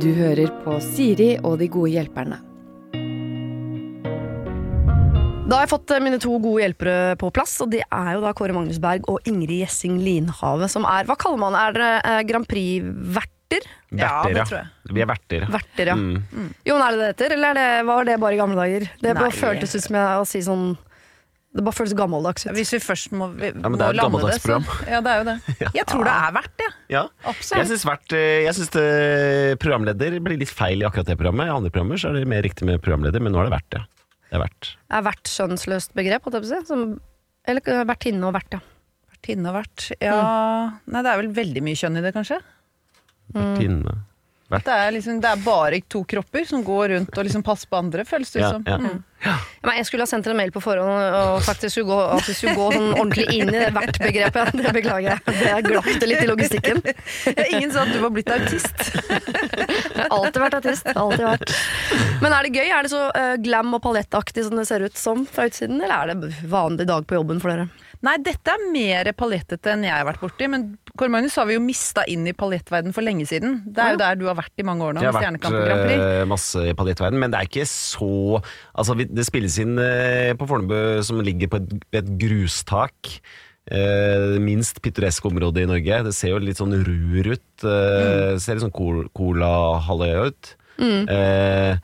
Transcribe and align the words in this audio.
Du 0.00 0.08
hører 0.16 0.48
på 0.62 0.78
Siri 0.80 1.34
og 1.44 1.58
de 1.60 1.66
gode 1.68 1.90
hjelperne. 1.92 2.38
Da 5.50 5.58
har 5.58 5.66
jeg 5.66 5.72
fått 5.72 5.92
eh, 5.92 6.00
mine 6.00 6.20
to 6.22 6.38
gode 6.40 6.62
hjelpere 6.62 7.18
på 7.20 7.28
plass, 7.34 7.58
og 7.60 7.72
det 7.74 7.82
er 7.84 8.14
jo 8.14 8.22
da 8.22 8.30
Kåre 8.38 8.54
Magnus 8.56 8.78
Berg 8.80 9.04
og 9.10 9.26
Ingrid 9.28 9.64
Gjessing 9.64 9.98
Linhave, 10.00 10.70
som 10.72 10.86
er 10.88 11.08
Hva 11.08 11.18
kaller 11.20 11.42
man 11.42 11.58
Er 11.58 11.76
dere 11.76 11.90
eh, 11.98 12.20
Grand 12.30 12.48
Prix-verter? 12.48 13.66
Ja, 13.90 14.22
Verter, 14.22 14.30
det 14.30 14.38
ja. 14.38 14.46
tror 14.46 14.58
jeg. 14.60 14.94
Vi 14.94 15.02
er 15.02 15.10
verter. 15.10 15.48
Verter, 15.50 15.90
ja. 15.90 15.96
Mm. 15.98 16.52
Jo, 16.64 16.76
men 16.78 16.84
er 16.86 16.94
det 16.94 17.00
det 17.02 17.10
heter, 17.10 17.34
eller 17.36 17.50
er 17.50 17.60
det, 17.60 17.86
var 17.90 18.08
det 18.08 18.20
bare 18.22 18.38
i 18.38 18.40
gamle 18.40 18.62
dager? 18.62 18.86
Det 19.02 19.16
bare 19.18 19.34
føltes 19.34 19.74
ut 19.74 19.84
som 19.84 19.98
jeg, 20.00 20.22
å 20.22 20.28
si 20.30 20.44
sånn 20.46 20.68
Det 21.50 21.64
bare 21.66 21.74
føles 21.74 21.92
gammeldags 21.98 22.44
ut. 22.46 22.52
Hvis 22.54 22.70
vi 22.76 22.78
først 22.78 23.14
må, 23.18 23.26
vi, 23.34 23.48
men 23.56 23.72
må 23.74 23.78
det 23.80 23.86
er 23.88 23.96
et 23.96 23.98
lande 23.98 24.18
det, 24.22 24.36
så. 24.38 24.58
Ja, 24.86 25.00
det 25.02 25.10
er 25.10 25.18
jo 25.18 25.24
det. 25.26 25.54
Jeg 25.80 25.86
tror 25.90 26.04
det 26.06 26.12
er 26.14 26.34
verdt 26.36 26.52
det. 26.60 26.68
Ja. 26.94 27.00
Absolutt. 27.26 27.56
Jeg 27.58 27.70
syns 27.72 27.86
hvert, 27.88 28.14
eh, 28.14 28.42
jeg 28.44 28.54
synes 28.58 28.70
det, 28.76 28.84
programleder 29.62 30.18
blir 30.22 30.38
litt 30.38 30.52
feil 30.54 30.84
i 30.84 30.86
akkurat 30.86 31.10
det 31.10 31.16
programmet. 31.18 31.50
I 31.50 31.54
andre 31.56 31.72
programmer 31.74 31.98
så 31.98 32.12
er 32.12 32.20
det 32.20 32.30
mer 32.30 32.44
riktig 32.46 32.68
med 32.68 32.78
programleder, 32.84 33.22
men 33.24 33.34
nå 33.34 33.42
er 33.42 33.50
det 33.50 33.54
verdt 33.56 33.70
det. 33.74 33.82
Det 34.30 34.38
er 34.38 34.44
verdt. 34.44 34.70
Er 34.94 35.06
verdt 35.08 35.32
skjønnsløst 35.32 35.96
begrep, 35.98 36.26
holdt 36.28 36.38
jeg 36.38 36.44
på 36.44 36.50
å 36.50 36.52
si? 36.52 36.60
Som, 36.70 36.84
eller 37.50 37.72
eh, 37.74 37.82
vertinne 37.90 38.30
og 38.30 38.36
vert, 38.38 38.54
ja. 38.54 38.62
Vertinne 39.10 39.50
og 39.50 39.58
vert. 39.58 39.88
Ja 39.98 40.20
Nei, 40.86 41.02
det 41.02 41.10
er 41.10 41.18
vel 41.24 41.32
veldig 41.40 41.64
mye 41.66 41.82
kjønn 41.82 41.98
i 41.98 42.04
det, 42.06 42.14
kanskje? 42.14 42.38
Vertinne. 43.34 43.96
Vert. 43.98 44.09
Det 44.50 44.74
er, 44.74 44.90
liksom, 44.96 45.20
det 45.22 45.28
er 45.30 45.42
bare 45.44 45.78
to 45.86 46.00
kropper 46.10 46.44
som 46.48 46.64
går 46.66 46.88
rundt 46.96 47.18
og 47.20 47.26
liksom 47.28 47.44
passer 47.46 47.70
på 47.70 47.78
andre, 47.78 48.02
føles 48.08 48.32
det 48.34 48.40
Ja, 48.42 48.50
som. 48.56 48.64
ja. 48.66 48.78
Mm. 48.82 49.04
Men 49.62 49.76
jeg 49.76 49.84
skulle 49.86 50.02
ha 50.06 50.08
sendt 50.08 50.26
en 50.32 50.36
mail 50.38 50.50
på 50.50 50.62
forhånd 50.64 50.88
og 51.14 51.42
sagt 51.44 51.60
at 51.60 51.66
det 51.66 51.70
skulle 51.74 51.90
gå, 51.92 51.98
at 52.16 52.24
vi 52.24 52.34
skulle 52.34 52.54
gå 52.56 52.68
sånn 52.72 52.86
ordentlig 52.96 53.26
inn 53.36 53.50
i 53.52 53.58
det 53.60 53.68
vert-begrepet. 53.76 54.54
Det 54.56 54.72
beklager 54.78 55.10
jeg. 55.10 55.34
Det 55.42 55.58
glapp 55.68 55.90
det 56.00 56.08
litt 56.08 56.22
i 56.24 56.28
logistikken. 56.30 56.80
Ingen 57.52 57.74
sa 57.74 57.84
at 57.84 57.92
du 57.92 57.98
var 58.00 58.14
blitt 58.16 58.32
autist. 58.32 58.80
Alltid 60.08 60.40
vært 60.40 60.56
autist. 60.62 60.88
Alltid 60.94 61.26
vært. 61.26 61.52
Men 62.24 62.32
er 62.32 62.48
det 62.48 62.54
gøy? 62.56 62.66
Er 62.72 62.88
det 62.88 62.92
så 62.94 63.02
eh, 63.12 63.34
glam 63.44 63.76
og 63.76 63.84
palettaktig 63.84 64.46
som 64.48 64.56
det 64.56 64.64
ser 64.70 64.86
ut 64.88 64.96
som 64.98 65.26
fra 65.28 65.46
utsiden, 65.50 65.82
eller 65.84 66.14
er 66.14 66.14
det 66.24 66.32
vanlig 66.50 66.88
dag 66.88 67.04
på 67.06 67.20
jobben 67.20 67.44
for 67.44 67.52
dere? 67.52 67.68
Nei, 68.00 68.14
dette 68.24 68.48
er 68.48 68.62
mer 68.72 69.10
palettete 69.12 69.74
enn 69.74 69.82
jeg 69.84 69.92
har 69.92 70.06
vært 70.08 70.22
borti, 70.22 70.46
men 70.48 70.62
Kåre 70.96 71.12
Magnus 71.12 71.34
har 71.36 71.44
vi 71.50 71.58
jo 71.58 71.60
mista 71.60 72.06
inn 72.08 72.24
i 72.30 72.32
paljettverden 72.36 72.94
for 72.96 73.04
lenge 73.04 73.26
siden. 73.28 73.58
Det 73.68 73.82
er 73.84 73.92
jo 73.92 74.00
der 74.00 74.16
du 74.16 74.24
har 74.30 74.38
vært 74.38 74.62
i 74.62 74.64
mange 74.64 74.86
år 74.86 74.96
nå, 74.96 75.02
Jeg 75.04 75.12
har 75.12 75.18
vært 75.18 75.92
eh, 75.92 76.24
masse 76.28 76.64
i 76.70 76.72
paljettverden, 76.78 77.20
men 77.20 77.32
det 77.34 77.42
er 77.42 77.50
ikke 77.50 77.66
så 77.68 78.40
Altså, 78.72 78.96
det 78.96 79.26
spilles 79.28 79.58
inn 79.60 79.76
eh, 79.84 80.32
på 80.40 80.48
Fornebu, 80.48 80.74
som 81.04 81.20
ligger 81.24 81.52
på 81.52 81.60
et, 81.60 81.76
et 82.00 82.10
grustak. 82.24 83.12
Eh, 83.70 84.38
minst 84.42 84.80
pittoreske 84.82 85.28
området 85.28 85.66
i 85.66 85.68
Norge. 85.70 86.00
Det 86.08 86.14
ser 86.16 86.32
jo 86.32 86.40
litt 86.42 86.58
sånn 86.58 86.72
rur 86.80 87.28
ut. 87.36 87.46
Eh, 87.68 88.34
Ser 88.40 88.56
litt 88.56 88.64
sånn 88.64 88.74
col 88.74 89.04
cola-halvøya 89.14 90.24
ut. 90.32 90.54
Eh, 90.80 91.76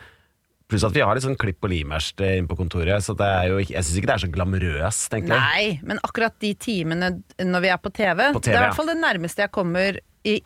pluss 0.71 0.85
at 0.87 0.95
vi 0.97 1.03
har 1.05 1.15
litt 1.15 1.25
sånn 1.27 1.39
klipp 1.39 1.63
og 1.63 1.71
limerste 1.71 2.33
inne 2.39 2.51
på 2.51 2.59
kontoret, 2.59 3.05
så 3.05 3.15
det 3.19 3.27
er 3.27 3.53
jo, 3.53 3.61
jeg 3.63 3.85
syns 3.87 4.01
ikke 4.01 4.11
det 4.11 4.17
er 4.17 4.25
så 4.25 4.31
glamorøst, 4.35 5.15
jeg. 5.15 5.27
Nei, 5.31 5.67
men 5.87 6.01
akkurat 6.07 6.35
de 6.43 6.53
timene 6.59 7.13
når 7.43 7.65
vi 7.65 7.73
er 7.73 7.81
på 7.83 7.93
TV, 7.95 8.25
På 8.35 8.43
det 8.43 8.53
er 8.55 8.59
i 8.59 8.65
hvert 8.65 8.79
fall 8.79 8.91
det 8.91 8.99
nærmeste 8.99 9.47
jeg 9.47 9.55
kommer 9.55 10.01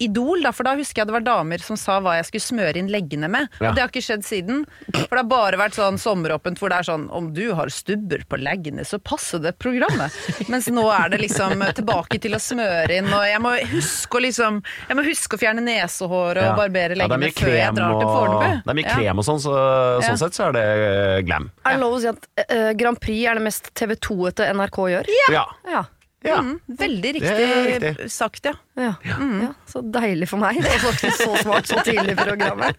Idol, 0.05 0.43
da, 0.45 0.53
for 0.53 0.65
da 0.69 0.75
husker 0.79 1.01
jeg 1.03 1.09
det 1.11 1.15
var 1.17 1.25
damer 1.27 1.63
som 1.65 1.77
sa 1.81 1.99
hva 2.05 2.17
jeg 2.19 2.27
skulle 2.29 2.45
smøre 2.47 2.77
inn 2.81 2.91
leggene 2.93 3.29
med. 3.33 3.49
Ja. 3.61 3.71
Og 3.71 3.77
det 3.79 3.83
har 3.85 3.89
ikke 3.93 4.03
skjedd 4.05 4.25
siden. 4.27 4.65
For 4.93 5.15
det 5.17 5.23
har 5.23 5.29
bare 5.31 5.61
vært 5.61 5.79
sånn 5.79 5.99
sommeråpent 6.01 6.61
hvor 6.61 6.69
det 6.73 6.79
er 6.83 6.89
sånn 6.91 7.07
om 7.17 7.31
du 7.37 7.53
har 7.57 7.71
stubber 7.73 8.25
på 8.29 8.39
leggene, 8.41 8.85
så 8.85 8.99
passer 9.01 9.41
det 9.45 9.55
programmet. 9.63 10.13
Mens 10.53 10.69
nå 10.69 10.85
er 10.93 11.11
det 11.15 11.23
liksom 11.25 11.65
tilbake 11.81 12.21
til 12.21 12.37
å 12.37 12.41
smøre 12.43 12.99
inn, 13.01 13.09
og 13.13 13.25
jeg 13.27 13.41
må 13.41 13.55
huske 13.73 14.19
å 14.21 14.25
liksom 14.27 14.61
Jeg 14.89 14.97
må 14.99 15.05
huske 15.07 15.37
å 15.37 15.41
fjerne 15.41 15.63
nesehår 15.65 16.37
og 16.41 16.45
Ja. 16.45 16.57
barbere 16.57 16.93
er 16.93 17.01
leggene 17.01 17.31
ja, 17.31 17.37
før 17.41 17.55
jeg 17.57 17.75
drar 17.75 17.91
drar 17.91 18.01
til 18.01 18.09
og- 18.09 18.17
Fornebu. 18.17 18.63
Det 18.65 18.71
er 18.71 18.75
mye 18.81 18.89
Ja. 18.89 18.97
krem 18.97 19.19
og 19.19 19.25
sånn, 19.25 19.41
så 19.41 19.55
Ja. 19.57 20.09
sånn 20.09 20.19
sett 20.19 20.33
så 20.35 20.49
er 20.49 20.53
det 20.53 20.65
eh, 20.67 21.23
glam. 21.23 21.51
Er 21.65 21.73
det 21.77 21.81
lov 21.81 21.95
å 21.97 22.01
si 22.01 22.09
at 22.09 22.27
uh, 22.51 22.73
Grand 22.75 23.01
Prix 23.01 23.27
er 23.31 23.35
det 23.35 23.43
mest 23.43 23.71
TV 23.75 23.95
2-ete 23.97 24.51
NRK 24.55 24.77
gjør? 24.93 25.07
Ja. 25.33 25.45
Ja. 25.69 25.85
Ja. 26.23 26.39
Mm, 26.39 26.61
veldig 26.67 27.13
riktig, 27.15 27.83
riktig. 27.83 28.11
sagt, 28.13 28.45
ja. 28.45 28.53
Ja. 28.75 28.95
ja. 29.43 29.53
Så 29.67 29.81
deilig 29.81 30.29
for 30.29 30.43
meg. 30.43 30.59
Det 30.61 30.69
er 30.69 30.83
faktisk 30.83 31.23
så 31.23 31.39
smart 31.41 31.71
så 31.71 31.81
tidlig 31.85 32.13
i 32.13 32.19
programmet. 32.19 32.77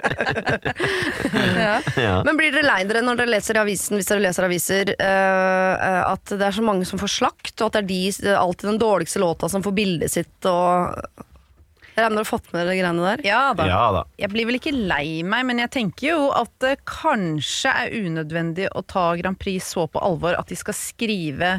ja. 1.57 1.79
ja. 1.97 2.13
Men 2.28 2.38
blir 2.38 2.53
dere 2.53 2.68
lei 2.68 2.84
dere 2.85 3.02
når 3.02 3.24
dere 3.24 3.34
leser 3.34 3.57
i 3.57 3.63
avisen, 3.63 3.97
hvis 3.97 4.12
dere 4.12 4.22
leser 4.28 4.46
aviser, 4.46 4.94
eh, 4.94 5.74
eh, 5.74 6.03
at 6.12 6.35
det 6.35 6.47
er 6.52 6.59
så 6.59 6.68
mange 6.69 6.85
som 6.85 7.02
får 7.02 7.13
slakt, 7.16 7.56
og 7.57 7.72
at 7.72 7.79
det 7.79 7.81
er 7.81 7.90
de, 7.90 8.31
alltid 8.44 8.69
den 8.75 8.79
dårligste 8.85 9.24
låta 9.25 9.50
som 9.50 9.66
får 9.66 9.78
bildet 9.81 10.13
sitt, 10.13 10.38
og 10.46 10.94
Jeg 11.91 12.06
regner 12.06 12.13
med 12.13 12.22
dere 12.22 12.23
har 12.23 12.29
fått 12.29 12.53
med 12.53 12.62
dere 12.62 12.78
greiene 12.78 13.09
der? 13.09 13.28
Ja 13.28 13.44
da. 13.58 13.66
ja 13.68 13.84
da. 13.97 14.08
Jeg 14.22 14.35
blir 14.38 14.52
vel 14.52 14.62
ikke 14.62 14.78
lei 14.78 15.25
meg, 15.25 15.50
men 15.50 15.66
jeg 15.66 15.73
tenker 15.81 16.12
jo 16.13 16.29
at 16.38 16.53
det 16.62 16.78
kanskje 16.85 17.73
er 17.73 18.00
unødvendig 18.06 18.69
å 18.69 18.85
ta 18.85 19.09
Grand 19.18 19.41
Prix 19.41 19.73
så 19.73 19.90
på 19.90 20.00
alvor 20.00 20.38
at 20.38 20.53
de 20.53 20.62
skal 20.62 20.78
skrive 20.78 21.56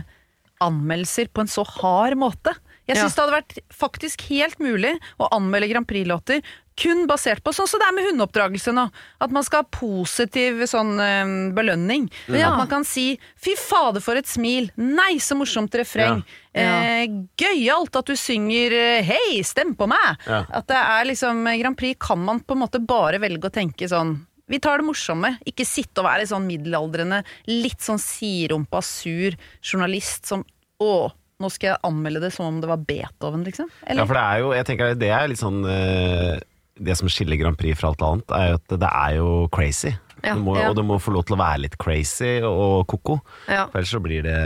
anmeldelser 0.62 1.32
på 1.32 1.44
en 1.44 1.50
så 1.50 1.64
hard 1.78 2.18
måte. 2.20 2.54
Jeg 2.90 2.98
syns 2.98 3.14
det 3.14 3.22
hadde 3.22 3.36
vært 3.36 3.58
faktisk 3.72 4.24
helt 4.28 4.58
mulig 4.62 4.96
å 5.22 5.28
anmelde 5.36 5.68
Grand 5.70 5.86
Prix-låter 5.88 6.42
kun 6.78 7.04
basert 7.08 7.42
på 7.44 7.52
sånn 7.54 7.68
som 7.68 7.80
det 7.80 7.86
er 7.88 7.94
med 7.96 8.06
hundeoppdragelse 8.08 8.72
nå. 8.74 8.86
At 9.22 9.32
man 9.34 9.44
skal 9.44 9.62
ha 9.62 9.68
positiv 9.76 10.62
sånn 10.70 10.94
øh, 11.00 11.32
belønning. 11.56 12.08
Ja. 12.32 12.52
At 12.52 12.62
man 12.62 12.70
kan 12.70 12.86
si 12.88 13.18
'fy 13.36 13.54
fader, 13.60 14.00
for 14.04 14.18
et 14.18 14.30
smil'. 14.30 14.70
Nei, 14.80 15.18
så 15.20 15.36
morsomt 15.38 15.74
refreng. 15.78 16.22
Ja. 16.56 16.64
Eh, 16.64 17.04
Gøyalt 17.38 17.96
at 17.96 18.08
du 18.08 18.16
synger 18.16 18.72
eh, 18.72 19.04
'hei, 19.04 19.42
stem 19.44 19.76
på 19.76 19.88
meg'. 19.90 20.16
Ja. 20.26 20.44
At 20.48 20.68
det 20.72 20.80
er 20.80 21.08
liksom 21.12 21.44
Grand 21.60 21.78
Prix 21.78 22.00
kan 22.00 22.24
man 22.24 22.40
på 22.40 22.56
en 22.56 22.64
måte 22.64 22.80
bare 22.80 23.20
velge 23.22 23.48
å 23.48 23.54
tenke 23.54 23.88
sånn 23.88 24.16
vi 24.50 24.60
tar 24.62 24.82
det 24.82 24.86
morsomme. 24.88 25.36
Ikke 25.48 25.66
sitte 25.68 26.02
og 26.02 26.08
være 26.08 26.28
sånn 26.28 26.46
middelaldrende, 26.48 27.22
litt 27.50 27.82
sånn 27.84 28.00
siderumpa, 28.02 28.82
sur 28.84 29.36
journalist 29.62 30.30
som 30.30 30.46
Å, 30.82 31.12
nå 31.38 31.48
skal 31.52 31.68
jeg 31.72 31.82
anmelde 31.86 32.24
det 32.24 32.32
som 32.34 32.48
om 32.48 32.56
det 32.62 32.66
var 32.66 32.80
Beethoven, 32.82 33.44
liksom. 33.46 33.68
Ja, 33.86 34.02
for 34.02 34.18
det 34.18 34.22
er 34.22 34.40
jo, 34.42 34.48
jeg 34.56 34.66
tenker 34.66 34.96
det 34.98 35.10
er 35.14 35.28
litt 35.30 35.38
sånn 35.38 35.60
eh, 35.70 36.40
Det 36.74 36.96
som 36.98 37.10
skiller 37.12 37.38
Grand 37.38 37.58
Prix 37.58 37.78
fra 37.78 37.92
alt 37.92 38.02
annet, 38.02 38.34
er 38.34 38.48
jo 38.50 38.58
at 38.58 38.74
det 38.82 38.90
er 38.90 39.14
jo 39.20 39.28
crazy. 39.54 39.92
Ja, 40.22 40.36
må, 40.38 40.54
ja. 40.58 40.68
Og 40.70 40.76
det 40.78 40.84
må 40.86 40.98
få 41.02 41.14
lov 41.14 41.24
til 41.26 41.34
å 41.36 41.40
være 41.40 41.64
litt 41.64 41.76
crazy 41.82 42.36
og 42.46 42.86
ko-ko. 42.90 43.18
Ja. 43.50 43.66
For 43.72 43.80
ellers 43.80 43.92
så 43.94 44.00
blir 44.02 44.22
det 44.26 44.38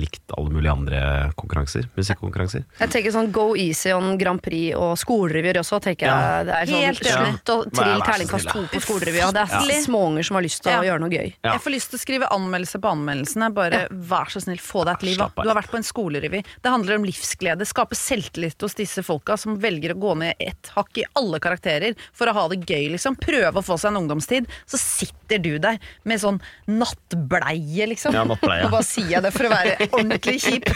likt 0.00 0.32
alle 0.36 0.52
mulige 0.54 0.72
andre 0.72 1.00
konkurranser. 1.40 1.88
Musikkonkurranser. 1.96 2.64
Jeg 2.80 2.92
tenker 2.94 3.14
sånn 3.14 3.28
Go 3.34 3.50
Easy 3.58 3.92
on 3.92 4.14
Grand 4.20 4.40
Prix 4.42 4.72
og 4.78 4.94
skolerevyer 5.00 5.60
også. 5.60 5.80
tenker 5.84 6.08
jeg 6.08 6.46
Det 6.48 6.56
er 6.56 6.70
sånn 6.70 6.78
Helt. 6.80 7.04
Slutt 7.10 7.52
å 7.52 7.56
trille 7.68 8.06
terningkast 8.06 8.50
to 8.50 8.64
på 8.72 8.80
skolerevya. 8.84 9.30
Det 9.36 9.44
er 9.44 9.84
småunger 9.84 10.26
som 10.26 10.38
har 10.38 10.46
lyst 10.46 10.62
til 10.64 10.72
å 10.78 10.86
gjøre 10.86 11.02
noe 11.04 11.12
gøy. 11.12 11.28
Ja. 11.44 11.52
Jeg 11.54 11.64
får 11.66 11.74
lyst 11.76 11.92
til 11.92 12.00
å 12.00 12.02
skrive 12.04 12.30
anmeldelse 12.32 12.80
på 12.80 12.92
anmeldelsene. 12.94 13.50
Bare 13.56 13.82
vær 13.90 14.32
så 14.32 14.42
snill, 14.44 14.60
få 14.62 14.86
deg 14.88 14.96
et 14.96 15.06
liv. 15.10 15.20
Du 15.20 15.48
har 15.50 15.58
vært 15.58 15.72
på 15.72 15.80
en 15.80 15.86
skolerevy. 15.86 16.42
Det 16.64 16.72
handler 16.72 17.00
om 17.00 17.06
livsglede. 17.08 17.68
Skape 17.68 17.98
selvtillit 17.98 18.60
hos 18.64 18.78
disse 18.78 19.04
folka 19.06 19.36
som 19.40 19.58
velger 19.60 19.94
å 19.94 20.00
gå 20.00 20.16
ned 20.22 20.40
ett 20.40 20.72
hakk 20.76 21.02
i 21.02 21.06
alle 21.20 21.40
karakterer 21.42 21.98
for 22.16 22.30
å 22.30 22.36
ha 22.36 22.46
det 22.52 22.62
gøy, 22.64 22.90
liksom. 22.96 23.18
Prøve 23.20 23.60
å 23.60 23.64
få 23.64 23.76
seg 23.80 23.92
en 23.92 24.02
ungdomstid. 24.02 24.48
Så 24.70 24.80
sitter 25.10 25.38
du 25.44 25.52
der 25.62 25.76
med 26.08 26.18
sånn 26.22 26.38
nattbleie, 26.66 27.86
liksom. 27.90 28.14
Ja, 28.14 28.22
nattbleie. 28.26 28.64
Og 28.66 28.70
bare 28.74 28.86
sier 28.86 29.10
jeg 29.16 29.22
det 29.26 29.32
for 29.34 29.44
å 29.46 29.50
være 29.52 29.72
ordentlig 29.90 30.38
kjip. 30.42 30.64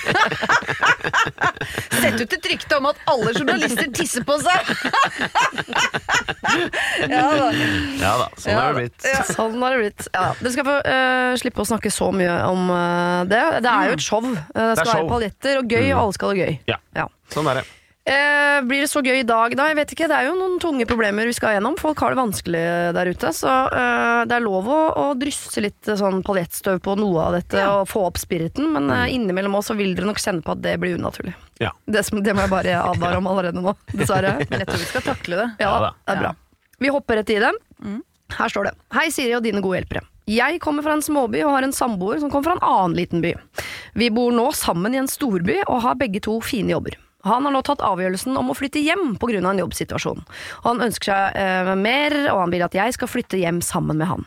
Sett 2.05 2.21
ut 2.21 2.33
et 2.39 2.47
rykte 2.53 2.73
om 2.79 2.87
at 2.91 2.97
alle 3.11 3.31
journalister 3.35 3.89
tisser 3.95 4.23
på 4.27 4.35
seg! 4.43 4.61
ja 7.11 7.23
da. 7.35 7.49
Ja 8.01 8.13
da, 8.21 8.27
sånn 8.39 8.53
Ja, 8.53 8.59
er 8.61 8.69
det 8.69 8.75
blitt. 8.79 9.07
ja. 9.09 9.23
Sånn 9.29 9.57
har 9.63 9.75
det 9.75 9.81
blitt. 9.85 10.03
Ja, 10.15 10.25
Du 10.41 10.49
skal 10.55 10.67
få 10.69 10.77
uh, 10.87 11.33
slippe 11.41 11.63
å 11.65 11.69
snakke 11.69 11.91
så 11.95 12.11
mye 12.15 12.35
om 12.51 12.61
uh, 12.71 13.23
det. 13.31 13.43
Det 13.65 13.71
er 13.73 13.91
jo 13.91 13.95
et 13.99 14.05
show. 14.05 14.23
Uh, 14.25 14.29
det 14.55 14.77
skal 14.79 14.91
være 14.91 15.01
show. 15.01 15.09
paljetter 15.15 15.55
og 15.63 15.67
gøy, 15.75 15.87
og 15.95 15.99
alle 16.05 16.15
skal 16.19 16.31
ha 16.31 16.35
det 16.39 16.45
gøy. 16.47 16.55
Ja, 16.75 16.79
Ja. 17.03 17.07
sånn 17.35 17.49
er 17.51 17.55
det. 17.63 17.67
Eh, 18.05 18.61
blir 18.69 18.83
det 18.85 18.91
så 18.93 19.01
gøy 19.01 19.23
i 19.23 19.25
dag, 19.25 19.55
da? 19.57 19.71
Jeg 19.71 19.79
vet 19.79 19.93
ikke, 19.95 20.09
Det 20.13 20.17
er 20.19 20.27
jo 20.29 20.35
noen 20.37 20.59
tunge 20.61 20.85
problemer 20.85 21.25
vi 21.25 21.33
skal 21.33 21.55
gjennom. 21.57 21.79
Folk 21.81 22.03
har 22.05 22.13
det 22.13 22.21
vanskelig 22.21 22.65
der 22.93 23.09
ute. 23.09 23.31
Så 23.33 23.49
eh, 23.49 24.25
det 24.29 24.37
er 24.37 24.45
lov 24.45 24.69
å, 24.69 24.81
å 25.01 25.05
drysse 25.17 25.63
litt 25.65 25.89
sånn 25.89 26.21
paljettstøv 26.27 26.83
på 26.85 26.99
noe 27.01 27.25
av 27.25 27.39
dette 27.39 27.65
og 27.65 27.89
få 27.89 28.05
opp 28.11 28.21
spiriten, 28.21 28.69
men 28.77 28.91
eh, 28.93 29.15
innimellom 29.17 29.57
Så 29.65 29.77
vil 29.79 29.95
dere 29.97 30.11
nok 30.11 30.21
kjenne 30.21 30.45
på 30.45 30.53
at 30.53 30.61
det 30.61 30.77
blir 30.83 30.99
unaturlig. 30.99 31.33
Ja. 31.63 31.71
Det, 31.87 32.03
som, 32.05 32.21
det 32.21 32.35
må 32.37 32.45
jeg 32.45 32.53
bare 32.53 32.75
advare 32.83 33.21
om 33.23 33.29
allerede 33.31 33.63
nå, 33.63 33.73
dessverre. 33.99 34.37
Men 34.51 34.65
jeg 34.65 34.69
tror 34.69 34.83
vi 34.83 34.91
skal 34.91 35.07
takle 35.07 35.41
det. 35.41 35.47
Ja, 35.65 35.71
Ja 35.71 35.93
det 35.95 36.17
er 36.17 36.21
bra. 36.27 36.35
Vi 36.85 36.91
hopper 36.93 37.23
rett 37.23 37.33
i 37.33 37.39
det. 37.41 37.55
Her 38.35 38.51
står 38.53 38.69
det. 38.69 38.75
Hei, 38.93 39.07
Siri 39.15 39.33
og 39.37 39.47
dine 39.47 39.63
gode 39.65 39.81
hjelpere. 39.81 40.05
Jeg 40.29 40.61
kommer 40.61 40.85
fra 40.85 40.97
en 40.97 41.05
småby 41.05 41.43
og 41.45 41.53
har 41.53 41.65
en 41.67 41.73
samboer 41.77 42.21
som 42.21 42.31
kommer 42.33 42.51
fra 42.51 42.57
en 42.59 42.65
annen 42.69 42.97
liten 42.97 43.25
by. 43.25 43.35
Vi 43.97 44.09
bor 44.13 44.33
nå 44.33 44.51
sammen 44.57 44.97
i 44.97 45.01
en 45.01 45.09
storby 45.09 45.59
og 45.67 45.83
har 45.85 45.97
begge 46.01 46.21
to 46.25 46.39
fine 46.45 46.73
jobber. 46.73 46.97
Han 47.25 47.49
har 47.49 47.55
nå 47.55 47.63
tatt 47.65 47.85
avgjørelsen 47.85 48.37
om 48.37 48.53
å 48.53 48.57
flytte 48.57 48.83
hjem 48.85 49.17
pga. 49.21 49.41
en 49.41 49.63
jobbsituasjon. 49.65 50.25
Og 50.63 50.71
han 50.71 50.87
ønsker 50.89 51.11
seg 51.11 51.37
eh, 51.41 51.75
mer, 51.75 52.17
og 52.33 52.45
han 52.45 52.55
vil 52.55 52.65
at 52.67 52.75
jeg 52.75 52.97
skal 52.97 53.11
flytte 53.11 53.41
hjem 53.41 53.61
sammen 53.65 54.01
med 54.01 54.11
han. 54.13 54.27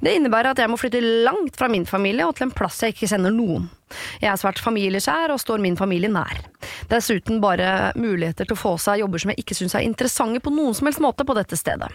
Det 0.00 0.12
innebærer 0.14 0.52
at 0.52 0.60
jeg 0.62 0.70
må 0.70 0.78
flytte 0.78 1.00
langt 1.02 1.56
fra 1.58 1.68
min 1.70 1.86
familie 1.86 2.26
og 2.26 2.36
til 2.38 2.48
en 2.48 2.54
plass 2.54 2.82
jeg 2.84 2.94
ikke 2.94 3.08
kjenner 3.10 3.34
noen. 3.34 3.66
Jeg 4.22 4.30
er 4.30 4.38
svært 4.40 4.62
familieskjær 4.62 5.34
og 5.34 5.40
står 5.42 5.62
min 5.62 5.78
familie 5.78 6.10
nær. 6.10 6.44
Dessuten 6.90 7.40
bare 7.42 7.92
muligheter 7.98 8.46
til 8.46 8.56
å 8.56 8.60
få 8.60 8.76
seg 8.82 9.02
jobber 9.02 9.22
som 9.22 9.32
jeg 9.32 9.42
ikke 9.42 9.58
syns 9.58 9.74
er 9.74 9.86
interessante 9.86 10.42
på 10.44 10.52
noen 10.54 10.76
som 10.76 10.90
helst 10.90 11.02
måte 11.02 11.26
på 11.26 11.36
dette 11.38 11.58
stedet. 11.58 11.90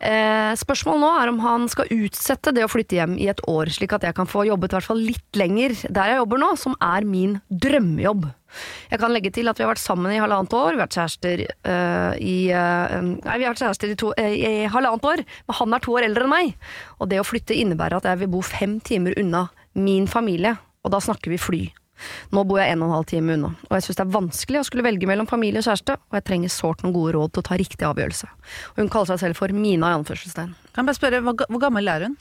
Eh, 0.00 0.52
spørsmålet 0.56 1.02
nå 1.02 1.08
er 1.12 1.28
om 1.28 1.40
han 1.44 1.66
skal 1.68 1.90
utsette 1.92 2.54
det 2.56 2.64
å 2.64 2.70
flytte 2.72 2.96
hjem 2.96 3.18
i 3.20 3.26
et 3.28 3.40
år, 3.50 3.68
slik 3.68 3.92
at 3.92 4.06
jeg 4.06 4.16
kan 4.16 4.28
få 4.28 4.46
jobbet 4.48 4.72
hvert 4.72 4.86
fall 4.88 5.02
litt 5.04 5.36
lenger 5.36 5.74
der 5.92 6.14
jeg 6.14 6.20
jobber 6.22 6.40
nå, 6.40 6.54
som 6.56 6.76
er 6.80 7.04
min 7.04 7.34
drømmejobb. 7.52 8.24
Jeg 8.90 9.02
kan 9.02 9.12
legge 9.12 9.32
til 9.34 9.50
at 9.50 9.60
vi 9.60 9.66
har 9.66 9.74
vært 9.74 9.82
sammen 9.82 10.14
i 10.14 10.22
halvannet 10.22 10.56
år, 10.56 10.72
vi 10.72 10.80
har 10.80 10.86
vært 10.86 10.96
kjærester 10.96 11.42
eh, 11.44 12.14
i 12.16 12.38
eh, 12.48 12.96
Nei, 13.04 13.36
vi 13.36 13.44
har 13.44 13.52
vært 13.52 13.62
kjærester 13.66 13.92
i, 13.92 13.98
to, 14.00 14.14
eh, 14.16 14.38
i 14.40 14.70
halvannet 14.72 15.10
år, 15.12 15.24
men 15.44 15.58
han 15.60 15.76
er 15.76 15.84
to 15.84 15.98
år 15.98 16.08
eldre 16.08 16.24
enn 16.24 16.32
meg. 16.32 16.72
Og 16.98 17.12
det 17.12 17.20
å 17.20 17.26
flytte 17.26 17.58
innebærer 17.60 18.00
at 18.00 18.08
jeg 18.08 18.22
vil 18.24 18.32
bo 18.32 18.40
fem 18.46 18.80
timer 18.80 19.18
unna 19.20 19.50
min 19.76 20.08
familie, 20.10 20.56
og 20.80 20.96
da 20.96 21.04
snakker 21.04 21.36
vi 21.36 21.44
fly. 21.44 21.62
Nå 22.34 22.44
bor 22.48 22.60
jeg 22.60 22.74
en 22.74 22.84
og 22.84 22.90
en 22.90 22.96
halv 22.98 23.08
time 23.10 23.36
unna, 23.36 23.52
og 23.68 23.76
jeg 23.76 23.86
syns 23.86 24.00
det 24.00 24.04
er 24.06 24.14
vanskelig 24.16 24.60
å 24.60 24.66
skulle 24.68 24.86
velge 24.86 25.08
mellom 25.10 25.28
familie 25.30 25.62
og 25.62 25.68
kjæreste, 25.68 25.96
og 25.98 26.18
jeg 26.18 26.26
trenger 26.28 26.54
sårt 26.54 26.84
noen 26.84 26.94
gode 26.96 27.14
råd 27.16 27.34
til 27.34 27.44
å 27.44 27.48
ta 27.50 27.58
riktig 27.60 27.88
avgjørelse. 27.88 28.30
Og 28.74 28.82
hun 28.82 28.92
kaller 28.92 29.12
seg 29.12 29.22
selv 29.24 29.40
for 29.40 29.54
Mina 29.56 29.92
i 29.92 29.98
anførselstegn. 29.98 30.54
Kan 30.70 30.82
jeg 30.82 30.90
bare 30.90 31.00
spørre, 31.00 31.22
hvor, 31.26 31.60
gammel 31.62 31.92
er 31.92 32.08
hun? 32.08 32.16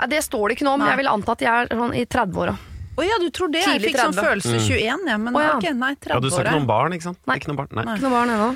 Nei, 0.00 0.10
det 0.14 0.24
står 0.24 0.48
det 0.48 0.58
ikke 0.58 0.66
noe 0.66 0.78
om, 0.78 0.82
men 0.82 0.88
Nei. 0.88 0.96
jeg 0.96 1.02
vil 1.02 1.12
anta 1.12 1.36
at 1.36 1.44
jeg 1.44 1.52
er 1.52 1.80
sånn 1.82 1.96
i 1.96 2.04
30-åra. 2.08 2.56
Å 3.00 3.06
ja, 3.06 3.16
du 3.22 3.28
tror 3.32 3.52
det? 3.52 3.62
Jeg 3.64 3.80
fikk 3.84 4.00
sånn 4.00 4.16
30. 4.16 4.26
følelse 4.26 4.60
21, 4.66 5.08
ja, 5.08 5.16
men 5.20 5.36
oh, 5.36 5.42
ja. 5.44 5.54
ok, 5.56 5.70
nei, 5.78 5.94
30 5.96 6.16
Ja, 6.16 6.20
du 6.20 6.28
sa 6.32 6.42
ikke 6.42 6.54
noe 6.56 6.64
om 6.64 6.68
barn, 6.68 6.96
ikke 6.96 7.06
sant? 7.06 7.20
Nei. 7.28 7.36
Ikke 7.40 7.52
noe 7.52 7.60
barn, 7.62 7.70
nei. 7.78 7.84
Ikke 7.94 8.06
noe 8.06 8.16
barn 8.16 8.32
ennå. 8.34 8.48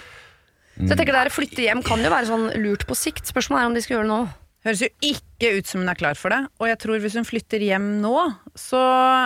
Så 0.75 0.89
jeg 0.91 0.99
tenker 0.99 1.15
det 1.15 1.31
å 1.31 1.35
flytte 1.35 1.63
hjem 1.63 1.85
kan 1.87 2.03
jo 2.03 2.11
være 2.11 2.29
sånn 2.29 2.49
lurt 2.59 2.83
på 2.89 2.97
sikt. 2.99 3.29
Spørsmålet 3.31 3.63
er 3.63 3.71
om 3.71 3.77
de 3.77 3.83
skal 3.85 3.95
gjøre 3.95 4.09
det 4.09 4.11
nå. 4.11 4.23
Høres 4.65 4.83
jo 4.83 4.89
ikke 5.07 5.53
ut 5.59 5.69
som 5.71 5.85
hun 5.85 5.93
er 5.93 5.99
klar 6.01 6.19
for 6.19 6.35
det. 6.35 6.41
Og 6.59 6.71
jeg 6.71 6.81
tror 6.83 7.03
hvis 7.05 7.17
hun 7.21 7.29
flytter 7.29 7.63
hjem 7.63 7.87
nå, 8.03 8.15
så, 8.55 8.81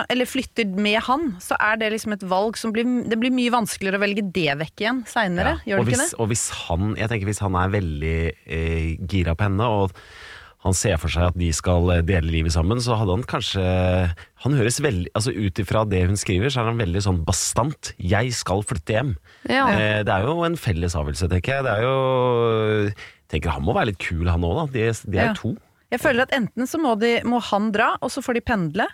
eller 0.09 0.25
flytter 0.25 0.65
med 0.73 0.97
han, 1.05 1.35
så 1.43 1.57
er 1.61 1.77
det 1.81 1.91
liksom 1.93 2.15
et 2.15 2.23
valg 2.25 2.57
som 2.57 2.71
blir 2.73 2.87
Det 3.09 3.17
blir 3.21 3.33
mye 3.35 3.51
vanskeligere 3.53 3.99
å 3.99 4.01
velge 4.01 4.23
det 4.33 4.55
vekk 4.63 4.81
igjen 4.81 5.03
seinere. 5.09 5.59
Ja. 5.61 5.73
Gjør 5.75 5.83
og 5.83 5.85
det 5.85 5.91
hvis, 5.93 6.01
ikke 6.01 6.09
det? 6.09 6.19
Og 6.23 6.31
hvis 6.33 6.47
han, 6.63 6.89
jeg 6.97 7.11
tenker 7.11 7.29
hvis 7.29 7.43
han 7.45 7.57
er 7.61 7.75
veldig 7.77 8.17
eh, 8.57 8.89
gira 9.05 9.35
på 9.37 9.45
henne, 9.45 9.67
og 9.69 9.93
han 10.65 10.75
ser 10.75 10.97
for 10.99 11.07
seg 11.13 11.29
at 11.29 11.37
de 11.39 11.51
skal 11.55 11.87
eh, 11.93 12.01
dele 12.03 12.33
livet 12.33 12.51
sammen, 12.51 12.81
så 12.83 12.97
hadde 12.99 13.15
han 13.15 13.27
kanskje 13.29 13.63
Han 14.43 14.57
høres 14.57 14.81
veldig 14.83 15.13
Altså 15.15 15.31
Ut 15.31 15.61
ifra 15.61 15.85
det 15.87 16.01
hun 16.09 16.19
skriver, 16.19 16.51
så 16.51 16.63
er 16.63 16.71
han 16.73 16.81
veldig 16.81 17.03
sånn 17.05 17.21
bastant. 17.27 17.93
'Jeg 18.01 18.33
skal 18.35 18.65
flytte 18.67 18.97
hjem'. 18.97 19.15
Ja. 19.47 19.69
Eh, 19.71 20.01
det 20.03 20.11
er 20.11 20.25
jo 20.27 20.41
en 20.43 20.57
felles 20.59 20.97
avgjørelse, 20.99 21.29
tenker 21.31 21.59
jeg. 21.59 21.63
Det 21.69 21.77
er 21.77 21.85
jo 21.85 22.91
tenker 23.29 23.53
Han 23.55 23.63
må 23.67 23.77
være 23.77 23.93
litt 23.93 24.01
kul, 24.01 24.25
han 24.27 24.43
òg, 24.43 24.57
da. 24.57 24.65
De, 24.73 24.89
de 25.05 25.17
er 25.21 25.29
Ja. 25.31 25.33
to. 25.37 25.55
Jeg 25.89 26.01
føler 26.03 26.21
at 26.27 26.33
enten 26.35 26.67
så 26.69 26.77
må, 26.81 26.97
de, 27.01 27.15
må 27.25 27.39
han 27.41 27.71
dra, 27.73 27.95
og 28.01 28.11
så 28.13 28.21
får 28.21 28.37
de 28.37 28.41
pendle. 28.45 28.85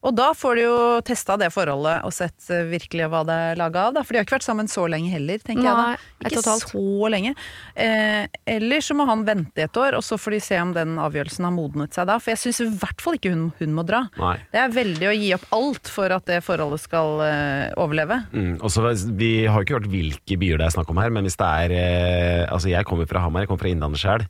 Og 0.00 0.14
da 0.16 0.30
får 0.32 0.56
de 0.56 0.62
jo 0.64 0.76
testa 1.04 1.34
det 1.40 1.50
forholdet 1.52 2.06
og 2.08 2.12
sett 2.16 2.46
eh, 2.48 2.64
virkelig 2.70 3.08
hva 3.12 3.20
det 3.28 3.34
er 3.50 3.58
laga 3.60 3.82
av. 3.88 3.98
Da. 3.98 4.04
For 4.04 4.16
de 4.16 4.20
har 4.20 4.24
ikke 4.24 4.38
vært 4.38 4.46
sammen 4.46 4.70
så 4.72 4.86
lenge 4.88 5.10
heller, 5.12 5.42
tenker 5.44 5.66
Nei, 5.66 5.90
jeg. 5.92 6.00
da 6.24 6.30
Ikke 6.30 6.54
så 6.62 7.10
lenge. 7.12 7.34
Eh, 7.74 8.24
eller 8.54 8.86
så 8.86 8.96
må 8.96 9.04
han 9.10 9.26
vente 9.28 9.66
et 9.66 9.80
år, 9.80 9.98
og 9.98 10.04
så 10.06 10.16
får 10.20 10.38
de 10.38 10.40
se 10.46 10.60
om 10.62 10.72
den 10.76 10.96
avgjørelsen 11.04 11.44
har 11.44 11.52
modnet 11.52 11.96
seg 11.96 12.08
da. 12.08 12.16
For 12.22 12.32
jeg 12.32 12.42
syns 12.46 12.62
i 12.64 12.70
hvert 12.80 13.04
fall 13.04 13.20
ikke 13.20 13.34
hun, 13.34 13.46
hun 13.60 13.76
må 13.76 13.84
dra. 13.88 14.06
Nei. 14.16 14.38
Det 14.54 14.64
er 14.64 14.76
veldig 14.80 15.10
å 15.10 15.16
gi 15.18 15.32
opp 15.36 15.48
alt 15.60 15.92
for 15.92 16.16
at 16.16 16.28
det 16.32 16.40
forholdet 16.48 16.84
skal 16.86 17.20
eh, 17.26 17.66
overleve. 17.80 18.22
Mm, 18.32 18.54
og 18.56 18.72
så, 18.72 18.88
vi 19.20 19.34
har 19.44 19.60
jo 19.60 19.68
ikke 19.68 19.80
hørt 19.82 19.92
hvilke 19.92 20.40
byer 20.40 20.62
det 20.62 20.70
er 20.70 20.78
snakk 20.78 20.94
om 20.94 21.02
her, 21.04 21.12
men 21.12 21.28
hvis 21.28 21.36
det 21.40 21.50
er 21.66 21.76
eh, 21.76 22.46
Altså, 22.50 22.70
jeg 22.72 22.88
kommer 22.88 23.04
fra 23.08 23.20
Hamar, 23.20 23.44
jeg 23.44 23.50
kommer 23.50 23.66
fra 23.66 23.70
Innlandet 23.74 24.00
sjøl. 24.00 24.24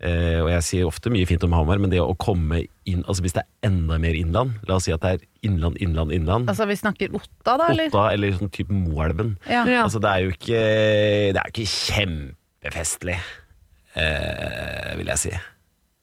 Eh, 0.00 0.38
og 0.40 0.48
jeg 0.48 0.64
sier 0.64 0.88
ofte 0.88 1.10
mye 1.12 1.26
fint 1.28 1.42
om 1.44 1.52
Hamar, 1.52 1.76
men 1.82 1.92
det 1.92 1.98
å 2.00 2.14
komme 2.16 2.62
inn 2.88 3.02
Altså 3.04 3.20
Hvis 3.20 3.34
det 3.36 3.42
er 3.42 3.68
enda 3.68 3.98
mer 4.00 4.16
innland, 4.16 4.54
la 4.64 4.78
oss 4.78 4.86
si 4.88 4.94
at 4.94 5.02
det 5.04 5.10
er 5.12 5.26
innland, 5.44 5.76
innland, 5.76 6.14
innland. 6.16 6.48
Altså 6.48 6.64
vi 6.70 6.78
snakker 6.80 7.12
Otta, 7.18 7.58
da, 7.60 7.68
eller? 7.68 7.90
Otta 7.92 8.06
eller 8.14 8.32
sånn 8.38 8.52
type 8.54 8.72
Moelven. 8.72 9.34
Ja. 9.44 9.66
Ja. 9.68 9.84
Altså, 9.84 10.00
det 10.00 10.14
er 10.14 10.24
jo 10.24 10.32
ikke 10.32 10.64
Det 11.36 11.36
er 11.36 11.50
jo 11.50 11.52
ikke 11.52 11.72
kjempefestlig, 11.74 13.18
eh, 14.00 14.92
vil 15.02 15.12
jeg 15.12 15.24
si. 15.26 15.34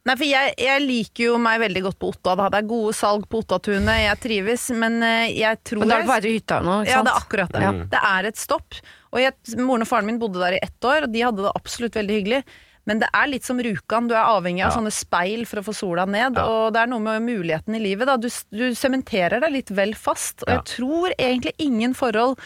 Nei, 0.08 0.16
for 0.16 0.24
jeg, 0.30 0.54
jeg 0.62 0.84
liker 0.86 1.26
jo 1.26 1.40
meg 1.42 1.58
veldig 1.66 1.82
godt 1.90 1.98
på 2.00 2.12
Otta. 2.14 2.38
Da. 2.38 2.46
Det 2.54 2.62
er 2.62 2.70
gode 2.70 2.94
salg 2.96 3.26
på 3.28 3.42
Ottatunet, 3.42 4.04
jeg 4.06 4.22
trives, 4.24 4.70
men 4.78 5.02
eh, 5.04 5.34
jeg 5.42 5.60
tror 5.68 5.84
Men 5.84 5.92
da 5.92 5.98
er 6.00 6.08
det 6.08 6.22
til 6.24 6.38
hytta 6.38 6.62
nå, 6.64 6.78
ikke 6.86 6.94
Ja, 6.94 7.02
det 7.02 7.12
er 7.16 7.20
akkurat 7.26 7.58
det. 7.58 7.66
Mm. 7.66 7.82
Det 7.92 8.06
er 8.14 8.30
et 8.30 8.40
stopp. 8.40 8.80
Og 9.12 9.20
jeg, 9.26 9.36
moren 9.58 9.84
og 9.84 9.90
faren 9.90 10.08
min 10.08 10.22
bodde 10.22 10.40
der 10.40 10.56
i 10.56 10.64
ett 10.64 10.88
år, 10.88 11.10
og 11.10 11.18
de 11.18 11.26
hadde 11.26 11.44
det 11.44 11.58
absolutt 11.58 11.98
veldig 12.00 12.22
hyggelig. 12.22 12.46
Men 12.88 13.02
det 13.04 13.10
er 13.14 13.28
litt 13.28 13.48
som 13.48 13.60
Rjukan, 13.60 14.08
du 14.08 14.16
er 14.16 14.24
avhengig 14.24 14.64
av 14.66 14.72
Ja. 14.72 14.78
sånne 14.78 14.94
speil 14.96 15.46
for 15.46 15.60
å 15.60 15.66
få 15.68 15.76
sola 15.76 16.06
ned. 16.06 16.38
Ja. 16.40 16.46
Og 16.48 16.74
det 16.74 16.82
er 16.82 16.88
noe 16.88 17.04
med 17.04 17.26
muligheten 17.28 17.76
i 17.76 17.84
livet. 17.84 18.08
Da. 18.08 18.16
Du, 18.18 18.30
du 18.52 18.72
sementerer 18.74 19.44
deg 19.44 19.52
litt 19.52 19.70
vel 19.76 19.94
fast. 19.94 20.44
Og 20.44 20.50
Ja. 20.50 20.56
jeg 20.62 20.66
tror 20.78 21.12
egentlig 21.20 21.54
ingen 21.60 21.94
forhold 21.94 22.40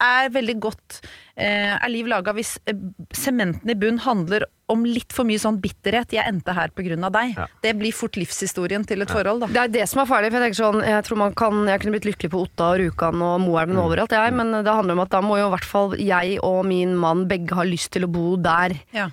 er 0.00 0.30
veldig 0.32 0.56
godt 0.60 1.00
eh, 1.36 1.76
Er 1.76 1.88
liv 1.92 2.08
laga 2.08 2.32
hvis 2.36 2.58
eh, 2.68 2.76
sementen 3.16 3.68
i 3.70 3.76
bunn 3.78 3.98
handler 4.00 4.46
om 4.70 4.84
litt 4.86 5.12
for 5.12 5.26
mye 5.26 5.40
sånn 5.40 5.58
bitterhet. 5.60 6.12
'Jeg 6.14 6.24
endte 6.28 6.54
her 6.54 6.70
av 6.70 7.12
deg'. 7.12 7.36
Ja. 7.36 7.46
Det 7.60 7.76
blir 7.76 7.92
fort 7.92 8.12
livshistorien 8.16 8.86
til 8.86 9.02
et 9.02 9.10
forhold, 9.10 9.40
da. 9.40 9.46
Det 9.46 9.56
er 9.56 9.68
det 9.80 9.88
som 9.88 10.00
er 10.02 10.06
farlig. 10.06 10.30
For 10.30 10.38
jeg 10.38 10.52
tenker 10.52 10.62
sånn, 10.62 10.84
jeg 10.86 11.04
tror 11.04 11.16
man 11.18 11.34
kan, 11.34 11.66
jeg 11.66 11.80
kunne 11.80 11.98
blitt 11.98 12.06
lykkelig 12.06 12.30
på 12.30 12.42
Otta 12.46 12.70
og 12.74 12.78
Rjukan 12.78 13.20
og 13.20 13.40
Moelven 13.40 13.76
overalt, 13.82 14.10
jeg. 14.14 14.32
Men 14.32 14.52
det 14.62 14.70
handler 14.70 14.92
om 14.92 15.00
at 15.00 15.10
da 15.10 15.20
må 15.20 15.38
jo 15.40 15.48
i 15.48 15.54
hvert 15.56 15.64
fall 15.66 15.96
jeg 15.98 16.38
og 16.40 16.64
min 16.66 16.94
mann 16.96 17.26
begge 17.26 17.52
ha 17.58 17.64
lyst 17.64 17.90
til 17.90 18.04
å 18.04 18.12
bo 18.12 18.36
der. 18.36 18.78
Ja. 18.94 19.10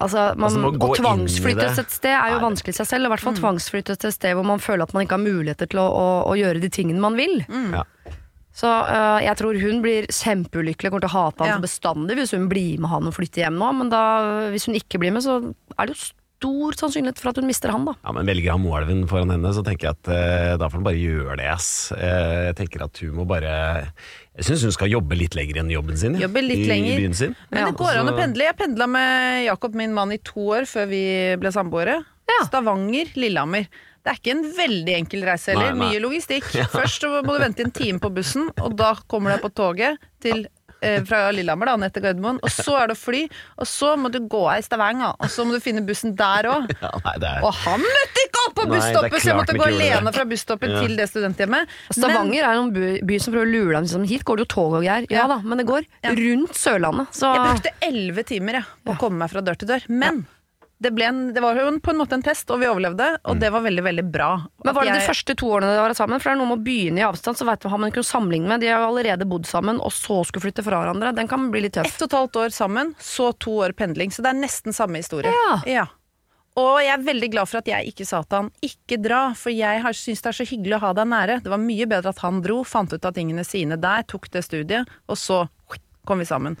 Altså, 0.00 0.36
man, 0.36 0.50
Altså, 0.50 0.72
å 0.76 0.90
tvangsflyttes 1.00 1.78
et 1.82 1.90
sted 1.94 2.12
er 2.14 2.34
jo 2.36 2.42
vanskelig 2.44 2.74
i 2.74 2.78
seg 2.80 2.86
selv. 2.90 3.06
Og 3.06 3.10
i 3.10 3.14
hvert 3.16 3.24
Mm. 3.36 3.40
tvangsflyttes 3.42 3.98
til 4.02 4.08
et 4.08 4.14
sted 4.18 4.34
hvor 4.36 4.44
man 4.46 4.58
føler 4.62 4.82
at 4.86 4.92
man 4.94 5.04
ikke 5.06 5.16
har 5.18 5.24
muligheter 5.24 5.68
til 5.72 5.80
å, 5.80 5.86
å, 5.90 6.06
å 6.30 6.36
gjøre 6.38 6.60
de 6.60 6.68
tingene 6.68 7.00
man 7.00 7.16
vil. 7.18 7.40
Mm. 7.48 7.72
Ja. 7.74 7.84
Så 8.56 8.66
øh, 8.72 9.20
jeg 9.20 9.36
tror 9.36 9.58
hun 9.60 9.82
blir 9.84 10.06
kjempeulykkelig, 10.08 10.88
kommer 10.90 11.04
til 11.04 11.10
å 11.12 11.16
hate 11.16 11.44
han 11.44 11.58
Ja. 11.58 11.58
bestandig 11.60 12.16
hvis 12.16 12.32
hun 12.32 12.48
blir 12.48 12.78
med 12.80 12.88
han 12.88 13.06
og 13.10 13.12
flytter 13.12 13.44
hjem 13.44 13.58
nå. 13.60 13.72
Men 13.82 13.90
da, 13.92 14.04
hvis 14.52 14.64
hun 14.66 14.74
ikke 14.78 14.98
blir 15.02 15.12
med, 15.12 15.22
så 15.26 15.40
er 15.76 15.86
det 15.90 15.92
jo 15.96 16.06
stor 16.36 16.72
sannsynlighet 16.76 17.18
for 17.20 17.30
at 17.32 17.36
hun 17.40 17.46
mister 17.48 17.70
han, 17.72 17.84
da. 17.88 17.94
Ja, 18.04 18.12
men 18.12 18.26
Velger 18.28 18.52
han 18.52 18.60
Moelven 18.64 19.06
foran 19.08 19.30
henne, 19.32 19.52
så 19.56 19.62
tenker 19.64 19.88
jeg 19.88 19.96
at 19.96 20.08
eh, 20.12 20.56
da 20.60 20.68
får 20.68 20.80
han 20.80 20.84
bare 20.88 21.00
gjøre 21.00 21.36
det. 21.40 21.46
ass. 21.52 21.92
Eh, 21.96 22.48
jeg 22.48 22.56
tenker 22.56 22.84
at 22.84 22.96
hun 23.04 23.14
må 23.16 23.24
bare 23.28 23.54
Jeg 24.36 24.44
syns 24.50 24.66
hun 24.68 24.74
skal 24.74 24.90
jobbe 24.92 25.16
litt 25.16 25.34
lenger 25.38 25.62
enn 25.62 25.70
jobben 25.72 25.96
sin. 25.96 26.16
ja, 26.18 26.26
Jobbe 26.26 26.42
litt 26.44 26.64
i, 26.66 26.68
lenger. 26.68 26.92
I 26.92 27.02
byen 27.06 27.14
sin. 27.16 27.36
Men 27.50 27.62
Ja, 27.62 27.70
det 27.70 27.78
går 27.80 28.00
an 28.02 28.10
å 28.12 28.16
pendle. 28.18 28.44
Jeg 28.44 28.56
pendla 28.58 28.86
med 28.90 29.44
Jakob, 29.46 29.74
min 29.78 29.94
mann, 29.96 30.12
i 30.12 30.18
to 30.20 30.50
år 30.58 30.68
før 30.68 30.88
vi 30.90 31.02
ble 31.40 31.52
samboere. 31.54 32.02
Ja. 32.28 32.40
Stavanger, 32.44 33.12
Lillehammer. 33.16 33.68
Det 34.04 34.12
er 34.12 34.18
ikke 34.20 34.34
en 34.36 34.44
veldig 34.54 34.92
enkel 35.00 35.24
reise 35.26 35.50
heller. 35.54 35.72
Nei, 35.72 35.78
nei. 35.80 35.88
Mye 35.94 36.02
logistikk. 36.04 36.44
Først 36.76 37.08
må 37.08 37.24
du 37.24 37.40
vente 37.42 37.64
en 37.64 37.72
time 37.74 37.98
på 38.02 38.12
bussen, 38.14 38.50
og 38.60 38.76
da 38.78 38.92
kommer 39.08 39.34
du 39.34 39.46
på 39.46 39.50
toget 39.56 39.96
til 40.22 40.44
fra 41.08 41.30
Lillehammer 41.32 41.66
da, 41.70 41.76
ned 41.80 41.92
til 41.94 42.02
Gardermoen. 42.04 42.38
Og 42.44 42.50
så 42.52 42.74
er 42.80 42.90
det 42.90 42.96
å 42.96 43.00
fly, 43.00 43.22
og 43.58 43.66
så 43.70 43.94
må 43.98 44.10
du 44.12 44.18
gå 44.28 44.42
av 44.50 44.58
i 44.60 44.64
Stavanger. 44.66 45.14
Og 45.18 45.30
så 45.32 45.46
må 45.46 45.56
du 45.56 45.60
finne 45.64 45.82
bussen 45.86 46.14
der 46.18 46.48
òg. 46.52 46.68
Ja, 46.86 46.90
er... 47.16 47.40
Og 47.46 47.52
han 47.64 47.80
møtte 47.82 48.22
ikke 48.26 48.42
opp 48.46 48.54
på 48.58 48.66
busstoppet, 48.70 49.16
så 49.22 49.30
jeg 49.32 49.38
måtte 49.40 49.56
gå 49.58 49.64
alene 49.66 50.12
fra 50.14 50.24
busstoppet 50.28 50.70
Ja. 50.76 50.82
til 50.84 50.96
det 50.98 51.08
studenthjemmet. 51.10 51.72
Stavanger 51.96 52.44
er 52.46 52.60
en 52.60 52.70
by, 52.74 52.92
by 53.08 53.18
som 53.22 53.34
prøver 53.34 53.48
å 53.48 53.52
lure 53.54 53.72
deg. 53.78 53.86
Liksom, 53.88 54.04
hit 54.10 54.24
går 54.28 54.36
det 54.40 54.46
jo 54.46 54.52
tog 54.54 54.76
og 54.78 54.84
greier. 54.84 55.06
Ja 55.10 55.26
da, 55.30 55.40
men 55.42 55.58
det 55.62 55.66
går 55.68 55.86
Ja. 56.04 56.12
rundt 56.14 56.54
Sørlandet. 56.58 57.10
Så 57.16 57.32
Jeg 57.32 57.44
brukte 57.48 57.74
elleve 57.88 58.24
timer 58.28 58.60
jeg, 58.60 58.64
på 58.84 58.94
å 58.94 58.98
komme 59.00 59.22
meg 59.24 59.32
fra 59.32 59.40
dør 59.46 59.58
til 59.58 59.68
dør. 59.72 59.86
Men 59.88 60.26
det, 60.82 60.90
ble 60.92 61.06
en, 61.08 61.20
det 61.32 61.40
var 61.40 61.56
jo 61.56 61.70
på 61.80 61.90
en 61.94 61.98
måte 62.02 62.16
en 62.18 62.22
test, 62.24 62.50
og 62.52 62.60
vi 62.60 62.68
overlevde. 62.68 63.06
Og 63.30 63.38
det 63.40 63.48
var 63.54 63.62
veldig, 63.64 63.82
veldig 63.86 64.04
bra. 64.12 64.30
Men 64.64 64.74
Var 64.76 64.84
det 64.84 64.90
jeg... 64.92 65.00
de 65.00 65.08
første 65.08 65.36
to 65.40 65.48
årene 65.56 65.70
dere 65.72 65.86
var 65.86 65.94
sammen? 65.96 66.20
For 66.20 66.28
det 66.28 66.34
er 66.36 66.40
noe 66.42 66.50
med 66.52 66.60
å 66.60 66.64
begynne 66.66 67.00
i 67.00 67.06
avstand, 67.06 67.38
så 67.40 67.46
vet 67.48 67.62
du, 67.64 67.68
har 67.72 67.80
man 67.80 67.90
ikke 67.92 68.02
noe 68.04 68.10
sammenligne 68.10 68.50
med. 68.50 68.60
De 68.60 68.68
har 68.68 68.82
jo 68.84 68.90
allerede 68.92 69.28
bodd 69.30 69.48
sammen, 69.48 69.80
og 69.80 69.94
så 69.96 70.18
skulle 70.28 70.44
flytte 70.44 70.64
fra 70.66 70.82
hverandre. 70.82 71.14
Den 71.16 71.30
kan 71.32 71.48
bli 71.54 71.64
litt 71.64 71.78
tøff. 71.78 71.88
Ett 71.88 72.04
og 72.04 72.10
et 72.10 72.18
halvt 72.20 72.40
år 72.44 72.56
sammen, 72.58 72.92
så 73.00 73.30
to 73.40 73.56
år 73.64 73.72
pendling. 73.78 74.12
Så 74.12 74.20
det 74.26 74.34
er 74.34 74.40
nesten 74.42 74.76
samme 74.76 75.00
historie. 75.00 75.32
Ja. 75.70 75.86
Og 76.56 76.78
jeg 76.80 76.92
er 76.94 77.02
veldig 77.04 77.28
glad 77.34 77.48
for 77.50 77.60
at 77.60 77.66
jeg 77.68 77.90
ikke 77.90 78.04
sa 78.08 78.22
til 78.24 78.38
han 78.38 78.46
ikke 78.64 78.96
dra, 79.04 79.22
for 79.36 79.52
jeg 79.52 79.82
har- 79.84 79.92
syns 79.96 80.22
det 80.24 80.30
er 80.30 80.38
så 80.38 80.46
hyggelig 80.48 80.76
å 80.78 80.84
ha 80.86 80.92
deg 80.96 81.08
nære. 81.08 81.42
Det 81.44 81.52
var 81.52 81.60
mye 81.60 81.84
bedre 81.88 82.08
at 82.14 82.22
han 82.24 82.40
dro, 82.44 82.62
fant 82.64 82.92
ut 82.92 83.04
av 83.04 83.12
tingene 83.12 83.44
sine 83.44 83.76
der, 83.80 84.04
tok 84.08 84.30
det 84.32 84.44
studiet, 84.44 84.88
og 85.08 85.16
så 85.20 85.42
kom 86.06 86.18
vi 86.18 86.24
sammen. 86.24 86.56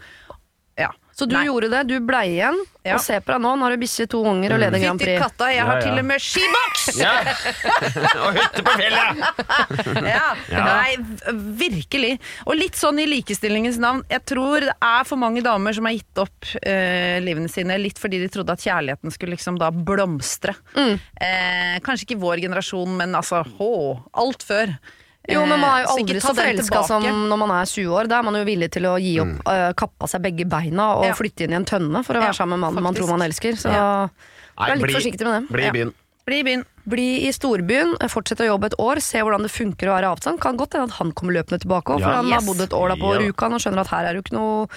Ja. 1.16 1.22
Så 1.22 1.24
du 1.24 1.32
Nei. 1.32 1.46
gjorde 1.46 1.70
det, 1.72 1.78
du 1.88 1.94
blei 2.04 2.26
igjen, 2.34 2.58
Ja. 2.84 2.94
og 2.94 3.00
se 3.00 3.16
på 3.24 3.32
deg 3.32 3.40
nå, 3.40 3.54
nå 3.56 3.64
har 3.64 3.72
du 3.72 3.80
bikkje, 3.80 4.04
to 4.12 4.18
unger 4.28 4.52
og 4.52 4.60
leder 4.60 4.78
Grand 4.82 5.00
Fytti 5.00 5.14
Prix. 5.16 5.22
katta, 5.24 5.46
jeg 5.48 5.64
har 5.64 5.78
ja. 5.80 5.84
til 5.86 5.98
og 5.98 6.04
med 6.04 6.20
skiboks! 6.20 6.82
Ja! 7.00 7.14
og 8.20 8.36
hytte 8.36 8.62
på 8.66 8.74
fjellet! 8.76 9.22
Ja, 10.12 10.26
Ja. 10.52 10.64
Nei, 10.66 10.96
v- 11.00 11.32
virkelig. 11.62 12.12
Og 12.46 12.58
litt 12.60 12.76
sånn 12.76 13.00
i 13.00 13.06
likestillingens 13.08 13.78
navn. 13.80 14.02
Jeg 14.12 14.26
tror 14.28 14.60
det 14.68 14.74
er 14.76 15.08
for 15.08 15.16
mange 15.16 15.40
damer 15.42 15.72
som 15.76 15.88
har 15.88 15.96
gitt 15.96 16.20
opp 16.20 16.50
eh, 16.60 17.16
livene 17.24 17.48
sine 17.48 17.78
litt 17.80 17.98
fordi 17.98 18.20
de 18.20 18.28
trodde 18.36 18.52
at 18.52 18.60
kjærligheten 18.66 19.10
skulle 19.14 19.34
liksom 19.38 19.56
da 19.58 19.70
blomstre. 19.72 20.52
Mm. 20.76 21.00
Eh, 21.16 21.74
kanskje 21.86 22.10
ikke 22.10 22.20
vår 22.22 22.44
generasjon, 22.44 22.92
men 23.00 23.16
altså 23.16 23.40
hå, 23.56 23.72
alt 24.20 24.44
før. 24.46 24.76
Jo, 25.28 25.40
men 25.46 25.58
man 25.60 25.70
er 25.80 25.84
jo 25.84 25.96
aldri 25.96 26.20
så 26.22 26.30
så 26.30 26.34
forelska 26.38 26.84
som 26.86 27.02
når 27.02 27.38
man 27.42 27.50
er 27.50 27.64
20 27.66 27.90
år. 27.98 28.08
Da 28.08 28.18
er 28.20 28.22
man 28.22 28.34
jo 28.38 28.44
villig 28.46 28.70
til 28.76 28.82
å 28.86 28.94
gi 29.00 29.18
opp, 29.20 29.42
øh, 29.50 29.74
kappe 29.74 30.06
av 30.06 30.08
seg 30.12 30.22
begge 30.22 30.46
beina 30.48 30.96
og 30.98 31.04
Ja. 31.10 31.14
flytte 31.14 31.44
inn 31.44 31.52
i 31.52 31.56
en 31.56 31.64
tønne 31.64 32.04
for 32.04 32.14
å 32.14 32.20
Ja, 32.22 32.28
være 32.30 32.34
sammen 32.38 32.58
med 32.60 32.66
mannen 32.70 32.82
man 32.82 32.94
tror 32.94 33.08
man 33.08 33.22
elsker. 33.28 33.52
Så 33.58 33.70
Ja. 33.72 34.08
vær 34.58 34.74
litt 34.76 34.82
bli, 34.82 34.94
forsiktig 34.94 35.24
med 35.26 35.42
det. 35.42 35.48
Bli 35.52 35.62
i 35.62 35.66
Ja. 35.66 35.72
byen. 35.72 35.94
Bli 36.26 36.40
i 36.40 36.42
byen. 36.42 36.64
Bli 36.88 37.26
i 37.28 37.30
storbyen, 37.30 37.96
fortsette 38.10 38.42
å 38.42 38.46
jobbe 38.58 38.66
et 38.66 38.74
år, 38.78 39.00
se 39.00 39.18
hvordan 39.18 39.42
det 39.42 39.50
funker 39.50 39.86
å 39.86 39.94
være 39.94 40.10
avstand. 40.10 40.40
Kan 40.40 40.56
godt 40.56 40.72
hende 40.74 40.84
at 40.90 40.98
han 40.98 41.12
kommer 41.12 41.32
løpende 41.34 41.60
tilbake 41.62 41.86
òg, 41.94 42.00
for 42.02 42.10
Ja. 42.10 42.16
han 42.22 42.30
har 42.32 42.40
bodd 42.42 42.60
et 42.60 42.70
år 42.70 42.88
da 42.88 42.94
på 42.96 43.14
Ja. 43.14 43.20
Rjukan 43.20 43.52
og 43.54 43.60
skjønner 43.60 43.78
at 43.80 43.86
her 43.88 44.04
er 44.06 44.14
jo 44.14 44.22
ikke 44.22 44.32
noe 44.32 44.68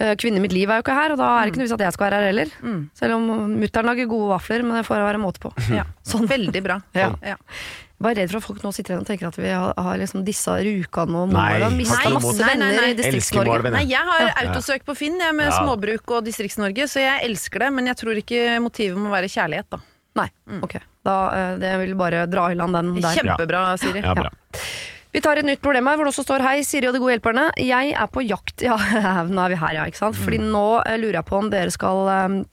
eh, 0.00 0.14
Kvinne 0.16 0.36
i 0.36 0.40
mitt 0.40 0.52
liv 0.52 0.68
er 0.70 0.80
jo 0.80 0.82
ikke 0.82 0.94
her, 0.94 1.12
og 1.12 1.18
da 1.18 1.38
er 1.40 1.44
det 1.44 1.52
ikke 1.52 1.56
noe 1.58 1.66
vits 1.68 1.72
at 1.72 1.80
jeg 1.80 1.92
skal 1.92 2.10
være 2.10 2.20
her 2.20 2.26
heller. 2.32 2.88
Selv 2.94 3.14
om 3.14 3.60
mutter'n 3.60 3.84
lager 3.84 4.08
gode 4.08 4.28
vafler, 4.40 4.62
men 4.64 4.76
det 4.76 4.86
får 4.86 4.96
være 4.96 5.20
måte 5.20 5.38
på. 5.40 5.52
Ja. 5.76 5.84
Sånn. 6.04 6.26
Veldig 6.26 6.62
bra. 6.64 6.82
Ja. 6.94 7.12
Bare 8.04 8.18
redd 8.20 8.30
for 8.34 8.42
at 8.42 8.46
folk 8.50 8.60
nå 8.66 8.70
sitter 8.76 8.92
igjen 8.94 9.02
og 9.04 9.08
tenker 9.08 9.30
at 9.30 9.38
vi 9.40 9.48
har, 9.48 9.72
har 9.80 9.96
liksom 10.00 10.24
dissa 10.26 10.58
Rjukan 10.60 11.14
og 11.16 11.32
Nei, 11.32 11.46
Mål 11.62 11.76
mista 11.78 12.10
masse 12.12 12.20
mot- 12.26 12.36
Nei, 12.36 12.44
nei, 12.44 12.68
venner 12.68 12.82
nei. 12.82 12.90
i 12.92 12.96
Distrikts-Norge. 13.00 13.70
Nei, 13.78 13.84
jeg 13.88 14.04
har 14.10 14.20
Ja. 14.28 14.34
autosøk 14.44 14.84
på 14.84 14.96
Finn 14.98 15.16
jeg, 15.18 15.34
med 15.34 15.48
Ja. 15.48 15.58
småbruk 15.62 16.12
og 16.18 16.24
Distrikts-Norge, 16.28 16.84
så 16.92 17.00
jeg 17.00 17.24
elsker 17.30 17.64
det. 17.64 17.72
Men 17.72 17.86
jeg 17.88 17.96
tror 18.02 18.20
ikke 18.20 18.60
motivet 18.60 18.96
må 19.00 19.08
være 19.14 19.30
kjærlighet, 19.32 19.70
da. 19.72 19.78
Nei, 20.16 20.28
ok. 20.62 20.76
Da, 21.04 21.14
eh, 21.34 21.56
det 21.58 21.72
vil 21.80 21.94
bare 21.98 22.26
dra 22.30 22.46
i 22.50 22.54
land 22.54 22.72
den 22.76 23.00
der. 23.00 23.16
Kjempebra, 23.16 23.64
Siri. 23.80 24.00
Ja, 24.04 24.14
bra. 24.14 24.30
Vi 25.14 25.20
tar 25.20 25.38
et 25.38 25.44
nytt 25.46 25.60
problem 25.62 25.86
her, 25.86 25.96
hvor 25.96 26.04
det 26.06 26.12
også 26.14 26.24
står 26.26 26.40
Hei, 26.42 26.62
Siri 26.62 26.86
og 26.88 26.94
de 26.94 26.98
gode 27.00 27.14
hjelperne. 27.18 27.50
Jeg 27.56 27.92
er 27.94 28.06
på 28.10 28.22
jakt 28.26 28.62
Ja, 28.68 28.76
nå 29.30 29.44
er 29.46 29.48
vi 29.50 29.54
her, 29.56 29.72
ja. 29.80 29.84
ikke 29.86 29.96
sant? 29.96 30.16
Fordi 30.16 30.38
nå 30.42 30.82
eh, 30.86 30.96
lurer 30.98 31.20
jeg 31.22 31.24
på 31.26 31.38
om 31.38 31.50
dere 31.50 31.70
skal 31.70 32.44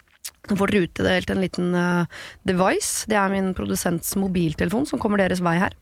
um, 0.49 0.57
får 0.57 0.71
dere 0.71 0.87
utdelt 0.87 1.33
en 1.33 1.43
liten 1.43 1.75
uh, 1.75 2.23
device. 2.47 3.05
Det 3.11 3.19
er 3.19 3.33
min 3.33 3.51
produsents 3.57 4.15
mobiltelefon 4.19 4.87
som 4.89 5.01
kommer 5.01 5.21
deres 5.21 5.43
vei 5.43 5.57
her. 5.61 5.77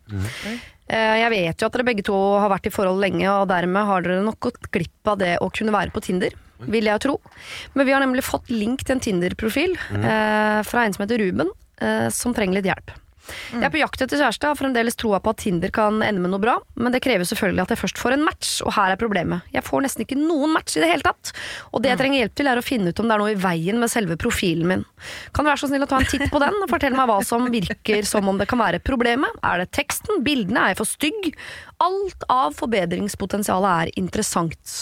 Eh, 0.90 1.16
jeg 1.22 1.30
vet 1.30 1.62
jo 1.62 1.68
at 1.68 1.76
dere 1.76 1.86
begge 1.86 2.06
to 2.08 2.18
har 2.42 2.50
vært 2.50 2.66
i 2.66 2.74
forhold 2.74 3.02
lenge, 3.04 3.28
og 3.30 3.50
dermed 3.52 3.86
har 3.86 4.06
dere 4.06 4.24
nok 4.26 4.40
gått 4.48 4.72
glipp 4.74 5.12
av 5.12 5.20
det 5.22 5.36
å 5.38 5.52
kunne 5.54 5.76
være 5.76 5.94
på 5.94 6.02
Tinder. 6.02 6.34
Vil 6.60 6.90
jeg 6.90 7.00
tro. 7.06 7.20
Men 7.78 7.88
vi 7.88 7.94
har 7.94 8.02
nemlig 8.04 8.26
fått 8.28 8.50
link 8.52 8.82
til 8.84 8.98
en 8.98 9.04
Tinder-profil 9.06 9.78
eh, 9.78 10.60
fra 10.68 10.84
en 10.84 10.96
som 10.96 11.06
heter 11.06 11.22
Ruben, 11.22 11.54
som 12.12 12.34
trenger 12.36 12.58
litt 12.58 12.66
hjelp. 12.68 12.90
Jeg 13.54 13.66
er 13.68 13.74
på 13.74 13.82
jakt 13.82 14.04
etter 14.04 14.20
kjæreste, 14.22 14.50
har 14.50 14.58
fremdeles 14.60 14.98
troa 15.00 15.20
på 15.24 15.34
at 15.34 15.42
Tinder 15.44 15.72
kan 15.74 16.02
ende 16.06 16.24
med 16.24 16.34
noe 16.34 16.42
bra, 16.44 16.58
men 16.80 16.94
det 16.94 17.02
krever 17.06 17.28
selvfølgelig 17.28 17.66
at 17.66 17.74
jeg 17.74 17.82
først 17.82 18.02
får 18.02 18.16
en 18.16 18.26
match, 18.26 18.52
og 18.66 18.74
her 18.76 18.94
er 18.94 19.00
problemet. 19.02 19.48
Jeg 19.56 19.66
får 19.68 19.86
nesten 19.86 20.06
ikke 20.06 20.20
noen 20.20 20.54
match 20.56 20.78
i 20.78 20.84
det 20.84 20.92
hele 20.92 21.06
tatt, 21.06 21.34
og 21.74 21.84
det 21.84 21.94
jeg 21.94 22.02
trenger 22.02 22.24
hjelp 22.24 22.38
til 22.40 22.52
er 22.52 22.62
å 22.62 22.66
finne 22.66 22.94
ut 22.94 23.02
om 23.02 23.10
det 23.10 23.16
er 23.16 23.24
noe 23.24 23.34
i 23.34 23.40
veien 23.40 23.82
med 23.82 23.92
selve 23.92 24.20
profilen 24.20 24.70
min. 24.70 24.86
Kan 25.34 25.46
du 25.46 25.52
være 25.52 25.64
så 25.64 25.72
snill 25.72 25.86
å 25.86 25.90
ta 25.90 26.02
en 26.02 26.10
titt 26.10 26.28
på 26.32 26.44
den, 26.44 26.62
og 26.64 26.72
fortelle 26.72 26.98
meg 26.98 27.10
hva 27.12 27.20
som 27.26 27.50
virker 27.54 28.08
som 28.08 28.28
om 28.30 28.40
det 28.42 28.50
kan 28.50 28.62
være 28.62 28.84
problemet? 28.84 29.40
Er 29.46 29.64
det 29.64 29.72
teksten? 29.78 30.24
Bildene? 30.26 30.66
Er 30.66 30.74
jeg 30.74 30.82
for 30.82 30.90
stygg? 30.90 31.34
Alt 31.80 32.26
av 32.34 32.58
forbedringspotensialet 32.60 33.86
er 33.86 33.94
interessant. 34.02 34.78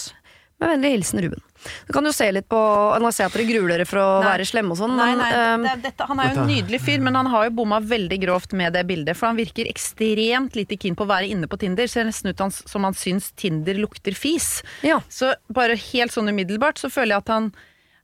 Med 0.60 0.70
vennlig 0.72 0.90
hilsen 0.96 1.22
Ruben. 1.22 1.42
Du 1.86 1.92
kan 1.94 2.06
jo 2.08 2.12
se 2.16 2.32
litt 2.34 2.48
på 2.50 2.58
Nå 3.02 3.12
ser 3.14 3.28
jeg 3.28 3.30
at 3.30 3.36
dere 3.38 3.46
gruer 3.52 3.70
dere 3.76 3.86
for 3.86 4.00
å 4.02 4.06
Nei. 4.24 4.30
være 4.32 4.46
slemme 4.50 4.74
og 4.74 4.80
sånn, 4.80 4.96
Nei, 4.98 5.06
men 5.12 5.20
nei, 5.22 5.28
ehm, 5.38 5.62
det, 5.68 5.72
er- 5.76 5.84
dette, 5.84 6.08
Han 6.10 6.20
er 6.24 6.32
jo 6.34 6.42
en 6.42 6.50
nydelig 6.50 6.80
fyr, 6.82 7.00
men 7.06 7.14
han 7.20 7.30
har 7.30 7.46
jo 7.46 7.54
bomma 7.60 7.80
veldig 7.80 8.18
grovt 8.24 8.54
med 8.58 8.74
det 8.74 8.84
bildet. 8.90 9.16
For 9.20 9.28
han 9.30 9.38
virker 9.38 9.70
ekstremt 9.70 10.56
lite 10.58 10.78
keen 10.82 10.96
på 10.98 11.06
å 11.06 11.12
være 11.12 11.30
inne 11.30 11.46
på 11.52 11.60
Tinder. 11.62 11.86
Ser 11.88 12.06
nesten 12.10 12.34
ut 12.34 12.42
som 12.58 12.84
han 12.90 12.94
syns 12.98 13.30
Tinder 13.38 13.78
lukter 13.78 14.16
fis. 14.18 14.64
ja. 14.82 15.00
Så 15.10 15.34
bare 15.54 15.76
helt 15.78 16.12
sånn 16.12 16.30
umiddelbart 16.34 16.78
så 16.82 16.90
føler 16.90 17.16
jeg 17.18 17.26
at 17.28 17.34
han, 17.36 17.52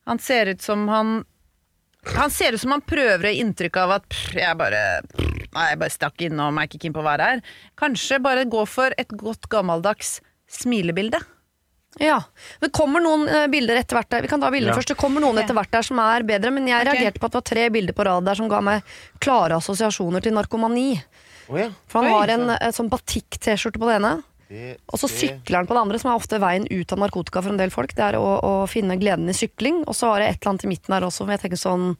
han 0.06 0.18
ser 0.22 0.46
ut 0.54 0.62
som 0.62 0.86
han 0.88 1.24
han 2.14 2.28
ser 2.30 2.52
ut 2.52 2.60
som 2.60 2.70
han 2.70 2.82
prøver 2.84 3.24
å 3.24 3.30
gi 3.32 3.40
inntrykk 3.40 3.76
av 3.80 3.90
at 3.96 4.06
pff, 4.12 4.34
jeg 4.36 4.56
bare 4.60 5.00
pff, 5.08 5.30
Nei, 5.54 5.68
jeg 5.70 5.78
bare 5.78 5.90
stakk 5.94 6.20
innom, 6.26 6.58
er 6.58 6.66
ikke 6.68 6.80
keen 6.82 6.92
på 6.92 7.00
å 7.00 7.06
være 7.06 7.22
her. 7.30 7.42
Kanskje 7.78 8.18
bare 8.20 8.44
gå 8.44 8.66
for 8.68 8.92
et 8.98 9.08
godt 9.08 9.46
gammeldags 9.48 10.20
smilebilde. 10.50 11.20
Ja. 12.02 12.18
Det 12.60 12.72
kommer 12.74 13.00
noen 13.04 13.28
eh, 13.28 13.46
bilder 13.52 13.78
etter 13.78 13.98
hvert 13.98 14.10
der. 14.10 14.22
Vi 14.24 14.28
kan 14.32 14.40
ta 14.42 14.50
bildene 14.50 14.72
Ja. 14.72 14.78
først. 14.78 14.88
Det 14.90 14.96
kommer 14.98 15.22
noen 15.22 15.38
etter 15.38 15.54
hvert 15.54 15.70
der 15.70 15.82
som 15.86 15.98
er 16.02 16.22
bedre, 16.26 16.50
men 16.50 16.66
jeg 16.66 16.80
Ok. 16.86 16.92
reagerte 16.92 17.20
på 17.20 17.26
at 17.26 17.32
det 17.32 17.40
var 17.42 17.48
tre 17.54 17.70
bilder 17.70 17.92
på 17.94 18.04
rad 18.08 18.24
der 18.24 18.34
som 18.34 18.48
ga 18.48 18.60
meg 18.60 18.82
klare 19.20 19.56
assosiasjoner 19.60 20.22
til 20.22 20.32
narkomani. 20.34 21.02
Oh, 21.48 21.58
ja. 21.60 21.68
For 21.86 22.02
han 22.02 22.10
Oi. 22.10 22.18
har 22.18 22.28
en 22.34 22.46
så. 22.48 22.72
sånn 22.82 22.90
batikk-T-skjorte 22.90 23.78
på 23.78 23.86
det 23.86 24.00
ene, 24.02 24.22
og 24.88 24.98
så 24.98 25.08
sykler 25.08 25.56
han 25.56 25.66
på 25.66 25.74
det 25.74 25.82
andre, 25.82 25.98
som 25.98 26.10
er 26.10 26.18
ofte 26.18 26.38
veien 26.40 26.66
ut 26.70 26.92
av 26.92 26.98
narkotika 26.98 27.42
for 27.42 27.50
en 27.50 27.58
del 27.58 27.70
folk. 27.70 27.94
Det 27.94 28.04
er 28.04 28.18
å, 28.18 28.40
å 28.42 28.68
finne 28.68 28.98
gleden 29.00 29.28
i 29.28 29.32
sykling. 29.34 29.84
Og 29.86 29.94
så 29.94 30.12
har 30.12 30.20
jeg 30.20 30.30
et 30.34 30.40
eller 30.42 30.50
annet 30.52 30.64
i 30.64 30.68
midten 30.68 30.94
her 30.94 31.02
også, 31.02 31.24
hvor 31.24 31.34
jeg 31.34 31.40
tenker 31.42 31.58
sånn 31.58 31.96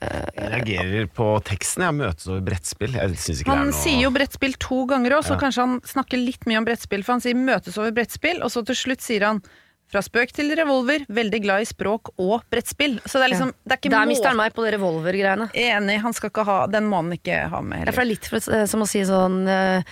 Jeg 0.00 0.50
reagerer 0.52 1.06
på 1.16 1.26
teksten. 1.46 1.82
Jeg 1.86 1.94
møtes 1.94 2.26
over 2.28 2.40
brettspill. 2.46 2.92
Jeg 2.98 3.16
synes 3.16 3.40
ikke 3.42 3.50
Han 3.52 3.58
det 3.58 3.68
er 3.68 3.70
noe 3.72 3.82
sier 3.84 4.02
jo 4.02 4.10
brettspill 4.14 4.56
to 4.58 4.80
ganger 4.86 5.16
òg, 5.18 5.24
så 5.24 5.34
Ja. 5.36 5.40
kanskje 5.40 5.64
han 5.66 5.80
snakker 5.80 6.18
litt 6.24 6.44
mye 6.46 6.58
om 6.58 6.64
brettspill. 6.64 7.02
For 7.04 7.12
han 7.12 7.20
sier 7.20 7.34
'møtes 7.34 7.78
over 7.78 7.90
brettspill', 7.92 8.42
og 8.42 8.50
så 8.50 8.64
til 8.64 8.74
slutt 8.74 9.00
sier 9.00 9.24
han 9.24 9.42
fra 9.88 10.00
spøk 10.02 10.32
til 10.32 10.50
revolver, 10.56 11.06
veldig 11.06 11.42
glad 11.42 11.60
i 11.62 11.64
språk 11.64 12.10
og 12.18 12.42
brettspill. 12.50 12.98
Så 13.06 13.20
det 13.20 13.24
er 13.30 13.32
liksom 13.36 13.52
Det 13.66 13.72
er 13.72 13.76
ikke 13.78 13.90
Der 13.90 14.06
mister 14.06 14.28
han 14.28 14.36
meg 14.36 14.52
på 14.52 14.64
de 14.64 14.76
revolvergreiene. 14.76 15.50
Enig, 15.54 16.00
han 16.00 16.12
skal 16.12 16.30
ikke 16.30 16.44
ha 16.44 16.66
Den 16.66 16.88
må 16.90 16.96
han 16.96 17.12
ikke 17.12 17.48
ha 17.48 17.60
med 17.62 17.78
heller. 17.78 17.92
det 17.92 17.98
er 17.98 18.04
litt 18.04 18.26
for, 18.26 18.36
eh, 18.52 18.66
som 18.66 18.80
å 18.82 18.86
si 18.88 19.00
sånn 19.02 19.46
eh, 19.48 19.82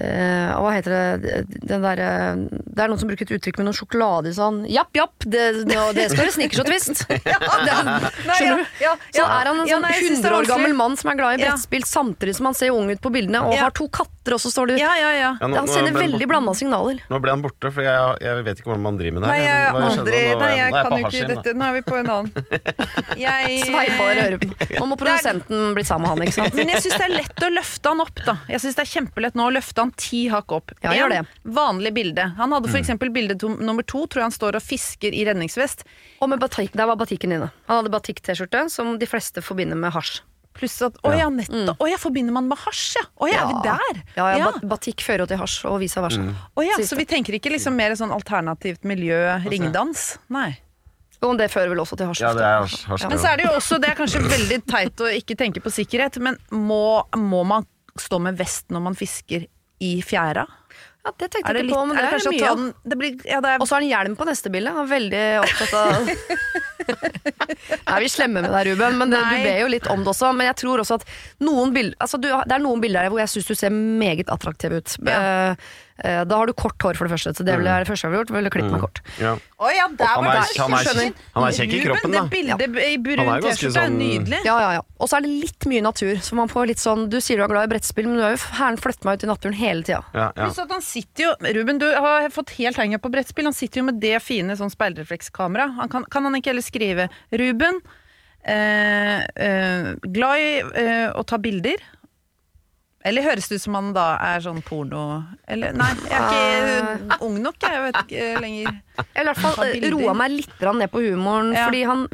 eh, 0.00 0.52
Hva 0.58 0.70
heter 0.74 0.94
det 1.22 1.34
Den 1.68 1.82
der, 1.84 2.00
Det 2.48 2.82
er 2.84 2.88
noen 2.90 3.00
som 3.00 3.08
bruker 3.10 3.26
et 3.26 3.34
uttrykk 3.38 3.58
med 3.60 3.68
noe 3.68 3.76
sjokolade 3.76 4.30
i 4.30 4.36
sånn 4.36 4.60
Japp, 4.70 4.90
japp, 4.98 5.16
det, 5.26 5.44
det, 5.68 5.78
det 5.98 6.06
skal 6.12 6.22
være 6.24 6.34
snickers 6.36 6.62
og 6.62 6.68
twist. 6.70 7.04
ja, 7.26 7.38
skjønner 7.42 8.62
du? 8.62 8.64
ja, 8.84 8.94
Så 9.14 9.24
er 9.26 9.50
han 9.50 9.60
en 9.62 9.66
Ja, 9.68 9.76
sånn 9.78 9.84
nei, 9.86 9.92
jeg 9.96 10.04
synes 10.08 10.22
det 10.22 10.30
100 10.30 10.32
er 10.32 10.38
år 10.38 10.50
gammel 10.52 10.76
mann 10.78 10.96
som 11.00 11.10
er 11.12 11.18
glad 11.20 11.38
i 11.38 11.42
Ja. 11.42 11.50
brettspill, 11.52 11.84
samtidig 11.88 12.34
som 12.38 12.48
han 12.50 12.54
ser 12.58 12.70
ung 12.74 12.90
ut 12.92 13.00
på 13.04 13.10
bildene, 13.14 13.42
og 13.46 13.54
Ja. 13.54 13.66
har 13.68 13.70
to 13.76 13.88
katter, 13.88 14.34
også, 14.36 14.50
står 14.52 14.66
det. 14.72 14.78
Ja, 14.80 14.92
ja, 15.00 15.10
ja. 15.16 15.30
Ja, 15.40 15.46
nå- 15.48 15.56
Han 15.58 15.68
sender 15.68 15.92
veldig 15.96 16.26
blanda 16.28 16.52
signaler. 16.54 17.00
Nå 17.10 17.20
ble 17.22 17.30
han 17.32 17.42
borte, 17.42 17.70
for 17.72 17.82
jeg, 17.82 18.18
jeg 18.20 18.44
vet 18.44 18.58
ikke 18.60 18.68
hvordan 18.70 18.82
man 18.84 18.98
driver 19.00 19.14
med 19.18 19.22
det 19.22 19.28
Nei, 19.32 19.38
her. 19.38 19.48
jeg, 19.48 19.72
Hva 19.72 19.82
aldri, 19.88 20.20
Nå 20.28 20.38
nei, 20.42 20.50
jeg 20.58 20.72
nå 20.72 20.82
kan 20.82 20.98
jo 20.98 21.08
ikke 21.08 21.28
dette. 21.34 21.54
Nå 21.58 21.64
er 21.68 21.72
vi 21.78 21.82
på 21.88 21.96
en 21.98 22.10
annen. 22.14 22.32
Jeg, 23.18 23.62
Sveipa 23.66 24.04
dere 24.14 24.24
øret 24.28 24.44
på. 24.44 24.66
Nå 24.78 24.86
må 24.90 24.96
produsenten 25.00 25.74
bli 25.74 25.84
sammen 25.86 26.06
med 26.06 26.10
han, 26.12 26.22
ikke 26.28 26.36
sant? 26.38 26.54
Men 26.58 26.68
jeg 26.74 26.82
syns 26.84 26.98
det 27.00 27.06
er 27.08 27.14
lett 27.16 27.42
å 27.44 27.50
løfte 27.54 27.88
han 27.92 28.00
opp, 28.04 28.20
da. 28.26 28.34
Jeg 28.52 28.60
synes 28.62 28.76
det 28.78 28.84
er 28.84 28.90
kjempelett 28.92 29.34
nå 29.38 29.46
å 29.48 29.52
løfte 29.54 29.84
han 29.84 29.87
ti 29.96 30.26
hakk 30.28 30.52
opp. 30.52 30.72
Ja, 30.84 30.92
gjør 30.96 31.12
En 31.14 31.24
det. 31.24 31.52
vanlig 31.54 31.92
bilde. 31.94 32.24
Han 32.36 32.52
hadde 32.52 32.68
for 32.68 32.78
eksempel 32.80 33.10
bilde 33.14 33.36
nummer 33.62 33.82
to, 33.82 34.06
tror 34.06 34.22
jeg 34.24 34.28
han 34.30 34.36
står 34.36 34.56
og 34.60 34.62
fisker 34.64 35.14
i 35.14 35.24
redningsvest. 35.28 35.84
Og 36.20 36.28
med 36.32 36.40
batik, 36.42 36.72
der 36.76 36.86
var 36.90 36.96
batikken 37.00 37.32
inne. 37.32 37.50
Han 37.68 37.80
hadde 37.82 37.92
batikk-T-skjorte, 37.94 38.68
som 38.70 38.98
de 38.98 39.06
fleste 39.06 39.42
forbinder 39.44 39.76
med 39.78 39.92
hasj. 39.94 40.20
Pluss 40.58 40.80
at 40.82 40.96
Å 41.06 41.12
ja, 41.14 41.28
nettopp. 41.30 41.78
Å 41.78 41.86
ja, 41.86 41.96
forbinder 42.02 42.34
man 42.34 42.48
med 42.50 42.58
hasj, 42.58 42.96
ja. 42.98 43.04
Å 43.22 43.28
ja, 43.30 43.42
er 43.44 43.46
vi 43.52 43.58
der? 43.62 44.00
Ja, 44.16 44.24
ja, 44.34 44.38
ja. 44.42 44.52
Batikk 44.66 45.04
fører 45.06 45.22
jo 45.22 45.26
til 45.30 45.38
hasj, 45.38 45.58
og 45.70 45.76
vice 45.84 46.02
versa. 46.02 46.24
Å 46.58 46.64
ja, 46.66 46.74
Siste. 46.80 46.94
så 46.94 46.98
vi 46.98 47.04
tenker 47.06 47.36
ikke 47.38 47.52
liksom 47.54 47.76
mer 47.78 47.94
sånn 47.94 48.10
alternativt 48.10 48.82
miljø, 48.88 49.20
ringdans? 49.46 50.16
Nei. 50.34 50.56
Og 51.22 51.36
det 51.38 51.48
fører 51.50 51.70
vel 51.72 51.80
også 51.82 51.96
til 51.98 52.06
hasj. 52.10 52.22
Ja, 52.22 52.32
det 52.34 52.42
er 52.46 52.60
hasj. 52.64 52.82
hasj 52.90 53.06
Men 53.10 53.18
så 53.22 53.30
er 53.30 53.38
det 53.40 53.46
jo 53.46 53.52
også, 53.58 53.78
det 53.82 53.88
er 53.92 53.96
kanskje 53.98 54.20
veldig 54.26 54.58
teit 54.70 55.00
å 55.02 55.12
ikke 55.14 55.34
tenke 55.38 55.62
på 55.62 55.70
sikkerhet, 55.74 56.18
men 56.22 56.36
må, 56.50 56.82
må 57.18 57.44
man 57.46 57.66
stå 57.98 58.18
med 58.22 58.36
vest 58.38 58.68
når 58.74 58.82
man 58.84 58.98
fisker 58.98 59.46
i 59.84 59.98
fjæra? 60.04 60.46
Ja, 61.06 61.12
det 61.14 61.28
tenkte 61.32 61.52
Er 61.52 61.58
jeg 61.60 61.68
ikke 61.68 61.76
på, 61.76 61.84
men 61.88 61.96
er 61.96 62.02
det 62.02 62.08
er 62.08 62.14
kanskje 62.16 62.32
mye 62.34 62.72
den 62.90 63.00
blir, 63.00 63.16
ja, 63.24 63.38
er, 63.38 63.62
Og 63.62 63.68
så 63.68 63.76
har 63.76 63.84
han 63.84 63.88
hjelm 63.88 64.16
på 64.18 64.26
neste 64.28 64.52
bilde. 64.52 64.72
Han 64.74 64.84
er 64.84 64.90
veldig 64.92 65.24
opptatt 65.44 65.74
av 65.78 66.08
Nei, 67.88 67.98
vi 68.02 68.08
slemmer 68.12 68.44
med 68.44 68.52
deg, 68.52 68.70
Ruben, 68.70 68.96
men 69.00 69.12
det, 69.12 69.20
du 69.20 69.44
ber 69.44 69.58
jo 69.62 69.68
litt 69.72 69.88
om 69.92 70.04
det 70.04 70.12
også. 70.12 70.32
Men 70.36 70.48
jeg 70.50 70.58
tror 70.62 70.82
også 70.82 70.98
at 71.00 71.04
noen 71.44 71.74
bilder 71.74 71.98
altså 72.04 72.20
du, 72.20 72.28
Det 72.28 72.56
er 72.56 72.64
noen 72.64 72.82
bilder 72.84 73.06
her 73.06 73.12
hvor 73.12 73.22
jeg 73.22 73.32
syns 73.34 73.50
du 73.50 73.58
ser 73.58 73.74
meget 73.74 74.32
attraktiv 74.32 74.78
ut. 74.78 74.96
Ja. 75.06 75.20
Eh, 75.52 75.68
da 75.98 76.36
har 76.38 76.46
du 76.46 76.52
kort 76.54 76.78
hår, 76.82 76.94
for 76.94 77.08
det 77.08 77.16
første. 77.16 77.32
Så 77.34 77.44
det 77.46 77.56
er 77.56 77.62
det 77.64 77.88
første 77.88 78.06
jeg 78.06 78.12
ville 78.12 78.22
gjort. 78.22 78.30
Ville 78.36 78.50
klippe 78.54 78.70
meg 78.70 78.82
kort. 78.84 79.00
Ja. 79.18 79.32
Å 79.58 79.70
ja, 79.74 79.88
der 79.98 80.12
Han 80.12 80.22
var 80.22 80.36
er, 80.38 80.52
det 80.54 80.62
han, 80.62 80.74
er, 80.78 81.00
er, 81.02 81.22
han 81.34 81.46
er 81.48 81.54
kjekk 81.56 81.72
i 81.74 81.80
kroppen, 81.82 82.12
da. 82.14 82.20
Det 82.22 82.30
bildet 82.30 82.84
i 82.86 82.98
brun 83.02 83.18
Han 83.18 83.30
er 83.32 83.42
ganske 83.42 83.58
T-skjorte 83.58 83.82
er 83.82 83.88
sånn- 83.88 83.98
nydelig. 83.98 84.38
Ja, 84.46 84.54
ja, 84.62 84.68
ja. 84.78 84.84
Og 85.02 85.10
så 85.10 85.18
er 85.18 85.26
det 85.26 85.32
litt 85.42 85.66
mye 85.72 85.82
natur. 85.82 86.14
Så 86.22 86.38
man 86.38 86.52
får 86.52 86.70
litt 86.70 86.82
sånn 86.82 87.08
Du 87.10 87.18
sier 87.18 87.40
du 87.40 87.44
er 87.48 87.50
glad 87.50 87.66
i 87.66 87.72
brettspill, 87.74 88.06
men 88.06 88.20
du 88.20 88.22
har 88.22 88.36
jo 88.36 88.40
herren 88.60 88.78
flyttet 88.78 89.08
meg 89.08 89.18
ut 89.18 89.26
i 89.26 89.30
naturen 89.32 89.58
hele 89.58 89.82
tida. 89.82 90.00
Ja, 90.14 90.28
ja. 90.28 90.46
Pluss 90.46 90.62
at 90.62 90.70
han 90.76 90.84
sitter 90.86 91.26
jo 91.26 91.34
Ruben, 91.58 91.82
du 91.82 91.88
har 91.90 92.30
fått 92.30 92.54
helt 92.60 92.78
henga 92.78 93.02
på 93.02 93.10
brettspill. 93.10 93.50
Han 93.50 93.56
sitter 93.58 93.82
jo 93.82 93.88
med 93.90 93.98
det 94.02 94.14
fine 94.22 94.54
sånn 94.58 94.70
speilreflekskamera. 94.70 95.72
Han 95.82 95.90
kan, 95.90 96.06
kan 96.14 96.28
han 96.30 96.38
ikke 96.38 96.52
heller 96.54 96.62
skrive 96.66 97.08
Ruben, 97.34 97.82
eh, 98.46 99.26
eh, 99.34 99.94
glad 100.06 100.38
i 100.38 100.50
eh, 100.62 101.06
å 101.18 101.26
ta 101.26 101.38
bilder. 101.42 101.82
Eller 103.06 103.22
høres 103.22 103.46
det 103.48 103.60
ut 103.60 103.62
som 103.62 103.76
han 103.78 103.92
da 103.94 104.16
er 104.34 104.40
sånn 104.42 104.58
porno 104.66 105.22
Eller 105.46 105.72
nei, 105.78 105.92
jeg 106.10 106.18
er 106.18 106.96
ikke 106.96 107.18
ung 107.28 107.36
nok, 107.44 107.54
jeg 107.62 107.82
vet 107.84 107.98
ikke 108.02 108.40
lenger. 108.42 108.72
Jeg 108.98 109.06
har 109.14 109.22
i 109.22 109.28
hvert 109.28 109.42
fall 109.44 109.66
eh, 109.68 109.90
roa 109.94 110.14
meg 110.18 110.34
litt 110.34 110.64
ned 110.80 110.90
på 110.90 111.02
humoren, 111.06 111.52
Ja. 111.54 111.68
fordi 111.68 111.84
han 111.86 112.08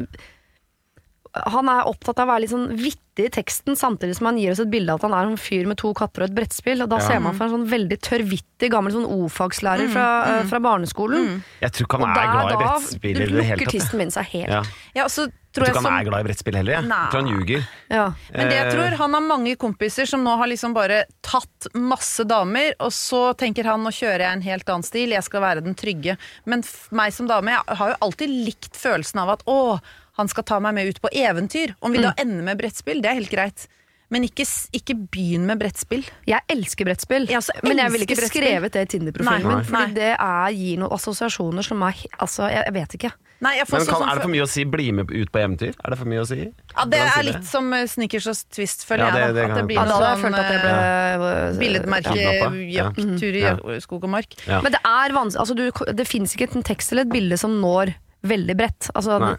han 1.35 1.69
er 1.69 1.87
opptatt 1.91 2.19
av 2.23 2.29
å 2.29 2.33
være 2.33 2.45
litt 2.45 2.53
sånn 2.53 2.69
vittig 2.79 3.27
i 3.27 3.31
teksten, 3.31 3.77
samtidig 3.79 4.17
som 4.19 4.27
han 4.31 4.39
gir 4.39 4.53
oss 4.55 4.61
et 4.63 4.71
bilde 4.71 4.91
av 4.95 4.99
at 5.01 5.07
han 5.09 5.15
er 5.19 5.31
en 5.33 5.39
fyr 5.39 5.67
med 5.71 5.79
to 5.79 5.93
katter 5.95 6.23
og 6.25 6.31
et 6.31 6.35
brettspill. 6.35 6.83
Og 6.83 6.89
da 6.91 6.99
Ja. 6.99 7.07
ser 7.09 7.21
man 7.21 7.35
for 7.35 7.45
en 7.47 7.53
sånn 7.57 7.69
veldig 7.71 7.99
tørrvittig 8.03 8.71
gammel 8.71 8.93
sånn 8.93 9.07
O-fagslærer 9.07 9.89
fra, 9.91 10.07
mm. 10.43 10.49
fra 10.51 10.59
barneskolen. 10.61 11.43
Jeg 11.61 11.73
tror 11.73 11.87
ikke 11.87 12.01
han 12.01 12.11
er 12.11 12.33
glad 12.33 12.53
i 12.53 12.59
brettspill 12.63 13.11
i 13.11 13.15
det 13.15 13.29
hele 13.31 13.43
tatt. 13.43 13.61
Lukker 13.65 13.71
tissen 13.79 13.99
min 13.99 14.11
seg 14.15 14.25
helt. 14.35 14.49
Ja. 14.49 14.63
Ja, 14.95 15.05
så 15.11 15.27
Jeg 15.55 15.63
tror 15.63 15.67
tror 15.67 15.71
ikke 15.71 15.83
han 15.83 15.85
som 15.85 15.95
er 16.01 16.05
glad 16.11 16.21
i 16.25 16.27
brettspill 16.29 16.57
heller. 16.59 16.73
Jeg. 16.75 16.85
Nei. 16.91 16.97
Jeg 17.05 17.11
tror 17.13 17.21
han 17.23 17.31
ljuger. 17.31 17.67
Ja. 17.91 18.05
Men 18.35 18.49
det 18.51 18.57
jeg 18.59 18.67
Eh, 18.67 18.73
tror, 18.75 18.97
han 18.99 19.13
har 19.15 19.21
mange 19.23 19.57
kompiser 19.57 20.07
som 20.11 20.25
nå 20.25 20.37
har 20.37 20.47
liksom 20.51 20.75
bare 20.75 21.05
tatt 21.23 21.69
masse 21.75 22.25
damer, 22.27 22.75
og 22.81 22.91
så 22.91 23.37
tenker 23.39 23.65
han 23.65 23.85
nå 23.85 23.91
kjører 23.95 24.19
jeg 24.27 24.33
en 24.33 24.43
helt 24.43 24.67
annen 24.69 24.83
stil, 24.83 25.11
jeg 25.11 25.23
skal 25.23 25.41
være 25.41 25.63
den 25.63 25.77
trygge. 25.77 26.17
Men 26.45 26.59
f 26.67 26.89
meg 26.91 27.13
som 27.13 27.29
dame, 27.29 27.55
jeg 27.55 27.77
har 27.79 27.91
jo 27.95 27.97
alltid 28.03 28.29
likt 28.49 28.75
følelsen 28.75 29.21
av 29.23 29.31
at 29.31 29.45
å, 29.47 29.79
han 30.17 30.29
skal 30.31 30.45
ta 30.45 30.61
meg 30.63 30.75
med 30.75 30.87
ut 30.93 31.01
på 31.03 31.09
eventyr. 31.13 31.75
Om 31.83 31.93
vi 31.97 32.03
da 32.05 32.13
ender 32.19 32.43
med 32.47 32.59
brettspill, 32.61 33.01
det 33.03 33.11
er 33.11 33.19
helt 33.21 33.31
greit. 33.33 33.67
Men 34.13 34.23
ikke, 34.29 34.45
ikke 34.77 34.95
begynn 35.11 35.47
med 35.49 35.59
brettspill. 35.59 36.05
Jeg 36.29 36.45
elsker 36.53 36.85
brettspill, 36.87 37.25
Jeg 37.27 37.41
elsker 37.41 37.65
men 37.67 37.79
jeg 37.81 37.91
ville 37.91 38.05
ikke 38.07 38.19
brettspill. 38.21 38.45
skrevet 38.45 38.73
det 38.77 38.83
i 38.85 38.91
Tinder-profilen 38.93 39.49
min. 39.49 39.65
Fordi 39.65 39.81
nei. 39.89 39.95
det 39.97 40.11
er, 40.15 40.51
gir 40.55 40.79
noen 40.79 40.93
assosiasjoner 40.95 41.65
som 41.67 41.83
er 41.83 41.95
Altså, 42.21 42.47
jeg, 42.53 42.63
jeg 42.69 42.75
vet 42.77 42.95
ikke. 43.01 43.11
Nei, 43.43 43.57
jeg 43.59 43.67
får 43.67 43.79
Men 43.81 43.87
kan, 43.89 43.97
sånn 43.97 44.09
er 44.09 44.15
det 44.15 44.23
for 44.23 44.31
mye 44.37 44.45
å 44.45 44.49
si 44.49 44.63
'bli 44.65 44.87
med 44.95 45.11
ut 45.11 45.33
på 45.33 45.39
eventyr'? 45.43 45.75
Er 45.85 45.91
det 45.91 45.99
for 45.99 46.07
mye 46.09 46.21
å 46.23 46.27
si? 46.29 46.37
Ja, 46.77 46.85
det 46.85 47.01
er 47.01 47.23
litt 47.27 47.45
som 47.45 47.73
eh, 47.75 47.87
Snickers 47.91 48.27
og 48.31 48.37
Twist, 48.55 48.85
føler 48.87 49.05
Ja, 49.09 49.11
det- 49.11 49.25
jeg. 49.25 49.35
da. 49.35 49.43
At 49.51 49.57
det 49.59 49.67
blir 49.67 49.77
Ja, 49.81 49.85
da 49.85 49.99
jeg 49.99 50.17
sånn 50.17 50.23
følt 50.23 50.39
at 50.39 50.53
det 50.53 50.61
ble 50.63 50.71
eh, 50.71 51.49
eh, 51.49 51.59
billedmerke, 51.59 52.15
Kidnappa, 52.15 52.49
ja. 52.71 52.85
jakttur 52.93 53.35
i 53.35 53.43
Ja. 53.43 53.81
skog 53.81 54.05
og 54.05 54.11
mark. 54.11 54.31
Ja. 54.47 54.61
Men 54.63 54.73
det 54.73 54.81
er 54.85 55.09
vanskelig 55.11 55.41
altså, 55.43 55.55
du, 55.57 55.93
Det 55.93 56.07
fins 56.07 56.37
ikke 56.37 56.55
en 56.55 56.63
tekst 56.63 56.93
eller 56.93 57.03
et 57.03 57.13
bilde 57.13 57.37
som 57.39 57.61
når 57.61 57.95
veldig 58.25 58.57
bredt. 58.57 58.91
Altså, 58.95 59.37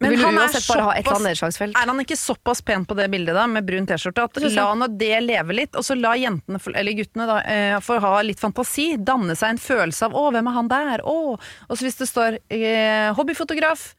Men 0.00 0.14
vil 0.14 0.22
han 0.24 0.38
er 0.38 0.46
uansett 0.46 0.66
bare 0.70 0.84
ha 0.86 0.92
et 0.96 1.04
eller 1.04 1.18
annet 1.18 1.34
nedslagsfelt. 1.34 1.76
Er 1.76 1.90
han 1.92 2.00
ikke 2.00 2.16
såpass 2.16 2.62
pen 2.64 2.86
på 2.88 2.96
det 2.96 3.06
bildet 3.12 3.36
da, 3.36 3.44
med 3.52 3.66
brun 3.68 3.88
T-skjorte, 3.88 4.24
at 4.30 4.40
la 4.56 4.66
nå 4.80 4.88
det 4.96 5.12
leve 5.26 5.56
litt, 5.56 5.76
og 5.76 5.84
så 5.84 5.96
la 5.98 6.14
jentene, 6.16 6.60
eller 6.72 6.96
guttene, 6.96 7.26
da, 7.28 7.38
eh, 7.44 7.76
få 7.84 7.98
ha 8.00 8.14
litt 8.24 8.40
fantasi, 8.40 8.94
danne 8.96 9.36
seg 9.36 9.54
en 9.54 9.60
følelse 9.60 10.08
av 10.08 10.16
'å, 10.16 10.30
hvem 10.32 10.48
er 10.48 10.56
han 10.56 10.68
der', 10.68 11.04
å 11.04 11.18
Og 11.36 11.76
så 11.76 11.84
hvis 11.84 12.00
det 12.00 12.08
står 12.08 12.38
eh, 12.48 13.12
'hobbyfotograf', 13.12 13.94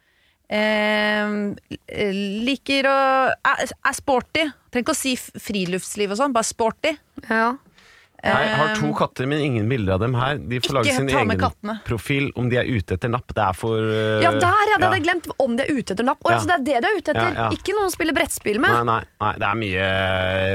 eh, 0.50 1.56
liker 2.50 2.90
å 2.90 2.98
er, 3.32 3.70
er 3.70 3.94
sporty. 3.94 4.50
Trenger 4.72 4.86
ikke 4.86 4.98
å 4.98 5.04
si 5.04 5.16
friluftsliv 5.16 6.12
og 6.12 6.18
sånn, 6.18 6.34
bare 6.34 6.50
sporty. 6.50 6.98
Ja. 7.30 7.58
Jeg 8.24 8.56
har 8.60 8.76
to 8.78 8.92
katter, 8.94 9.26
men 9.30 9.40
ingen 9.42 9.70
bilder 9.70 9.96
av 9.96 10.00
dem 10.04 10.14
her. 10.14 10.38
De 10.38 10.60
får 10.60 10.68
Ikke 10.70 10.76
lage 10.78 10.96
sin 10.96 11.10
egen 11.10 11.40
kattene. 11.42 11.76
profil 11.88 12.32
om 12.38 12.50
de 12.52 12.58
er 12.62 12.68
ute 12.70 12.94
etter 12.98 13.10
napp. 13.10 13.34
Det 13.34 13.42
er 13.42 13.56
for 13.58 13.78
uh, 13.82 14.22
ja, 14.22 14.32
der! 14.36 14.66
ja, 14.70 14.78
hadde 14.78 15.00
jeg 15.00 15.06
glemt. 15.08 15.30
Om 15.42 15.56
de 15.58 15.66
er 15.66 15.72
ute 15.74 15.96
etter 15.96 16.06
napp. 16.06 16.22
Å, 16.22 16.30
Ja. 16.30 16.38
altså, 16.38 16.48
det 16.48 16.56
er 16.60 16.64
det 16.66 16.82
du 16.82 16.88
er 16.92 16.98
ute 17.00 17.12
etter. 17.16 17.32
Ja, 17.34 17.48
ja. 17.48 17.50
Ikke 17.58 17.76
noen 17.78 17.92
spiller 17.94 18.14
brettspill 18.18 18.60
med. 18.62 18.72
Nei, 18.78 18.84
nei, 18.92 19.00
nei, 19.26 19.32
det 19.42 19.48
er 19.50 19.60
mye 19.64 19.88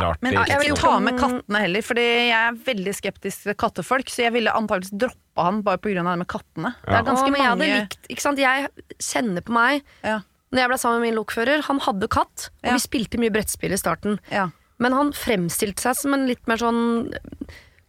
rart. 0.04 0.22
Men 0.22 0.38
jeg 0.38 0.60
vil 0.62 0.70
ikke 0.72 0.82
ta 0.84 0.94
med 1.00 1.18
kattene 1.20 1.62
heller, 1.66 1.86
Fordi 1.86 2.06
jeg 2.06 2.38
er 2.42 2.60
veldig 2.70 2.94
skeptisk 3.00 3.42
til 3.48 3.54
kattefolk, 3.54 4.12
så 4.14 4.26
jeg 4.26 4.32
ville 4.36 4.52
antakeligvis 4.54 4.94
droppa 5.06 5.46
han 5.50 5.62
bare 5.66 5.78
pga. 5.82 6.02
det 6.02 6.18
med 6.22 6.28
kattene. 6.30 6.74
Det 6.86 6.94
er 6.96 7.02
ganske 7.10 7.26
Å, 7.26 7.32
men 7.32 7.40
jeg 7.42 7.50
hadde 7.50 7.72
likt, 7.82 8.06
ikke 8.08 8.24
sant? 8.24 8.38
Jeg 8.38 8.68
kjenner 9.02 9.42
på 9.44 9.52
meg 9.52 9.82
ja, 10.02 10.20
Når 10.54 10.62
jeg 10.62 10.70
ble 10.70 10.78
sammen 10.78 11.00
med 11.02 11.08
min 11.10 11.18
lokfører, 11.18 11.62
han 11.66 11.80
hadde 11.80 12.08
katt, 12.08 12.50
og 12.62 12.70
Ja. 12.70 12.76
vi 12.78 12.84
spilte 12.86 13.18
mye 13.18 13.34
brettspill 13.34 13.72
i 13.74 13.80
starten. 13.80 14.20
ja. 14.30 14.48
Men 14.82 14.96
han 14.96 15.12
fremstilte 15.16 15.86
seg 15.86 15.98
som 16.00 16.16
en 16.16 16.26
litt 16.28 16.44
mer 16.50 16.60
sånn 16.60 16.82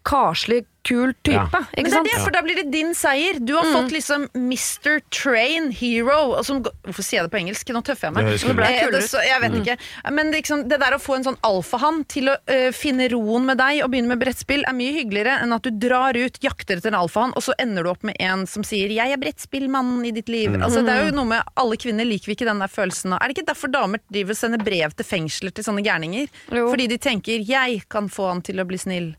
karslig, 0.08 0.64
kul 0.88 1.14
type. 1.26 1.36
Ja. 1.36 1.64
Men 1.76 1.90
det 1.92 2.00
er 2.00 2.08
det, 2.08 2.16
for 2.24 2.34
da 2.36 2.42
blir 2.46 2.60
det 2.62 2.68
din 2.74 2.94
seier. 2.98 3.40
Du 3.44 3.54
har 3.58 3.68
fått 3.74 3.94
liksom 3.96 4.28
Mr. 4.38 5.00
Train 5.14 5.70
Hero. 5.76 6.38
Som, 6.48 6.64
hvorfor 6.64 7.06
sier 7.06 7.22
jeg 7.22 7.28
det 7.28 7.34
på 7.34 7.42
engelsk? 7.42 7.74
Nå 7.76 7.84
tøffer 7.86 8.10
jeg 8.10 8.16
meg. 8.16 8.30
Det. 8.32 8.68
Eh, 8.68 8.92
det, 8.94 9.04
så, 9.10 9.22
jeg 9.26 9.44
vet 9.44 9.58
ikke. 9.62 9.78
Men 10.14 10.32
det, 10.32 10.42
liksom, 10.42 10.66
det 10.72 10.80
der 10.84 10.98
å 10.98 11.02
få 11.02 11.18
en 11.18 11.28
sånn 11.28 11.40
alfahann 11.48 12.04
til 12.12 12.32
å 12.32 12.38
uh, 12.50 12.70
finne 12.76 13.10
roen 13.14 13.48
med 13.50 13.60
deg 13.62 13.84
og 13.84 13.92
begynne 13.94 14.14
med 14.14 14.22
brettspill, 14.24 14.66
er 14.68 14.78
mye 14.78 14.96
hyggeligere 14.96 15.38
enn 15.44 15.56
at 15.56 15.68
du 15.68 15.82
drar 15.88 16.18
ut, 16.18 16.40
jakter 16.44 16.80
etter 16.80 16.94
en 16.94 17.00
alfahann, 17.02 17.36
og 17.38 17.46
så 17.46 17.56
ender 17.62 17.86
du 17.86 17.92
opp 17.92 18.06
med 18.08 18.18
en 18.24 18.46
som 18.50 18.66
sier 18.68 18.92
'jeg 18.94 19.14
er 19.14 19.22
brettspillmannen 19.22 20.06
i 20.08 20.14
ditt 20.16 20.32
liv'. 20.32 20.56
Altså, 20.58 20.84
det 20.86 20.94
er 20.94 21.10
jo 21.10 21.18
noe 21.18 21.30
med 21.30 21.44
Alle 21.58 21.78
kvinner 21.78 22.06
liker 22.06 22.32
vi 22.32 22.36
ikke 22.38 22.48
den 22.48 22.62
der 22.62 22.72
følelsen 22.72 23.14
av 23.14 23.22
Er 23.22 23.30
det 23.30 23.38
ikke 23.38 23.50
derfor 23.52 23.72
damer 23.72 24.00
driver 24.12 24.36
og 24.36 24.40
sender 24.40 24.64
brev 24.64 24.94
til 24.96 25.06
fengsler 25.06 25.54
til 25.54 25.66
sånne 25.66 25.84
gærninger? 25.86 26.28
Jo. 26.52 26.68
Fordi 26.72 26.88
de 26.88 26.98
tenker 26.98 27.44
'jeg 27.44 27.84
kan 27.90 28.10
få 28.10 28.30
han 28.30 28.42
til 28.42 28.60
å 28.60 28.66
bli 28.68 28.78
snill'. 28.78 29.16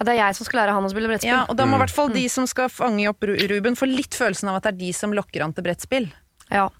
Ja, 0.00 0.04
det 0.08 0.12
er 0.16 0.20
jeg 0.22 0.34
som 0.38 0.46
skal 0.48 0.62
lære 0.62 0.72
han 0.72 0.86
å 0.86 0.90
spille 0.90 1.10
brettspill. 1.12 1.28
Ja, 1.34 1.44
og 1.44 1.56
da 1.58 1.64
Mm. 1.66 1.70
må 1.70 1.76
i 1.76 1.82
hvert 1.84 1.92
fall 1.92 2.08
de 2.08 2.22
som 2.32 2.46
skal 2.48 2.68
fange 2.72 3.04
opp 3.10 3.20
Ruben, 3.28 3.76
få 3.76 3.84
litt 3.86 4.16
følelsen 4.16 4.48
av 4.48 4.56
at 4.56 4.62
det 4.64 4.72
er 4.72 4.78
de 4.86 4.92
som 4.96 5.12
lokker 5.12 5.42
han 5.44 5.52
til 5.52 5.62
brettspill. 5.66 6.08
Ja. 6.50 6.70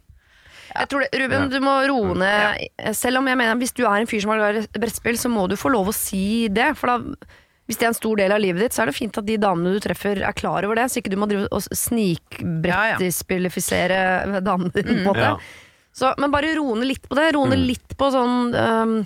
Jeg 0.70 0.88
tror 0.88 1.00
det, 1.04 1.10
Ruben, 1.20 1.50
du 1.50 1.58
må 1.60 1.72
roe 1.90 2.14
ned 2.14 2.94
Selv 2.94 3.18
om 3.18 3.26
jeg 3.26 3.36
mener 3.36 3.56
hvis 3.58 3.72
du 3.74 3.84
er 3.84 3.98
en 4.00 4.06
fyr 4.06 4.20
som 4.22 4.30
har 4.30 4.38
glad 4.38 4.56
i 4.64 4.78
brettspill, 4.78 5.18
så 5.18 5.28
må 5.28 5.48
du 5.50 5.56
få 5.58 5.68
lov 5.70 5.88
å 5.90 5.92
si 5.94 6.46
det. 6.48 6.76
For 6.78 6.86
da, 6.86 6.98
hvis 7.68 7.76
det 7.76 7.82
er 7.82 7.88
en 7.90 7.94
stor 7.98 8.16
del 8.16 8.32
av 8.32 8.40
livet 8.40 8.60
ditt, 8.62 8.72
så 8.72 8.82
er 8.82 8.86
det 8.86 8.94
fint 8.96 9.18
at 9.18 9.26
de 9.26 9.36
damene 9.36 9.72
du 9.74 9.80
treffer, 9.82 10.22
er 10.22 10.32
klar 10.32 10.64
over 10.64 10.76
det. 10.78 10.86
Så 10.90 11.02
ikke 11.02 11.10
du 11.10 11.16
må 11.20 11.26
drive 11.28 11.48
og 11.50 11.60
snikbrettspillifisere 12.80 14.40
damene 14.42 14.70
dine. 14.74 14.86
på 14.86 14.98
en 14.98 15.04
måte. 15.04 15.18
Ja. 15.26 15.36
Så, 15.92 16.14
men 16.22 16.30
bare 16.30 16.54
roe 16.56 16.76
ned 16.78 16.86
litt 16.86 17.08
på 17.10 17.14
det. 17.18 17.32
Roe 17.34 17.48
ned 17.50 17.58
litt 17.66 17.96
på 17.98 18.10
sånn 18.14 18.54
øh, 18.54 19.04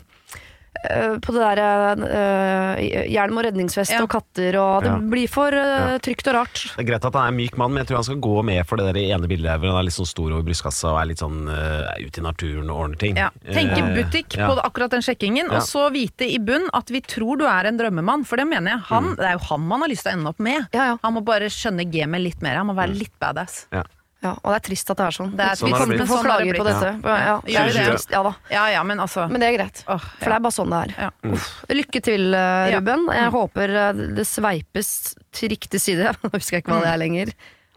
På 1.24 1.32
det 1.32 1.40
derre 1.40 1.68
uh, 1.96 2.80
hjelm 3.08 3.38
og 3.40 3.44
redningsvest 3.46 3.92
Ja. 3.94 4.02
og 4.02 4.08
katter 4.12 4.56
og 4.60 4.82
Det 4.84 4.90
Ja. 4.90 4.96
blir 4.98 5.28
for 5.30 5.48
uh, 5.54 5.96
trygt 6.02 6.26
og 6.28 6.34
rart. 6.34 6.60
Det 6.76 6.82
er 6.84 6.88
greit 6.90 7.04
at 7.04 7.14
han 7.14 7.22
er 7.24 7.28
en 7.32 7.36
myk 7.38 7.56
mann, 7.56 7.72
men 7.72 7.80
jeg 7.84 7.88
tror 7.88 7.96
han 8.02 8.04
skal 8.08 8.20
gå 8.20 8.44
med 8.44 8.66
for 8.66 8.76
det 8.76 8.88
der 8.92 9.00
ene 9.14 9.28
bildet 9.30 9.58
hvor 9.60 9.70
han 9.72 9.78
er 9.80 9.86
litt 9.88 9.96
sånn 9.96 10.06
stor 10.10 10.32
over 10.34 10.42
brystkassa 10.44 10.90
og 10.92 11.00
er 11.00 11.06
litt 11.12 11.22
sånn 11.22 11.48
uh, 11.48 11.94
ute 12.04 12.20
i 12.20 12.24
naturen 12.26 12.68
og 12.70 12.82
ordner 12.84 12.98
ting. 13.00 13.16
Ja. 13.16 13.30
Tenke 13.46 13.80
Eh, 13.80 13.94
butikk 14.02 14.36
ja. 14.36 14.48
på 14.50 14.58
akkurat 14.64 14.90
den 14.90 15.00
sjekkingen, 15.02 15.48
Ja. 15.50 15.56
og 15.58 15.62
så 15.62 15.90
vite 15.92 16.26
i 16.28 16.38
bunn 16.38 16.68
at 16.74 16.90
vi 16.90 17.00
tror 17.00 17.38
du 17.38 17.44
er 17.46 17.66
en 17.66 17.78
drømmemann. 17.78 18.24
For 18.26 18.36
det 18.36 18.46
mener 18.46 18.72
jeg. 18.76 18.80
Han, 18.90 19.14
Det 19.16 19.24
er 19.24 19.32
jo 19.38 19.44
han 19.48 19.60
man 19.66 19.80
har 19.80 19.88
lyst 19.88 20.02
til 20.04 20.12
å 20.12 20.18
ende 20.18 20.28
opp 20.28 20.38
med. 20.40 20.68
Ja, 20.74 20.84
ja. 20.92 20.98
Han 21.02 21.14
må 21.14 21.24
bare 21.24 21.48
skjønne 21.48 21.88
gamet 21.90 22.20
litt 22.20 22.42
mer. 22.42 22.56
Han 22.56 22.66
må 22.66 22.74
være 22.76 22.94
litt 22.98 23.12
badass. 23.20 23.66
Ja. 23.72 23.82
Ja, 24.24 24.30
og 24.40 24.54
det 24.54 24.56
er 24.56 24.64
trist 24.70 24.88
at 24.90 24.96
det 25.00 25.04
er 25.04 25.14
sånn. 25.18 25.32
Det 25.36 25.44
er 25.44 25.58
Sånn 25.60 25.68
vi 25.68 25.74
kommer 25.76 25.98
til 25.98 26.04
å 26.04 26.08
få 26.08 26.16
Sånn 26.16 26.24
klager 26.28 26.56
på 26.56 26.64
dette. 26.64 26.90
Ja, 27.04 27.16
Ja. 27.20 27.34
det 27.44 27.56
er 27.60 27.90
det. 27.92 28.06
Ja 28.14 28.22
da. 28.24 28.32
Ja 28.50 28.62
ja, 28.72 28.82
men 28.88 29.02
altså 29.04 29.26
Men 29.28 29.42
det 29.44 29.50
er 29.50 29.56
greit. 29.58 29.82
For 29.84 30.24
det 30.24 30.36
er 30.38 30.44
bare 30.46 30.56
sånn 30.56 30.72
det 30.72 30.80
er. 30.80 30.94
Ja. 31.04 31.10
Uff. 31.34 31.50
Lykke 31.68 32.02
til, 32.08 32.24
eh, 32.34 32.70
Ruben. 32.74 33.04
Jeg 33.12 33.30
håper 33.36 33.74
eh, 33.82 33.92
det 34.16 34.24
sveipes 34.26 34.90
til 35.36 35.52
riktig 35.52 35.80
side. 35.84 36.14
Nå 36.24 36.32
husker 36.32 36.56
jeg 36.58 36.64
ikke 36.64 36.72
hva 36.72 36.82
det 36.86 36.92
er 36.94 37.02
lenger. 37.04 37.34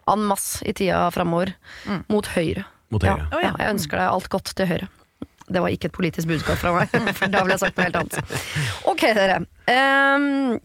En 0.08 0.24
masse 0.30 0.64
i 0.64 0.72
tida 0.72 1.10
framover. 1.12 1.52
Mot 2.08 2.30
høyre. 2.38 2.64
Mot 2.96 3.04
høyre. 3.04 3.28
Ja. 3.34 3.42
ja, 3.50 3.52
jeg 3.60 3.74
ønsker 3.76 4.00
deg 4.00 4.08
alt 4.14 4.30
godt 4.32 4.54
til 4.56 4.70
høyre. 4.72 4.88
Det 5.48 5.62
var 5.64 5.72
ikke 5.72 5.88
et 5.92 5.96
politisk 5.96 6.28
budskap 6.28 6.58
fra 6.60 6.72
meg, 6.76 6.92
for 7.18 7.28
da 7.32 7.44
ville 7.44 7.56
jeg 7.56 7.62
sagt 7.66 7.78
noe 7.80 7.86
helt 7.88 8.00
annet. 8.00 8.40
Ok, 8.88 9.04
dere. 9.16 9.38
Ehm, 9.72 10.58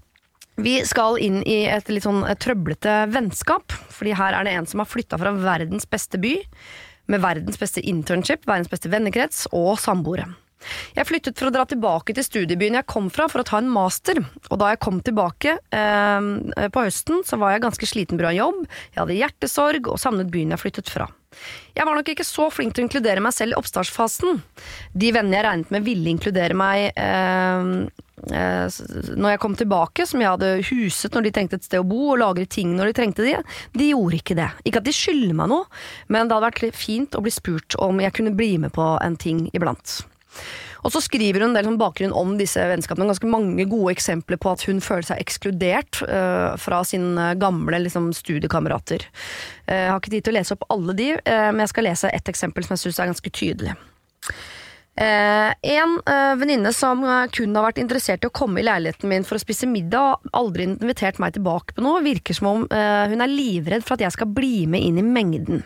vi 0.61 0.83
skal 0.85 1.19
inn 1.23 1.41
i 1.49 1.63
et 1.71 1.89
litt 1.89 2.05
sånn 2.05 2.23
eh, 2.27 2.37
trøblete 2.37 3.07
vennskap. 3.13 3.73
Fordi 3.93 4.17
her 4.19 4.37
er 4.37 4.47
det 4.47 4.57
en 4.57 4.69
som 4.69 4.83
har 4.83 4.91
flytta 4.91 5.21
fra 5.21 5.35
verdens 5.37 5.89
beste 5.89 6.21
by, 6.21 6.37
med 7.11 7.23
verdens 7.25 7.59
beste 7.61 7.83
internship, 7.83 8.47
verdens 8.49 8.71
beste 8.71 8.93
vennekrets 8.93 9.47
og 9.57 9.75
samboere. 9.81 10.29
Jeg 10.97 11.09
flyttet 11.09 11.39
for 11.39 11.51
å 11.51 11.55
dra 11.55 11.65
tilbake 11.69 12.15
til 12.17 12.27
studiebyen 12.27 12.79
jeg 12.81 12.89
kom 12.91 13.09
fra 13.13 13.29
for 13.31 13.43
å 13.43 13.47
ta 13.49 13.61
en 13.63 13.71
master. 13.73 14.23
Og 14.51 14.61
da 14.63 14.73
jeg 14.73 14.83
kom 14.85 15.01
tilbake 15.05 15.57
eh, 15.59 16.69
på 16.75 16.87
høsten, 16.87 17.25
så 17.27 17.41
var 17.41 17.55
jeg 17.55 17.67
ganske 17.67 17.89
sliten 17.89 18.21
pga. 18.21 18.35
jobb. 18.37 18.63
Jeg 18.93 19.03
hadde 19.03 19.19
hjertesorg 19.19 19.91
og 19.93 20.01
savnet 20.01 20.33
byen 20.33 20.55
jeg 20.55 20.65
flyttet 20.65 20.93
fra. 20.93 21.09
Jeg 21.73 21.89
var 21.89 21.97
nok 21.97 22.09
ikke 22.13 22.27
så 22.27 22.49
flink 22.53 22.75
til 22.75 22.85
å 22.85 22.87
inkludere 22.87 23.23
meg 23.25 23.35
selv 23.37 23.55
i 23.55 23.59
oppstartsfasen. 23.61 24.43
De 24.93 25.13
vennene 25.15 25.39
jeg 25.39 25.47
regnet 25.47 25.73
med 25.73 25.87
ville 25.87 26.13
inkludere 26.13 26.57
meg 26.59 26.91
eh, 27.01 27.73
eh, 28.37 28.79
når 29.17 29.35
jeg 29.35 29.43
kom 29.43 29.57
tilbake, 29.59 30.07
som 30.09 30.23
jeg 30.23 30.35
hadde 30.35 30.53
huset 30.69 31.17
når 31.17 31.27
de 31.27 31.35
trengte 31.39 31.61
et 31.61 31.69
sted 31.69 31.81
å 31.81 31.89
bo, 31.89 32.13
og 32.13 32.21
lagret 32.23 32.53
ting 32.53 32.77
når 32.77 32.93
de 32.93 32.99
trengte 33.01 33.27
det, 33.27 33.39
de 33.73 33.91
gjorde 33.93 34.21
ikke 34.21 34.39
det. 34.39 34.51
Ikke 34.69 34.85
at 34.85 34.89
de 34.89 34.97
skylder 34.97 35.37
meg 35.41 35.53
noe, 35.55 35.83
men 36.13 36.29
det 36.29 36.37
hadde 36.37 36.51
vært 36.51 36.79
fint 36.79 37.17
å 37.17 37.25
bli 37.25 37.33
spurt 37.33 37.79
om 37.81 38.03
jeg 38.05 38.17
kunne 38.19 38.37
bli 38.37 38.55
med 38.61 38.77
på 38.77 38.95
en 39.01 39.17
ting 39.21 39.47
iblant. 39.57 40.03
Og 40.83 40.91
så 40.91 41.03
skriver 41.05 41.43
hun 41.43 41.53
en 41.53 41.57
del 41.57 41.69
sånn 41.69 41.79
bakgrunn 41.79 42.15
om 42.17 42.35
disse 42.41 42.63
vennskapene. 42.67 43.07
Ganske 43.13 43.31
mange 43.31 43.67
gode 43.71 43.93
eksempler 43.95 44.41
på 44.43 44.51
at 44.51 44.65
hun 44.67 44.83
føler 44.83 45.07
seg 45.07 45.21
ekskludert 45.23 46.01
uh, 46.09 46.59
fra 46.59 46.83
sine 46.87 47.33
gamle 47.39 47.85
liksom, 47.85 48.11
studiekamerater. 48.17 49.07
Uh, 49.69 49.77
Jeg 49.77 49.93
har 49.93 50.03
ikke 50.03 50.15
tid 50.17 50.27
til 50.27 50.35
å 50.35 50.39
lese 50.41 50.57
opp 50.57 50.67
alle 50.75 50.97
de, 50.99 51.13
uh, 51.21 51.51
men 51.53 51.63
jeg 51.63 51.75
skal 51.75 51.87
lese 51.87 52.11
et 52.11 52.35
eksempel 52.35 52.67
som 52.67 52.75
jeg 52.75 52.87
syns 52.87 52.99
er 52.99 53.13
ganske 53.13 53.35
tydelig. 53.39 53.77
Eh, 54.95 55.55
en 55.63 55.93
eh, 56.07 56.35
venninne 56.37 56.69
som 56.77 57.01
eh, 57.05 57.23
kun 57.33 57.57
har 57.57 57.65
vært 57.65 57.81
interessert 57.81 58.27
i 58.27 58.29
å 58.29 58.35
komme 58.35 58.61
i 58.61 58.67
leiligheten 58.67 59.09
min 59.09 59.25
for 59.25 59.39
å 59.39 59.41
spise 59.41 59.65
middag, 59.65 60.19
og 60.21 60.37
aldri 60.37 60.67
invitert 60.69 61.17
meg 61.23 61.33
tilbake 61.39 61.73
på 61.73 61.85
noe, 61.85 62.03
virker 62.05 62.37
som 62.37 62.51
om 62.51 62.67
eh, 62.69 63.07
hun 63.09 63.25
er 63.25 63.33
livredd 63.33 63.87
for 63.87 63.97
at 63.97 64.05
jeg 64.05 64.17
skal 64.19 64.29
bli 64.37 64.67
med 64.69 64.85
inn 64.85 65.01
i 65.01 65.07
mengden. 65.07 65.65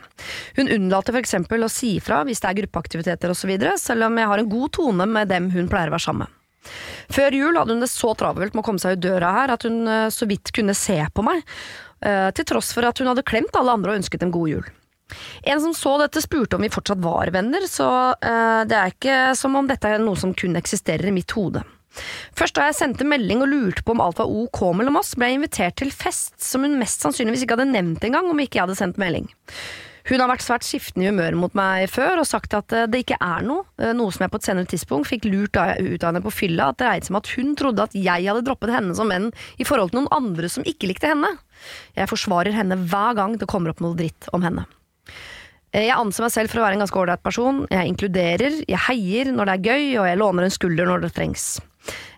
Hun 0.60 0.70
unnlater 0.70 1.16
f.eks. 1.16 1.34
å 1.42 1.72
si 1.72 1.96
ifra 1.98 2.22
hvis 2.28 2.44
det 2.44 2.52
er 2.52 2.60
gruppeaktiviteter 2.62 3.34
osv., 3.34 3.50
selv 3.82 4.06
om 4.06 4.22
jeg 4.22 4.30
har 4.30 4.44
en 4.44 4.54
god 4.54 4.76
tone 4.78 5.10
med 5.10 5.34
dem 5.34 5.50
hun 5.56 5.66
pleier 5.72 5.90
å 5.90 5.96
være 5.96 6.06
sammen 6.06 6.28
med. 6.28 6.42
Før 7.10 7.34
jul 7.34 7.58
hadde 7.58 7.74
hun 7.74 7.82
det 7.82 7.90
så 7.90 8.14
travelt 8.18 8.54
med 8.54 8.62
å 8.62 8.66
komme 8.66 8.82
seg 8.82 8.96
ut 8.96 9.04
døra 9.04 9.34
her 9.40 9.54
at 9.54 9.66
hun 9.66 9.82
eh, 9.90 10.08
så 10.14 10.30
vidt 10.30 10.54
kunne 10.54 10.74
se 10.78 10.98
på 11.10 11.26
meg, 11.26 11.42
eh, 12.06 12.30
til 12.30 12.46
tross 12.46 12.72
for 12.78 12.86
at 12.86 13.02
hun 13.02 13.10
hadde 13.10 13.26
klemt 13.26 13.58
alle 13.58 13.74
andre 13.74 13.94
og 13.94 14.04
ønsket 14.04 14.22
dem 14.22 14.34
god 14.34 14.54
jul. 14.54 14.74
En 15.46 15.60
som 15.62 15.74
så 15.76 15.94
dette 16.02 16.22
spurte 16.24 16.58
om 16.58 16.64
vi 16.64 16.72
fortsatt 16.72 17.02
var 17.02 17.30
venner, 17.34 17.64
så 17.70 17.88
eh, 18.14 18.62
det 18.68 18.76
er 18.76 18.92
ikke 18.94 19.18
som 19.38 19.54
om 19.58 19.68
dette 19.70 19.88
er 19.88 20.02
noe 20.02 20.18
som 20.18 20.34
kun 20.34 20.58
eksisterer 20.58 21.10
i 21.10 21.14
mitt 21.14 21.34
hode. 21.36 21.62
Først 22.36 22.56
da 22.58 22.66
jeg 22.68 22.76
sendte 22.76 23.08
melding 23.08 23.40
og 23.44 23.50
lurte 23.50 23.84
på 23.86 23.94
om 23.94 24.02
alt 24.04 24.18
var 24.20 24.28
ok 24.28 24.62
mellom 24.76 24.98
oss, 25.00 25.14
ble 25.16 25.30
jeg 25.30 25.40
invitert 25.40 25.78
til 25.80 25.92
fest 25.94 26.36
som 26.44 26.66
hun 26.66 26.76
mest 26.80 27.04
sannsynligvis 27.04 27.46
ikke 27.46 27.56
hadde 27.56 27.72
nevnt 27.72 28.04
engang 28.04 28.28
om 28.28 28.42
ikke 28.42 28.58
jeg 28.58 28.66
hadde 28.66 28.78
sendt 28.78 29.00
melding. 29.00 29.30
Hun 30.06 30.22
har 30.22 30.30
vært 30.30 30.44
svært 30.44 30.62
skiftende 30.62 31.02
i 31.02 31.10
humøret 31.10 31.38
mot 31.38 31.54
meg 31.58 31.88
før 31.90 32.20
og 32.22 32.28
sagt 32.28 32.54
at 32.54 32.70
eh, 32.74 32.86
det 32.90 33.02
ikke 33.02 33.18
er 33.18 33.42
noe, 33.46 33.64
eh, 33.80 33.94
noe 33.96 34.14
som 34.14 34.22
jeg 34.22 34.32
på 34.34 34.38
et 34.38 34.46
senere 34.46 34.70
tidspunkt 34.70 35.10
fikk 35.10 35.26
lurt 35.26 35.58
ut 35.58 35.58
av 36.04 36.12
henne 36.12 36.22
på 36.22 36.34
fylla, 36.34 36.70
at 36.70 36.78
det 36.78 36.86
dreide 36.86 37.08
seg 37.08 37.14
om 37.14 37.18
at 37.18 37.32
hun 37.34 37.56
trodde 37.58 37.86
at 37.88 37.96
jeg 37.98 38.28
hadde 38.28 38.44
droppet 38.46 38.74
henne 38.74 38.94
som 38.98 39.10
venn 39.10 39.32
i 39.58 39.66
forhold 39.66 39.90
til 39.90 40.02
noen 40.02 40.12
andre 40.14 40.50
som 40.52 40.66
ikke 40.66 40.92
likte 40.92 41.10
henne. 41.10 41.32
Jeg 41.98 42.10
forsvarer 42.12 42.54
henne 42.54 42.78
hver 42.86 43.18
gang 43.18 43.34
det 43.40 43.50
kommer 43.50 43.74
opp 43.74 43.82
noe 43.82 43.98
dritt 43.98 44.30
om 44.36 44.46
henne. 44.46 44.68
Eh, 45.72 45.86
Jeg 45.86 45.96
anser 45.96 46.26
meg 46.26 46.32
selv 46.32 46.50
for 46.52 46.60
å 46.60 46.66
være 46.66 46.78
en 46.78 46.84
ganske 46.84 47.00
ålreit 47.02 47.22
person. 47.22 47.66
Jeg 47.70 47.92
inkluderer, 47.92 48.60
jeg 48.66 48.84
heier 48.88 49.32
når 49.32 49.50
det 49.50 49.54
er 49.56 49.66
gøy, 49.66 49.84
og 50.00 50.06
jeg 50.10 50.20
låner 50.22 50.46
en 50.46 50.54
skulder 50.54 50.86
når 50.86 51.06
det 51.06 51.12
trengs. 51.16 51.60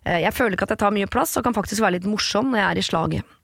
Eh, 0.05 0.21
Jeg 0.23 0.35
føler 0.37 0.57
ikke 0.57 0.69
at 0.69 0.77
jeg 0.77 0.85
tar 0.85 0.95
mye 0.95 1.11
plass, 1.11 1.37
og 1.37 1.45
kan 1.45 1.57
faktisk 1.57 1.83
være 1.83 1.99
litt 1.99 2.09
morsom 2.09 2.53
når 2.53 2.59
jeg 2.63 2.71
er 2.71 2.79
i 2.79 2.89
slaget. 2.91 3.35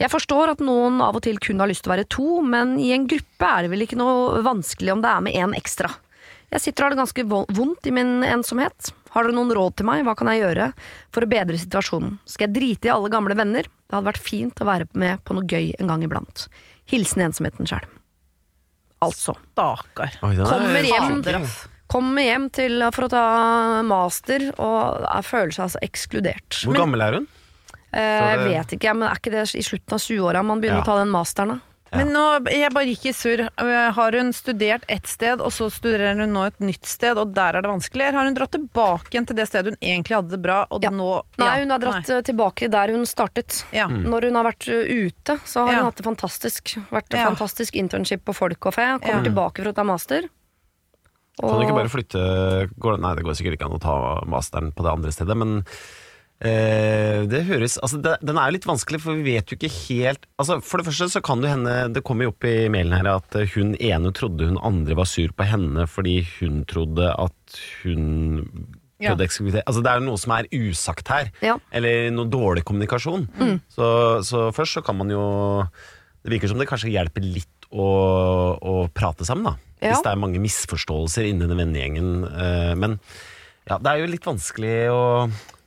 Jeg 0.00 0.08
forstår 0.08 0.54
at 0.54 0.60
noen 0.64 1.02
av 1.04 1.16
og 1.18 1.22
til 1.22 1.36
kun 1.38 1.60
har 1.60 1.68
lyst 1.68 1.82
til 1.84 1.92
å 1.92 1.96
være 1.96 2.08
to, 2.08 2.40
men 2.40 2.78
i 2.80 2.92
en 2.96 3.04
gruppe 3.06 3.44
er 3.44 3.66
det 3.66 3.70
vel 3.74 3.84
ikke 3.84 3.98
noe 4.00 4.40
vanskelig 4.46 4.94
om 4.94 5.02
det 5.04 5.10
er 5.12 5.20
med 5.26 5.36
én 5.36 5.52
ekstra. 5.58 5.90
Jeg 6.48 6.62
sitter 6.64 6.80
og 6.80 6.86
har 6.86 6.94
det 6.94 7.00
ganske 7.02 7.24
vondt 7.58 7.86
i 7.86 7.92
min 7.92 8.22
ensomhet. 8.24 8.88
Har 9.12 9.26
dere 9.26 9.36
noen 9.36 9.52
råd 9.52 9.76
til 9.76 9.84
meg? 9.84 10.00
Hva 10.06 10.14
kan 10.16 10.30
jeg 10.32 10.40
gjøre 10.40 10.70
for 11.12 11.20
å 11.26 11.28
bedre 11.28 11.60
situasjonen? 11.60 12.16
Skal 12.24 12.48
jeg 12.48 12.54
drite 12.56 12.88
i 12.88 12.94
alle 12.94 13.12
gamle 13.12 13.36
venner? 13.36 13.68
Det 13.68 13.92
hadde 13.92 14.08
vært 14.08 14.24
fint 14.24 14.64
å 14.64 14.68
være 14.68 14.88
med 14.96 15.20
på 15.28 15.36
noe 15.36 15.44
gøy 15.44 15.74
en 15.76 15.92
gang 15.92 16.06
iblant. 16.06 16.46
Hilsen 16.88 17.26
ensomheten 17.28 17.68
sjøl. 17.68 17.84
Altså. 19.04 19.34
Stakkar. 19.54 20.14
Er 20.22 20.38
Kommer 20.48 20.86
hjem, 20.86 21.46
kommer 21.88 22.22
hjem 22.26 22.48
til, 22.52 22.82
for 22.92 23.06
å 23.06 23.10
ta 23.12 23.24
master 23.86 24.48
og 24.58 25.04
er, 25.08 25.22
føler 25.26 25.54
seg 25.54 25.66
altså 25.68 25.82
ekskludert. 25.86 26.58
Hvor 26.66 26.80
gammel 26.82 27.04
er 27.06 27.18
hun? 27.20 27.28
Eh, 27.88 28.02
jeg 28.02 28.42
vet 28.44 28.74
ikke, 28.76 28.92
men 28.98 29.08
er 29.08 29.16
ikke 29.20 29.32
det 29.32 29.46
i 29.56 29.64
slutten 29.64 29.96
av 29.96 30.02
20-åra 30.04 30.42
man 30.44 30.60
begynner 30.60 30.82
Ja. 30.82 30.84
å 30.84 30.90
ta 30.90 30.98
den 30.98 31.12
masteren? 31.14 31.54
da? 31.56 31.67
Men 31.92 32.10
nå, 32.12 32.22
jeg 32.52 32.70
bare 32.74 32.84
gikk 32.90 33.06
i 33.08 33.12
surr. 33.16 33.40
Øh, 33.48 33.92
Har 33.96 34.12
hun 34.12 34.32
studert 34.36 34.84
ett 34.88 35.06
sted, 35.08 35.40
og 35.40 35.50
så 35.54 35.70
studerer 35.72 36.18
hun 36.20 36.32
nå 36.34 36.42
et 36.46 36.58
nytt 36.60 36.84
sted, 36.86 37.16
og 37.16 37.32
der 37.34 37.56
er 37.56 37.62
det 37.64 37.70
vanskelig? 37.70 38.04
Eller 38.08 38.18
har 38.18 38.28
hun 38.28 38.34
dratt 38.36 38.52
tilbake 38.52 39.08
igjen 39.14 39.26
til 39.30 39.36
det 39.38 39.46
stedet 39.48 39.72
hun 39.72 39.78
egentlig 39.80 40.16
hadde 40.18 40.30
det 40.36 40.42
bra, 40.44 40.66
og 40.70 40.82
Ja. 40.84 40.90
nå 40.90 41.22
Nei, 41.38 41.46
ja, 41.48 41.60
hun 41.64 41.70
har 41.70 41.78
dratt 41.78 42.08
Nei. 42.08 42.20
tilbake 42.22 42.68
der 42.70 42.88
hun 42.92 43.06
startet. 43.06 43.64
Ja. 43.72 43.86
Når 43.88 44.28
hun 44.28 44.34
har 44.34 44.44
vært 44.52 44.68
eh, 44.68 45.08
ute, 45.08 45.38
så 45.48 45.64
har 45.66 45.72
Ja. 45.72 45.78
hun 45.78 45.84
hatt 45.90 45.96
det 45.96 46.04
fantastisk. 46.06 46.76
Vært 46.90 47.14
Ja. 47.14 47.24
fantastisk 47.30 47.72
internship 47.74 48.24
på 48.24 48.34
Folkkafé. 48.36 49.00
Kommer 49.00 49.24
Ja. 49.24 49.30
tilbake 49.30 49.62
for 49.62 49.72
å 49.72 49.74
ta 49.74 49.82
master. 49.84 50.28
Kan 51.40 51.48
du 51.60 51.64
ikke 51.64 51.74
bare 51.76 51.88
flytte 51.88 52.68
går, 52.80 52.98
Nei, 53.00 53.14
det 53.14 53.22
går 53.24 53.36
sikkert 53.38 53.54
ikke 53.58 53.66
an 53.70 53.78
å 53.78 53.80
ta 53.80 54.24
masteren 54.26 54.72
på 54.74 54.82
det 54.82 54.90
andre 54.92 55.12
stedet, 55.12 55.36
men 55.36 55.64
det 56.38 57.40
høres 57.48 57.78
Altså, 57.82 57.98
det, 57.98 58.12
den 58.22 58.38
er 58.38 58.46
jo 58.46 58.54
litt 58.54 58.66
vanskelig, 58.68 59.00
for 59.02 59.18
vi 59.18 59.34
vet 59.34 59.50
jo 59.50 59.56
ikke 59.58 59.70
helt 59.74 60.26
Altså, 60.38 60.60
For 60.62 60.78
det 60.78 60.86
første 60.86 61.08
så 61.16 61.22
kan 61.26 61.42
det 61.42 61.50
hende 61.50 61.72
Det 61.96 62.04
kommer 62.06 62.28
jo 62.28 62.30
opp 62.30 62.46
i 62.46 62.68
mailen 62.70 62.94
her 62.94 63.08
at 63.16 63.34
eh, 63.40 63.48
hun 63.56 63.72
ene 63.74 64.12
trodde 64.14 64.46
hun 64.46 64.60
andre 64.62 64.94
var 65.00 65.08
sur 65.10 65.32
på 65.34 65.48
henne 65.50 65.88
fordi 65.90 66.20
hun 66.38 66.60
trodde 66.70 67.10
at 67.10 67.58
hun 67.82 68.04
Ja. 69.02 69.12
Altså, 69.14 69.82
det 69.82 69.90
er 69.90 69.98
jo 70.00 70.06
noe 70.08 70.18
som 70.18 70.32
er 70.34 70.48
usagt 70.54 71.06
her. 71.10 71.28
Ja. 71.42 71.52
Eller 71.70 72.08
noe 72.10 72.26
dårlig 72.26 72.64
kommunikasjon. 72.66 73.28
Så, 73.70 73.90
så 74.26 74.48
først 74.54 74.74
så 74.78 74.82
kan 74.82 74.98
man 74.98 75.10
jo 75.14 75.22
Det 76.24 76.32
virker 76.32 76.50
som 76.50 76.58
det 76.58 76.66
kanskje 76.70 76.90
hjelper 76.90 77.22
litt 77.22 77.68
å, 77.70 77.84
å 78.58 78.72
prate 78.90 79.26
sammen, 79.28 79.44
da. 79.52 79.54
Ja. 79.78 79.92
Hvis 79.92 80.02
det 80.02 80.10
er 80.10 80.18
mange 80.18 80.40
misforståelser 80.42 81.28
inni 81.30 81.46
den 81.46 81.60
vennegjengen. 81.62 82.08
eh, 82.26 82.74
Men 82.74 82.98
ja, 83.68 83.78
det 83.78 83.86
er 83.92 84.02
jo 84.02 84.10
litt 84.10 84.26
vanskelig 84.26 84.74
å 84.90 85.02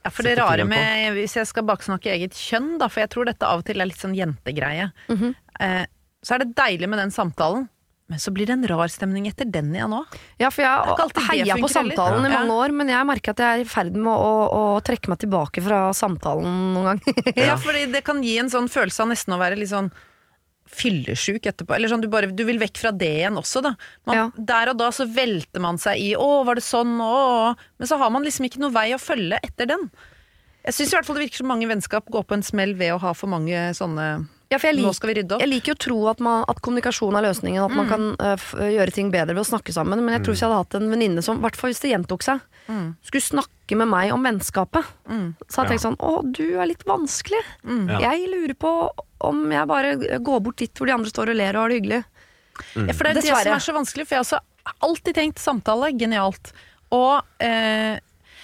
Ja, 0.04 0.10
for 0.10 0.22
det 0.26 0.36
rare 0.38 0.64
med 0.66 1.14
Hvis 1.14 1.36
jeg 1.38 1.46
skal 1.46 1.62
baksnakke 1.68 2.10
eget 2.10 2.32
kjønn, 2.34 2.78
da, 2.78 2.88
for 2.88 3.00
jeg 3.04 3.10
tror 3.10 3.24
dette 3.30 3.46
av 3.46 3.60
og 3.62 3.64
til 3.68 3.80
er 3.80 3.86
litt 3.86 4.00
sånn 4.02 4.16
jentegreie, 4.18 4.90
Mhm. 5.08 5.34
eh, 5.60 5.84
så 6.24 6.34
er 6.34 6.38
det 6.44 6.54
deilig 6.54 6.88
med 6.88 6.98
den 6.98 7.10
samtalen. 7.10 7.68
Men 8.08 8.18
så 8.18 8.30
blir 8.34 8.44
det 8.46 8.52
en 8.52 8.66
rar 8.68 8.88
stemning 8.92 9.26
etter 9.26 9.46
den 9.50 9.70
igjen 9.72 9.92
òg. 9.94 10.04
Ja, 10.38 10.50
for 10.50 10.62
jeg 10.62 10.68
alltid 10.98 11.22
heia 11.30 11.54
på 11.56 11.68
samtalen 11.70 12.22
heller. 12.26 12.28
i 12.28 12.46
mange 12.46 12.50
år, 12.52 12.72
men 12.76 12.88
jeg 12.88 13.06
merker 13.06 13.30
at 13.30 13.38
jeg 13.38 13.46
er 13.46 13.62
i 13.62 13.64
ferd 13.64 13.94
med 13.96 14.12
å, 14.12 14.32
å 14.52 14.82
trekke 14.84 15.08
meg 15.08 15.18
tilbake 15.22 15.62
fra 15.64 15.78
samtalen 15.96 16.74
noen 16.74 16.84
gang. 17.00 17.00
Ja. 17.36 17.56
fordi 17.56 17.86
det 17.90 18.04
kan 18.04 18.20
gi 18.22 18.36
en 18.38 18.50
sånn 18.50 18.68
følelse 18.68 19.00
av 19.00 19.08
nesten 19.08 19.32
å 19.32 19.38
være 19.40 19.56
litt 19.56 19.70
sånn 19.70 19.90
fyllesyk 20.76 21.46
etterpå. 21.50 21.74
Eller 21.76 21.92
sånn, 21.92 22.02
du, 22.04 22.08
bare, 22.12 22.30
du 22.32 22.44
vil 22.48 22.60
vekk 22.62 22.80
fra 22.82 22.92
det 22.96 23.10
igjen 23.22 23.36
også, 23.40 23.62
da. 23.64 23.74
Man, 24.08 24.16
Ja. 24.16 24.24
Der 24.52 24.72
og 24.72 24.78
da 24.80 24.90
så 24.94 25.06
velter 25.08 25.60
man 25.60 25.78
seg 25.78 26.00
i 26.00 26.12
'å, 26.16 26.44
var 26.48 26.56
det 26.58 26.64
sånn', 26.64 26.96
å, 27.00 27.12
å. 27.52 27.56
Men 27.78 27.88
så 27.88 27.98
har 28.00 28.10
man 28.10 28.24
liksom 28.24 28.48
ikke 28.48 28.60
noe 28.62 28.72
vei 28.74 28.90
å 28.96 29.00
følge 29.00 29.38
etter 29.42 29.66
den. 29.72 29.90
Jeg 30.64 30.74
syns 30.76 30.92
i 30.92 30.96
hvert 30.96 31.06
fall 31.08 31.16
det 31.18 31.24
virker 31.26 31.42
som 31.42 31.48
mange 31.50 31.66
vennskap 31.66 32.06
går 32.06 32.22
på 32.22 32.34
en 32.38 32.42
smell 32.46 32.74
ved 32.78 32.92
å 32.94 33.00
ha 33.02 33.12
for 33.18 33.26
mange 33.26 33.72
sånne 33.74 34.28
Ja, 34.52 34.58
for 34.60 34.68
jeg, 34.68 34.76
Nå 34.78 34.90
lik, 34.92 34.94
skal 34.94 35.08
vi 35.10 35.14
rydde 35.16 35.34
opp. 35.34 35.40
jeg 35.40 35.48
liker 35.48 35.72
jo 35.72 35.74
å 35.74 35.80
tro 35.80 35.96
at, 36.12 36.20
man, 36.20 36.44
at 36.46 36.60
kommunikasjon 36.60 37.16
er 37.16 37.24
løsningen, 37.24 37.64
at 37.64 37.72
man 37.74 37.88
kan 37.88 38.02
uh, 38.20 38.34
f 38.36 38.52
gjøre 38.54 38.92
ting 38.92 39.10
bedre 39.10 39.34
ved 39.34 39.42
å 39.42 39.48
snakke 39.48 39.72
sammen. 39.72 39.98
Men 40.04 40.12
jeg 40.14 40.22
tror 40.22 40.36
hvis 40.36 40.42
jeg 40.44 40.50
hadde 40.52 40.60
hatt 40.60 40.74
en 40.76 40.90
venninne 40.92 41.22
som, 41.24 41.40
i 41.40 41.42
hvert 41.42 41.56
fall 41.56 41.72
hvis 41.72 41.80
det 41.80 41.90
gjentok 41.94 42.22
seg, 42.22 42.40
skulle 43.02 43.24
snakke 43.24 43.74
med 43.80 43.88
meg 43.88 44.12
om 44.12 44.22
vennskapet, 44.22 44.84
så 45.48 45.62
hadde 45.64 45.72
jeg 45.72 45.80
tenkt 45.80 45.86
sånn 45.88 45.96
Å, 45.98 46.12
du 46.30 46.60
er 46.60 46.66
litt 46.68 46.84
vanskelig. 46.86 47.40
Ja. 47.88 47.98
Jeg 48.12 48.28
lurer 48.30 48.54
på 48.54 48.70
om 49.28 49.42
jeg 49.54 49.68
bare 49.70 49.92
går 50.20 50.40
bort 50.44 50.60
dit 50.62 50.72
hvor 50.78 50.88
de 50.90 50.94
andre 50.96 51.10
står 51.12 51.32
og 51.32 51.38
ler 51.38 51.56
og 51.56 51.64
har 51.64 51.72
det 51.72 51.80
hyggelig. 51.80 52.00
Ja, 52.76 52.92
for 52.92 53.04
det 53.06 53.10
er 53.12 53.18
det 53.20 53.24
som 53.26 53.52
er 53.56 53.62
så 53.64 53.74
vanskelig, 53.76 54.06
for 54.06 54.16
jeg 54.16 54.20
har 54.22 54.26
også 54.26 54.78
alltid 54.86 55.14
tenkt 55.18 55.40
samtale, 55.42 55.92
genialt. 55.98 56.52
Og, 56.92 57.22
eh, 57.40 57.96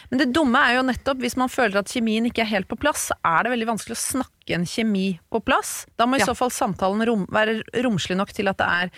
men 0.08 0.22
det 0.22 0.30
dumme 0.32 0.62
er 0.64 0.78
jo 0.78 0.86
nettopp, 0.88 1.20
hvis 1.20 1.36
man 1.36 1.50
føler 1.52 1.82
at 1.82 1.92
kjemien 1.92 2.24
ikke 2.30 2.40
er 2.46 2.50
helt 2.54 2.68
på 2.70 2.78
plass, 2.80 3.10
så 3.10 3.18
er 3.28 3.44
det 3.44 3.52
veldig 3.52 3.68
vanskelig 3.74 3.96
å 3.98 4.00
snakke 4.00 4.56
en 4.56 4.64
kjemi 4.66 5.18
på 5.30 5.42
plass. 5.44 5.84
Da 6.00 6.06
må 6.08 6.16
i 6.16 6.22
Ja. 6.22 6.30
så 6.30 6.36
fall 6.38 6.50
samtalen 6.54 7.04
rom, 7.06 7.26
være 7.28 7.60
romslig 7.84 8.16
nok 8.16 8.32
til 8.32 8.48
at 8.48 8.56
det 8.58 8.66
er 8.66 8.90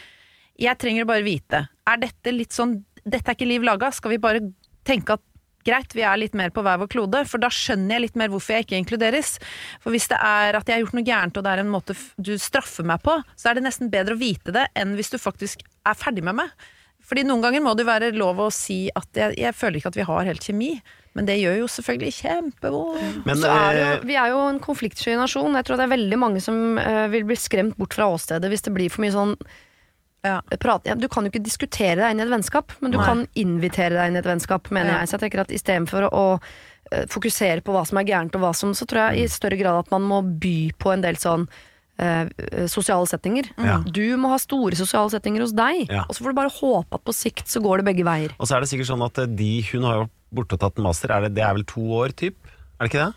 Jeg 0.60 0.76
trenger 0.78 1.06
bare 1.08 1.24
vite. 1.24 1.68
Er 1.88 1.96
dette 1.96 2.32
litt 2.36 2.52
sånn 2.52 2.84
Dette 3.08 3.30
er 3.30 3.34
ikke 3.34 3.48
liv 3.48 3.62
laga. 3.62 3.90
Skal 3.90 4.10
vi 4.10 4.18
bare 4.18 4.40
tenke 4.84 5.14
at 5.14 5.20
greit, 5.66 5.94
vi 5.96 6.04
er 6.06 6.20
litt 6.20 6.36
mer 6.38 6.52
på 6.54 6.64
hver 6.64 6.80
vår 6.82 6.90
klode, 6.92 7.22
for 7.28 7.42
da 7.42 7.50
skjønner 7.52 7.96
jeg 7.96 8.06
litt 8.06 8.18
mer 8.20 8.32
hvorfor 8.32 8.56
jeg 8.56 8.66
ikke 8.66 8.80
inkluderes. 8.80 9.36
For 9.84 9.94
hvis 9.94 10.10
det 10.12 10.18
er 10.18 10.58
at 10.58 10.68
jeg 10.68 10.78
har 10.78 10.84
gjort 10.84 10.98
noe 10.98 11.06
gærent, 11.06 11.38
og 11.38 11.46
det 11.46 11.54
er 11.54 11.64
en 11.64 11.72
måte 11.72 11.96
du 12.16 12.34
straffer 12.40 12.86
meg 12.86 13.02
på, 13.06 13.16
så 13.36 13.50
er 13.50 13.58
det 13.58 13.66
nesten 13.68 13.92
bedre 13.92 14.16
å 14.16 14.20
vite 14.20 14.54
det 14.56 14.68
enn 14.78 14.96
hvis 14.98 15.12
du 15.14 15.18
faktisk 15.20 15.64
er 15.88 15.98
ferdig 15.98 16.24
med 16.26 16.40
meg. 16.42 16.70
Fordi 17.10 17.24
noen 17.26 17.42
ganger 17.42 17.62
må 17.64 17.72
det 17.74 17.84
jo 17.84 17.90
være 17.90 18.10
lov 18.14 18.40
å 18.44 18.50
si 18.54 18.84
at 18.94 19.08
jeg, 19.18 19.34
jeg 19.40 19.56
føler 19.56 19.80
ikke 19.80 19.90
at 19.90 19.98
vi 19.98 20.06
har 20.06 20.28
helt 20.28 20.44
kjemi, 20.46 20.74
men 21.18 21.26
det 21.26 21.40
gjør 21.40 21.56
jo 21.62 21.70
selvfølgelig 21.74 22.12
kjempevondt. 22.20 23.24
Eh, 23.26 24.04
vi 24.06 24.14
er 24.20 24.30
jo 24.30 24.44
en 24.46 24.60
konfliktsky 24.62 25.16
nasjon. 25.18 25.56
Jeg 25.58 25.66
tror 25.66 25.80
det 25.80 25.88
er 25.88 25.96
veldig 25.96 26.18
mange 26.22 26.42
som 26.44 26.78
eh, 26.78 27.08
vil 27.10 27.26
bli 27.26 27.38
skremt 27.38 27.74
bort 27.80 27.96
fra 27.98 28.06
åstedet 28.12 28.52
hvis 28.52 28.62
det 28.68 28.74
blir 28.76 28.92
for 28.92 29.02
mye 29.02 29.16
sånn 29.16 29.34
Ja. 30.26 30.40
Prate, 30.60 30.94
du 31.00 31.08
kan 31.08 31.24
jo 31.24 31.30
ikke 31.32 31.42
diskutere 31.44 31.96
deg 32.02 32.10
inn 32.12 32.20
i 32.20 32.26
et 32.26 32.32
vennskap, 32.32 32.74
men 32.82 32.92
du 32.92 32.98
Nei. 32.98 33.06
kan 33.06 33.22
invitere 33.40 33.94
deg 33.96 34.10
inn 34.10 34.18
i 34.18 34.20
et 34.20 34.28
vennskap, 34.28 34.68
mener 34.70 34.92
Ja. 34.92 34.98
jeg. 35.00 35.08
Så 35.08 35.16
jeg 35.18 35.24
tenker 35.30 35.40
at 35.46 35.54
istedenfor 35.56 36.08
å, 36.08 36.10
å 36.12 36.40
eh, 36.92 37.06
fokusere 37.08 37.62
på 37.64 37.72
hva 37.72 37.86
som 37.88 37.98
er 37.98 38.04
gærent 38.04 38.34
og 38.36 38.42
hva 38.44 38.54
som 38.54 38.74
Så 38.76 38.84
tror 38.86 39.10
jeg 39.14 39.24
i 39.24 39.28
større 39.32 39.56
grad 39.56 39.78
at 39.86 39.90
man 39.90 40.02
må 40.02 40.20
by 40.22 40.72
på 40.78 40.92
en 40.92 41.00
del 41.06 41.16
sånn 41.16 41.48
eh, 41.98 42.28
sosiale 42.68 43.06
settinger. 43.08 43.48
Ja. 43.58 43.78
Du 43.84 44.16
må 44.20 44.28
ha 44.32 44.38
store 44.40 44.76
sosiale 44.76 45.08
settinger 45.12 45.40
hos 45.44 45.52
deg, 45.56 45.88
og 46.08 46.12
så 46.16 46.20
får 46.24 46.32
du 46.34 46.38
bare 46.42 46.52
håpe 46.60 46.94
at 47.00 47.04
på 47.04 47.12
sikt 47.16 47.46
så 47.48 47.60
går 47.64 47.80
det 47.80 47.88
begge 47.94 48.04
veier. 48.04 48.32
Og 48.38 48.48
så 48.48 48.56
er 48.56 48.60
det 48.64 48.70
sikkert 48.72 48.88
sånn 48.92 49.04
at 49.06 49.18
eh, 49.24 49.26
de 49.40 49.50
Hun 49.72 49.84
har 49.88 50.02
jo 50.02 50.08
borte 50.32 50.54
og 50.54 50.60
tatt 50.60 50.76
en 50.78 50.84
master. 50.84 51.10
Er 51.16 51.26
det, 51.26 51.34
det 51.40 51.42
er 51.44 51.54
vel 51.56 51.64
to 51.64 51.80
år, 52.04 52.12
typ? 52.12 52.36
Er 52.78 52.86
det 52.86 52.92
ikke 52.92 53.06
det? 53.08 53.14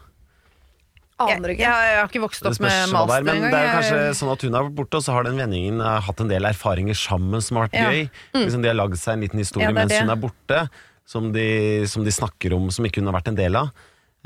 Jeg, 1.30 1.40
ikke. 1.40 1.64
jeg, 1.64 1.70
jeg, 1.70 1.92
jeg 1.94 2.00
har 2.02 2.10
ikke 2.12 2.22
vokst 2.24 2.46
opp 2.50 2.60
med 2.60 2.90
master 2.94 3.16
er, 3.18 3.24
men 3.28 3.36
engang. 3.36 3.52
det 3.54 3.60
er 3.60 3.72
kanskje 3.78 4.00
sånn 4.20 4.32
at 4.34 4.42
hun 4.48 4.54
har 4.58 4.64
vært 4.68 4.76
borte, 4.82 4.98
og 5.00 5.04
så 5.06 5.14
har 5.16 5.24
den 5.28 5.38
vendingen 5.40 5.82
eh, 5.82 6.00
hatt 6.08 6.20
en 6.26 6.32
del 6.32 6.44
erfaringer 6.50 6.98
sammen 6.98 7.42
som 7.42 7.58
har 7.62 7.68
vært 7.70 7.80
Ja. 7.80 7.90
gøy. 7.92 8.10
Liksom 8.42 8.62
de 8.62 8.68
har 8.72 8.76
lagd 8.80 8.98
seg 9.00 9.14
en 9.18 9.22
liten 9.28 9.40
historie 9.40 9.68
Ja, 9.68 9.72
mens 9.76 9.92
det. 9.94 10.02
hun 10.02 10.10
er 10.10 10.22
borte, 10.24 10.62
som 11.06 11.32
de, 11.36 11.48
som 11.88 12.04
de 12.06 12.12
snakker 12.12 12.54
om 12.56 12.70
som 12.72 12.86
ikke 12.86 13.02
hun 13.04 13.08
har 13.12 13.18
vært 13.22 13.28
en 13.34 13.36
del 13.40 13.56
av. 13.56 13.72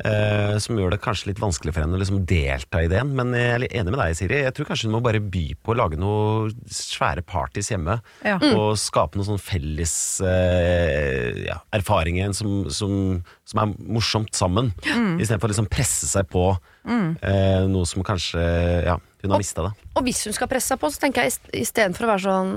eh, 0.06 0.56
som 0.62 0.78
gjør 0.78 0.94
det 0.94 1.00
kanskje 1.04 1.32
litt 1.32 1.42
vanskelig 1.42 1.74
for 1.76 1.84
henne 1.84 1.98
å 1.98 2.02
liksom 2.02 2.22
delta 2.30 2.84
i 2.84 2.90
det. 2.92 3.02
Men 3.08 3.34
jeg 3.38 3.54
er 3.56 3.62
litt 3.64 3.76
enig 3.78 3.94
med 3.94 4.02
deg, 4.02 4.18
Siri. 4.20 4.40
Jeg 4.46 4.56
tror 4.58 4.70
kanskje 4.70 4.90
hun 4.90 4.96
må 4.98 5.02
bare 5.06 5.22
by 5.24 5.44
på 5.64 5.74
å 5.74 5.78
lage 5.80 6.00
noen 6.02 6.54
svære 6.70 7.24
parties 7.28 7.72
hjemme. 7.74 7.98
Ja. 8.26 8.38
Og 8.54 8.78
skape 8.82 9.18
noen 9.20 9.30
sånn 9.34 9.42
felles 9.44 9.96
uh, 10.24 11.32
ja, 11.48 11.60
erfaringer 11.76 12.34
som, 12.38 12.66
som, 12.74 13.22
som 13.48 13.64
er 13.64 13.74
morsomt 13.88 14.34
sammen. 14.38 14.74
Mm. 14.88 15.18
Istedenfor 15.22 15.50
å 15.50 15.54
liksom 15.56 15.70
presse 15.72 16.10
seg 16.10 16.30
på 16.32 16.50
eh, 16.88 17.64
noe 17.68 17.86
som 17.90 18.04
kanskje 18.08 18.42
ja, 18.88 18.98
hun 19.24 19.34
har 19.34 19.42
mista. 19.42 19.70
Og 19.98 20.06
hvis 20.08 20.22
hun 20.28 20.36
skal 20.38 20.50
presse 20.52 20.72
seg 20.74 20.80
på, 20.82 20.92
så 20.94 21.02
tenker 21.04 21.26
jeg 21.26 21.36
ist- 21.36 21.50
istedenfor 21.66 22.06
å 22.08 22.12
være 22.14 22.26
sånn 22.28 22.54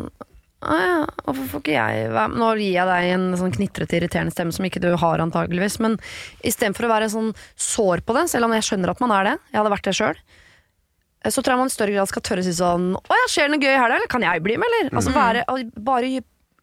«Å 0.61 0.77
ja, 0.77 0.97
hvorfor 1.25 1.47
får 1.55 1.63
ikke 1.63 1.73
jeg 1.73 2.09
være 2.13 2.29
med? 2.29 2.41
Nå 2.43 2.49
gir 2.61 2.75
jeg 2.75 2.89
deg 2.91 3.07
en 3.15 3.23
sånn 3.41 3.55
knitrete, 3.55 3.97
irriterende 3.97 4.35
stemme 4.35 4.53
som 4.53 4.67
ikke 4.69 4.83
du 4.85 4.91
har 5.01 5.23
antageligvis, 5.25 5.79
men 5.81 5.97
istedenfor 6.45 6.85
å 6.85 6.91
være 6.93 7.09
sånn 7.13 7.31
sår 7.57 8.03
på 8.05 8.17
det, 8.19 8.27
selv 8.29 8.45
om 8.49 8.53
jeg 8.53 8.67
skjønner 8.69 8.93
at 8.93 9.01
man 9.01 9.15
er 9.17 9.31
det, 9.31 9.35
jeg 9.49 9.61
hadde 9.63 9.73
vært 9.73 9.89
det 9.89 9.97
sjøl, 9.97 10.21
så 11.25 11.41
tror 11.41 11.55
jeg 11.55 11.61
man 11.63 11.73
i 11.73 11.77
større 11.77 11.95
grad 11.97 12.09
skal 12.13 12.25
tørre 12.25 12.41
å 12.41 12.47
si 12.47 12.53
sånn 12.57 12.85
Å 12.97 13.17
ja, 13.19 13.25
skjer 13.29 13.49
det 13.49 13.53
noe 13.53 13.65
gøy 13.65 13.75
i 13.75 13.81
helga, 13.81 13.97
eller 13.99 14.13
kan 14.13 14.23
jeg 14.25 14.45
bli 14.45 14.55
med, 14.61 14.69
eller? 14.69 14.93
Altså 14.97 15.13
bare, 15.17 15.43
bare 15.77 16.13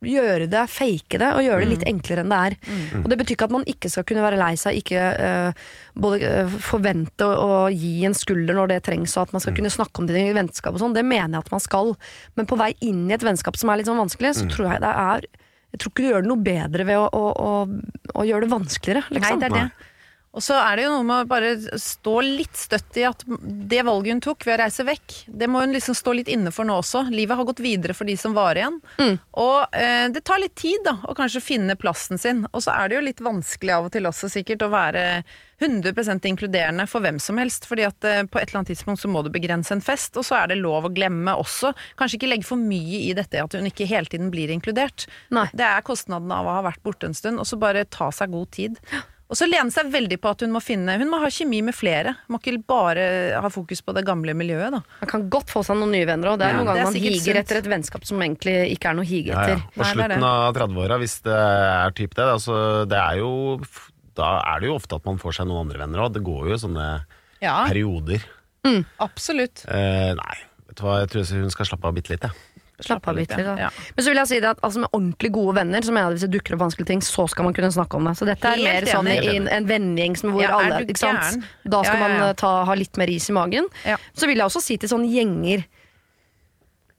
gjøre 0.05 0.45
det, 0.51 0.63
fake 0.69 1.17
det, 1.17 1.29
og 1.33 1.41
gjøre 1.45 1.63
det 1.63 1.69
litt 1.71 1.85
enklere 1.89 2.21
enn 2.21 2.33
det 2.33 2.39
er. 2.49 2.55
Og 3.01 3.07
det 3.09 3.17
betyr 3.17 3.37
ikke 3.37 3.47
at 3.47 3.55
man 3.55 3.65
ikke 3.69 3.89
skal 3.89 4.05
kunne 4.07 4.25
være 4.25 4.39
lei 4.39 4.51
seg, 4.59 4.77
ikke 4.77 5.01
uh, 5.17 5.65
både 5.97 6.29
eh, 6.43 6.55
forvente 6.61 7.25
å, 7.25 7.33
å 7.41 7.57
gi 7.73 8.05
en 8.05 8.17
skulder 8.17 8.57
når 8.57 8.73
det 8.75 8.79
trengs, 8.85 9.15
og 9.17 9.25
at 9.25 9.35
man 9.35 9.43
skal 9.43 9.57
kunne 9.57 9.73
snakke 9.73 10.03
om 10.03 10.09
det 10.09 10.21
i 10.21 10.35
vennskap 10.37 10.77
og 10.77 10.83
sånn. 10.83 10.95
Det 10.97 11.05
mener 11.07 11.39
jeg 11.39 11.47
at 11.47 11.53
man 11.55 11.63
skal. 11.63 11.95
Men 12.37 12.49
på 12.49 12.59
vei 12.59 12.71
inn 12.85 13.07
i 13.09 13.17
et 13.17 13.25
vennskap 13.25 13.57
som 13.57 13.73
er 13.73 13.81
litt 13.81 13.89
sånn 13.89 14.01
vanskelig, 14.01 14.35
så 14.37 14.47
tror 14.51 14.73
jeg 14.73 14.85
det 14.85 14.93
er 14.93 15.29
Jeg 15.73 15.81
tror 15.81 15.91
ikke 15.91 16.03
du 16.03 16.07
gjør 16.07 16.23
det 16.23 16.29
noe 16.29 16.45
bedre 16.45 16.83
ved 16.87 17.01
å, 17.01 17.07
å, 17.11 17.25
å, 17.43 18.19
å 18.21 18.27
gjøre 18.27 18.45
det 18.45 18.53
vanskeligere, 18.53 19.03
liksom. 19.17 19.41
Nei, 19.41 19.41
det 19.41 19.49
er 19.49 19.57
det. 19.57 19.86
Og 20.37 20.43
så 20.45 20.53
er 20.61 20.77
det 20.77 20.85
jo 20.85 20.93
noe 20.93 21.05
med 21.07 21.23
å 21.23 21.29
bare 21.29 21.79
stå 21.81 22.13
litt 22.21 22.57
støtt 22.57 22.99
i 23.01 23.07
at 23.09 23.23
det 23.25 23.81
valget 23.87 24.13
hun 24.13 24.21
tok 24.21 24.45
ved 24.45 24.59
å 24.59 24.61
reise 24.61 24.85
vekk, 24.85 25.15
det 25.27 25.49
må 25.49 25.63
hun 25.63 25.73
liksom 25.73 25.97
stå 25.97 26.13
litt 26.19 26.29
inne 26.29 26.53
for 26.53 26.67
nå 26.67 26.75
også. 26.77 27.07
Livet 27.09 27.39
har 27.39 27.47
gått 27.47 27.63
videre 27.65 27.95
for 27.97 28.05
de 28.05 28.13
som 28.19 28.35
var 28.37 28.59
igjen. 28.59 28.77
Og 29.41 29.73
eh, 29.73 30.05
det 30.13 30.21
tar 30.27 30.41
litt 30.43 30.53
tid 30.59 30.85
da, 30.85 30.99
å 31.09 31.17
kanskje 31.17 31.41
finne 31.41 31.77
plassen 31.79 32.21
sin. 32.21 32.45
Og 32.51 32.61
så 32.63 32.75
er 32.75 32.89
det 32.89 32.99
jo 32.99 33.07
litt 33.07 33.23
vanskelig 33.25 33.73
av 33.73 33.89
og 33.89 33.95
til 33.95 34.09
også 34.09 34.29
sikkert 34.29 34.67
å 34.67 34.69
være 34.73 35.03
100% 35.57 36.29
inkluderende 36.29 36.85
for 36.89 37.01
hvem 37.01 37.17
som 37.23 37.41
helst. 37.41 37.65
fordi 37.65 37.87
at 37.87 38.05
eh, 38.05 38.21
på 38.29 38.37
et 38.37 38.51
eller 38.51 38.61
annet 38.61 38.73
tidspunkt 38.75 39.01
så 39.01 39.09
må 39.09 39.25
du 39.25 39.33
begrense 39.33 39.73
en 39.73 39.81
fest, 39.81 40.17
og 40.21 40.27
så 40.27 40.43
er 40.43 40.53
det 40.53 40.61
lov 40.61 40.85
å 40.85 40.93
glemme 40.93 41.33
også. 41.33 41.73
Kanskje 41.97 42.21
ikke 42.21 42.31
legge 42.31 42.49
for 42.49 42.61
mye 42.61 43.01
i 43.09 43.13
dette 43.17 43.41
at 43.41 43.57
hun 43.57 43.65
ikke 43.69 43.89
hele 43.89 44.05
tiden 44.05 44.29
blir 44.33 44.53
inkludert. 44.53 45.09
Nei. 45.33 45.47
Det 45.57 45.65
er 45.65 45.85
kostnaden 45.85 46.29
av 46.33 46.45
å 46.45 46.57
ha 46.59 46.65
vært 46.69 46.83
borte 46.85 47.09
en 47.09 47.17
stund, 47.17 47.41
og 47.41 47.49
så 47.49 47.57
bare 47.57 47.87
ta 47.89 48.13
seg 48.13 48.37
god 48.37 48.53
tid. 48.53 48.81
Og 49.27 49.35
så 49.35 49.43
lene 49.49 49.73
seg 49.75 49.89
veldig 49.91 50.17
på 50.23 50.29
at 50.31 50.39
hun 50.45 50.53
må 50.55 50.61
finne 50.63 50.93
Hun 51.01 51.09
må 51.11 51.17
ha 51.19 51.27
kjemi 51.27 51.59
med 51.67 51.75
flere. 51.75 52.13
Må 52.31 52.39
ikke 52.39 52.61
bare 52.63 53.07
ha 53.43 53.49
fokus 53.51 53.81
på 53.83 53.91
det 53.97 54.05
gamle 54.07 54.31
miljøet, 54.39 54.71
da. 54.71 54.79
Man 55.01 55.09
kan 55.11 55.25
godt 55.33 55.51
få 55.51 55.65
seg 55.67 55.75
noen 55.81 55.91
nye 55.91 56.07
venner, 56.07 56.29
og 56.31 56.39
det 56.39 56.47
er 56.47 56.53
Ja. 56.53 56.57
noen 56.61 56.69
ganger 56.69 56.79
er 56.85 56.87
man 56.91 56.93
higer 56.95 57.19
sunt. 57.19 57.35
etter 57.41 57.57
et 57.59 57.67
vennskap 57.67 58.05
som 58.07 58.17
egentlig 58.23 58.55
ikke 58.77 58.89
er 58.89 58.93
noe 58.95 59.03
å 59.03 59.09
hige 59.09 59.27
Ja, 59.35 59.41
ja. 59.43 59.55
etter. 59.57 59.67
På 59.75 59.83
Nei, 59.83 59.93
det 59.93 59.99
er 59.99 60.07
slutten 60.07 60.23
det. 60.23 60.31
av 60.31 60.53
30-åra, 60.55 60.99
hvis 61.03 61.17
det 61.27 61.35
er 61.35 61.91
typ 61.91 62.15
det, 62.15 62.25
da, 62.31 62.85
det 62.87 62.97
er 63.03 63.17
jo 63.19 63.61
Da 64.17 64.29
er 64.55 64.59
det 64.61 64.67
jo 64.71 64.75
ofte 64.79 64.95
at 64.95 65.05
man 65.05 65.17
får 65.19 65.35
seg 65.35 65.45
noen 65.47 65.67
andre 65.67 65.77
venner 65.77 65.99
òg. 66.07 66.13
Det 66.13 66.23
går 66.23 66.47
jo 66.49 66.55
sånne 66.57 67.05
Ja, 67.41 67.67
perioder. 67.67 68.23
absolutt. 68.99 69.65
Eh, 69.67 70.13
nei, 70.17 70.37
vet 70.67 70.75
du 70.79 70.83
hva, 70.83 70.99
jeg 71.03 71.09
tror 71.11 71.41
hun 71.43 71.51
skal 71.53 71.65
slappe 71.69 71.85
av 71.85 71.93
bitte 71.93 72.09
litt, 72.15 72.21
jeg. 72.25 72.31
Slapp 72.79 73.07
av 73.09 73.15
litt. 73.17 73.31
ja. 73.33 73.69
Men 73.95 74.05
så 74.05 74.11
vil 74.11 74.19
jeg 74.21 74.29
si 74.29 74.39
det 74.43 74.49
at 74.51 74.59
altså, 74.61 74.83
med 74.83 74.91
ordentlig 74.93 75.31
gode 75.33 75.55
venner, 75.57 75.81
så 75.81 75.93
mener 75.95 76.03
jeg 76.03 76.11
at 76.11 76.17
hvis 76.19 76.25
det 76.27 76.33
dukker 76.35 76.53
opp 76.57 76.61
vanskelige 76.61 76.89
ting, 76.91 77.01
så 77.01 77.25
skal 77.31 77.47
man 77.47 77.55
kunne 77.57 77.71
snakke 77.73 77.97
om 77.97 78.05
det. 78.05 78.13
Så 78.19 78.27
dette 78.29 78.51
er 78.51 78.61
Helt 78.61 78.85
mer 78.85 78.91
sånn 78.91 79.09
en, 79.13 79.47
en 79.55 79.69
vennegjeng 79.71 80.19
hvor 80.21 80.43
Ja, 80.43 80.51
alle 80.59 80.83
ikke 80.85 81.01
sant? 81.01 81.47
Da 81.65 81.81
skal 81.87 81.97
Ja, 81.97 82.03
man 82.05 82.27
eh, 82.27 82.35
ta, 82.37 82.51
ha 82.69 82.77
litt 82.77 82.99
mer 83.01 83.09
is 83.09 83.29
i 83.31 83.33
magen. 83.33 83.65
Så 84.13 84.29
vil 84.29 84.37
jeg 84.37 84.45
også 84.45 84.61
si 84.61 84.77
til 84.77 84.93
sånne 84.93 85.09
gjenger 85.09 85.65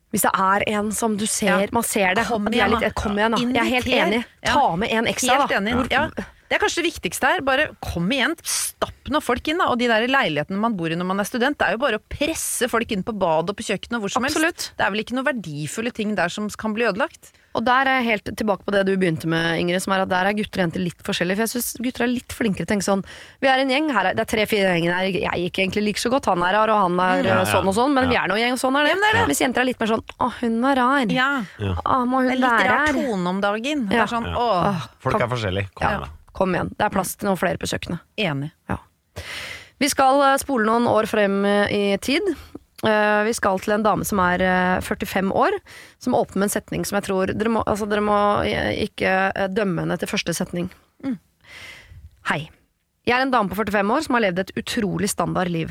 hvis 0.09 0.25
det 0.25 0.31
er 0.41 0.63
en 0.73 0.87
som 0.97 1.19
du 1.21 1.27
ser, 1.29 1.69
man 1.77 1.85
ser 1.85 2.15
det 2.17 2.25
Kom 2.31 2.47
de 2.49 2.57
igjen, 2.57 2.73
litt, 2.73 2.81
da. 2.87 2.91
Kom 2.97 3.19
igjen, 3.19 3.35
da. 3.35 3.41
Jeg 3.45 3.61
er 3.61 3.73
helt 3.75 3.91
enig. 3.93 4.21
Ta 4.41 4.65
med 4.81 4.93
en 4.97 5.09
ekstra, 5.11 5.37
Helt 5.43 5.57
enig. 5.59 5.75
Ja. 5.93 6.07
Det 6.49 6.57
er 6.57 6.63
kanskje 6.63 6.83
det 6.83 6.89
viktigste 6.93 7.29
her. 7.29 7.41
Bare 7.45 7.69
kom 7.85 8.09
igjen, 8.15 8.35
stapp 8.43 9.11
noen 9.13 9.25
folk 9.25 9.47
inn. 9.49 9.59
da 9.59 9.67
Og 9.73 9.79
de 9.79 9.89
der 9.91 10.07
leilighetene 10.09 10.59
man 10.59 10.77
bor 10.79 10.89
i 10.91 10.97
når 10.97 11.05
man 11.07 11.21
er 11.21 11.25
student, 11.29 11.59
det 11.59 11.67
er 11.69 11.73
jo 11.77 11.83
bare 11.83 11.99
å 12.01 12.05
presse 12.09 12.69
folk 12.69 12.91
inn 12.93 13.03
på 13.05 13.13
badet 13.19 13.51
og 13.53 13.57
på 13.59 13.67
kjøkkenet 13.69 13.99
og 13.99 14.07
hvor 14.07 14.11
som 14.17 14.25
Absolutt. 14.25 14.55
helst. 14.57 14.73
Det 14.79 14.87
er 14.87 14.91
vel 14.95 15.01
ikke 15.05 15.15
noen 15.19 15.29
verdifulle 15.29 15.93
ting 15.93 16.15
der 16.17 16.29
som 16.33 16.49
kan 16.49 16.73
bli 16.75 16.85
ødelagt. 16.89 17.33
Og 17.59 17.65
der 17.65 17.89
er 17.91 17.97
jeg 17.99 18.07
helt 18.07 18.29
tilbake 18.39 18.63
på 18.63 18.71
det 18.71 18.85
du 18.87 18.93
begynte 18.97 19.27
med, 19.27 19.59
Ingrid, 19.59 19.81
som 19.83 19.93
er 19.97 20.03
at 20.05 20.11
der 20.13 20.29
er 20.31 20.37
gutter 20.37 20.61
og 20.61 20.65
jenter 20.69 20.81
litt 20.85 21.01
forskjellige. 21.03 21.37
For 21.41 21.43
jeg 21.49 21.53
syns 21.57 21.71
gutter 21.83 22.05
er 22.05 22.13
litt 22.13 22.33
flinkere 22.37 22.65
til 22.65 22.69
å 22.69 22.71
tenke 22.71 22.87
sånn 22.87 23.03
Vi 23.43 23.49
er 23.51 23.59
en 23.65 23.73
gjeng, 23.73 23.89
her 23.91 24.11
er, 24.13 24.15
det 24.15 24.23
er 24.23 24.31
tre-fire 24.31 24.75
gjenger 24.77 24.95
her, 24.95 25.09
jeg 25.11 25.43
gikk 25.49 25.59
egentlig 25.65 25.85
like 25.89 25.99
så 26.05 26.13
godt, 26.13 26.29
han 26.31 26.45
er 26.47 26.55
rar, 26.55 26.71
og 26.71 26.79
han 26.85 27.01
er 27.03 27.25
Ja, 27.25 27.39
ja. 27.41 27.45
sånn 27.51 27.67
og 27.67 27.75
sånn, 27.75 27.93
men 27.97 28.05
Ja. 28.05 28.11
vi 28.11 28.17
er 28.17 28.29
nå 28.29 28.37
en 28.39 28.43
gjeng, 28.45 28.53
og 28.53 28.63
sånn 28.63 28.79
er 28.79 28.85
det. 28.85 28.93
Ja, 28.95 29.01
det 29.03 29.09
er 29.09 29.19
det. 29.19 29.27
Hvis 29.33 29.43
jenter 29.43 29.61
er 29.61 29.69
litt 29.69 29.81
mer 29.81 29.91
sånn 29.91 30.05
Å, 30.21 30.31
hun 30.41 30.65
er 30.65 30.77
rar. 30.77 31.07
Ja. 31.11 31.31
Å, 31.59 31.99
må 32.07 32.23
Det 32.23 32.37
er 32.37 32.41
litt 32.45 32.69
rar 32.69 32.87
tone 32.95 33.27
om 33.35 33.41
dagen. 33.43 33.89
Det 33.89 33.99
er 33.99 34.07
sånn, 34.07 34.29
Ja. 34.29 34.37
åh, 34.39 34.89
Folk 35.01 35.21
er 35.21 35.27
forskjellige. 35.27 35.69
Kom 35.75 35.89
Ja. 35.91 35.99
da. 35.99 36.09
Kom 36.39 36.55
igjen. 36.55 36.71
Det 36.79 36.87
er 36.87 36.95
plass 36.95 37.17
til 37.19 37.29
noen 37.29 37.41
flere 37.41 37.61
på 37.61 37.69
kjøkkenet. 37.71 38.05
enig. 38.23 38.53
Vi 39.79 39.91
skal 39.91 40.23
eh, 40.27 40.39
spole 40.43 40.67
noen 40.67 40.89
år 40.91 41.07
frem 41.11 41.41
eh, 41.47 41.75
i 41.75 41.83
tid. 42.03 42.27
Eh, 42.87 43.21
vi 43.27 43.33
skal 43.35 43.59
til 43.63 43.75
en 43.77 43.85
dame 43.87 44.07
som 44.07 44.21
er 44.23 44.43
eh, 44.43 44.81
45 44.87 45.33
år, 45.35 45.55
som 46.03 46.15
åpner 46.19 46.43
med 46.43 46.49
en 46.49 46.55
setning 46.55 46.87
som 46.87 46.99
jeg 46.99 47.07
tror 47.09 47.33
Dere 47.35 47.51
må, 47.55 47.63
altså, 47.67 47.87
dere 47.91 48.03
må 48.07 48.19
ikke 48.87 49.49
dømme 49.55 49.83
henne 49.87 49.99
til 49.99 50.11
første 50.11 50.35
setning. 50.35 50.71
Hei. 52.29 52.49
Jeg 53.09 53.17
er 53.17 53.25
en 53.25 53.31
dame 53.33 53.49
på 53.49 53.57
45 53.57 53.95
år 53.95 54.03
som 54.05 54.19
har 54.19 54.27
levd 54.27 54.43
et 54.43 54.51
utrolig 54.61 55.09
standard 55.09 55.49
liv. 55.49 55.71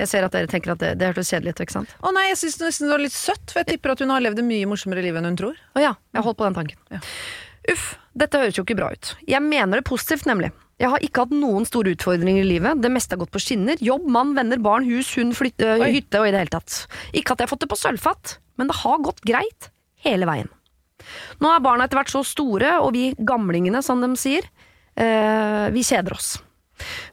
Jeg 0.00 0.10
ser 0.10 0.26
at 0.26 0.34
dere 0.34 0.48
tenker 0.50 0.74
at 0.74 0.80
det, 0.82 0.90
det 1.00 1.08
hørtes 1.08 1.30
kjedelig 1.32 1.54
ut, 1.54 1.62
ikke 1.64 1.74
sant? 1.76 1.92
Å 2.02 2.10
nei, 2.12 2.26
jeg 2.30 2.38
syns 2.42 2.58
nesten 2.60 2.88
det 2.88 2.92
var 2.96 3.02
litt 3.04 3.14
søtt, 3.16 3.44
for 3.52 3.62
jeg 3.62 3.70
tipper 3.70 3.94
at 3.94 4.02
hun 4.02 4.12
har 4.12 4.24
levd 4.24 4.42
et 4.42 4.48
mye 4.48 4.68
morsommere 4.68 5.04
liv 5.04 5.16
enn 5.16 5.28
hun 5.30 5.38
tror. 5.38 5.60
Å 5.78 5.84
ja, 5.84 5.92
jeg 6.16 6.24
holdt 6.26 6.40
på 6.40 6.48
den 6.48 6.56
tanken. 6.58 6.80
Ja. 6.92 7.00
Uff, 7.70 7.92
dette 8.18 8.40
høres 8.40 8.58
jo 8.58 8.64
ikke 8.66 8.78
bra 8.78 8.90
ut. 8.90 9.12
Jeg 9.28 9.42
mener 9.44 9.78
det 9.78 9.86
positivt, 9.86 10.26
nemlig. 10.26 10.50
Jeg 10.82 10.90
har 10.90 11.04
ikke 11.04 11.26
hatt 11.26 11.34
noen 11.36 11.66
store 11.68 11.92
utfordringer 11.94 12.42
i 12.42 12.48
livet. 12.48 12.80
Det 12.82 12.90
meste 12.90 13.14
har 13.14 13.20
gått 13.22 13.34
på 13.34 13.42
skinner. 13.42 13.78
Jobb, 13.78 14.08
mann, 14.10 14.32
venner, 14.34 14.58
barn, 14.62 14.86
hus, 14.88 15.12
hund, 15.14 15.36
flytte, 15.38 15.76
Oi. 15.78 15.92
hytte 15.94 16.18
og 16.18 16.26
i 16.26 16.32
det 16.34 16.40
hele 16.42 16.54
tatt. 16.56 16.80
Ikke 17.14 17.36
at 17.36 17.42
jeg 17.42 17.46
har 17.46 17.52
fått 17.52 17.62
det 17.62 17.70
på 17.70 17.78
sølvfat, 17.78 18.36
men 18.58 18.70
det 18.70 18.80
har 18.80 19.04
gått 19.06 19.22
greit 19.28 19.70
hele 20.02 20.26
veien. 20.26 20.50
Nå 21.42 21.50
er 21.50 21.62
barna 21.62 21.86
etter 21.86 22.00
hvert 22.00 22.10
så 22.10 22.22
store, 22.26 22.76
og 22.82 22.94
vi 22.96 23.12
gamlingene, 23.18 23.82
som 23.82 24.02
de 24.02 24.10
sier, 24.18 24.46
eh, 24.96 25.68
vi 25.74 25.84
kjeder 25.86 26.16
oss. 26.18 26.36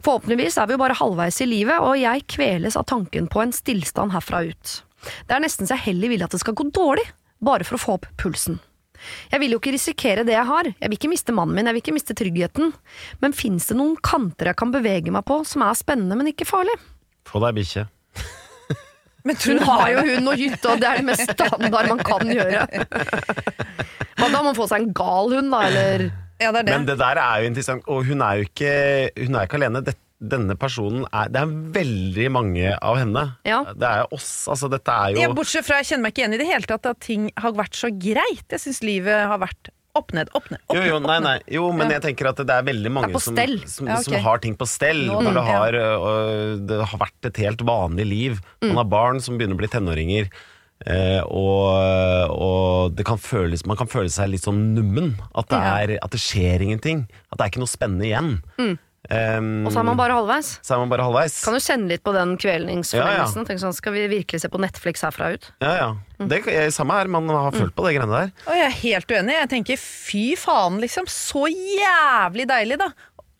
Forhåpentligvis 0.02 0.58
er 0.58 0.66
vi 0.66 0.74
jo 0.74 0.82
bare 0.82 0.98
halvveis 0.98 1.40
i 1.44 1.46
livet, 1.46 1.78
og 1.78 1.98
jeg 1.98 2.26
kveles 2.30 2.78
av 2.78 2.88
tanken 2.90 3.28
på 3.30 3.42
en 3.42 3.54
stillstand 3.54 4.14
herfra 4.14 4.42
ut. 4.50 4.82
Det 5.26 5.36
er 5.36 5.42
nesten 5.42 5.68
så 5.68 5.76
jeg 5.78 5.92
heller 5.92 6.12
vil 6.12 6.26
at 6.26 6.34
det 6.34 6.42
skal 6.42 6.56
gå 6.58 6.66
dårlig, 6.74 7.06
bare 7.40 7.66
for 7.66 7.78
å 7.78 7.82
få 7.82 7.96
opp 7.98 8.10
pulsen. 8.20 8.58
Jeg 9.32 9.42
vil 9.42 9.54
jo 9.54 9.60
ikke 9.60 9.74
risikere 9.74 10.24
det 10.26 10.34
jeg 10.36 10.46
har, 10.48 10.70
jeg 10.72 10.90
vil 10.90 10.98
ikke 10.98 11.12
miste 11.12 11.34
mannen 11.36 11.56
min, 11.56 11.68
jeg 11.68 11.76
vil 11.76 11.84
ikke 11.84 11.96
miste 11.96 12.16
tryggheten, 12.18 12.72
men 13.22 13.36
fins 13.36 13.70
det 13.70 13.78
noen 13.78 13.96
kanter 14.04 14.50
jeg 14.52 14.58
kan 14.60 14.74
bevege 14.74 15.14
meg 15.14 15.24
på 15.28 15.40
som 15.48 15.64
er 15.66 15.78
spennende, 15.78 16.18
men 16.18 16.30
ikke 16.32 16.48
farlig? 16.48 16.76
Få 17.28 17.42
deg 17.44 17.56
bikkje. 17.60 17.86
Men 19.28 19.36
Hun 19.36 19.58
har 19.68 19.90
jo 19.92 20.02
hund 20.06 20.30
og 20.32 20.38
hytte, 20.40 20.70
og 20.70 20.80
det 20.80 20.86
er 20.88 21.00
det 21.02 21.04
mest 21.10 21.32
standard 21.34 21.90
man 21.90 21.98
kan 22.00 22.22
gjøre. 22.24 22.62
Men 24.16 24.32
da, 24.32 24.38
må 24.38 24.46
man 24.46 24.56
få 24.56 24.64
seg 24.70 24.86
en 24.86 24.94
gal 24.96 25.34
hund, 25.34 25.50
da, 25.52 25.60
eller? 25.68 26.06
Ja, 26.40 26.48
det 26.54 26.62
er 26.62 26.64
det. 26.64 26.72
Men 26.72 26.86
det 26.88 26.96
der 27.02 27.20
er 27.20 27.42
jo 27.42 27.50
interessant, 27.50 27.84
og 27.84 28.06
hun 28.08 28.24
er 28.24 28.40
jo 28.40 28.48
ikke, 28.48 28.72
hun 29.26 29.36
er 29.36 29.44
ikke 29.44 29.58
alene. 29.60 29.82
Det, 29.84 29.92
denne 30.20 30.54
personen 30.60 31.06
er, 31.16 31.28
Det 31.32 31.40
er 31.40 31.52
veldig 31.80 32.30
mange 32.30 32.76
av 32.84 32.96
henne. 33.00 33.22
Ja. 33.48 33.62
Det 33.72 33.88
er 33.88 34.06
oss. 34.12 34.46
Altså, 34.52 34.68
dette 34.70 34.92
er 34.92 35.14
jo 35.16 35.20
Ja, 35.22 35.28
bortsett 35.32 35.64
fra 35.64 35.78
jeg 35.80 35.86
kjenner 35.90 36.02
meg 36.08 36.12
ikke 36.14 36.24
igjen 36.26 36.34
i 36.36 36.40
det 36.42 36.46
hele 36.50 36.68
tatt 36.68 36.86
at 36.86 37.00
ting 37.00 37.30
har 37.40 37.52
vært 37.56 37.74
så 37.78 37.88
greit. 37.90 38.44
Jeg 38.52 38.60
syns 38.60 38.82
livet 38.84 39.26
har 39.30 39.38
vært 39.40 39.70
opp 39.96 40.12
ned, 40.14 40.28
opp 40.38 40.46
ned, 40.52 40.60
opp 40.68 40.76
Jo, 40.76 40.80
ned. 40.82 40.88
jo, 40.92 40.98
nei, 41.02 41.16
nei. 41.24 41.38
jo, 41.50 41.64
men 41.74 41.90
jeg 41.90 42.00
tenker 42.04 42.28
at 42.30 42.36
det 42.46 42.54
er 42.54 42.62
veldig 42.68 42.92
mange 42.94 43.10
er 43.10 43.18
som, 43.18 43.34
som, 43.66 43.88
Ja, 43.88 43.96
okay. 43.98 44.04
som 44.04 44.22
har 44.22 44.38
ting 44.44 44.54
på 44.60 44.68
stell. 44.70 45.00
Nå, 45.08 45.16
når 45.26 45.34
det 45.34 45.42
ja. 45.42 45.56
har, 45.56 45.78
øh, 45.80 46.60
det 46.68 46.78
har 46.92 46.98
vært 47.00 47.26
et 47.32 47.36
helt 47.42 47.64
vanlig 47.66 48.06
liv. 48.06 48.40
Mm. 48.62 48.68
Man 48.68 48.76
har 48.84 48.84
barn 48.92 49.20
som 49.24 49.36
begynner 49.40 49.56
å 49.58 49.62
bli 49.64 49.68
tenåringer. 49.72 50.28
eh, 50.86 51.20
og 51.26 52.30
og 52.30 52.94
det 52.96 53.04
kan 53.04 53.18
føles, 53.18 53.66
man 53.66 53.76
kan 53.76 53.86
føle 53.90 54.08
seg 54.08 54.30
litt 54.30 54.44
sånn 54.46 54.74
nummen. 54.76 55.16
At 55.34 55.48
det, 55.50 55.58
Ja. 55.58 55.74
er, 55.82 55.98
at 56.02 56.10
det 56.14 56.20
skjer 56.20 56.62
ingenting. 56.62 57.06
At 57.32 57.38
det 57.38 57.44
er 57.44 57.50
ikke 57.50 57.64
noe 57.64 57.74
spennende 57.74 58.06
igjen. 58.08 58.78
Um, 59.08 59.46
Mm. 59.60 59.66
Og 59.66 59.72
så 59.72 59.80
er 59.80 59.86
man 59.88 59.96
bare 59.96 60.12
halvveis. 60.14 60.48
så 60.62 60.74
er 60.74 60.78
man 60.82 60.90
bare 60.92 61.02
halvveis. 61.06 61.38
Kan 61.42 61.56
du 61.56 61.60
kjenne 61.64 61.88
litt 61.88 62.02
på 62.04 62.12
den 62.14 62.36
kvelningsfornemmelsen? 62.36 63.46
Ja, 63.48 63.54
ja. 63.56 63.62
sånn, 63.62 63.74
skal 63.74 63.94
vi 63.96 64.06
virkelig 64.12 64.42
se 64.42 64.50
på 64.52 64.60
Netflix 64.60 65.02
herfra 65.02 65.32
ut? 65.34 65.48
Ja, 65.64 65.72
ja. 65.78 65.88
Mm. 66.20 66.28
Det 66.28 66.40
er 66.52 66.70
samme 66.70 66.98
her, 66.98 67.08
man 67.08 67.28
har 67.32 67.50
følt 67.56 67.74
på 67.74 67.86
det 67.88 67.96
greiene 67.96 68.12
der. 68.12 68.32
Og 68.46 68.54
jeg 68.58 68.66
er 68.66 68.76
helt 68.82 69.10
uenig. 69.10 69.34
Jeg 69.38 69.50
tenker 69.56 69.80
fy 69.80 70.24
faen, 70.36 70.78
liksom. 70.84 71.08
Så 71.10 71.46
jævlig 71.48 72.46
deilig, 72.52 72.78
da. 72.78 72.90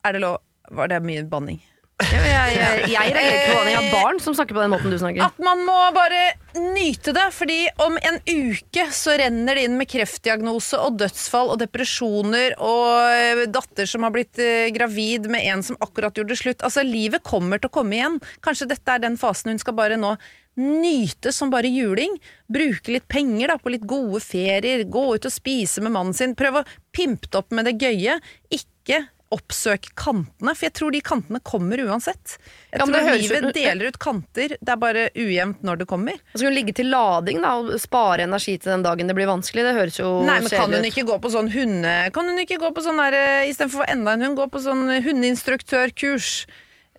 Er 0.05 0.17
det 0.17 0.25
lov 0.25 0.41
Var 0.71 0.87
det 0.89 1.03
mye 1.03 1.25
banning? 1.27 1.61
Jeg, 2.01 2.21
jeg, 2.25 2.53
jeg, 2.57 2.85
jeg 2.95 3.13
reagerer 3.15 3.37
ikke 3.37 3.55
på 3.55 3.65
det. 3.67 3.75
Har 3.77 3.89
barn 3.93 4.21
som 4.23 4.37
snakker 4.37 4.57
på 4.57 4.63
den 4.63 4.73
måten 4.73 4.93
du 4.93 4.99
snakker. 5.01 5.25
At 5.27 5.43
man 5.43 5.63
må 5.67 5.77
bare 5.95 6.23
nyte 6.57 7.15
det, 7.15 7.27
fordi 7.37 7.59
om 7.85 7.99
en 8.01 8.19
uke 8.27 8.87
så 8.95 9.15
renner 9.21 9.59
det 9.59 9.67
inn 9.69 9.77
med 9.79 9.91
kreftdiagnose 9.91 10.81
og 10.81 10.99
dødsfall 11.03 11.53
og 11.55 11.61
depresjoner 11.63 12.57
og 12.59 13.45
datter 13.55 13.89
som 13.91 14.07
har 14.07 14.15
blitt 14.15 14.41
eh, 14.43 14.71
gravid 14.75 15.29
med 15.31 15.47
en 15.53 15.65
som 15.67 15.79
akkurat 15.85 16.17
gjorde 16.17 16.39
slutt. 16.41 16.65
Altså, 16.67 16.85
livet 16.87 17.25
kommer 17.27 17.61
til 17.61 17.71
å 17.71 17.77
komme 17.81 17.99
igjen. 17.99 18.19
Kanskje 18.45 18.71
dette 18.73 18.97
er 18.97 19.05
den 19.05 19.21
fasen 19.21 19.55
hun 19.55 19.63
skal 19.63 19.77
bare 19.79 20.01
nå 20.01 20.17
nyte 20.61 21.33
som 21.33 21.53
bare 21.53 21.71
juling. 21.71 22.17
Bruke 22.51 22.97
litt 22.97 23.09
penger 23.09 23.53
da, 23.53 23.59
på 23.61 23.73
litt 23.73 23.87
gode 23.89 24.23
ferier, 24.25 24.85
gå 24.91 25.07
ut 25.15 25.29
og 25.29 25.33
spise 25.33 25.85
med 25.85 25.95
mannen 25.95 26.17
sin. 26.17 26.37
Prøve 26.39 26.65
å 26.65 26.69
pimpe 26.97 27.31
det 27.31 27.39
opp 27.39 27.55
med 27.55 27.69
det 27.69 27.79
gøye. 27.81 28.19
Ikke 28.53 29.05
oppsøke 29.31 29.93
kantene, 29.95 30.53
for 30.57 30.67
jeg 30.67 30.75
tror 30.75 30.91
de 30.95 31.01
kantene 31.07 31.39
kommer 31.47 31.79
uansett. 31.87 32.37
Jeg 32.73 32.81
Ja, 32.81 32.87
tror 32.87 33.11
livet 33.15 33.45
ut- 33.47 33.55
deler 33.55 33.87
ut 33.93 33.99
kanter, 34.03 34.57
det 34.59 34.69
er 34.75 34.77
bare 34.77 35.05
ujevnt 35.15 35.63
når 35.63 35.79
det 35.79 35.87
kommer. 35.87 36.19
Så 36.33 36.39
skal 36.41 36.49
hun 36.51 36.57
ligge 36.59 36.75
til 36.75 36.91
lading 36.91 37.41
da, 37.43 37.53
og 37.61 37.71
spare 37.81 38.27
energi 38.27 38.57
til 38.59 38.73
den 38.73 38.83
dagen 38.83 39.07
det 39.07 39.15
blir 39.15 39.31
vanskelig. 39.31 39.63
Det 39.69 39.75
høres 39.79 39.99
jo 40.01 40.11
Nei, 40.27 40.41
men 40.41 40.51
kan 40.51 40.73
hun 40.75 40.89
ikke 40.91 41.07
gå 41.07 41.21
på 41.23 41.31
sånn 41.31 41.51
hunde... 41.55 41.95
Kan 42.13 42.27
hun 42.27 42.39
ikke 42.43 42.59
gå 42.59 42.73
på 42.75 42.83
sånn 42.83 42.99
der, 42.99 43.15
eh, 43.15 43.51
istedenfor 43.53 43.87
enda 43.89 44.13
en 44.19 44.23
hund, 44.27 44.37
gå 44.37 44.49
på 44.51 44.59
sånn 44.67 44.85
hundeinstruktørkurs? 45.05 46.47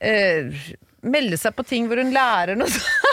Eh, 0.02 0.50
melde 1.04 1.38
seg 1.38 1.54
på 1.58 1.65
ting 1.67 1.88
hvor 1.89 1.98
hun 2.02 2.13
lærer 2.13 2.56
noe 2.58 2.67
Hundeinstitutt. 2.72 3.11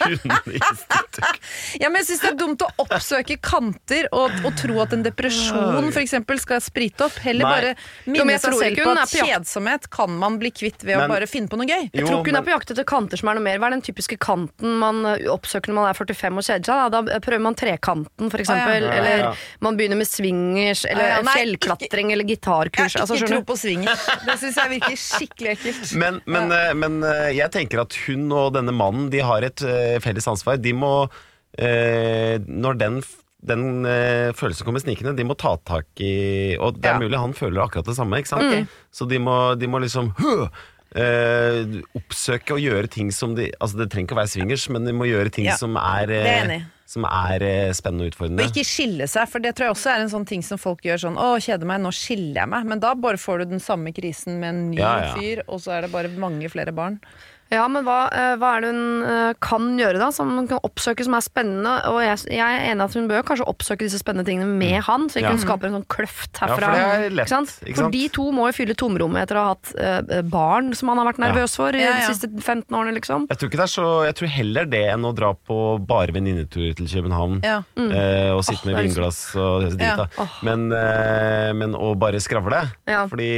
Ja, 1.80 1.88
men 1.90 2.00
jeg 2.00 2.06
syns 2.10 2.22
det 2.22 2.30
er 2.32 2.38
dumt 2.38 2.62
å 2.64 2.68
oppsøke 2.82 3.36
kanter 3.42 4.06
og, 4.16 4.32
og 4.46 4.54
tro 4.58 4.78
at 4.82 4.94
en 4.96 5.02
depresjon 5.04 5.90
eksempel 6.00 6.40
skal 6.42 6.62
sprite 6.64 7.06
opp. 7.06 7.16
Heller 7.24 7.46
Nei. 7.46 7.52
bare 7.54 7.72
minne 8.10 8.38
seg 8.40 8.56
selv 8.58 8.80
på 8.84 8.94
at 8.94 9.14
kjedsomhet 9.14 9.88
kan 9.92 10.14
man 10.20 10.38
bli 10.40 10.52
kvitt 10.54 10.84
ved 10.84 10.96
Men- 10.96 11.06
å 11.10 11.14
bare 11.14 11.28
finne 11.30 11.50
på 11.50 11.58
noe 11.60 11.68
gøy. 11.68 11.90
Jeg 11.92 12.06
tror 12.06 12.20
ikke 12.20 12.30
hun 12.30 12.34
men- 12.34 12.40
er 12.42 12.46
på 12.48 12.54
jakt 12.54 12.70
etter 12.74 12.88
kanter 12.88 13.20
som 13.20 13.30
er 13.32 13.38
noe 13.38 13.46
mer. 13.46 13.58
Hva 13.58 13.70
er 13.70 13.76
den 13.76 13.84
typiske 13.86 14.18
kanten 14.18 14.78
man 14.80 15.02
oppsøker 15.30 15.72
når 15.72 15.80
man 15.80 15.90
er 15.90 15.98
45 15.98 16.38
og 16.38 16.44
kjeder 16.44 16.64
seg? 16.70 16.90
Da, 16.94 17.02
da 17.04 17.20
prøver 17.20 17.44
man 17.46 17.54
trekanten, 17.54 18.30
for 18.30 18.38
eksempel. 18.38 18.82
ja. 18.82 18.92
Eller 19.00 19.16
ja, 19.18 19.30
ja. 19.30 19.34
man 19.60 19.76
begynner 19.76 19.96
med 20.00 20.08
swingers, 20.08 20.84
eller 20.84 21.04
ah, 21.04 21.16
ja, 21.16 21.22
nei, 21.22 21.36
fjellklatring, 21.40 22.12
eller 22.12 22.24
Jeg 22.30 22.38
har 22.44 22.70
Altså, 22.70 22.84
ikke 22.86 23.06
altså, 23.06 23.28
tro 23.28 23.40
på 23.44 23.56
swingers. 23.58 24.04
Det 24.26 24.36
syns 24.40 24.56
jeg 24.60 24.70
virker 24.74 24.96
skikkelig 24.96 25.50
ekkelt. 25.56 25.94
Men, 26.00 26.20
men, 26.26 26.52
eh, 26.52 26.72
men 26.74 27.02
eh, 27.06 27.30
jeg 27.36 27.50
tenker 27.54 27.82
at 27.82 27.96
hun 28.06 28.30
og 28.32 28.54
denne 28.54 28.72
mannen 28.76 29.08
De 29.10 29.22
har 29.24 29.42
et 29.46 29.62
eh, 29.66 29.79
felles 30.04 30.26
ansvar. 30.30 30.60
De 30.62 30.72
må 30.76 30.92
eh, 31.58 32.38
Når 32.46 32.78
den, 32.80 32.98
den 33.52 33.64
eh, 33.88 34.30
følelsen 34.36 34.66
kommer 34.68 34.82
snikende, 34.82 35.16
de 35.18 35.26
må 35.26 35.36
ta 35.38 35.56
tak 35.66 35.86
i 36.00 36.56
Og 36.60 36.78
det 36.80 36.90
er 36.92 36.98
Ja. 36.98 37.00
mulig 37.02 37.18
han 37.18 37.32
føler 37.36 37.64
akkurat 37.64 37.86
det 37.90 37.96
samme, 37.98 38.20
ikke 38.20 38.34
sant? 38.34 38.50
Mm. 38.50 38.68
Så 38.92 39.08
de 39.10 39.18
må, 39.18 39.38
de 39.60 39.66
må 39.70 39.80
liksom 39.82 40.12
«Hø!» 40.20 40.48
Uh, 40.90 41.76
oppsøke 41.94 42.56
og 42.56 42.58
gjøre 42.58 42.88
ting 42.90 43.12
som 43.14 43.36
de 43.36 43.44
Altså 43.62 43.78
Det 43.78 43.84
trenger 43.92 44.08
ikke 44.08 44.16
å 44.16 44.18
være 44.18 44.30
swingers, 44.32 44.64
men 44.74 44.88
de 44.88 44.90
må 44.98 45.06
gjøre 45.06 45.30
ting 45.30 45.46
Ja, 45.46 45.54
som 45.54 45.76
er, 45.78 46.10
er 46.10 46.50
eh, 46.56 46.64
som 46.90 47.04
er 47.06 47.44
eh, 47.46 47.70
spennende 47.78 48.08
og 48.08 48.10
utfordrende. 48.10 48.42
Og 48.42 48.50
ikke 48.50 48.66
skille 48.66 49.06
seg, 49.06 49.28
for 49.30 49.38
det 49.38 49.52
tror 49.54 49.68
jeg 49.68 49.76
også 49.76 49.92
er 49.92 50.02
en 50.02 50.10
sånn 50.10 50.26
ting 50.26 50.42
som 50.42 50.58
folk 50.58 50.82
gjør 50.82 50.98
sånn 51.04 51.20
Å, 51.22 51.28
kjeder 51.38 51.70
meg, 51.70 51.78
nå 51.84 51.92
skiller 51.94 52.40
jeg 52.42 52.50
meg. 52.56 52.66
Men 52.72 52.82
da 52.82 52.90
bare 52.98 53.20
får 53.22 53.44
du 53.44 53.52
den 53.52 53.62
samme 53.62 53.92
krisen 53.94 54.40
med 54.42 54.48
en 54.50 54.64
ny 54.72 54.80
Ja, 54.82 54.90
ja. 55.04 55.12
fyr, 55.14 55.44
og 55.46 55.62
så 55.62 55.76
er 55.76 55.86
det 55.86 55.92
bare 55.94 56.10
mange 56.10 56.50
flere 56.50 56.74
barn. 56.74 56.98
Ja, 57.50 57.64
men 57.66 57.82
hva, 57.82 58.04
eh, 58.14 58.36
hva 58.38 58.52
er 58.56 58.62
det 58.62 58.68
hun 58.70 59.02
eh, 59.10 59.32
kan 59.42 59.64
gjøre 59.78 59.98
da, 59.98 60.10
som 60.14 60.28
hun 60.38 60.46
kan 60.46 60.60
oppsøke 60.62 61.02
som 61.02 61.16
er 61.18 61.24
spennende? 61.26 61.72
Og 61.90 61.96
jeg, 62.04 62.20
jeg 62.30 62.38
er 62.60 62.66
enig 62.70 62.84
at 62.86 62.94
hun 62.94 63.08
bør 63.10 63.24
kanskje 63.26 63.46
oppsøke 63.50 63.82
disse 63.88 63.98
spennende 63.98 64.28
tingene 64.28 64.46
med 64.60 64.76
han, 64.86 65.08
så 65.10 65.18
ikke 65.18 65.32
Ja. 65.32 65.34
hun 65.34 65.42
skaper 65.42 65.66
en 65.66 65.74
sånn 65.80 65.86
kløft 65.90 66.38
Ja, 66.38 66.46
herfra. 66.46 66.54
for 66.54 66.60
det 66.60 66.84
er 66.84 67.10
lett, 67.10 67.26
Ikke 67.26 67.32
sant? 67.34 67.54
ikke 67.66 67.76
For 67.80 67.90
de 67.96 68.02
to 68.14 68.26
må 68.36 68.46
jo 68.46 68.54
fylle 68.60 68.76
tomrommet 68.78 69.24
etter 69.26 69.40
å 69.40 69.42
ha 69.48 69.54
hatt 69.56 69.72
eh, 69.82 70.22
barn 70.30 70.70
som 70.78 70.92
han 70.92 71.02
har 71.02 71.10
vært 71.10 71.18
nervøs 71.24 71.56
for 71.58 71.74
i 71.74 71.82
Ja, 71.82 71.96
de 71.98 72.14
siste 72.14 72.30
15 72.38 72.70
årene, 72.70 72.94
liksom. 73.00 73.26
Jeg 73.32 73.40
tror 73.42 73.50
ikke 73.50 73.60
det 73.62 73.66
er 73.66 73.74
så 73.74 73.88
Jeg 74.06 74.14
tror 74.20 74.32
heller 74.36 74.70
det 74.70 74.84
enn 74.94 75.08
å 75.10 75.12
dra 75.18 75.32
på 75.34 75.58
bare 75.90 76.14
venninnetur 76.14 76.70
til 76.78 76.86
København. 76.86 77.40
Ja. 77.42 77.58
Eh, 77.74 78.30
og 78.30 78.44
sitte 78.46 78.62
oh, 78.62 78.70
med 78.70 78.84
vinglass 78.84 79.20
og 79.34 79.66
disse 79.66 79.80
Ja. 79.82 79.96
drita. 80.06 80.28
Men, 80.46 80.70
eh, 80.72 81.50
men 81.52 81.74
å 81.74 81.96
bare 81.98 82.22
skravle. 82.22 82.62
Ja. 82.86 83.06
Fordi 83.10 83.28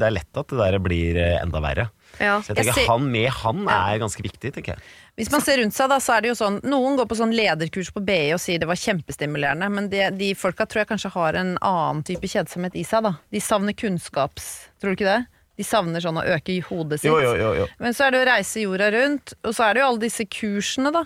det 0.00 0.02
er 0.08 0.16
lett 0.16 0.40
at 0.40 0.48
det 0.48 0.56
der 0.58 0.78
blir 0.80 1.20
enda 1.42 1.60
verre. 1.60 1.90
Ja. 2.20 2.40
Så 2.42 2.54
jeg 2.56 2.66
Jeg 2.66 2.74
ser- 2.74 2.86
Han 2.90 3.10
med 3.12 3.28
han 3.30 3.68
er 3.68 3.98
ganske 4.02 4.22
viktig, 4.22 4.52
tenker 4.54 4.74
jeg. 4.74 4.78
Hvis 5.18 5.30
man 5.30 5.40
ser 5.42 5.58
rundt 5.58 5.74
seg, 5.74 5.88
da, 5.90 5.98
så 5.98 6.14
er 6.16 6.20
det 6.22 6.28
jo 6.30 6.34
sånn 6.38 6.60
Noen 6.62 6.96
går 6.98 7.06
på 7.10 7.16
sånn 7.18 7.32
lederkurs 7.34 7.90
på 7.94 8.02
BI 8.04 8.32
og 8.34 8.40
sier 8.42 8.58
det 8.62 8.68
var 8.70 8.76
kjempestimulerende, 8.78 9.66
men 9.70 9.88
de, 9.88 10.04
de 10.14 10.32
folka 10.38 10.66
tror 10.66 10.80
jeg 10.84 10.88
kanskje 10.92 11.10
har 11.14 11.34
en 11.40 11.56
annen 11.58 12.02
type 12.06 12.26
kjedsomhet 12.30 12.74
i 12.78 12.84
seg, 12.86 13.02
da. 13.02 13.12
De 13.30 13.40
savner 13.42 13.72
kunnskaps... 13.74 14.68
Tror 14.80 14.90
du 14.94 14.98
ikke 15.00 15.10
det? 15.10 15.24
De 15.58 15.64
savner 15.66 15.98
sånn 16.00 16.18
å 16.20 16.22
øke 16.36 16.60
hodet 16.68 17.00
sitt. 17.00 17.10
Jo, 17.10 17.18
jo, 17.18 17.32
jo, 17.34 17.50
jo. 17.64 17.66
Men 17.82 17.90
så 17.94 18.04
er 18.06 18.10
det 18.14 18.20
å 18.22 18.28
reise 18.30 18.60
jorda 18.62 18.90
rundt, 18.94 19.34
og 19.42 19.54
så 19.58 19.62
er 19.66 19.74
det 19.74 19.80
jo 19.82 19.88
alle 19.88 20.04
disse 20.06 20.22
kursene, 20.30 20.92
da. 20.94 21.02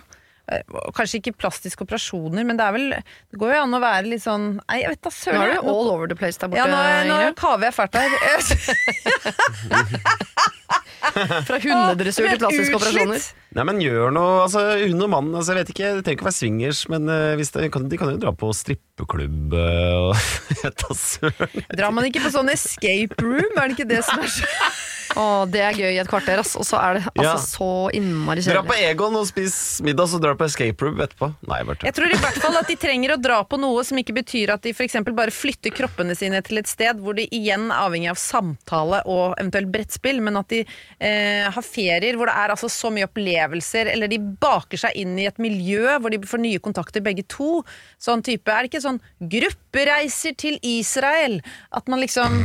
Eh, 0.51 0.61
Kanskje 0.93 1.17
ikke 1.21 1.33
plastiske 1.39 1.81
operasjoner, 1.87 2.43
men 2.45 2.57
det 2.59 2.65
er 2.67 2.73
vel 2.75 2.89
Det 3.31 3.37
går 3.39 3.53
jo 3.55 3.59
an 3.63 3.77
å 3.77 3.79
være 3.79 4.09
litt 4.11 4.19
sånn 4.25 4.59
Nei, 4.67 4.81
jeg 4.81 4.89
vet 4.91 5.01
da 5.07 5.11
Nå 5.15 5.39
er 5.39 5.47
du 5.53 5.59
all 5.71 5.87
over 5.93 6.03
the 6.11 6.17
place 6.19 6.35
der 6.37 6.49
borte. 6.51 6.65
ja, 6.67 7.03
nå, 7.07 7.15
nå 7.23 7.29
kaver 7.39 7.63
jeg 7.69 7.75
fælt 7.77 7.95
her. 7.95 8.11
Fra 11.47 11.59
hundedressur 11.59 12.27
til 12.27 12.39
plastiske 12.41 12.77
operasjoner. 12.77 13.25
Nei, 13.53 13.65
men 13.69 13.81
gjør 13.83 14.13
noe 14.15 14.37
altså, 14.45 14.63
Hun 14.81 15.05
og 15.05 15.11
mannen, 15.11 15.35
altså, 15.37 15.53
jeg 15.53 15.59
vet 15.61 15.73
ikke, 15.73 15.89
det 15.97 16.05
trenger 16.05 16.17
ikke 16.17 16.25
å 16.25 16.29
være 16.29 16.37
swingers, 16.39 16.83
men 16.93 17.11
eh, 17.11 17.33
hvis 17.39 17.53
det, 17.55 17.67
kan, 17.73 17.89
de 17.91 17.99
kan 17.99 18.13
jo 18.13 18.21
dra 18.23 18.33
på 18.37 18.49
strippeklubb 18.55 19.57
eh, 19.59 19.93
og. 19.99 20.15
Drar 21.77 21.93
man 21.93 22.07
ikke 22.07 22.23
på 22.23 22.33
sånn 22.33 22.51
escape 22.53 23.19
room? 23.21 23.53
Er 23.59 23.69
det 23.69 23.77
ikke 23.77 23.89
det 23.89 24.03
som 24.07 24.23
er 24.23 24.31
så 24.31 24.47
Å, 25.19 25.45
det 25.51 25.61
er 25.61 25.75
gøy 25.77 25.91
i 25.93 25.99
et 26.01 26.09
kvarter, 26.09 26.39
ass. 26.41 26.55
Og 26.59 26.65
så 26.67 26.79
er 26.81 26.97
det 26.97 27.03
altså 27.11 27.23
Ja. 27.23 27.33
så 27.37 27.69
innmari 27.93 28.41
Dra 28.45 28.61
på 28.65 28.73
kjedelig. 28.73 28.89
Egon 28.93 29.15
og 29.19 29.27
spis 29.29 29.55
middag, 29.85 30.07
så 30.09 30.19
drar 30.23 30.33
du 30.33 30.41
på 30.41 30.47
escape 30.49 30.81
room 30.85 31.01
etterpå. 31.03 31.29
Nei, 31.49 31.59
bare 31.63 31.77
tull. 31.77 31.87
Jeg 31.89 31.95
tror 31.99 32.13
i 32.15 32.19
hvert 32.23 32.39
fall 32.41 32.57
at 32.57 32.67
de 32.71 32.75
trenger 32.81 33.13
å 33.15 33.19
dra 33.21 33.39
på 33.45 33.59
noe 33.61 33.83
som 33.85 33.99
ikke 34.01 34.15
betyr 34.17 34.53
at 34.55 34.63
de 34.65 34.73
f.eks. 34.73 34.97
bare 35.13 35.33
flytter 35.35 35.73
kroppene 35.75 36.15
sine 36.17 36.41
til 36.45 36.57
et 36.61 36.67
sted 36.71 36.97
hvor 37.03 37.13
de 37.17 37.27
igjen 37.29 37.67
er 37.69 37.83
avhengig 37.85 38.09
av 38.13 38.19
samtale 38.21 39.03
og 39.05 39.35
eventuelt 39.39 39.71
brettspill, 39.73 40.21
men 40.25 40.37
at 40.41 40.49
de 40.49 40.63
eh, 40.63 41.45
har 41.53 41.65
ferier 41.67 42.17
hvor 42.17 42.31
det 42.31 42.35
er 42.39 42.55
altså 42.55 42.69
så 42.71 42.91
mye 42.93 43.07
opplevelser, 43.09 43.91
eller 43.93 44.07
de 44.11 44.17
baker 44.19 44.81
seg 44.87 44.97
inn 45.03 45.17
i 45.19 45.27
et 45.29 45.37
miljø 45.43 45.97
hvor 45.99 46.09
de 46.13 46.21
får 46.25 46.41
nye 46.41 46.59
kontakter 46.63 47.03
begge 47.05 47.23
to. 47.29 47.61
Sånn 48.01 48.23
type, 48.25 48.49
Er 48.49 48.63
det 48.65 48.73
ikke 48.73 48.83
sånn 48.85 49.01
gruppereiser 49.21 50.35
til 50.39 50.57
Israel? 50.63 51.39
At 51.71 51.87
man 51.91 52.01
liksom 52.03 52.39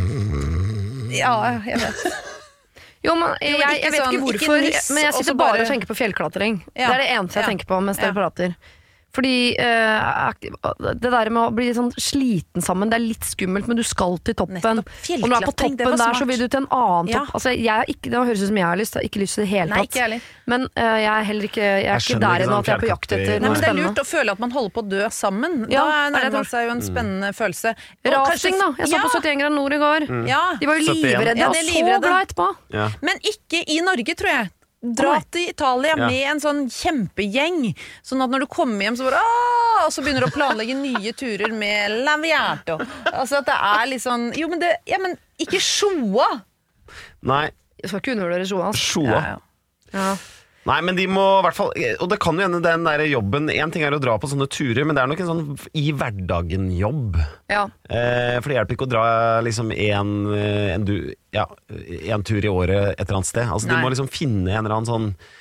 Ja, 1.13 1.61
jeg 1.65 1.81
vet. 1.81 2.03
Jo, 3.05 3.15
men 3.15 3.29
Jo, 3.41 3.47
jeg, 3.47 3.59
men 3.59 3.61
jeg 3.61 3.79
ikke 3.79 3.91
vet 3.93 4.01
sånn- 4.03 4.13
ikke 4.13 4.23
hvorfor, 4.25 4.63
ikke 4.69 4.95
men 4.95 5.05
jeg 5.05 5.15
sitter 5.15 5.35
bare 5.39 5.61
og 5.63 5.67
tenker 5.71 5.87
på 5.87 5.95
fjellklatring. 5.95 6.57
Ja. 6.75 6.89
Det 6.89 6.95
er 6.97 6.99
det 7.05 7.11
eneste 7.15 7.35
jeg 7.39 7.45
Ja. 7.45 7.49
tenker 7.53 7.67
på 7.71 7.81
mens 7.85 7.99
dere 7.99 8.13
prater. 8.17 8.57
Fordi 9.17 9.57
eh, 9.59 10.33
det 11.01 11.11
der 11.11 11.31
med 11.33 11.41
å 11.41 11.53
bli 11.55 11.69
sånn 11.75 11.89
sliten 11.97 12.63
sammen, 12.65 12.91
det 12.93 12.99
er 12.99 13.05
litt 13.07 13.25
skummelt, 13.27 13.69
men 13.71 13.79
du 13.79 13.85
skal 13.87 14.19
til 14.27 14.37
toppen. 14.37 14.61
Og 14.61 14.83
når 14.83 14.85
du 14.85 15.37
er 15.39 15.47
på 15.49 15.55
toppen 15.57 15.97
der, 15.97 16.15
så 16.19 16.27
vil 16.29 16.43
du 16.43 16.47
til 16.47 16.61
en 16.61 16.69
annen 16.75 17.09
Ja. 17.09 17.23
topp. 17.25 17.39
Altså, 17.39 17.55
jeg 17.57 17.73
har 17.73 17.89
ikke, 17.89 18.13
det 18.13 18.21
høres 18.29 18.43
ut 18.45 18.51
som 18.51 18.61
jeg 18.61 18.67
har 18.69 18.77
lyst, 18.77 18.95
jeg 18.95 19.01
har 19.03 19.09
ikke 19.09 19.23
lyst 19.25 19.39
til 19.39 19.45
det 19.45 19.49
i 19.49 19.51
det 19.51 19.59
hele 19.59 19.71
Nei, 19.75 19.87
tatt. 19.87 20.29
Men 20.53 20.67
eh, 20.75 20.99
jeg 21.05 21.13
er 21.15 21.29
heller 21.31 21.49
ikke, 21.49 21.65
jeg 21.65 21.87
er 21.89 21.89
Jeg 21.89 22.05
ikke 22.05 22.21
der 22.21 22.45
ennå 22.45 22.53
sånn 22.53 22.59
at 22.59 22.69
jeg 22.69 22.77
er 22.77 22.85
på 22.85 22.91
jakt 22.93 23.17
etter 23.17 23.41
noe 23.41 23.49
men 23.49 23.61
Det 23.63 23.69
er 23.69 23.81
lurt 23.81 24.03
å 24.03 24.07
føle 24.09 24.37
at 24.37 24.45
man 24.45 24.55
holder 24.59 24.75
på 24.77 24.85
å 24.85 24.89
dø 24.89 25.09
sammen. 25.15 25.57
Ja, 25.73 25.85
da 25.89 25.97
er 26.07 26.15
nærmer 26.19 26.37
man 26.39 26.51
seg 26.53 26.69
jo 26.69 26.75
en 26.77 26.85
spennende 26.85 27.33
følelse. 27.37 27.75
Og 28.05 28.13
Rafting, 28.13 28.61
da. 28.61 28.69
Jeg 28.79 28.93
så 28.93 29.03
på 29.03 29.11
71 29.17 29.41
grader 29.41 29.57
nord 29.57 29.73
i 29.73 29.81
går. 29.83 30.09
Ja. 30.29 30.45
De 30.61 30.69
var 30.69 30.79
jo 30.79 30.93
livredde, 30.93 31.39
Ja, 31.39 31.49
og 31.49 31.57
er 31.57 31.67
så 31.73 31.99
glad 32.05 32.29
etterpå. 32.29 32.49
Ja. 32.77 32.89
Men 33.01 33.19
ikke 33.25 33.65
i 33.65 33.81
Norge, 33.85 34.15
tror 34.19 34.33
jeg. 34.35 34.51
Dra 34.81 35.17
til 35.35 35.49
Italia 35.51 35.95
Ja. 35.97 36.07
med 36.07 36.23
en 36.31 36.41
sånn 36.41 36.61
kjempegjeng. 36.71 37.75
Sånn 38.07 38.23
at 38.23 38.31
når 38.31 38.41
du 38.45 38.47
kommer 38.47 38.85
hjem, 38.87 38.95
så 38.97 39.09
bare 39.11 39.19
«Åh!» 39.23 39.87
Og 39.87 39.93
så 39.95 40.03
begynner 40.03 40.21
du 40.21 40.27
å 40.27 40.35
planlegge 40.35 40.75
nye 40.75 41.13
turer 41.15 41.53
med 41.55 42.05
Laviato. 42.07 42.79
Altså 43.13 43.39
at 43.39 43.47
det 43.47 43.55
er 43.55 43.87
litt 43.87 44.03
sånn 44.03 44.33
Jo, 44.37 44.49
men 44.49 44.59
det 44.63 44.73
Ja, 44.87 44.99
men 44.99 45.17
ikke 45.39 45.61
sjoa! 45.63 46.43
Nei, 47.23 47.51
Jeg 47.83 47.91
skal 47.91 48.01
ikke 48.01 48.13
undervurdere 48.17 48.47
Joa. 48.49 48.67
altså. 48.73 49.03
sjoa. 49.03 49.07
Ja, 49.19 49.21
ja. 49.29 49.39
Ja. 49.93 50.17
Nei, 50.69 50.79
men 50.85 50.99
de 50.99 51.07
må 51.11 51.23
i 51.39 51.45
hvert 51.47 51.57
fall 51.57 51.71
Og 52.03 52.11
det 52.13 52.19
kan 52.23 52.37
jo 52.37 52.45
hende 52.45 52.61
den 52.65 52.85
der 52.85 53.05
jobben 53.09 53.49
Én 53.53 53.73
ting 53.73 53.85
er 53.87 53.95
å 53.97 54.01
dra 54.03 54.19
på 54.21 54.29
sånne 54.31 54.49
turer, 54.53 54.85
men 54.85 54.97
det 54.97 55.03
er 55.03 55.11
nok 55.11 55.23
en 55.25 55.31
sånn 55.31 55.43
i 55.79 55.91
hverdagen-jobb. 55.97 57.17
Ja. 57.51 57.65
Eh, 57.89 58.37
for 58.41 58.51
det 58.51 58.59
hjelper 58.59 58.77
ikke 58.77 58.87
å 58.87 58.91
dra 58.91 59.05
liksom 59.45 59.73
en, 59.73 60.13
eh, 60.35 60.75
en, 60.75 60.87
ja, 61.35 61.47
tur 62.27 62.45
i 62.45 62.51
året 62.53 62.95
et 62.95 63.05
eller 63.07 63.21
annet 63.21 63.31
sted. 63.31 63.47
Altså, 63.47 63.69
Nei. 63.69 63.77
de 63.77 63.85
må 63.85 63.93
liksom 63.93 64.11
finne 64.13 64.53
en 64.53 64.61
eller 64.65 64.77
annen 64.77 64.89
sånn 64.89 65.09
eh, 65.13 65.38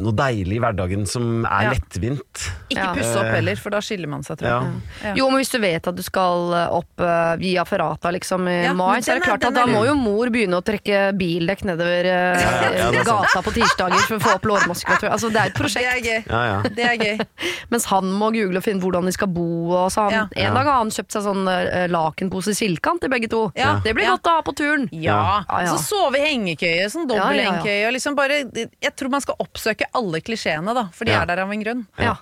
noe 0.00 0.14
deilig 0.16 0.56
i 0.56 0.60
hverdagen 0.64 1.02
som 1.06 1.44
er 1.44 1.66
Ja. 1.66 1.70
lettvint. 1.74 2.44
Ikke 2.72 2.94
pusse 2.96 3.18
opp 3.20 3.28
heller, 3.34 3.54
for 3.60 3.70
da 3.70 3.80
skiller 3.84 4.08
man 4.08 4.22
seg, 4.24 4.38
tror 4.40 4.48
jeg. 4.48 4.80
Ja. 5.04 5.12
Jo, 5.14 5.26
men 5.28 5.42
hvis 5.42 5.50
du 5.52 5.58
vet 5.60 5.86
at 5.86 5.94
du 5.94 6.02
skal 6.02 6.54
opp 6.72 7.00
uh, 7.04 7.36
via 7.36 7.64
Ferrata 7.68 8.08
liksom 8.10 8.48
i 8.48 8.64
Ja, 8.64 8.72
mai, 8.72 9.00
så 9.04 9.12
er 9.12 9.20
det 9.20 9.26
klart 9.28 9.44
er- 9.44 9.48
at 9.48 9.54
da 9.54 9.66
må 9.68 9.84
jo 9.84 9.94
mor 9.94 10.26
begynne 10.32 10.56
å 10.56 10.64
trekke 10.64 11.12
bildekk 11.20 11.64
nedover 11.68 12.08
uh, 12.08 13.04
gata 13.04 13.42
på 13.44 13.52
tirsdager 13.52 14.00
for 14.08 14.16
å 14.16 14.20
få 14.24 14.34
opp 14.38 14.48
lårmuskulatur. 14.48 15.10
Altså, 15.12 15.28
det 15.30 15.36
er 15.42 15.46
et 15.46 15.54
Det 15.54 15.60
prosjekt. 15.60 15.84
er 15.84 16.00
gøy. 16.00 16.24
Ja, 16.32 16.42
ja. 16.48 16.62
Det 16.62 16.84
er 16.88 16.96
gøy. 17.04 17.26
Mens 17.70 17.84
han 17.92 18.08
må 18.10 18.32
google 18.32 18.56
og 18.56 18.64
finne 18.64 18.80
hvordan 18.80 19.04
de 19.04 19.12
skal 19.12 19.28
bo. 19.28 19.84
Han, 19.84 20.10
Ja. 20.16 20.22
En 20.34 20.42
Ja. 20.48 20.54
dag 20.54 20.64
har 20.64 20.78
han 20.80 20.88
kjøpt 20.88 21.12
seg 21.12 21.22
sånn 21.28 21.44
uh, 21.46 21.86
lakenpose 21.92 22.56
silkant 22.56 23.00
til 23.04 23.10
begge 23.12 23.28
to. 23.28 23.52
Ja. 23.54 23.80
Det 23.84 23.92
blir 23.94 24.04
Ja. 24.08 24.16
godt 24.16 24.32
å 24.32 24.36
ha 24.38 24.42
på 24.48 24.56
turen. 24.56 24.88
Ja. 24.92 25.44
Ja, 25.48 25.60
ja. 25.60 25.76
Så 25.76 25.78
sove 25.92 26.16
i 26.16 26.24
hengekøye, 26.24 26.88
sånn 26.88 27.06
dobbel 27.06 27.36
ja, 27.36 27.42
ja. 27.42 27.52
hengekøye. 27.52 27.92
Liksom 27.92 28.16
bare, 28.16 28.42
jeg 28.54 28.96
tror 28.96 29.10
man 29.10 29.20
skal 29.20 29.36
oppsøke 29.38 29.73
alle 29.94 30.20
klisjeene, 30.20 30.74
da, 30.74 30.88
for 30.92 31.04
de 31.04 31.10
Ja. 31.12 31.22
er 31.22 31.26
der 31.26 31.42
av 31.42 31.50
en 31.52 31.62
grunn. 31.62 31.86
Ja. 31.98 32.16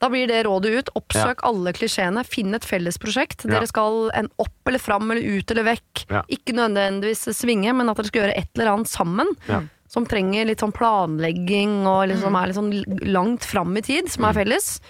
Da 0.00 0.08
blir 0.08 0.26
det 0.28 0.44
rådet 0.46 0.70
ut. 0.78 0.88
Oppsøk 0.96 1.40
alle 1.44 1.72
klisjeene. 1.72 2.24
Finn 2.24 2.54
et 2.54 2.62
felles 2.64 2.96
prosjekt. 2.98 3.44
Ja. 3.44 3.50
Dere 3.60 3.66
skal 3.66 4.10
en 4.14 4.28
opp 4.38 4.52
eller 4.66 4.78
fram 4.78 5.10
eller 5.10 5.20
ut 5.22 5.50
eller 5.50 5.64
vekk. 5.64 6.06
Ja. 6.10 6.22
Ikke 6.28 6.52
nødvendigvis 6.56 7.28
svinge, 7.36 7.74
men 7.76 7.88
at 7.88 7.96
dere 7.96 8.06
skal 8.06 8.22
gjøre 8.22 8.36
et 8.38 8.48
eller 8.56 8.72
annet 8.72 8.88
sammen. 8.88 9.26
Ja. 9.48 9.60
Som 9.88 10.06
trenger 10.06 10.46
litt 10.46 10.58
sånn 10.60 10.72
planlegging 10.72 11.84
og 11.86 12.08
liksom 12.08 12.34
er 12.40 12.46
litt 12.46 12.56
sånn 12.56 13.12
langt 13.12 13.44
fram 13.44 13.76
i 13.76 13.82
tid, 13.82 14.08
som 14.08 14.24
er 14.24 14.32
felles. 14.32 14.80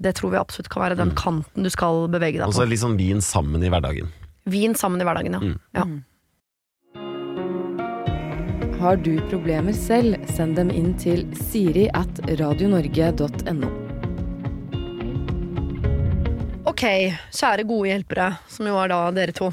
Det 0.00 0.14
tror 0.14 0.30
vi 0.30 0.36
absolutt 0.38 0.68
kan 0.68 0.82
være 0.82 0.96
den 0.98 1.12
kanten 1.16 1.62
du 1.64 1.70
skal 1.70 2.06
bevege 2.08 2.38
deg 2.38 2.46
Og 2.46 2.52
på. 2.52 2.58
så 2.62 2.68
litt 2.68 2.80
sånn 2.82 2.96
vin 2.98 3.18
sammen 3.24 3.62
i 3.64 3.70
hverdagen. 3.70 4.08
Vin 4.46 4.74
sammen 4.74 5.00
i 5.00 5.04
hverdagen, 5.04 5.32
ja. 5.74 5.84
Mm. 5.84 6.04
Har 8.84 8.96
du 8.96 9.14
problemer 9.30 9.72
selv, 9.72 10.18
send 10.36 10.58
dem 10.58 10.68
inn 10.68 10.90
til 11.00 11.22
siri 11.48 11.86
at 11.96 12.18
radionorge.no. 12.36 13.70
Ok, 16.68 16.84
kjære 17.32 17.64
gode 17.64 17.88
hjelpere, 17.88 18.26
som 18.44 18.68
jo 18.68 18.76
er 18.82 18.92
da 18.92 18.98
dere 19.16 19.32
to. 19.40 19.48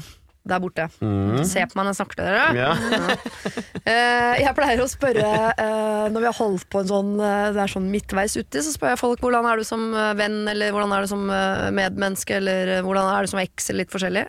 Der 0.48 0.60
borte. 0.62 0.88
Mm. 0.98 1.42
Se 1.46 1.62
på 1.68 1.78
meg 1.78 1.86
når 1.86 1.92
jeg 1.92 1.98
snakker 2.00 2.18
til 2.18 2.26
dere. 2.26 2.46
Ja. 2.56 2.70
uh, 3.86 4.34
jeg 4.44 4.54
pleier 4.58 4.82
å 4.82 4.88
spørre 4.90 5.30
uh, 5.54 6.06
når 6.10 6.18
vi 6.18 6.28
har 6.28 6.38
holdt 6.38 6.66
på 6.72 6.82
en 6.82 6.90
sånn 6.90 7.12
uh, 7.20 7.52
Det 7.54 7.62
er 7.62 7.72
sånn 7.74 7.88
midtveis 7.92 8.34
uti, 8.38 8.62
så 8.64 8.74
spør 8.74 8.94
jeg 8.94 9.02
folk 9.02 9.22
hvordan 9.22 9.46
er 9.48 9.62
du 9.62 9.66
som 9.66 9.84
venn, 10.18 10.40
eller 10.50 10.74
hvordan 10.74 10.94
er 10.96 11.04
du 11.04 11.10
som 11.12 11.26
medmenneske, 11.76 12.38
eller 12.40 12.80
hvordan 12.86 13.10
er 13.12 13.24
du 13.24 13.32
som 13.32 13.42
eks, 13.42 13.70
eller 13.70 13.84
litt 13.84 13.94
forskjellig. 13.94 14.24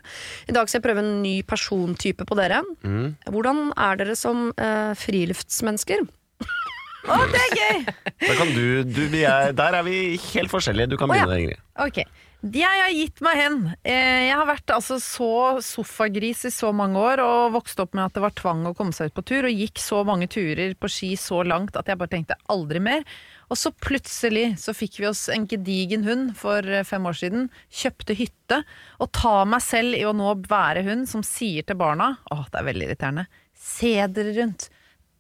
I 0.50 0.56
dag 0.56 0.70
skal 0.70 0.80
jeg 0.80 0.86
prøve 0.86 1.04
en 1.04 1.16
ny 1.24 1.36
persontype 1.48 2.28
på 2.30 2.38
dere. 2.38 2.62
Mm. 2.86 3.16
Hvordan 3.34 3.64
er 3.74 4.02
dere 4.02 4.18
som 4.20 4.52
friluftsmennesker? 5.00 6.06
Å, 7.04 7.18
det 7.28 7.40
er 7.40 7.56
gøy! 7.58 7.80
Da 8.24 8.36
kan 8.38 8.52
du, 8.56 8.66
du 8.88 9.02
vi 9.12 9.24
er, 9.28 9.52
Der 9.56 9.80
er 9.80 9.84
vi 9.88 9.98
helt 10.32 10.52
forskjellige. 10.52 10.94
Du 10.94 11.00
kan 11.00 11.12
Å, 11.12 11.18
ja. 11.18 11.26
begynne, 11.28 11.42
Ingrid. 11.44 11.64
Ok, 11.84 12.04
jeg 12.44 12.68
har 12.84 12.92
gitt 12.92 13.22
meg 13.24 13.38
hen. 13.40 13.60
Eh, 13.88 14.28
Jeg 14.28 14.36
har 14.36 14.48
vært 14.50 14.72
altså 14.76 14.98
så 15.00 15.62
sofagris 15.64 16.44
i 16.46 16.52
så 16.52 16.74
mange 16.76 17.00
år 17.00 17.22
og 17.24 17.54
vokste 17.56 17.86
opp 17.86 17.94
med 17.96 18.04
at 18.10 18.18
det 18.18 18.24
var 18.26 18.36
tvang 18.36 18.66
å 18.68 18.74
komme 18.76 18.92
seg 18.96 19.12
ut 19.12 19.16
på 19.16 19.24
tur, 19.30 19.48
og 19.48 19.62
gikk 19.64 19.80
så 19.80 20.02
mange 20.04 20.28
turer 20.28 20.76
på 20.76 20.90
ski 20.92 21.14
så 21.16 21.40
langt 21.48 21.78
at 21.80 21.88
jeg 21.88 22.00
bare 22.02 22.12
tenkte 22.12 22.36
aldri 22.52 22.82
mer. 22.84 23.06
Og 23.48 23.60
så 23.60 23.72
plutselig 23.72 24.58
så 24.60 24.74
fikk 24.76 25.00
vi 25.00 25.08
oss 25.08 25.28
en 25.32 25.48
gedigen 25.48 26.04
hund 26.08 26.36
for 26.40 26.60
eh, 26.68 26.84
fem 26.84 27.06
år 27.08 27.16
siden, 27.22 27.48
kjøpte 27.72 28.18
hytte, 28.20 28.62
og 29.00 29.12
ta 29.16 29.36
meg 29.48 29.64
selv 29.64 29.96
i 29.96 30.04
å 30.04 30.14
nå 30.16 30.36
være 30.50 30.84
hun 30.88 31.08
som 31.08 31.24
sier 31.24 31.64
til 31.64 31.80
barna 31.80 32.18
Åh, 32.34 32.44
det 32.52 32.60
er 32.60 32.68
veldig 32.74 32.88
irriterende. 32.90 33.28
Se 33.56 33.96
dere 34.12 34.36
rundt. 34.42 34.68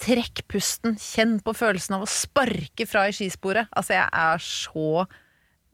Trekk 0.03 0.43
pusten, 0.51 0.97
kjenn 0.99 1.37
på 1.45 1.53
følelsen 1.55 1.95
av 1.95 2.03
å 2.03 2.09
sparke 2.09 2.83
fra 2.89 3.05
i 3.07 3.13
skisporet. 3.15 3.69
Altså, 3.71 3.95
jeg 3.95 4.09
er 4.11 4.41
så 4.43 5.05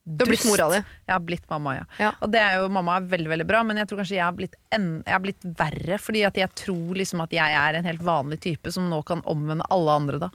Du 0.09 0.23
har 0.25 0.31
blitt 0.31 0.45
mora 0.49 0.69
di. 0.73 0.79
jeg 1.05 1.13
har 1.13 1.25
blitt 1.25 1.49
mamma, 1.51 1.75
ja. 1.77 1.83
Ja. 2.01 2.13
Og 2.25 2.31
det 2.33 2.41
er 2.41 2.57
jo, 2.59 2.69
mamma 2.73 2.97
er 2.97 3.09
veldig 3.11 3.29
veldig 3.33 3.49
bra, 3.49 3.61
men 3.67 3.77
jeg 3.77 3.89
tror 3.89 4.01
kanskje 4.01 4.17
jeg 4.17 4.25
har 4.25 4.37
blitt, 4.37 4.55
en, 4.75 4.87
jeg 5.05 5.13
har 5.13 5.21
blitt 5.23 5.49
verre. 5.59 5.99
Fordi 6.01 6.23
at 6.29 6.39
jeg 6.41 6.55
tror 6.63 6.97
liksom 6.97 7.21
at 7.25 7.35
jeg 7.35 7.59
er 7.61 7.77
en 7.77 7.89
helt 7.89 8.01
vanlig 8.05 8.41
type 8.47 8.73
som 8.73 8.89
nå 8.89 9.03
kan 9.07 9.21
omvende 9.29 9.67
alle 9.69 9.99
andre, 10.01 10.23
da. 10.27 10.31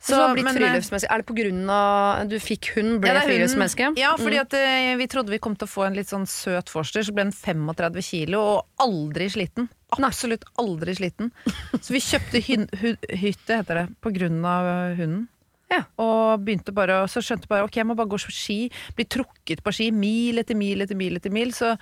Så, 0.00 0.16
du 0.16 0.32
blitt 0.32 0.46
men, 0.46 0.56
eh, 0.56 0.62
friluftsmenneske. 0.64 1.10
Er 1.12 1.20
det 1.20 1.26
på 1.28 1.36
grunn 1.36 1.72
av 1.74 2.28
du 2.30 2.38
fikk 2.40 2.70
hund, 2.76 2.94
ble 3.02 3.12
ja, 3.12 3.20
friluftsmenneske? 3.26 3.90
Ja, 4.00 4.14
fordi 4.16 4.38
at 4.40 4.54
eh, 4.56 4.94
vi 4.96 5.08
trodde 5.12 5.34
vi 5.34 5.40
kom 5.44 5.58
til 5.60 5.68
å 5.68 5.70
få 5.70 5.84
en 5.90 5.98
litt 5.98 6.08
sånn 6.08 6.24
søt 6.30 6.72
forster, 6.72 7.04
så 7.04 7.12
ble 7.12 7.28
den 7.28 7.36
35 7.36 8.00
kilo 8.06 8.40
og 8.54 8.80
aldri 8.80 9.28
sliten. 9.32 9.68
Absolutt 9.98 10.46
aldri 10.62 10.94
sliten. 10.96 11.34
Så 11.82 11.92
vi 11.92 12.00
kjøpte 12.00 12.40
hytte, 12.40 13.60
heter 13.60 13.82
det, 13.82 13.86
på 14.00 14.14
grunn 14.16 14.40
av 14.40 14.70
eh, 14.72 14.96
hunden. 15.02 15.28
Ja. 15.70 15.84
Og 16.02 16.42
begynte 16.42 16.72
bare, 16.74 17.04
så 17.10 17.22
skjønte 17.22 17.46
bare 17.50 17.62
ok, 17.66 17.76
jeg 17.78 17.86
må 17.86 17.94
bare 17.98 18.10
gå 18.10 18.18
på 18.18 18.32
ski. 18.34 18.58
Bli 18.98 19.04
trukket 19.06 19.62
på 19.62 19.72
ski 19.74 19.90
mil 19.94 20.42
etter 20.42 20.58
mil 20.58 20.82
etter 20.82 20.98
mil 20.98 21.16
etter 21.20 21.30
mil. 21.34 21.52
Så 21.54 21.76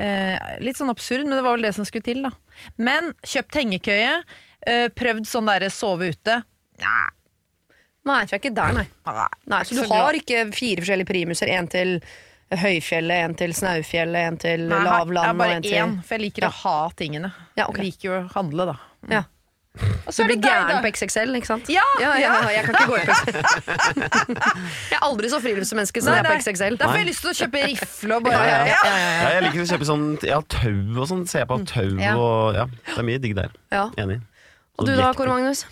eh, 0.00 0.38
Litt 0.64 0.80
sånn 0.80 0.92
absurd, 0.92 1.26
men 1.28 1.36
det 1.36 1.44
var 1.44 1.58
vel 1.58 1.66
det 1.68 1.74
som 1.76 1.84
skulle 1.84 2.06
til, 2.06 2.22
da. 2.24 2.32
Men 2.80 3.12
kjøpt 3.20 3.60
hengekøye. 3.60 4.14
Eh, 4.64 4.86
prøvd 4.96 5.28
sånn 5.28 5.50
derre 5.50 5.68
sove 5.72 6.08
ute. 6.14 6.38
Nei. 6.80 7.08
Nei, 8.04 8.18
jeg 8.20 8.28
tror 8.28 8.40
ikke 8.42 8.54
der, 8.56 8.74
nei. 8.76 9.28
nei 9.48 9.58
så 9.64 9.76
du 9.78 9.84
har 9.88 10.16
ikke 10.18 10.42
fire 10.52 10.82
forskjellige 10.84 11.08
primuser? 11.08 11.48
En 11.56 11.68
til 11.72 11.94
Høyfjellet, 12.52 13.22
en 13.24 13.36
til 13.40 13.54
Snaufjellet, 13.56 14.26
en 14.28 14.36
til 14.42 14.66
Nei, 14.68 14.80
jeg 14.84 14.90
har- 14.92 15.34
bare 15.38 15.60
til 15.64 15.72
én, 15.72 15.94
for 16.04 16.14
jeg 16.18 16.20
liker 16.26 16.42
Ja. 16.44 16.48
å 16.48 16.52
ha 16.52 16.90
tingene. 16.96 17.32
Ja, 17.56 17.64
okay. 17.68 17.80
Jeg 17.84 17.92
liker 17.92 18.04
jo 18.08 18.12
å 18.20 18.32
handle, 18.34 18.66
da. 18.66 18.76
Ja. 19.08 19.22
Og 19.74 20.12
Så 20.14 20.22
du 20.22 20.28
blir 20.30 20.38
gæren 20.38 20.84
på 20.84 20.90
XXL, 20.94 21.32
ikke 21.34 21.48
sant? 21.48 21.68
Ja, 21.72 21.82
ja, 21.98 22.12
ja, 22.20 22.34
ja. 22.44 22.50
jeg 22.54 22.66
kan 22.66 22.76
ikke 22.78 22.92
gå 22.92 22.98
i 23.00 23.06
på 23.08 23.14
XXL. 23.16 23.38
jeg 24.92 24.98
er 25.00 25.06
aldri 25.08 25.30
så 25.32 25.40
friluftsmenneske 25.42 26.02
som 26.04 26.14
jeg 26.14 26.22
er 26.22 26.28
på. 26.28 26.36
XXL. 26.44 26.76
Da 26.78 26.90
får 26.92 27.00
jeg 27.00 27.08
lyst 27.08 27.24
til 27.24 27.32
å 27.32 27.34
kjøpe 27.40 27.62
rifle 27.72 28.18
og 28.18 28.28
bare 28.28 28.44
Ja, 28.44 28.44
ja, 28.54 28.60
ja. 28.70 28.94
Ja, 28.94 29.32
jeg 29.34 29.44
liker 29.48 29.64
å 29.64 29.68
kjøpe 29.72 29.88
sånn 29.88 30.06
ja, 30.30 30.38
tau 30.54 30.76
og 30.94 31.08
sånn. 31.10 31.24
Se 31.30 31.42
på 31.50 31.58
tau 31.66 31.90
Ja. 31.98 32.14
og 32.14 32.60
Ja, 32.60 32.68
det 32.92 32.98
er 33.02 33.08
mye 33.10 33.22
digg 33.24 33.34
der. 33.40 33.54
Ja. 33.74 33.88
Enig. 33.98 34.20
Og 34.78 34.86
du 34.86 34.94
da, 34.94 35.10
Kåre 35.18 35.34
Magnus? 35.34 35.64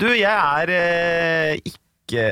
Du, 0.00 0.08
jeg 0.08 0.24
er 0.30 0.72
eh, 0.74 1.60
ikke 1.60 2.30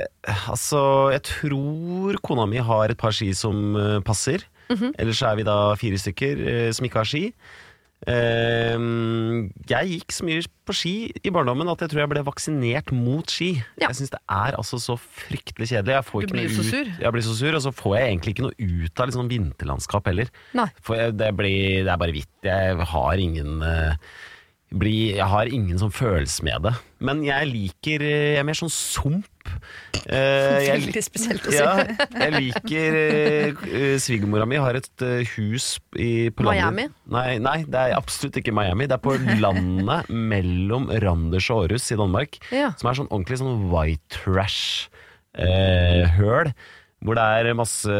Altså, 0.52 0.80
jeg 1.14 1.22
tror 1.28 2.18
kona 2.24 2.44
mi 2.48 2.60
har 2.60 2.92
et 2.92 3.00
par 3.00 3.12
ski 3.16 3.30
som 3.36 3.76
eh, 3.76 3.98
passer. 4.04 4.44
Mhm. 4.72 4.94
Ellers 5.00 5.20
er 5.28 5.36
vi 5.36 5.44
da 5.48 5.58
fire 5.80 6.00
stykker 6.00 6.42
eh, 6.48 6.70
som 6.72 6.88
ikke 6.88 7.00
har 7.04 7.08
ski. 7.08 7.26
Eh, 8.10 8.74
jeg 9.70 9.90
gikk 9.92 10.14
så 10.14 10.26
mye 10.26 10.42
på 10.66 10.74
ski 10.74 10.94
i 11.22 11.32
barndommen 11.34 11.70
at 11.70 11.84
jeg 11.84 11.92
tror 11.92 12.02
jeg 12.02 12.10
ble 12.12 12.24
vaksinert 12.26 12.90
mot 12.94 13.30
ski. 13.30 13.52
Ja. 13.78 13.88
Jeg 13.90 14.00
syns 14.00 14.14
det 14.14 14.20
er 14.26 14.58
altså 14.58 14.80
så 14.82 14.96
fryktelig 14.98 15.70
kjedelig. 15.70 15.96
Jeg 15.98 16.08
får 16.08 16.24
Du 16.24 16.26
ikke 16.26 16.38
blir 16.38 16.52
så 16.56 16.66
sur. 16.66 16.92
Jeg 17.04 17.14
blir 17.14 17.26
så 17.26 17.38
sur, 17.38 17.58
og 17.58 17.64
så 17.66 17.74
får 17.82 17.96
jeg 17.98 18.10
egentlig 18.10 18.34
ikke 18.34 18.48
noe 18.48 18.68
ut 18.82 19.04
av 19.04 19.14
sånn 19.14 19.30
vinterlandskap 19.30 20.10
heller. 20.10 20.34
Jeg, 20.56 21.16
det, 21.18 21.32
blir, 21.38 21.82
det 21.86 21.94
er 21.94 22.02
bare 22.02 22.16
hvitt. 22.16 22.32
Jeg 22.46 22.90
har 22.92 23.22
ingen 23.22 23.62
uh, 23.62 23.94
bli, 24.78 24.96
Jeg 25.16 25.28
har 25.28 25.50
ingen 25.50 25.78
sånn 25.80 25.94
følelse 25.94 26.46
med 26.46 26.66
det. 26.66 26.74
Men 27.02 27.22
jeg 27.26 27.50
liker 27.50 28.04
eh, 28.06 28.32
Jeg 28.36 28.42
er 28.42 28.48
mer 28.48 28.58
sånn 28.58 28.72
sump. 28.72 29.31
Eh, 30.08 30.58
jeg, 30.66 30.80
Veldig 30.86 31.02
spesielt 31.04 31.44
å 31.46 31.50
si. 31.52 31.58
ja, 31.60 31.84
jeg 32.24 32.30
liker 32.34 32.90
uh, 33.62 33.96
Svigermora 34.02 34.46
mi 34.48 34.56
har 34.58 34.74
et 34.78 35.04
hus 35.36 35.66
i, 35.94 36.30
på 36.34 36.42
Miami? 36.46 36.86
landet. 36.88 36.96
Nei, 37.12 37.38
nei, 37.42 37.58
det 37.68 37.78
er 37.78 37.96
absolutt 37.98 38.36
ikke 38.40 38.54
Miami. 38.56 38.88
Det 38.90 38.96
er 38.98 39.04
på 39.04 39.16
landet 39.42 40.00
mellom 40.32 40.84
Randers 41.04 41.50
og 41.52 41.58
Aarhus 41.66 41.86
i 41.92 41.98
Danmark. 42.00 42.30
Ja. 42.54 42.68
Som 42.80 42.88
er 42.90 42.94
sånn 43.02 43.10
ordentlig 43.12 43.38
sånn 43.42 43.68
white 43.72 44.06
trash-høl. 44.16 44.88
hvor 47.02 47.14
det 47.18 47.24
er 47.38 47.54
masse 47.58 47.94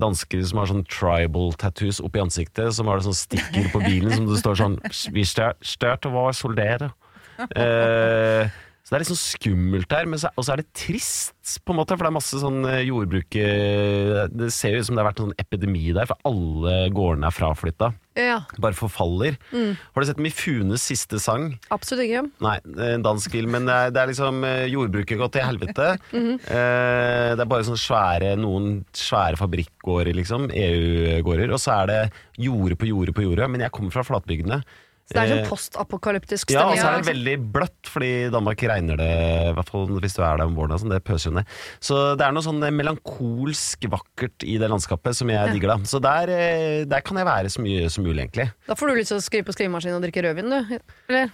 dansker 0.00 0.40
som 0.48 0.58
har 0.60 0.68
sånn 0.70 0.86
tribal 0.88 1.52
tattoos 1.60 1.98
oppi 2.04 2.18
ansiktet. 2.22 2.72
Som 2.76 2.86
har 2.90 2.96
det 2.98 3.06
sånn 3.08 3.20
stikker 3.22 3.64
på 3.72 3.78
bilen 3.84 4.12
som 4.14 4.26
det 4.30 4.38
står 4.42 4.54
sånn 4.62 4.76
Vi 5.16 5.24
stør 5.28 5.54
til 5.62 6.10
å 6.12 6.16
være 6.20 6.36
soldater. 6.44 6.90
Eh, 7.36 8.48
så 8.86 8.94
det 8.94 9.00
er 9.00 9.08
sånn 9.08 9.18
skummelt 9.18 9.88
der, 9.90 10.06
og 10.06 10.44
så 10.46 10.52
er 10.52 10.60
det 10.60 10.68
trist, 10.78 11.32
på 11.66 11.74
en 11.74 11.80
måte, 11.80 11.96
for 11.96 12.06
det 12.06 12.10
er 12.12 12.14
masse 12.14 12.38
sånn 12.38 12.60
eh, 12.70 12.84
jordbruk 12.86 13.34
eh, 13.38 14.20
Det 14.30 14.50
ser 14.54 14.76
jo 14.76 14.82
ut 14.82 14.86
som 14.86 14.94
det 14.94 15.02
har 15.02 15.08
vært 15.08 15.22
en 15.22 15.26
sånn 15.26 15.40
epidemi 15.42 15.88
der, 15.90 16.06
for 16.06 16.22
alle 16.30 16.76
gårdene 16.94 17.26
er 17.26 17.34
fraflytta. 17.34 17.88
Ja, 18.14 18.36
Bare 18.62 18.78
forfaller. 18.78 19.36
Har 19.50 20.00
du 20.00 20.08
sett 20.08 20.22
Mifunes 20.22 20.86
siste 20.86 21.18
sang? 21.20 21.50
absolutt 21.74 22.06
ikke. 22.06 22.22
Nei, 22.46 22.54
en 22.86 23.04
dansk 23.04 23.34
film, 23.34 23.50
men 23.58 23.66
det 23.66 23.74
er, 23.74 23.92
det 23.92 24.04
er 24.04 24.12
liksom 24.12 24.46
eh, 24.46 24.68
jordbruket 24.70 25.18
gått 25.18 25.34
til 25.34 25.46
helvete. 25.48 25.90
eh, 26.14 27.34
det 27.34 27.42
er 27.42 27.50
bare 27.50 27.66
sånne 27.66 27.82
svære, 27.82 28.32
noen 28.38 28.84
svære 28.94 29.42
fabrikkgårder, 29.42 30.14
liksom. 30.22 30.46
EU-gårder. 30.54 31.50
Og 31.50 31.58
så 31.60 31.74
er 31.80 31.90
det 31.90 32.00
jorde 32.46 32.78
på 32.78 32.94
jorde 32.94 33.18
på 33.18 33.26
jorde. 33.26 33.50
Men 33.50 33.66
jeg 33.66 33.74
kommer 33.74 33.98
fra 33.98 34.06
flatbygdene. 34.06 34.62
Så 35.06 35.14
det 35.14 35.20
er 35.22 35.26
Eh, 35.26 35.36
sånn 35.36 35.50
postapokalyptisk 35.50 36.50
ja, 36.50 36.64
og 36.66 36.74
stemning. 36.74 36.80
så 36.82 36.86
er 36.86 36.90
det 36.90 36.98
liksom. 36.98 37.12
veldig 37.14 37.52
bløtt, 37.54 37.90
fordi 37.92 38.08
i 38.26 38.30
Danmark 38.34 38.62
regner 38.66 38.96
det, 38.98 39.10
i 39.50 39.52
hvert 39.54 39.70
fall 39.70 39.86
hvis 39.86 40.16
du 40.16 40.22
er 40.22 40.40
der 40.40 40.46
om 40.48 40.56
våren. 40.58 40.78
Sånn, 40.82 40.90
det 40.90 41.04
pøser 41.06 41.30
jo 41.30 41.36
ned. 41.38 41.46
Så 41.78 42.00
det 42.18 42.26
er 42.26 42.34
noe 42.34 42.42
sånn 42.42 42.58
melankolsk 42.74 43.86
vakkert 43.92 44.42
i 44.42 44.58
det 44.58 44.68
landskapet 44.72 45.14
som 45.14 45.30
jeg 45.30 45.54
digger. 45.54 45.76
da 45.76 45.78
Så 45.86 46.00
der, 46.02 46.28
eh, 46.28 46.84
der 46.84 47.00
kan 47.06 47.16
jeg 47.16 47.26
være 47.26 47.46
så 47.54 47.62
mye 47.62 47.88
som 47.88 48.02
mulig, 48.04 48.26
egentlig. 48.26 48.50
Da 48.66 48.74
får 48.74 48.88
du 48.88 48.94
lyst 48.98 49.14
til 49.14 49.18
å 49.18 49.22
skrive 49.22 49.46
på 49.46 49.54
skrivemaskin 49.54 49.94
og 49.94 50.02
drikke 50.02 50.26
rødvin, 50.26 50.50
du. 50.50 50.78
Eller? 51.08 51.30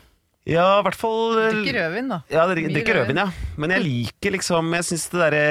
Ja, 0.48 0.80
i 0.80 0.82
hvert 0.82 0.98
fall 0.98 1.36
Drikker 1.38 1.76
rødvin, 1.76 2.08
da. 2.10 2.16
Ja, 2.32 2.44
drikker 2.50 2.96
rødvin. 2.98 3.20
ja. 3.20 3.28
Men 3.62 3.70
jeg 3.76 3.84
liker 3.84 4.34
liksom 4.34 4.72
Jeg 4.74 4.86
syns 4.88 5.04
det 5.12 5.20
derre 5.20 5.42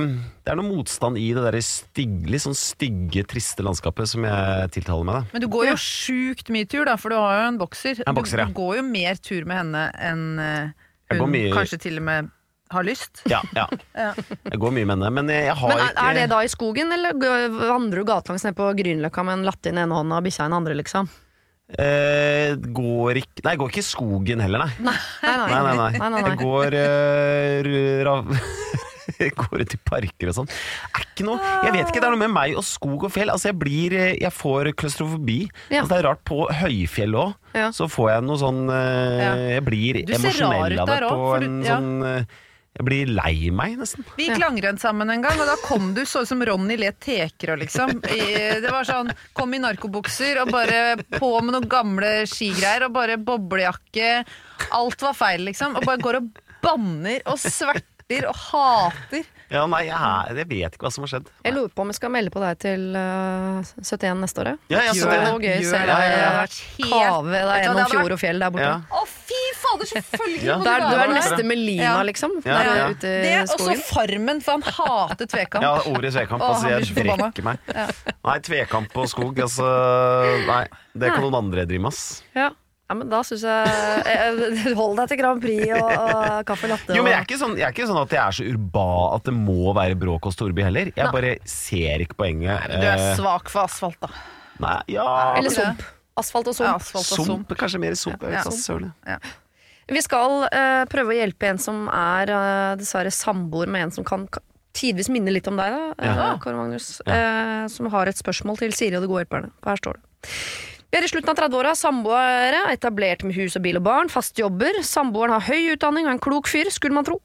Det 0.00 0.52
er 0.54 0.56
noe 0.56 0.64
motstand 0.70 1.20
i 1.20 1.26
det 1.36 1.44
derre 1.44 1.60
stygge, 1.64 2.40
sånn 2.40 2.56
stygge, 2.56 3.26
triste 3.28 3.64
landskapet 3.66 4.08
som 4.08 4.24
jeg 4.24 4.72
tiltaler 4.78 5.04
meg, 5.04 5.20
da. 5.20 5.36
Men 5.36 5.44
du 5.44 5.48
går 5.52 5.68
jo 5.74 5.76
sjukt 5.76 6.48
mye 6.54 6.64
tur, 6.72 6.88
da, 6.88 6.96
for 6.96 7.12
du 7.12 7.18
har 7.20 7.36
jo 7.36 7.46
en 7.50 7.60
bokser. 7.60 8.00
En 8.08 8.16
bokser, 8.16 8.40
du, 8.40 8.46
ja. 8.46 8.48
du 8.48 8.56
går 8.56 8.80
jo 8.80 8.84
mer 8.88 9.20
tur 9.20 9.44
med 9.44 9.60
henne 9.60 9.84
enn 10.08 10.26
eh, 10.40 10.72
Jeg 11.12 11.20
går 11.20 11.26
hun 11.28 11.34
mye- 11.36 11.54
kanskje 11.60 11.82
til 11.84 12.00
og 12.00 12.06
med 12.08 12.32
har 12.70 12.86
lyst. 12.86 13.22
Ja, 13.28 13.42
ja. 13.54 13.66
Ja. 13.98 14.12
Jeg 14.46 14.58
går 14.62 14.72
mye 14.72 14.86
med 14.86 14.96
henne, 14.96 15.10
men 15.20 15.28
jeg 15.34 15.52
har 15.52 15.68
Men 15.74 15.80
er, 15.84 15.90
ikke 15.92 16.04
er 16.08 16.14
det 16.22 16.28
da 16.32 16.42
i 16.46 16.50
skogen, 16.50 16.92
eller 16.96 17.18
vandrer 17.60 18.00
du 18.00 18.08
gatelangs 18.08 18.46
ned 18.46 18.56
på 18.56 18.68
Grünerløkka 18.78 19.24
med 19.26 19.40
en 19.40 19.48
latte 19.50 19.68
i 19.68 19.74
den 19.74 19.82
ene 19.84 19.98
hånda 20.00 20.20
og 20.22 20.24
bikkja 20.26 20.46
i 20.46 20.48
den 20.48 20.56
andre, 20.62 20.76
liksom? 20.80 21.10
Eh, 21.78 22.54
går 22.56 23.22
ikke 23.22 23.44
Nei, 23.44 23.54
jeg 23.54 23.60
går 23.62 23.72
ikke 23.72 23.82
i 23.82 23.86
skogen 23.86 24.42
heller, 24.44 24.66
nei. 24.66 24.70
Nei, 24.90 24.96
nei. 25.22 25.34
Nei, 25.38 25.48
nei, 25.50 25.74
nei. 25.76 25.90
Nei, 25.96 25.98
nei, 25.98 26.10
nei. 26.20 26.30
Jeg 26.30 26.40
går 26.44 26.78
eh, 26.80 28.06
rav... 28.08 28.30
Jeg 29.20 29.34
går 29.36 29.64
ut 29.64 29.74
i 29.74 29.78
parker 29.82 30.30
og 30.30 30.36
sånn. 30.36 30.50
Er 30.94 31.04
ikke 31.04 31.26
noe 31.26 31.38
Jeg 31.66 31.74
vet 31.74 31.88
ikke, 31.88 32.02
det 32.02 32.08
er 32.08 32.14
noe 32.14 32.22
med 32.22 32.32
meg 32.34 32.56
og 32.58 32.64
skog 32.66 33.06
og 33.08 33.12
fjell. 33.14 33.32
Altså 33.32 33.50
Jeg 33.50 33.58
blir 33.60 33.96
eh, 33.96 34.12
Jeg 34.20 34.32
får 34.34 34.72
klaustrofobi. 34.80 35.40
Ja. 35.68 35.82
Altså 35.82 35.94
det 35.94 35.98
er 35.98 36.06
rart, 36.10 36.22
på 36.30 36.44
høyfjell 36.60 37.18
òg, 37.18 37.34
Ja. 37.56 37.70
så 37.74 37.88
får 37.90 38.12
jeg 38.12 38.26
noe 38.28 38.38
sånn 38.38 38.62
eh. 38.70 39.24
Jeg 39.56 39.66
blir 39.66 40.00
emosjonell 40.04 40.76
ut 40.76 40.84
av 40.84 40.92
det 40.92 41.00
på 41.10 41.32
en 41.40 41.58
ja. 41.66 41.80
sånn 41.80 42.06
eh, 42.06 42.38
Jeg 42.80 42.86
blir 42.88 43.10
lei 43.12 43.50
meg, 43.52 43.74
nesten. 43.76 44.06
Vi 44.16 44.30
gikk 44.30 44.40
langrenn 44.40 44.78
sammen 44.80 45.10
en 45.12 45.20
gang, 45.20 45.36
og 45.36 45.48
da 45.50 45.56
kom 45.60 45.90
du 45.92 46.00
så 46.08 46.22
som 46.24 46.40
Ronny 46.48 46.78
Le 46.80 46.94
Tekerå, 46.96 47.58
liksom. 47.60 47.98
Det 48.00 48.70
var 48.72 48.88
sånn, 48.88 49.10
kom 49.36 49.52
i 49.52 49.60
narkobukser 49.60 50.40
og 50.40 50.54
bare 50.54 50.96
på 51.12 51.28
med 51.44 51.58
noen 51.58 51.68
gamle 51.68 52.12
skigreier 52.30 52.86
og 52.88 52.94
bare 52.96 53.18
boblejakke. 53.20 54.22
Alt 54.78 55.04
var 55.04 55.18
feil, 55.18 55.44
liksom. 55.50 55.76
Og 55.76 55.84
bare 55.84 56.00
går 56.00 56.20
og 56.22 56.40
banner 56.64 57.20
og 57.28 57.36
sverter 57.42 58.30
og 58.30 58.40
hater. 58.48 59.28
Ja, 59.50 59.64
nei, 59.66 59.80
jeg, 59.88 59.96
er- 59.98 60.36
jeg 60.38 60.46
vet 60.48 60.74
ikke 60.76 60.86
hva 60.86 60.92
som 60.94 61.02
har 61.02 61.10
skjedd. 61.10 61.30
Jeg 61.44 61.54
lurer 61.56 61.72
på 61.74 61.82
om 61.82 61.88
jeg 61.90 61.96
skal 61.98 62.10
melde 62.14 62.30
på 62.30 62.38
deg 62.42 62.58
til 62.62 62.84
uh, 62.94 63.60
71 63.82 64.20
neste 64.22 64.42
år. 64.44 64.50
ja. 64.70 64.82
Ja, 64.86 64.92
Så 64.94 65.08
det. 65.10 65.18
gøy. 65.42 65.56
Gjør 65.60 65.70
Se 65.72 65.80
det. 65.80 65.86
deg 65.90 66.04
Ja, 66.04 66.10
ja, 66.10 66.30
ja. 66.30 66.90
kave 66.90 67.32
deg 67.34 67.64
gjennom 67.64 67.90
fjord 67.90 68.12
og 68.14 68.20
fjell 68.22 68.38
der 68.44 68.50
borte. 68.54 68.68
Ja. 68.68 68.76
Å, 68.94 69.02
fy 69.10 69.40
fader, 69.60 69.90
selvfølgelig 69.90 70.46
Ja. 70.46 70.56
må 70.60 70.64
Der, 70.64 70.86
du 70.86 71.02
er 71.02 71.12
neste 71.16 71.42
Melina, 71.50 71.82
Ja. 71.82 71.96
liksom. 72.06 72.30
Ja, 72.44 72.58
Der 72.62 72.76
ja. 72.78 72.86
ute 72.94 73.10
i 73.10 73.22
Det 73.26 73.32
er 73.34 73.42
også. 73.42 73.76
Farmen, 73.90 74.40
for 74.40 74.52
han 74.52 74.62
hater 74.62 75.26
tvekamp. 75.26 75.62
Ja, 75.66 75.74
ordet 75.90 76.12
tvekamp. 76.14 76.42
Altså, 76.42 76.68
jeg 76.70 76.94
brekker 76.94 77.42
meg. 77.42 77.58
Nei, 78.24 78.38
tvekamp 78.46 78.96
og 78.96 79.08
skog, 79.10 79.34
altså 79.42 79.66
Nei, 80.46 80.64
det 80.94 81.10
kan 81.12 81.22
noen 81.26 81.34
andre 81.42 81.66
drive 81.66 81.80
med, 81.82 81.92
ass. 81.92 82.22
Ja. 82.34 82.50
Ja, 82.90 82.94
men 82.98 83.06
da 83.12 83.20
syns 83.22 83.44
jeg 83.46 84.04
eh, 84.10 84.72
Hold 84.80 84.96
deg 84.98 85.12
til 85.12 85.18
Grand 85.20 85.38
Prix 85.44 85.70
og, 85.78 85.90
og 85.94 86.40
caffè 86.48 86.70
latte. 86.72 86.96
Jo, 86.96 87.04
men 87.06 87.12
jeg 87.14 87.20
er, 87.20 87.26
ikke 87.28 87.38
sånn, 87.38 87.54
jeg 87.60 87.68
er 87.68 87.74
ikke 87.76 87.86
sånn 87.86 88.00
at 88.02 88.14
jeg 88.16 88.20
er 88.24 88.36
så 88.40 88.46
urba 88.50 88.86
at 89.14 89.28
det 89.28 89.34
må 89.36 89.70
være 89.78 89.98
bråk 90.00 90.26
og 90.26 90.34
storby 90.34 90.64
heller. 90.66 90.90
Jeg 90.90 91.06
Nei. 91.06 91.12
bare 91.14 91.30
ser 91.48 92.02
ikke 92.02 92.18
poenget. 92.18 92.66
Du 92.72 92.82
er 92.82 92.98
Eh, 92.98 93.14
svak 93.20 93.48
for 93.52 93.62
asfalt, 93.68 94.00
da. 94.02 94.10
Nei, 94.60 94.74
ja 94.96 95.06
Eller 95.38 95.54
sump. 95.54 95.86
Asfalt 96.20 96.50
og 96.50 96.58
Ja, 96.58 96.74
asfalt 96.76 97.06
og 97.06 97.14
sump. 97.22 97.30
Sump, 97.30 97.54
kanskje 97.62 97.80
mer 97.80 97.94
sump. 97.96 98.20
Ja. 98.26 98.42
vet 98.42 98.50
Ja. 98.50 98.56
søren, 98.58 98.90
jeg. 99.06 99.32
Vi 99.90 100.02
skal 100.04 100.44
uh, 100.50 100.84
prøve 100.90 101.14
å 101.14 101.16
hjelpe 101.16 101.48
en 101.50 101.58
som 101.58 101.86
er 101.90 102.30
uh, 102.30 102.76
dessverre 102.78 103.10
samboer 103.14 103.66
med 103.70 103.86
en 103.88 103.94
som 103.94 104.04
kan 104.06 104.26
tidvis 104.76 105.08
minne 105.10 105.32
litt 105.34 105.48
om 105.50 105.56
deg, 105.58 105.72
da, 105.74 106.06
ja. 106.06 106.12
uh, 106.34 106.36
Kåre 106.42 106.54
Magnus. 106.58 107.00
Eh, 107.06 107.64
som 107.72 107.88
har 107.90 108.06
et 108.10 108.18
spørsmål 108.20 108.60
til 108.60 108.74
Siri 108.76 108.98
og 108.98 109.02
de 109.02 109.10
gode 109.10 109.24
hjelperne. 109.24 109.50
Her 109.66 109.80
står 109.82 109.98
det. 109.98 110.30
Vi 110.90 110.98
er 110.98 111.06
i 111.06 111.08
slutten 111.10 111.30
av 111.30 111.38
30-åra, 111.38 111.76
samboere, 111.78 112.64
etablert 112.72 113.22
med 113.22 113.36
hus 113.38 113.54
og 113.54 113.62
bil 113.62 113.78
og 113.78 113.84
barn, 113.86 114.08
faste 114.10 114.42
jobber. 114.42 114.80
Samboeren 114.82 115.36
har 115.36 115.46
høy 115.46 115.76
utdanning 115.76 116.08
og 116.08 116.16
en 116.16 116.22
klok 116.22 116.50
fyr, 116.50 116.66
skulle 116.74 116.96
man 116.96 117.06
tro. 117.06 117.20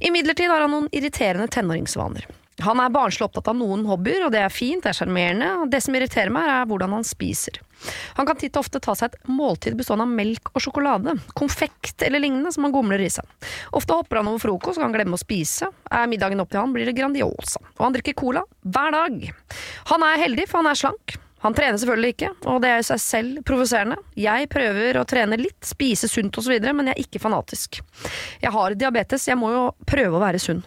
Imidlertid 0.00 0.48
har 0.48 0.64
han 0.64 0.72
noen 0.72 0.88
irriterende 0.88 1.50
tenåringsvaner. 1.52 2.24
Han 2.62 2.78
er 2.80 2.92
barnslig 2.94 3.26
opptatt 3.26 3.50
av 3.50 3.58
noen 3.58 3.82
hobbyer, 3.88 4.24
og 4.24 4.32
det 4.32 4.40
er 4.40 4.52
fint, 4.52 4.84
det 4.84 4.92
er 4.92 4.96
sjarmerende. 4.96 5.48
og 5.60 5.72
Det 5.72 5.82
som 5.84 5.96
irriterer 5.98 6.32
meg, 6.32 6.46
er 6.48 6.68
hvordan 6.70 6.94
han 6.96 7.04
spiser. 7.04 7.58
Han 8.16 8.28
kan 8.28 8.38
titt 8.40 8.54
og 8.56 8.62
ofte 8.62 8.80
ta 8.80 8.94
seg 8.96 9.12
et 9.12 9.28
måltid 9.28 9.76
bestående 9.76 10.06
av 10.06 10.14
melk 10.14 10.52
og 10.54 10.62
sjokolade, 10.62 11.16
konfekt 11.36 12.06
eller 12.06 12.22
lignende 12.22 12.54
som 12.54 12.64
han 12.64 12.72
gomler 12.72 13.02
i 13.02 13.10
seg. 13.12 13.26
Ofte 13.76 13.98
hopper 13.98 14.22
han 14.22 14.30
over 14.30 14.40
frokost, 14.46 14.80
kan 14.80 14.94
glemme 14.94 15.18
å 15.18 15.20
spise. 15.20 15.68
Er 15.90 16.08
middagen 16.08 16.40
opp 16.40 16.54
til 16.54 16.62
han, 16.62 16.72
blir 16.72 16.88
det 16.88 16.96
Grandiosa. 16.96 17.60
Og 17.74 17.84
han 17.88 17.98
drikker 17.98 18.16
cola 18.16 18.46
hver 18.62 18.96
dag. 18.96 19.20
Han 19.92 20.08
er 20.08 20.24
heldig, 20.24 20.48
for 20.48 20.62
han 20.62 20.72
er 20.72 20.80
slank. 20.86 21.18
Han 21.44 21.56
trener 21.56 21.80
selvfølgelig 21.80 22.14
ikke, 22.14 22.30
og 22.48 22.60
det 22.64 22.70
er 22.72 22.80
i 22.80 22.86
seg 22.88 23.00
selv 23.02 23.40
provoserende. 23.46 23.98
Jeg 24.16 24.48
prøver 24.52 24.96
å 24.96 25.06
trene 25.08 25.36
litt, 25.40 25.60
spise 25.66 26.08
sunt 26.08 26.36
osv., 26.40 26.56
men 26.72 26.88
jeg 26.88 26.96
er 26.96 27.02
ikke 27.04 27.20
fanatisk. 27.20 27.82
Jeg 28.40 28.54
har 28.54 28.78
diabetes, 28.80 29.28
jeg 29.28 29.36
må 29.40 29.52
jo 29.52 29.66
prøve 29.88 30.16
å 30.16 30.24
være 30.24 30.40
sunn. 30.40 30.64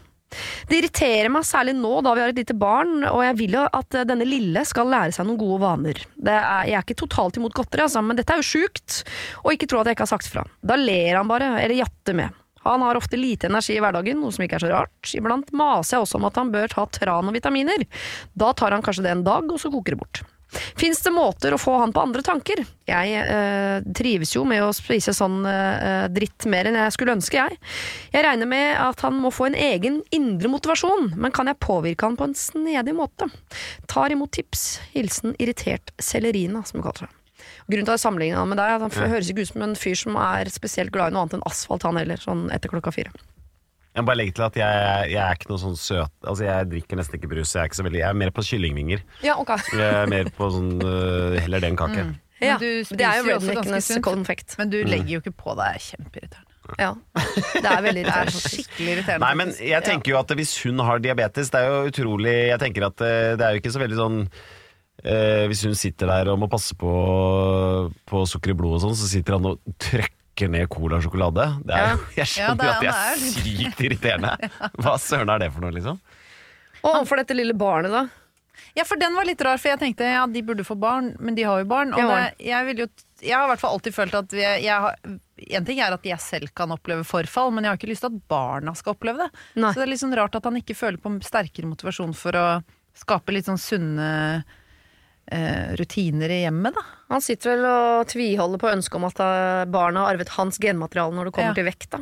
Det 0.68 0.76
irriterer 0.76 1.32
meg 1.32 1.46
særlig 1.48 1.74
nå 1.78 2.02
da 2.04 2.12
vi 2.14 2.22
har 2.22 2.34
et 2.34 2.40
lite 2.42 2.56
barn, 2.60 3.00
og 3.08 3.22
jeg 3.24 3.38
vil 3.40 3.56
jo 3.58 3.64
at 3.80 4.00
denne 4.10 4.28
lille 4.28 4.64
skal 4.68 4.90
lære 4.92 5.16
seg 5.16 5.28
noen 5.28 5.40
gode 5.40 5.62
vaner. 5.64 6.02
Er, 6.20 6.68
jeg 6.68 6.76
er 6.76 6.84
ikke 6.84 7.00
totalt 7.00 7.40
imot 7.40 7.56
godteri, 7.56 7.86
altså, 7.86 8.04
men 8.04 8.20
dette 8.20 8.36
er 8.36 8.44
jo 8.44 8.50
sjukt, 8.50 9.02
og 9.46 9.54
ikke 9.56 9.70
tro 9.72 9.82
at 9.82 9.90
jeg 9.90 9.98
ikke 9.98 10.06
har 10.06 10.14
sagt 10.14 10.30
fra. 10.30 10.44
Da 10.62 10.78
ler 10.78 11.16
han 11.16 11.32
bare, 11.32 11.54
eller 11.64 11.80
jatter 11.80 12.20
med. 12.20 12.44
Han 12.68 12.84
har 12.84 13.00
ofte 13.00 13.18
lite 13.18 13.48
energi 13.48 13.78
i 13.78 13.82
hverdagen, 13.82 14.20
noe 14.20 14.36
som 14.36 14.44
ikke 14.44 14.60
er 14.60 14.66
så 14.66 14.72
rart. 14.74 15.14
Iblant 15.16 15.54
maser 15.56 15.96
jeg 15.96 16.04
også 16.04 16.20
om 16.20 16.28
at 16.28 16.38
han 16.38 16.52
bør 16.52 16.74
ta 16.74 16.84
tran 16.92 17.32
og 17.32 17.38
vitaminer. 17.38 17.88
Da 18.36 18.52
tar 18.58 18.76
han 18.76 18.84
kanskje 18.84 19.08
det 19.08 19.14
en 19.16 19.24
dag, 19.28 19.48
og 19.48 19.62
så 19.64 19.72
koker 19.72 19.96
det 19.96 20.02
bort. 20.04 20.28
Fins 20.80 21.02
det 21.04 21.12
måter 21.12 21.54
å 21.54 21.60
få 21.60 21.76
han 21.82 21.93
på 21.95 22.04
andre 22.04 22.24
tanker? 22.26 22.64
Jeg 22.88 23.24
øh, 23.24 23.88
trives 23.98 24.34
jo 24.36 24.45
med 24.48 24.64
å 24.64 24.72
spise 24.76 25.14
sånn 25.16 25.41
øh, 25.43 26.08
dritt 26.14 26.48
mer 26.50 26.70
enn 26.70 26.80
jeg 26.80 26.95
skulle 26.95 27.18
ønske, 27.18 27.41
jeg. 27.41 27.60
Jeg 28.14 28.26
regner 28.26 28.50
med 28.50 28.70
at 28.80 29.04
han 29.06 29.20
må 29.20 29.32
få 29.34 29.50
en 29.50 29.60
egen 29.60 30.02
indre 30.16 30.52
motivasjon, 30.52 31.12
men 31.20 31.36
kan 31.36 31.52
jeg 31.52 31.60
påvirke 31.64 32.08
han 32.08 32.18
på 32.20 32.30
en 32.30 32.38
snedig 32.38 32.95
måte? 32.95 33.30
Tar 33.91 34.16
imot 34.16 34.34
tips. 34.38 34.68
Hilsen 34.95 35.36
irritert 35.38 35.91
sellerina, 36.00 36.64
som 36.68 36.80
hun 36.80 36.88
kaller 36.88 37.08
seg. 37.08 37.16
Grunnen 37.68 37.86
til 37.86 37.91
at 37.91 38.00
jeg 38.00 38.06
sammenligner 38.06 38.39
han 38.39 38.52
med 38.52 38.60
deg, 38.62 38.78
at 38.78 38.86
han 38.88 39.12
høres 39.12 39.32
ikke 39.32 39.43
ut 39.43 39.52
som 39.52 39.66
en 39.66 39.76
fyr 39.78 39.98
som 40.00 40.16
er 40.22 40.52
spesielt 40.52 40.93
glad 40.95 41.12
i 41.12 41.16
noe 41.16 41.26
annet 41.26 41.38
enn 41.38 41.50
asfalt, 41.50 41.86
han 41.88 42.00
heller, 42.00 42.22
sånn 42.24 42.48
etter 42.56 42.72
klokka 42.72 42.95
fire. 42.95 43.12
Jeg 43.98 44.06
må 44.06 44.12
bare 44.12 44.20
legge 44.20 44.36
til 44.38 44.45
at 44.45 44.58
jeg, 44.60 45.06
jeg 45.10 45.22
er 45.24 45.39
ikke 45.39 45.50
noe 45.50 45.58
sånn 45.58 45.78
søt 45.82 46.28
Altså 46.30 46.45
Jeg 46.45 46.68
drikker 46.70 47.00
nesten 47.00 47.18
ikke 47.18 47.32
brus. 47.32 47.56
Jeg 47.56 47.64
er, 47.64 47.72
ikke 47.72 47.80
så 47.80 47.86
veldig, 47.88 48.02
jeg 48.04 48.10
er 48.14 48.20
mer 48.22 48.34
på 48.36 48.43
kyllingvinger. 48.45 49.02
Ja, 49.26 49.39
ok. 49.41 49.56
Jeg 49.74 49.88
er 50.04 50.12
mer 50.12 50.30
på 50.38 50.50
sånn 50.54 50.76
uh, 50.84 51.38
Heller 51.41 51.64
det 51.64 51.72
enn 51.72 51.80
kake. 51.80 52.04
Ja, 52.38 52.60
du 52.62 52.68
det 52.93 53.02
er 53.02 53.24
jo 53.24 53.32
redneckenes 53.32 53.88
sunt. 53.89 54.04
konfekt. 54.06 54.54
Men 54.60 54.70
du 54.70 54.78
legger 54.86 55.16
jo 55.16 55.24
ikke 55.24 55.34
på 55.39 55.56
deg 55.58 55.82
kjempeirriterende. 55.82 56.54
Ja. 56.78 56.91
Det 57.56 57.64
er 57.72 57.82
veldig 57.86 58.04
Det 58.06 58.14
er 58.14 58.32
skikkelig 58.36 58.91
irriterende. 58.91 59.24
Nei, 59.24 59.34
men 59.39 59.56
jeg 59.56 59.86
tenker 59.88 60.14
jo 60.14 60.20
at 60.20 60.34
hvis 60.38 60.54
hun 60.66 60.84
har 60.84 61.02
diabetes 61.02 61.50
Det 61.54 61.62
er 61.64 61.72
jo 61.72 61.91
utrolig 61.93 62.34
Jeg 62.50 62.60
tenker 62.60 62.89
at 62.89 63.04
eh, 63.08 63.34
det 63.39 63.45
er 63.45 63.56
jo 63.56 63.62
ikke 63.62 63.72
så 63.72 63.80
veldig 63.80 64.00
sånn 64.02 64.18
eh, 64.28 65.45
Hvis 65.48 65.64
hun 65.64 65.78
sitter 65.80 66.12
der 66.12 66.34
og 66.34 66.41
må 66.43 66.50
passe 66.52 66.76
på, 66.76 66.91
på 68.12 68.26
sukker 68.28 68.52
i 68.52 68.58
blodet 68.60 68.82
og 68.82 68.84
sånn, 68.89 69.00
så 69.00 69.08
sitter 69.14 69.38
han 69.38 69.48
og 69.54 69.78
trøkker 69.80 70.16
ned 70.46 70.70
cola 70.70 71.00
og 71.00 71.04
sjokolade. 71.08 71.48
Det 71.66 71.74
er, 71.74 71.88
ja. 71.88 71.98
jeg 72.14 72.22
Ja, 72.22 72.28
skjønner 72.30 72.62
det 72.62 72.68
jo 72.68 72.70
er- 72.70 72.78
at 72.78 72.82
det 72.82 72.92
det 72.94 73.56
er 73.58 73.64
sykt 73.72 73.82
irriterende. 73.88 74.52
Hva 74.84 74.94
søren 75.02 75.30
er 75.34 75.40
det 75.42 75.50
for 75.56 75.66
noe, 75.66 75.74
liksom? 75.74 75.98
Og 76.84 76.90
overfor 76.94 77.18
dette 77.24 77.34
lille 77.34 77.56
barnet, 77.58 77.92
da. 77.92 78.06
Ja, 78.78 78.84
for 78.86 78.98
den 79.02 79.16
var 79.18 79.26
litt 79.26 79.42
rar, 79.42 79.58
for 79.58 79.70
jeg 79.72 79.80
tenkte 79.82 80.06
ja, 80.06 80.22
de 80.30 80.42
burde 80.46 80.64
få 80.66 80.76
barn, 80.78 81.16
men 81.20 81.34
de 81.38 81.44
har 81.48 81.64
jo 81.64 81.66
barn. 81.70 81.94
Og 81.98 82.00
ja, 82.00 82.06
har 82.12 82.22
det, 82.28 82.46
jeg, 82.46 82.66
vil 82.68 82.82
jo, 82.84 82.88
jeg 83.26 83.34
har 83.34 83.48
i 83.48 83.52
hvert 83.52 83.62
fall 83.64 83.74
alltid 83.74 83.96
følt 83.96 84.14
at 84.20 84.36
jeg, 84.38 84.62
jeg 84.68 84.84
har, 84.86 85.00
En 85.58 85.66
ting 85.66 85.80
er 85.82 85.94
at 85.98 86.06
jeg 86.06 86.20
selv 86.22 86.54
kan 86.58 86.70
oppleve 86.74 87.04
forfall, 87.08 87.50
men 87.54 87.66
jeg 87.66 87.72
har 87.74 87.78
ikke 87.82 87.90
lyst 87.90 88.06
til 88.06 88.14
at 88.14 88.22
barna 88.30 88.74
skal 88.78 88.94
oppleve 88.94 89.26
det. 89.26 89.30
Nei. 89.58 89.72
Så 89.74 89.80
det 89.82 89.86
er 89.88 89.92
litt 89.94 90.02
sånn 90.04 90.16
rart 90.18 90.38
at 90.38 90.46
han 90.50 90.58
ikke 90.62 90.78
føler 90.78 91.02
på 91.02 91.14
sterkere 91.26 91.70
motivasjon 91.70 92.14
for 92.18 92.38
å 92.38 92.46
skape 92.98 93.34
litt 93.34 93.46
sånn 93.50 93.62
sunne 93.62 94.10
rutiner 95.80 96.32
i 96.32 96.42
hjemmet, 96.46 96.76
da. 96.78 96.84
Han 97.12 97.22
sitter 97.24 97.54
vel 97.56 97.66
og 97.68 98.08
tviholder 98.12 98.62
på 98.62 98.70
ønsket 98.72 98.96
om 99.00 99.08
at 99.10 99.20
barna 99.72 100.06
har 100.06 100.14
arvet 100.16 100.30
hans 100.38 100.58
genmateriale 100.64 101.16
når 101.16 101.30
det 101.30 101.34
kommer 101.38 101.52
Ja. 101.52 101.58
til 101.58 101.68
vekt, 101.68 101.90
da. 101.92 102.00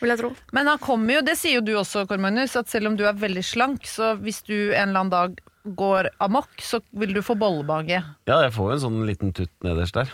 Vil 0.00 0.08
jeg 0.14 0.18
tro. 0.22 0.30
Men 0.56 0.66
han 0.66 0.78
kommer 0.80 1.18
jo, 1.18 1.20
det 1.26 1.36
sier 1.36 1.58
jo 1.58 1.60
du 1.64 1.74
også, 1.76 2.06
Kåre 2.08 2.20
Magnus, 2.24 2.54
at 2.56 2.68
selv 2.72 2.88
om 2.88 2.96
du 2.96 3.04
er 3.04 3.12
veldig 3.12 3.42
slank, 3.44 3.84
så 3.84 4.14
hvis 4.20 4.42
du 4.48 4.72
en 4.72 4.88
eller 4.88 5.00
annen 5.02 5.10
dag 5.12 5.40
går 5.76 6.08
amok, 6.24 6.48
så 6.64 6.80
vil 6.96 7.12
du 7.12 7.20
få 7.20 7.36
bollebage. 7.36 7.98
Ja, 8.28 8.38
jeg 8.46 8.52
får 8.56 8.70
jo 8.70 8.76
en 8.78 8.84
sånn 8.86 9.02
liten 9.08 9.32
tutt 9.36 9.52
nederst 9.62 9.98
der. 9.98 10.08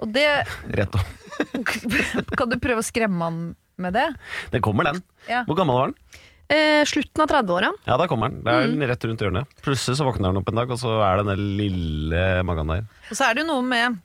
Og 0.00 0.10
det 0.14 0.26
Rett 0.74 0.94
opp. 0.98 1.06
Kan 2.38 2.50
du 2.50 2.58
prøve 2.58 2.82
å 2.82 2.86
skremme 2.86 3.22
han 3.28 3.38
med 3.80 3.94
det? 3.94 4.08
Det 4.50 4.60
kommer, 4.64 4.90
den. 4.90 5.02
Ja. 5.28 5.44
Hvor 5.46 5.54
gammel 5.60 5.76
var 5.78 5.92
den? 5.92 5.96
Eh, 6.50 6.82
slutten 6.88 7.22
av 7.22 7.30
30-åra. 7.30 7.70
Ja, 7.86 7.96
da 8.00 8.08
kommer 8.10 8.30
den. 8.30 8.40
Det 8.42 8.52
er 8.52 8.66
den 8.66 8.86
rett 8.90 9.04
rundt 9.06 9.22
hjørnet. 9.22 9.58
Plutselig 9.62 10.00
så 10.00 10.06
våkner 10.08 10.32
den 10.32 10.40
opp 10.40 10.48
en 10.50 10.58
dag, 10.58 10.72
og 10.74 10.80
så 10.80 10.96
er 11.06 11.20
det 11.20 11.28
den 11.30 11.44
lille 11.60 12.24
magen 12.46 12.72
der. 12.72 12.88
Og 13.06 13.14
så 13.14 13.28
er 13.28 13.36
det 13.36 13.44
jo 13.44 13.52
noe 13.52 13.66
med 13.66 14.00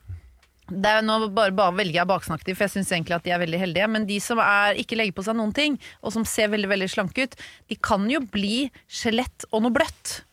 det 0.66 0.90
er, 0.90 1.04
jo 1.04 1.06
nå 1.06 1.28
bare, 1.30 1.54
bare 1.54 1.76
velger 1.78 2.00
jeg 2.00 2.10
baksnakk 2.10 2.42
for 2.48 2.64
jeg 2.66 2.74
syns 2.74 2.90
egentlig 2.90 3.14
at 3.14 3.26
de 3.28 3.34
er 3.36 3.42
veldig 3.44 3.60
heldige. 3.62 3.90
Men 3.94 4.08
de 4.10 4.18
som 4.24 4.40
er, 4.42 4.78
ikke 4.82 4.98
legger 4.98 5.14
på 5.18 5.26
seg 5.28 5.38
noen 5.38 5.54
ting, 5.54 5.76
og 6.02 6.14
som 6.16 6.26
ser 6.26 6.50
veldig 6.54 6.72
veldig 6.72 6.88
slanke 6.90 7.28
ut, 7.28 7.36
de 7.70 7.78
kan 7.78 8.08
jo 8.10 8.24
bli 8.34 8.72
skjelett 8.90 9.46
og 9.52 9.66
noe 9.66 9.76
bløtt. 9.76 10.24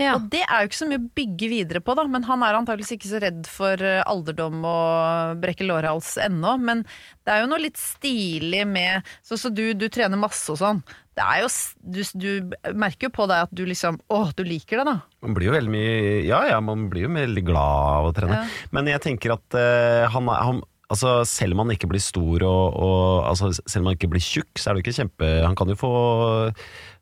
Ja. 0.00 0.14
Og 0.16 0.30
det 0.32 0.40
er 0.46 0.62
jo 0.62 0.70
ikke 0.70 0.78
så 0.78 0.88
mye 0.88 1.00
å 1.02 1.10
bygge 1.20 1.50
videre 1.52 1.82
på, 1.84 1.94
da. 1.98 2.06
Men 2.08 2.24
han 2.28 2.44
er 2.46 2.56
antakeligvis 2.56 2.96
ikke 2.96 3.10
så 3.10 3.20
redd 3.22 3.44
for 3.50 3.84
eh, 3.84 4.00
alderdom 4.08 4.64
og 4.64 5.42
brekke 5.42 5.66
lårhals 5.68 6.14
ennå. 6.24 6.56
Men 6.64 6.86
det 7.26 7.34
er 7.34 7.44
jo 7.44 7.50
noe 7.52 7.60
litt 7.62 7.78
stilig 7.80 8.64
med 8.68 9.06
Så, 9.26 9.36
så 9.36 9.52
du, 9.52 9.70
du 9.76 9.86
trener 9.92 10.20
masse 10.20 10.48
og 10.52 10.60
sånn. 10.60 10.82
Det 11.20 11.26
er 11.26 11.42
jo 11.42 11.50
du, 11.84 12.00
du 12.16 12.74
merker 12.78 13.08
jo 13.08 13.12
på 13.12 13.26
deg 13.28 13.44
at 13.44 13.52
du 13.52 13.64
liksom 13.68 13.98
Å, 14.08 14.20
du 14.36 14.44
liker 14.46 14.80
det, 14.80 14.86
da. 14.88 14.96
Man 15.26 15.36
blir 15.36 15.50
jo 15.50 15.56
veldig 15.56 15.72
mye 15.74 15.94
Ja, 16.24 16.40
ja, 16.48 16.60
man 16.64 16.86
blir 16.92 17.04
jo 17.08 17.12
veldig 17.12 17.44
glad 17.44 17.88
av 17.98 18.08
å 18.08 18.14
trene. 18.16 18.40
Ja. 18.40 18.68
Men 18.72 18.88
jeg 18.88 19.04
tenker 19.04 19.34
at 19.36 19.58
uh, 19.58 20.08
han, 20.14 20.30
han 20.30 20.62
Altså, 20.90 21.20
selv 21.28 21.54
om 21.54 21.62
han 21.62 21.74
ikke 21.76 21.88
blir 21.90 22.02
stor 22.02 22.42
og, 22.48 22.74
og 22.74 23.28
altså, 23.30 23.52
Selv 23.62 23.84
om 23.84 23.90
han 23.90 23.98
ikke 23.98 24.10
blir 24.10 24.24
tjukk, 24.24 24.50
så 24.58 24.70
er 24.70 24.74
det 24.74 24.80
jo 24.80 24.86
ikke 24.88 24.96
kjempe 24.98 25.28
Han 25.44 25.54
kan 25.58 25.70
jo 25.70 25.78
få 25.78 25.92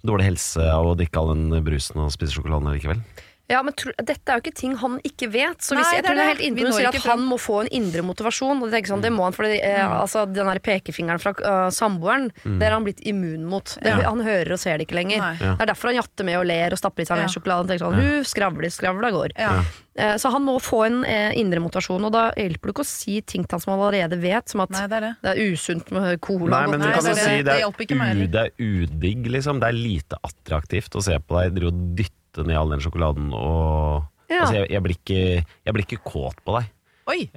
dårlig 0.07 0.28
helse 0.28 0.66
av 0.70 0.91
å 0.91 0.97
drikke 0.99 1.20
all 1.20 1.32
den 1.32 1.64
brusen 1.64 2.05
og 2.05 2.12
spise 2.14 2.36
sjokoladen 2.36 2.68
likevel. 2.76 3.01
Ja, 3.49 3.63
men 3.65 3.73
tro, 3.73 3.93
Dette 3.97 4.29
er 4.29 4.37
jo 4.37 4.43
ikke 4.45 4.55
ting 4.59 4.75
han 4.77 4.99
ikke 5.09 5.31
vet. 5.33 5.63
Så 5.65 5.73
hvis 5.73 5.87
Nei, 5.89 5.95
jeg 5.97 6.03
er 6.03 6.07
tror 6.09 6.17
det 6.19 6.21
er 6.21 6.27
det. 6.27 6.29
helt 6.29 6.41
Vi 6.43 6.49
innpå 6.51 6.65
når 6.69 6.75
sier 6.77 6.89
ikke 6.91 7.01
at 7.01 7.11
han 7.15 7.23
må 7.25 7.39
få 7.41 7.55
en 7.65 7.71
indre 7.79 8.03
motivasjon. 8.05 8.61
Og 8.63 8.69
det, 8.71 8.77
er 8.83 8.91
sånn, 8.93 9.01
det 9.07 9.13
må 9.15 9.25
han, 9.25 9.33
for 9.33 9.49
eh, 9.49 9.57
Mm. 9.79 9.95
altså, 10.03 10.27
Den 10.29 10.47
der 10.53 10.61
pekefingeren 10.61 11.19
fra 11.23 11.33
uh, 11.33 11.71
samboeren, 11.73 12.29
det 12.45 12.67
er 12.69 12.75
han 12.77 12.85
blitt 12.85 13.01
immun 13.09 13.45
mot. 13.49 13.65
Det, 13.81 13.89
Ja. 13.89 14.11
Han 14.11 14.21
hører 14.21 14.53
og 14.53 14.59
ser 14.61 14.77
det 14.79 14.87
ikke 14.89 14.99
lenger. 15.01 15.17
Ja. 15.41 15.55
Det 15.57 15.65
er 15.65 15.73
derfor 15.73 15.89
han 15.93 15.97
jatter 16.03 16.25
med 16.29 16.37
og 16.39 16.45
ler 16.47 16.73
og 16.77 16.79
stapper 16.79 17.03
i 17.03 17.09
seg 17.09 17.17
Ja. 17.17 17.23
med 17.25 17.33
sjokolade. 17.33 17.69
Tenker 17.73 17.87
sånn, 17.89 18.01
ja. 18.05 18.23
skravler, 18.29 18.69
skravler, 18.71 19.11
går. 19.17 19.33
Ja. 19.39 19.63
Eh, 19.99 20.15
så 20.21 20.31
han 20.31 20.45
må 20.45 20.59
få 20.63 20.85
en 20.87 21.01
eh, 21.09 21.33
indre 21.41 21.59
motivasjon, 21.65 22.05
og 22.05 22.13
da 22.13 22.31
hjelper 22.37 22.69
det 22.69 22.75
ikke 22.77 22.85
å 22.85 22.91
si 22.93 23.21
ting 23.23 23.43
til 23.49 23.57
han 23.57 23.61
som 23.65 23.73
han 23.73 23.81
allerede 23.89 24.21
vet, 24.21 24.47
som 24.53 24.61
at 24.61 24.71
Nei, 24.71 24.85
det 24.87 24.97
er 25.01 25.01
det. 25.09 25.15
det 25.25 25.33
er 25.33 25.41
usunt 25.57 25.91
med 25.91 26.21
cola. 26.21 26.53
Nei, 26.53 26.67
men 26.71 26.81
du 26.85 26.87
kan 26.93 27.03
jo 27.09 27.15
si 27.17 27.43
det 27.43 27.45
det 27.49 27.57
er, 27.65 27.67
u, 27.67 28.27
det 28.29 28.45
er 28.45 28.53
udigg, 28.61 29.27
liksom. 29.27 29.59
Det 29.59 29.69
er 29.73 29.73
lite 29.81 30.21
attraktivt 30.23 30.95
å 30.95 31.03
se 31.03 31.17
på 31.19 31.41
deg 31.41 31.57
drive 31.57 31.73
og 31.73 31.97
dytte 31.97 32.15
ned 32.47 32.61
all 32.61 32.70
den 32.74 32.84
sjokoladen 32.84 33.32
og 33.34 34.07
Ja. 34.28 34.43
Altså, 34.43 34.59
jeg, 34.59 34.68
jeg, 34.74 34.82
blir 34.84 34.97
ikke, 34.99 35.20
jeg 35.64 35.72
blir 35.72 35.84
ikke 35.86 36.03
kåt 36.05 36.36
på 36.45 36.53
deg 36.59 36.66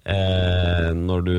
eh, 0.04 0.90
når 0.92 1.22
du 1.24 1.36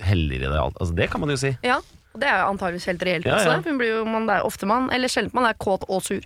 heller 0.00 0.38
i 0.38 0.46
deg 0.46 0.56
alt. 0.56 0.78
Altså, 0.80 0.94
det 0.96 1.10
kan 1.12 1.20
man 1.20 1.34
jo 1.34 1.36
si. 1.36 1.50
Ja, 1.66 1.76
og 2.18 2.24
Det 2.24 2.28
er 2.28 2.42
antageligvis 2.48 2.88
helt 2.90 3.02
reelt 3.06 3.26
Ja, 3.28 3.36
også. 3.38 3.52
ja. 3.54 3.62
Hun 3.68 3.78
blir 3.78 3.92
jo, 3.92 4.04
man, 4.10 4.26
er 4.34 4.42
ofte 4.46 4.66
man, 4.66 4.90
eller 4.94 5.08
sjelden 5.12 5.30
man 5.38 5.46
er 5.46 5.54
kåt 5.62 5.86
og 5.88 6.02
sur. 6.02 6.24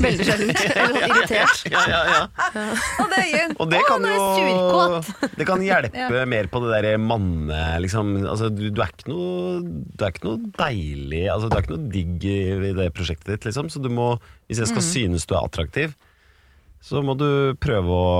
Veldig 0.00 0.24
sjeldent. 0.24 0.60
Eller 0.80 1.04
irritert. 1.10 1.62
Ja, 1.68 1.80
ja, 1.90 1.98
ja. 2.08 2.20
Og 3.02 3.10
det 3.10 3.18
er 3.18 3.28
gøy. 3.34 3.54
Og 3.60 3.70
det 3.72 3.80
kan 3.88 4.06
jo. 4.08 5.00
Det 5.38 5.46
kan 5.48 5.62
hjelpe 5.64 6.22
mer 6.30 6.48
på 6.48 6.62
det 6.64 6.70
derre 6.72 6.94
manne... 7.02 7.58
Liksom, 7.84 8.14
altså, 8.24 8.48
du, 8.48 8.68
du, 8.72 8.80
er 8.80 8.92
ikke 8.94 9.10
noe, 9.12 9.60
du 9.60 10.04
er 10.06 10.14
ikke 10.14 10.24
noe 10.28 10.52
deilig 10.56 11.24
altså, 11.34 11.50
Du 11.50 11.58
er 11.58 11.64
ikke 11.66 11.74
noe 11.76 11.90
digg 11.92 12.24
i, 12.30 12.38
i 12.70 12.74
det 12.78 12.88
prosjektet 12.96 13.34
ditt, 13.34 13.48
liksom. 13.50 13.68
Så 13.74 13.82
du 13.84 13.90
må, 13.92 14.14
hvis 14.48 14.62
jeg 14.62 14.70
skal 14.72 14.82
Mm. 14.82 14.88
synes 14.88 15.26
du 15.28 15.34
er 15.34 15.42
attraktiv, 15.44 15.92
så 16.80 17.02
må 17.04 17.18
du 17.18 17.28
prøve 17.60 17.90
å 17.90 18.12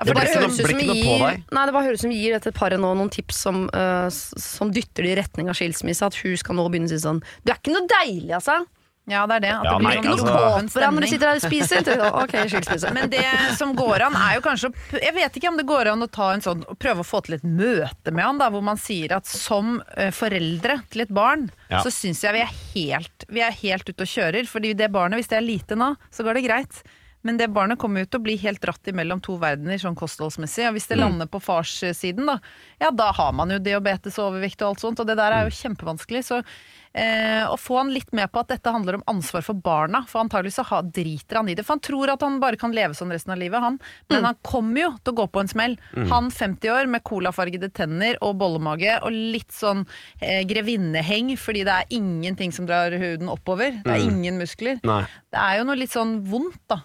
Ja, 0.00 0.04
Det 0.04 0.14
for 0.14 0.16
det 0.16 0.30
ikke 0.30 0.40
høres 0.40 0.56
ut 0.56 0.64
som 0.64 0.80
gir, 0.80 1.44
nei, 1.52 1.64
det 1.68 1.72
bare 1.76 1.84
høres 1.84 2.00
ut 2.00 2.06
som 2.08 2.12
gir 2.16 2.32
dette 2.32 2.52
paret 2.56 2.80
nå 2.80 2.94
noen 2.96 3.10
tips 3.12 3.36
som, 3.44 3.66
uh, 3.76 4.08
som 4.08 4.72
dytter 4.72 5.04
det 5.04 5.10
i 5.12 5.16
retning 5.20 5.50
av 5.52 5.58
skilsmisse. 5.60 6.06
At 6.08 6.16
hun 6.24 6.36
skal 6.40 6.56
nå 6.56 6.64
begynne 6.72 6.88
å 6.88 6.94
si 6.94 7.00
sånn 7.04 7.20
Du 7.44 7.52
er 7.52 7.58
ikke 7.60 7.74
noe 7.76 7.84
deilig, 7.90 8.32
altså! 8.40 8.62
Ja, 9.10 9.24
det 9.26 9.40
er 9.40 9.42
det. 9.42 9.50
At 9.50 9.64
Ja, 9.64 9.70
det 9.74 9.82
nei, 9.82 9.90
blir 9.96 9.98
Ikke 9.98 10.18
sånn 10.20 10.28
noe 10.28 10.36
altså- 10.36 10.36
kåt 10.36 10.54
åpen 10.54 10.66
deg 10.80 10.92
når 10.94 11.00
du 11.00 11.06
sitter 11.10 11.26
her 11.26 11.34
og 11.34 11.42
spiser. 11.42 11.88
Ok, 12.22 12.34
skilsmisse. 12.52 12.92
Men 12.94 13.10
det 13.10 13.24
som 13.58 13.72
går 13.74 14.04
an, 14.06 14.14
er 14.14 14.34
jo 14.36 14.42
kanskje 14.44 14.68
å 14.70 15.00
Jeg 15.02 15.14
vet 15.16 15.32
ikke 15.40 15.48
om 15.48 15.56
det 15.56 15.66
går 15.66 15.90
an 15.92 16.02
å 16.04 16.10
ta 16.10 16.28
en 16.32 16.40
sånn 16.44 16.62
prøve 16.78 17.00
å 17.02 17.08
få 17.08 17.20
til 17.24 17.34
et 17.34 17.42
møte 17.42 18.12
med 18.12 18.24
han, 18.24 18.38
da, 18.38 18.48
hvor 18.50 18.62
man 18.62 18.76
sier 18.76 19.12
at 19.16 19.26
som 19.26 19.82
eh, 19.96 20.12
foreldre 20.14 20.78
til 20.90 21.00
et 21.02 21.08
barn, 21.12 21.50
Ja. 21.70 21.82
så 21.82 21.90
syns 21.90 22.22
jeg 22.22 22.32
vi 22.32 22.40
er 22.40 22.54
helt 22.76 23.24
Vi 23.28 23.40
er 23.40 23.50
helt 23.52 23.88
ute 23.88 24.00
og 24.00 24.06
kjører. 24.08 24.46
Fordi 24.46 24.76
det 24.76 24.92
barnet, 24.92 25.18
hvis 25.18 25.28
det 25.28 25.38
er 25.38 25.48
lite 25.48 25.74
nå, 25.76 25.96
så 26.12 26.22
går 26.22 26.34
det 26.34 26.44
greit. 26.46 26.82
Men 27.22 27.36
det 27.36 27.50
barnet 27.52 27.78
kommer 27.80 28.04
jo 28.04 28.08
til 28.08 28.20
å 28.20 28.24
bli 28.24 28.36
helt 28.40 28.62
dratt 28.62 28.88
imellom 28.88 29.20
to 29.20 29.36
verdener 29.40 29.80
sånn 29.80 29.98
kostholdsmessig. 29.98 30.66
Og 30.70 30.76
hvis 30.78 30.88
det 30.88 30.96
lander 31.02 31.28
på 31.28 31.40
farssiden, 31.44 32.26
da, 32.30 32.38
ja 32.80 32.90
da 32.90 33.10
har 33.12 33.32
man 33.36 33.50
jo 33.52 33.58
diabetes 33.60 34.16
og 34.18 34.30
overvekt 34.30 34.62
og 34.62 34.72
alt 34.72 34.84
sånt. 34.84 35.00
Og 35.02 35.08
det 35.08 35.18
der 35.20 35.36
er 35.36 35.48
jo 35.48 35.56
kjempevanskelig. 35.58 36.22
Så 36.24 36.38
eh, 36.40 37.44
å 37.44 37.58
få 37.60 37.76
han 37.76 37.92
litt 37.92 38.08
med 38.16 38.30
på 38.32 38.40
at 38.40 38.48
dette 38.54 38.72
handler 38.72 38.96
om 38.98 39.04
ansvar 39.12 39.44
for 39.44 39.52
barna. 39.54 40.00
For 40.08 40.22
antagelig 40.22 40.54
så 40.56 40.64
ha, 40.70 40.80
driter 40.80 41.36
han 41.42 41.50
i 41.52 41.56
det. 41.58 41.66
For 41.66 41.76
han 41.76 41.84
tror 41.84 42.14
at 42.14 42.24
han 42.24 42.40
bare 42.40 42.56
kan 42.60 42.72
leve 42.72 42.96
sånn 42.96 43.12
resten 43.12 43.34
av 43.34 43.40
livet, 43.42 43.60
han. 43.60 43.76
Men 44.08 44.24
han 44.30 44.38
kommer 44.40 44.80
jo 44.80 44.90
til 45.04 45.12
å 45.12 45.18
gå 45.20 45.26
på 45.34 45.42
en 45.44 45.52
smell. 45.52 45.76
Han 46.12 46.30
50 46.32 46.72
år 46.72 46.88
med 46.88 47.04
colafargede 47.04 47.68
tenner 47.76 48.16
og 48.24 48.38
bollemage 48.40 48.96
og 49.04 49.12
litt 49.12 49.52
sånn 49.52 49.84
eh, 50.22 50.40
grevinneheng 50.48 51.34
fordi 51.36 51.66
det 51.68 51.76
er 51.82 51.92
ingenting 52.00 52.52
som 52.56 52.64
drar 52.64 52.96
huden 52.96 53.28
oppover. 53.28 53.76
Det 53.84 53.92
er 53.92 54.08
ingen 54.08 54.40
muskler. 54.40 54.80
Nei. 54.88 55.02
Det 55.30 55.44
er 55.44 55.60
jo 55.60 55.68
noe 55.68 55.78
litt 55.78 55.92
sånn 55.92 56.22
vondt, 56.24 56.62
da. 56.70 56.80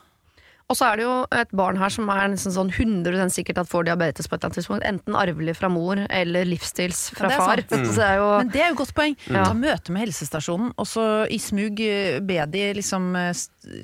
Og 0.66 0.78
så 0.80 0.88
er 0.89 0.97
det 0.97 1.03
jo 1.05 1.16
et 1.38 1.51
barn 1.53 1.78
her 1.78 1.91
som 1.93 2.07
er 2.09 2.30
nesten 2.32 2.53
sånn 2.55 2.72
100 2.74 3.30
sikkert 3.36 3.59
at 3.61 3.70
får 3.70 3.86
diabetes 3.86 4.26
på 4.26 4.34
et 4.34 4.39
eller 4.39 4.49
annet 4.49 4.57
tidspunkt. 4.57 4.86
Enten 4.89 5.18
arvelig 5.20 5.53
fra 5.59 5.70
mor 5.70 5.99
eller 6.09 6.47
livsstils 6.49 7.11
fra 7.13 7.30
Ja, 7.30 7.38
far. 7.38 7.61
Mm. 7.70 7.84
Så 7.86 7.99
det 7.99 8.07
er 8.07 8.18
jo 8.18 8.32
Men 8.39 8.49
det 8.49 8.63
er 8.63 8.72
jo 8.72 8.78
et 8.78 8.80
godt 8.82 8.95
poeng. 8.97 9.13
Ja. 9.30 9.43
Ta 9.45 9.53
møte 9.59 9.93
med 9.93 10.07
helsestasjonen, 10.07 10.74
og 10.82 10.89
så 10.89 11.05
i 11.30 11.38
smug 11.38 11.84
eh, 11.86 12.18
be 12.26 12.39
de 12.49 12.66
liksom 12.80 13.11
eh, 13.20 13.30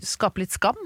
skape 0.01 0.41
litt 0.41 0.57
skam. 0.57 0.82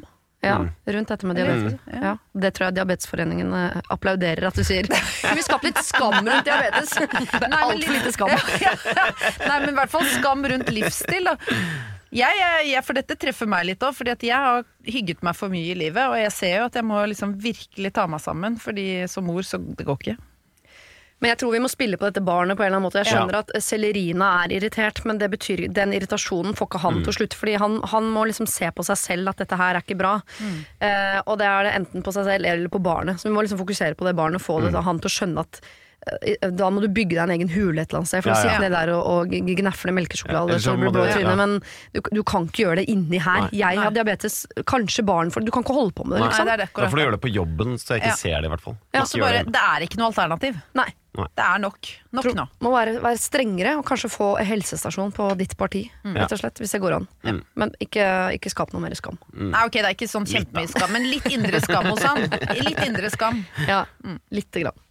ja, 0.45 0.59
rundt 0.93 1.09
dette 1.09 1.25
med 1.25 1.39
diabetes. 1.39 1.79
Mm. 1.87 2.03
Ja. 2.03 2.11
Det 2.43 2.51
tror 2.53 2.67
jeg 2.67 2.75
Diabetesforeningen 2.75 3.55
eh, 3.57 3.79
applauderer 3.95 4.51
at 4.51 4.59
du 4.59 4.63
sier. 4.67 4.85
Skal 4.91 5.37
vi 5.39 5.47
skape 5.47 5.71
litt 5.71 5.79
skam 5.81 6.19
rundt 6.19 6.45
diabetes? 6.45 6.91
Altfor 7.63 7.95
lite 7.95 8.11
skam. 8.13 8.35
Nei, 9.49 9.57
men 9.63 9.71
i 9.71 9.77
hvert 9.79 9.95
fall 9.95 10.05
skam 10.19 10.43
rundt 10.51 10.69
livsstil, 10.75 11.31
da. 11.31 11.39
Jeg, 12.15 12.43
jeg, 12.69 12.83
for 12.85 12.95
dette 12.95 13.17
treffer 13.19 13.49
meg 13.49 13.65
litt 13.67 13.83
òg, 13.83 13.95
fordi 13.97 14.29
jeg 14.29 14.37
har 14.39 14.63
hygget 14.87 15.25
meg 15.25 15.35
for 15.35 15.51
mye 15.51 15.73
i 15.73 15.75
livet. 15.77 16.05
Og 16.07 16.15
jeg 16.19 16.31
ser 16.31 16.55
jo 16.61 16.69
at 16.69 16.77
jeg 16.79 16.87
må 16.87 17.01
liksom 17.11 17.35
virkelig 17.43 17.91
ta 17.97 18.07
meg 18.07 18.23
sammen, 18.23 18.55
fordi 18.61 19.03
som 19.11 19.27
mor 19.27 19.43
så 19.43 19.59
det 19.59 19.87
går 19.87 19.99
ikke. 19.99 20.15
Men 21.23 21.31
jeg 21.31 21.39
tror 21.41 21.53
vi 21.53 21.61
må 21.63 21.69
spille 21.71 21.97
på 21.97 22.07
dette 22.09 22.21
barnet 22.23 22.57
på 22.57 22.63
en 22.63 22.67
eller 22.67 22.77
annen 22.77 22.85
måte. 22.89 22.99
Jeg 22.99 23.13
skjønner 23.13 23.37
at 23.39 23.51
Celerina 23.63 24.27
er 24.43 24.51
irritert, 24.57 24.99
men 25.07 25.19
det 25.19 25.29
betyr, 25.31 25.63
den 25.73 25.95
irritasjonen 25.95 26.55
får 26.59 26.67
ikke 26.69 26.81
han 26.83 26.99
til 27.07 27.15
slutt. 27.17 27.37
Fordi 27.39 27.55
han, 27.61 27.77
han 27.91 28.09
må 28.11 28.25
liksom 28.29 28.49
se 28.51 28.67
på 28.75 28.83
seg 28.85 28.99
selv 28.99 29.31
at 29.31 29.39
dette 29.41 29.59
her 29.59 29.77
er 29.77 29.83
ikke 29.83 29.97
bra. 29.99 30.17
Eh, 30.83 31.21
og 31.23 31.39
det 31.39 31.47
er 31.47 31.67
det 31.67 31.73
enten 31.79 32.03
på 32.05 32.13
seg 32.15 32.27
selv 32.27 32.51
eller 32.51 32.71
på 32.71 32.83
barnet. 32.83 33.21
Så 33.21 33.29
vi 33.29 33.35
må 33.35 33.45
liksom 33.45 33.61
fokusere 33.63 33.95
på 33.97 34.07
det 34.07 34.15
barnet, 34.19 34.43
og 34.43 34.45
få 34.45 34.59
det, 34.65 34.75
han 34.75 34.99
til 35.01 35.11
å 35.11 35.15
skjønne 35.15 35.47
at 35.47 35.61
da 36.55 36.67
må 36.69 36.81
du 36.83 36.87
bygge 36.93 37.15
deg 37.17 37.23
en 37.23 37.33
egen 37.33 37.49
hule 37.49 37.81
et 37.81 37.89
eller 37.89 38.03
annet 38.03 38.09
sted. 38.11 38.21
For 38.25 38.29
Ja, 38.29 38.35
å 38.35 38.43
ja. 38.43 38.49
sitte 38.51 38.61
ned 38.65 38.75
der 38.75 38.91
og, 38.93 39.07
og 39.09 39.33
gnefle 39.33 39.93
melkesjokolade 39.97 40.53
Ja, 40.53 40.59
så 40.61 40.73
så 40.73 40.77
blir 40.77 40.91
du 40.93 40.99
trynet. 41.01 41.21
ja. 41.25 41.35
Men 41.39 41.55
du, 41.95 42.01
du 42.19 42.23
kan 42.23 42.45
ikke 42.49 42.61
gjøre 42.65 42.75
det 42.83 42.87
inni 42.93 43.17
her. 43.21 43.47
Nei. 43.47 43.49
Jeg 43.57 43.79
har 43.81 43.95
diabetes, 43.95 44.35
kanskje 44.69 45.05
barn 45.07 45.31
får 45.33 45.41
det. 45.41 45.49
Du 45.49 45.55
kan 45.55 45.65
ikke 45.65 45.77
holde 45.79 45.95
på 45.97 46.05
med 46.05 46.17
det, 46.17 46.21
Nei. 46.21 46.29
liksom. 46.29 46.45
Nei, 46.45 46.51
det 46.51 46.59
er 46.59 46.65
det 46.65 46.83
Da 46.83 46.89
får 46.91 46.95
du 47.01 47.03
gjøre 47.05 47.17
det 47.17 47.23
på 47.25 47.33
jobben, 47.33 47.73
så 47.81 47.95
jeg 47.95 48.03
ikke 48.05 48.13
Ja. 48.13 48.19
ser 48.21 48.37
det, 48.41 48.45
i 48.45 48.53
hvert 48.53 48.61
fall. 48.67 48.77
Ja, 48.93 49.03
så 49.09 49.19
bare, 49.25 49.41
det. 49.43 49.53
det 49.57 49.63
er 49.73 49.87
ikke 49.89 49.97
noe 50.03 50.11
alternativ. 50.13 50.61
Nei. 50.77 50.89
Det 51.15 51.43
er 51.45 51.59
nok. 51.63 51.89
Nok 52.11 52.23
Tror- 52.25 52.35
nå. 52.35 52.45
Må 52.65 52.71
være, 52.75 52.95
være 53.03 53.17
strengere 53.21 53.75
og 53.79 53.85
kanskje 53.87 54.09
få 54.11 54.27
en 54.41 54.45
helsestasjon 54.49 55.13
på 55.15 55.29
ditt 55.39 55.55
parti, 55.57 55.85
Mm. 56.03 56.15
rett 56.17 56.31
og 56.35 56.39
slett, 56.39 56.59
hvis 56.59 56.71
det 56.75 56.81
går 56.81 56.95
an. 56.97 57.07
Men 57.55 57.71
ikke, 57.79 58.05
ikke 58.37 58.51
skap 58.51 58.73
noe 58.73 58.81
mer 58.81 58.95
skam. 58.95 59.17
Nei, 59.33 59.65
ok, 59.65 59.71
det 59.79 59.85
er 59.85 59.95
ikke 59.95 60.09
sånn 60.11 60.25
kjempemye 60.27 60.67
skam, 60.69 60.91
men 60.91 61.07
litt 61.09 61.25
indre 61.31 61.61
skam 61.61 61.85
hos 61.91 62.03
han. 62.03 62.25
Litt 62.63 62.81
indre 62.85 63.09
skam. 63.09 63.45
Ja, 63.67 63.85
lite 64.31 64.61
grann. 64.65 64.81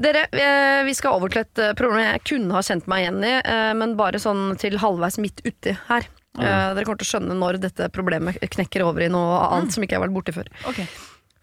Dere, 0.00 0.26
eh, 0.32 0.82
vi 0.86 0.94
skal 0.96 1.12
over 1.18 1.28
til 1.28 1.42
et 1.44 1.58
eh, 1.60 1.72
problem 1.76 2.00
jeg 2.00 2.22
kunne 2.24 2.54
ha 2.56 2.62
kjent 2.64 2.86
meg 2.88 3.04
igjen 3.04 3.24
i, 3.24 3.32
eh, 3.44 3.72
men 3.76 3.96
bare 3.96 4.20
sånn 4.22 4.56
til 4.58 4.78
halvveis 4.80 5.18
midt 5.20 5.42
uti 5.44 5.74
her. 5.88 6.06
Mm. 6.34 6.42
Dere 6.74 6.84
kommer 6.84 6.98
til 6.98 7.06
å 7.06 7.12
skjønne 7.12 7.34
når 7.38 7.60
dette 7.62 7.86
problemet 7.94 8.40
knekker 8.40 8.82
over 8.82 9.04
i 9.04 9.08
noe 9.12 9.36
annet 9.54 9.72
som 9.72 9.84
ikke 9.84 9.94
har 10.00 10.02
vært 10.08 10.16
borti 10.16 10.32
før. 10.34 10.48
Okay. 10.66 10.88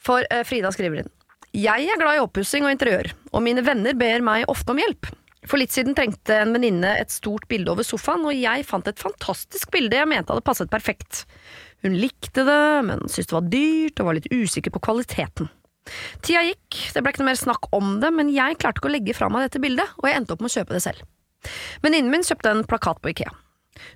For 0.02 0.26
Frida 0.44 0.68
skriver 0.74 1.04
inn. 1.04 1.12
Jeg 1.52 1.90
er 1.92 2.00
glad 2.00 2.16
i 2.16 2.22
oppussing 2.24 2.64
og 2.64 2.72
interiør, 2.72 3.10
og 3.36 3.44
mine 3.44 3.64
venner 3.66 3.96
ber 4.00 4.24
meg 4.24 4.48
ofte 4.52 4.72
om 4.72 4.80
hjelp. 4.80 5.10
For 5.50 5.60
litt 5.60 5.74
siden 5.74 5.98
trengte 5.98 6.38
en 6.38 6.54
venninne 6.56 6.94
et 7.02 7.12
stort 7.12 7.48
bilde 7.52 7.74
over 7.74 7.84
sofaen, 7.84 8.24
og 8.24 8.38
jeg 8.38 8.64
fant 8.68 8.88
et 8.88 9.02
fantastisk 9.02 9.72
bilde 9.74 9.98
jeg 9.98 10.08
mente 10.08 10.32
hadde 10.32 10.46
passet 10.48 10.72
perfekt. 10.72 11.26
Hun 11.84 11.98
likte 11.98 12.46
det, 12.48 12.62
men 12.88 13.04
syntes 13.08 13.32
det 13.32 13.36
var 13.36 13.50
dyrt 13.52 14.00
og 14.00 14.08
var 14.08 14.18
litt 14.20 14.30
usikker 14.32 14.72
på 14.72 14.84
kvaliteten. 14.86 15.50
Tida 16.24 16.46
gikk, 16.46 16.78
det 16.94 17.04
ble 17.04 17.12
ikke 17.12 17.24
noe 17.24 17.32
mer 17.34 17.42
snakk 17.42 17.68
om 17.76 17.98
det, 18.00 18.14
men 18.16 18.32
jeg 18.32 18.60
klarte 18.62 18.80
ikke 18.80 18.92
å 18.92 18.96
legge 18.96 19.18
fra 19.18 19.32
meg 19.34 19.50
dette 19.50 19.64
bildet, 19.64 19.92
og 20.00 20.08
jeg 20.08 20.22
endte 20.22 20.38
opp 20.38 20.46
med 20.46 20.54
å 20.54 20.56
kjøpe 20.56 20.78
det 20.78 20.84
selv. 20.86 21.04
Venninnen 21.84 22.14
min 22.14 22.24
kjøpte 22.24 22.54
en 22.54 22.64
plakat 22.70 23.02
på 23.02 23.12
Ikea. 23.12 23.36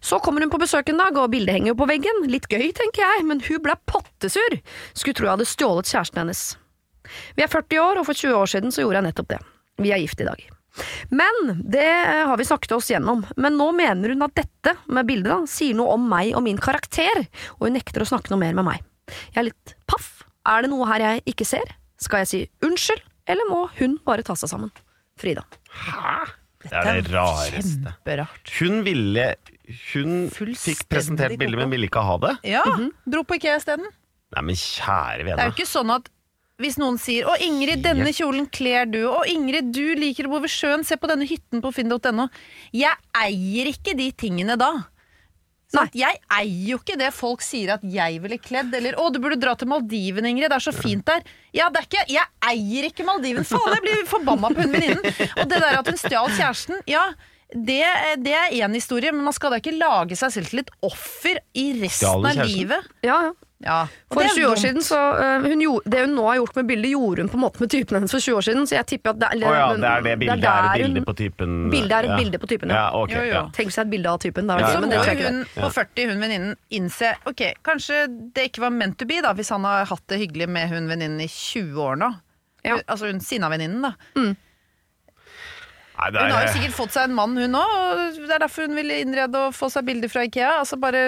Så 0.04 0.18
kommer 0.24 0.42
hun 0.42 0.52
på 0.52 0.60
besøk 0.60 0.90
en 0.92 1.00
dag, 1.00 1.16
og 1.22 1.32
bildet 1.32 1.56
henger 1.56 1.72
jo 1.72 1.80
på 1.80 1.88
veggen. 1.88 2.26
Litt 2.32 2.50
gøy, 2.52 2.72
tenker 2.76 3.06
jeg, 3.06 3.26
men 3.30 3.44
hun 3.48 3.64
ble 3.64 3.80
pottesur. 3.88 4.60
Skulle 4.98 5.16
tro 5.16 5.30
jeg 5.30 5.36
hadde 5.38 5.52
stjålet 5.54 5.94
kjæresten 5.94 6.26
hennes. 6.26 6.46
Vi 7.38 7.46
er 7.46 7.52
40 7.52 7.82
år, 7.84 8.02
og 8.02 8.08
for 8.08 8.18
20 8.18 8.38
år 8.40 8.52
siden 8.52 8.76
så 8.76 8.84
gjorde 8.84 9.02
jeg 9.02 9.08
nettopp 9.10 9.34
det. 9.34 9.42
Vi 9.84 9.92
er 9.92 10.02
gift 10.04 10.22
i 10.24 10.28
dag. 10.28 10.46
Men 11.16 11.62
det 11.72 11.86
eh, 11.86 12.26
har 12.28 12.38
vi 12.38 12.48
snakket 12.48 12.76
oss 12.76 12.90
gjennom. 12.92 13.24
Men 13.40 13.58
nå 13.60 13.70
mener 13.76 14.12
hun 14.12 14.26
at 14.28 14.36
dette 14.36 14.76
med 14.92 15.08
bildet 15.08 15.32
da, 15.32 15.40
sier 15.50 15.78
noe 15.78 15.96
om 15.96 16.08
meg 16.12 16.36
og 16.36 16.44
min 16.46 16.60
karakter, 16.62 17.26
og 17.58 17.68
hun 17.68 17.78
nekter 17.78 18.04
å 18.04 18.10
snakke 18.10 18.34
noe 18.34 18.42
mer 18.42 18.56
med 18.58 18.68
meg. 18.68 18.86
Jeg 19.32 19.42
er 19.42 19.50
litt 19.52 19.76
paff. 19.90 20.24
Er 20.46 20.66
det 20.66 20.72
noe 20.74 20.88
her 20.90 21.04
jeg 21.04 21.26
ikke 21.34 21.48
ser? 21.48 21.76
Skal 22.02 22.24
jeg 22.24 22.32
si 22.32 22.42
unnskyld, 22.66 23.04
eller 23.32 23.48
må 23.50 23.66
hun 23.80 24.00
bare 24.06 24.26
ta 24.26 24.36
seg 24.38 24.52
sammen? 24.52 24.74
Frida. 25.20 25.46
Hæ? 25.72 26.18
Det 26.66 26.74
er 26.74 26.98
det 26.98 27.12
rareste. 27.14 27.62
Kjemperart. 27.62 28.54
Hun 28.58 28.80
ville 28.86 29.28
Hun 29.94 30.16
fikk 30.34 30.88
presentert 30.90 31.38
bildet, 31.38 31.60
men 31.62 31.72
ville 31.74 31.88
ikke 31.90 32.02
ha 32.06 32.18
det? 32.22 32.34
Ja, 32.50 32.64
dro 33.10 33.24
på 33.26 33.38
Ikea 33.40 33.58
isteden. 33.62 33.88
Nei, 34.36 34.44
men 34.50 34.58
kjære 34.58 35.26
Det 35.28 35.36
er 35.38 35.50
jo 35.50 35.56
ikke 35.56 35.70
sånn 35.70 35.94
at 35.94 36.10
hvis 36.62 36.78
noen 36.80 36.98
sier 37.02 37.28
'Å, 37.28 37.36
Ingrid, 37.44 37.84
denne 37.84 38.12
kjolen 38.16 38.48
kler 38.48 38.88
du', 38.88 39.10
'Å, 39.10 39.26
Ingrid, 39.28 39.74
du 39.76 39.96
liker 40.00 40.28
å 40.28 40.36
bo 40.36 40.40
ved 40.40 40.52
sjøen, 40.54 40.86
se 40.88 40.96
på 40.96 41.08
denne 41.12 41.28
hytten 41.28 41.62
på 41.62 41.72
finn.no'. 41.76 42.30
Jeg 42.72 42.96
eier 43.12 43.72
ikke 43.74 43.96
de 43.98 44.12
tingene 44.12 44.56
da. 44.58 44.72
Sant? 45.68 45.92
Jeg 45.98 46.22
eier 46.32 46.70
jo 46.70 46.78
ikke 46.78 46.96
det 46.96 47.10
folk 47.12 47.42
sier 47.44 47.74
at 47.74 47.84
jeg 47.84 48.22
ville 48.24 48.38
kledd, 48.40 48.74
eller 48.74 48.96
'Å, 48.96 49.12
du 49.12 49.20
burde 49.20 49.40
dra 49.42 49.56
til 49.56 49.68
Maldiven, 49.68 50.26
Ingrid, 50.26 50.50
det 50.50 50.56
er 50.56 50.72
så 50.72 50.76
fint 50.76 51.04
der'. 51.06 51.24
Ja, 51.52 51.70
det 51.70 51.84
er 51.84 51.88
ikke 51.90 52.06
Jeg 52.08 52.28
eier 52.48 52.90
ikke 52.90 53.06
Maldiven. 53.08 53.44
Faen, 53.44 53.76
jeg 53.76 53.84
blir 53.84 54.06
forbanna 54.08 54.52
på 54.56 54.62
hun 54.64 54.72
venninnen. 54.72 55.04
Og 55.42 55.50
det 55.50 55.60
der 55.60 55.80
at 55.80 55.88
hun 55.88 55.98
stjal 56.00 56.30
kjæresten, 56.32 56.80
ja. 56.88 57.10
Det, 57.54 57.84
det 58.26 58.34
er 58.34 58.56
én 58.66 58.74
historie, 58.74 59.12
men 59.14 59.24
man 59.24 59.34
skal 59.36 59.52
da 59.54 59.60
ikke 59.62 59.76
lage 59.78 60.16
seg 60.18 60.32
selv 60.34 60.50
til 60.50 60.64
et 60.64 60.72
offer 60.84 61.38
i 61.54 61.68
resten 61.80 62.26
av 62.26 62.40
livet. 62.48 62.88
Ja, 63.06 63.20
ja. 63.30 63.34
Ja, 63.64 63.86
For 64.12 64.20
er 64.20 64.34
20 64.36 64.50
år 64.52 64.60
siden 64.60 64.84
så, 64.84 64.98
uh, 65.16 65.46
hun 65.46 65.62
gjorde, 65.64 65.88
Det 65.90 66.02
hun 66.04 66.12
nå 66.18 66.26
har 66.28 66.36
gjort 66.42 66.58
med 66.60 66.68
bildet, 66.68 66.90
gjorde 66.92 67.24
hun 67.24 67.30
på 67.32 67.38
en 67.38 67.44
måte 67.46 67.62
med 67.64 67.72
typen 67.72 67.98
hennes 67.98 68.12
for 68.12 68.20
20 68.20 68.36
år 68.36 68.46
siden. 68.50 68.68
Så 68.68 68.76
jeg 68.76 68.88
tipper 68.90 69.14
at 69.14 69.22
det, 69.22 69.30
Å 69.40 69.54
ja, 69.56 69.70
det 69.80 69.92
er 69.92 70.04
det 70.04 70.16
bildet 70.22 70.36
er, 70.36 70.44
der 70.44 70.68
et 70.68 70.84
bilde 70.84 71.04
på 71.08 71.16
typen 71.22 71.56
Bildet 71.72 71.96
er 71.96 72.10
et 72.10 72.12
ja. 72.12 72.18
bilde 72.20 72.42
på 72.44 72.50
typen, 72.52 72.74
ja. 72.76 72.82
ja. 72.84 73.00
okay, 73.00 73.16
Jo, 73.16 73.24
jo. 73.24 73.34
ja. 73.38 73.44
Tenk 73.56 73.72
seg 73.72 73.88
et 73.88 73.94
bilde 73.96 74.12
av 74.12 74.20
typen. 74.26 74.52
Da, 74.52 74.60
Ja, 74.60 74.74
Så 74.76 74.84
må 74.84 74.92
det 74.92 75.16
hun 75.24 75.42
på 75.56 75.72
40, 75.80 76.12
hun 76.12 76.26
venninnen, 76.26 76.56
innse 76.76 77.14
Ok, 77.32 77.46
kanskje 77.66 78.06
det 78.36 78.50
ikke 78.52 78.66
var 78.68 78.76
meant 78.76 79.00
to 79.00 79.08
be, 79.08 79.22
da, 79.24 79.32
hvis 79.38 79.54
han 79.56 79.68
har 79.68 79.88
hatt 79.88 80.06
det 80.12 80.20
hyggelig 80.26 80.52
med 80.52 80.76
hun 80.76 80.92
venninnen 80.92 81.24
i 81.24 81.30
20 81.32 81.80
år 81.86 82.02
nå. 82.04 82.12
Ja. 82.66 82.82
Altså 82.92 83.08
hun 83.08 83.24
sinna-venninnen, 83.24 83.88
da. 83.88 83.96
Nei, 85.96 86.10
det 86.12 86.22
Hun 86.26 86.34
har 86.34 86.44
jo 86.44 86.48
er, 86.50 86.56
sikkert 86.58 86.76
fått 86.76 86.96
seg 86.96 87.08
en 87.08 87.16
mann, 87.16 87.38
hun 87.40 87.56
òg. 87.56 88.18
Det 88.18 88.28
er 88.28 88.42
derfor 88.44 88.68
hun 88.68 88.76
ville 88.76 88.98
innrede 89.00 89.48
og 89.48 89.56
få 89.56 89.70
seg 89.72 89.86
bilder 89.88 90.12
fra 90.12 90.26
Ikea. 90.28 90.58
Altså 90.60 90.80
bare 90.82 91.06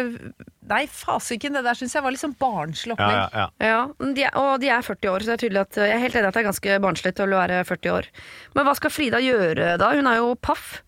Nei, 0.67 0.81
fasiken, 0.91 1.55
det 1.55 1.63
der 1.63 1.77
syns 1.79 1.93
jeg 1.95 2.03
var 2.03 2.11
litt 2.11 2.21
sånn 2.23 2.35
barnslig 2.39 2.91
ja, 2.91 2.97
opplegg. 2.97 3.17
ja, 3.17 3.45
ja. 3.61 3.69
Ja, 3.71 4.09
de 4.17 4.25
er, 4.27 4.33
og 4.39 4.57
de 4.63 4.71
er 4.73 4.83
40 4.83 5.11
år, 5.13 5.23
så 5.23 5.31
det 5.31 5.35
er 5.37 5.43
tydelig 5.45 5.61
at 5.63 5.79
jeg 5.79 5.93
er 5.95 6.01
helt 6.03 6.17
enig 6.19 6.27
at 6.27 6.35
det 6.35 6.41
er 6.43 6.49
ganske 6.49 6.79
barnslig 6.83 7.13
til 7.15 7.35
å 7.35 7.39
være 7.39 7.61
40 7.69 7.93
år. 7.93 8.09
Men 8.57 8.67
hva 8.67 8.73
skal 8.79 8.93
Frida 8.93 9.21
gjøre 9.23 9.77
da? 9.79 9.93
Hun 9.95 10.09
er 10.11 10.19
jo 10.19 10.33
paff. 10.35 10.81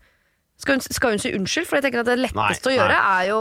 Skal 0.60 0.76
hun, 0.76 0.84
skal 0.84 1.14
hun 1.16 1.22
si 1.22 1.32
unnskyld? 1.32 1.68
For 1.70 1.78
jeg 1.78 1.86
tenker 1.88 2.02
at 2.04 2.10
det 2.10 2.18
letteste 2.20 2.68
Nei, 2.68 2.74
å 2.74 2.76
gjøre 2.76 2.98
nei. 2.98 3.14
er 3.22 3.30
jo 3.30 3.40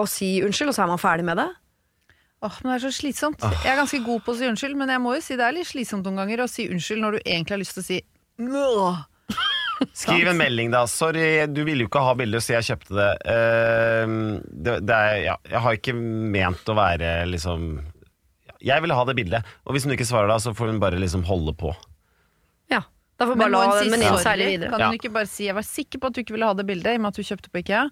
å 0.00 0.02
si 0.10 0.32
unnskyld, 0.42 0.72
og 0.72 0.78
så 0.78 0.82
er 0.82 0.90
man 0.90 1.02
ferdig 1.02 1.28
med 1.28 1.38
det. 1.38 1.46
Åh, 2.46 2.56
men 2.62 2.72
det 2.72 2.76
er 2.80 2.82
så 2.88 2.92
slitsomt. 2.98 3.44
Jeg 3.64 3.70
er 3.72 3.78
ganske 3.78 4.00
god 4.04 4.24
på 4.26 4.34
å 4.34 4.38
si 4.38 4.48
unnskyld, 4.50 4.74
men 4.76 4.90
jeg 4.92 5.00
må 5.06 5.14
jo 5.16 5.22
si 5.24 5.38
det 5.38 5.46
er 5.46 5.54
litt 5.56 5.70
slitsomt 5.70 6.04
noen 6.04 6.18
ganger 6.24 6.42
å 6.44 6.48
si 6.50 6.66
unnskyld 6.68 7.00
når 7.06 7.16
du 7.16 7.20
egentlig 7.22 7.54
har 7.54 7.62
lyst 7.62 7.78
til 7.78 7.84
å 7.84 7.86
si 7.86 8.00
Åh. 8.42 8.98
Skriv 9.92 10.28
en 10.28 10.38
melding, 10.40 10.70
da. 10.72 10.84
Sorry, 10.88 11.46
du 11.52 11.62
ville 11.64 11.84
jo 11.84 11.90
ikke 11.90 12.02
ha 12.04 12.14
bildet, 12.18 12.42
så 12.44 12.54
jeg 12.56 12.66
kjøpte 12.70 12.96
det. 12.96 13.10
Uh, 13.28 14.40
det, 14.50 14.78
det 14.88 14.96
er, 14.96 15.16
ja, 15.26 15.36
jeg 15.50 15.60
har 15.66 15.76
ikke 15.80 15.94
ment 15.96 16.72
å 16.72 16.76
være 16.78 17.10
liksom 17.28 17.66
Jeg 18.64 18.82
ville 18.82 18.96
ha 18.96 19.04
det 19.04 19.14
bildet. 19.18 19.44
Og 19.68 19.76
hvis 19.76 19.84
hun 19.84 19.92
ikke 19.94 20.06
svarer 20.08 20.28
da, 20.32 20.38
så 20.42 20.54
får 20.56 20.72
hun 20.72 20.80
bare 20.82 20.98
liksom 20.98 21.24
holde 21.28 21.52
på. 21.60 21.74
Ja. 22.72 22.80
Da 23.20 23.28
får 23.28 23.36
Men 23.36 23.46
bare 23.46 23.52
la 23.52 23.78
den 23.80 23.92
venninnen 23.94 24.18
seile 24.24 24.46
videre. 24.48 24.70
Kan 24.72 24.80
Ja. 24.80 24.88
hun 24.90 24.98
ikke 24.98 25.12
bare 25.12 25.26
si 25.30 25.44
'jeg 25.46 25.54
var 25.54 25.62
sikker 25.62 25.98
på 26.00 26.06
at 26.08 26.12
du 26.14 26.20
ikke 26.20 26.32
ville 26.36 26.46
ha 26.46 26.54
det 26.54 26.66
bildet', 26.66 26.92
i 26.92 26.96
og 26.96 27.00
med 27.00 27.08
at 27.08 27.16
du 27.16 27.22
kjøpte 27.22 27.48
på 27.52 27.58
IKEA? 27.62 27.88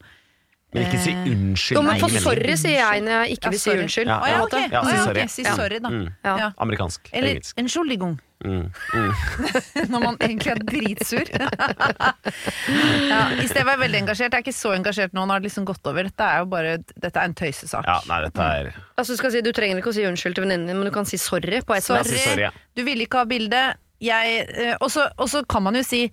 Men 0.74 0.82
ikke 0.88 0.98
si 1.04 1.12
Eh, 1.12 1.28
unnskyld. 1.30 1.76
Jo, 1.76 1.82
men 1.86 2.00
for 2.00 2.08
sorry 2.08 2.54
sier 2.58 2.80
jeg 2.82 3.02
når 3.06 3.12
jeg 3.24 3.38
ikke 3.38 3.50
vil 3.50 3.58
si 3.60 3.70
unnskyld. 3.70 4.06
Ja, 4.10 4.18
ja, 4.26 4.42
okay. 4.42 4.68
Ja, 4.72 4.82
si 4.82 4.90
sorry. 4.90 4.96
ja, 4.96 5.04
sorry. 5.04 5.26
Si 5.28 5.44
sorry, 5.44 5.78
da. 5.78 5.88
Mm. 5.88 6.54
Amerikansk. 6.58 7.10
Eller 7.12 7.28
Engelsk. 7.28 7.56
entschuldigung, 7.56 8.18
Mm. 8.44 8.66
Mm. 8.94 9.12
når 9.92 10.02
man 10.04 10.18
egentlig 10.20 10.52
er 10.52 10.60
dritsur. 10.68 11.30
ja, 13.10 13.20
I 13.40 13.46
stedet 13.48 13.64
var 13.64 13.74
jeg 13.76 13.82
veldig 13.84 14.00
engasjert. 14.02 14.32
Jeg 14.34 14.40
er 14.40 14.44
ikke 14.44 14.56
så 14.56 14.74
engasjert 14.76 15.16
nå. 15.16 15.24
Nå 15.24 15.32
har 15.36 15.40
det 15.42 15.48
liksom 15.48 15.66
gått 15.68 15.86
over. 15.90 16.10
Dette 16.10 16.26
er 16.28 16.42
jo 16.42 16.50
bare 16.52 16.76
Dette 16.92 17.14
er 17.14 17.30
en 17.30 17.36
tøysesak. 17.38 17.88
Ja, 17.88 17.98
nei, 18.10 18.20
dette 18.26 18.48
er 18.58 18.70
Altså, 18.94 19.14
du, 19.14 19.18
skal 19.22 19.32
si, 19.34 19.42
du 19.44 19.50
trenger 19.56 19.80
ikke 19.80 19.92
å 19.94 19.96
si 19.96 20.04
unnskyld 20.08 20.36
til 20.36 20.46
venninnen 20.46 20.68
din, 20.70 20.80
men 20.80 20.90
du 20.90 20.94
kan 20.94 21.08
si 21.08 21.18
sorry 21.20 21.62
på 21.64 21.78
Ja, 21.78 21.82
si 22.04 22.20
sorry, 22.20 22.46
ja. 22.46 22.52
Du 22.76 22.84
ville 22.86 23.06
ikke 23.08 23.22
ha 23.24 23.28
bilde. 23.30 23.62
Jeg, 24.04 24.44
eh, 24.52 24.74
og 24.82 24.90
så 24.92 25.44
kan 25.48 25.64
man 25.64 25.78
jo 25.80 25.84
si 25.86 26.04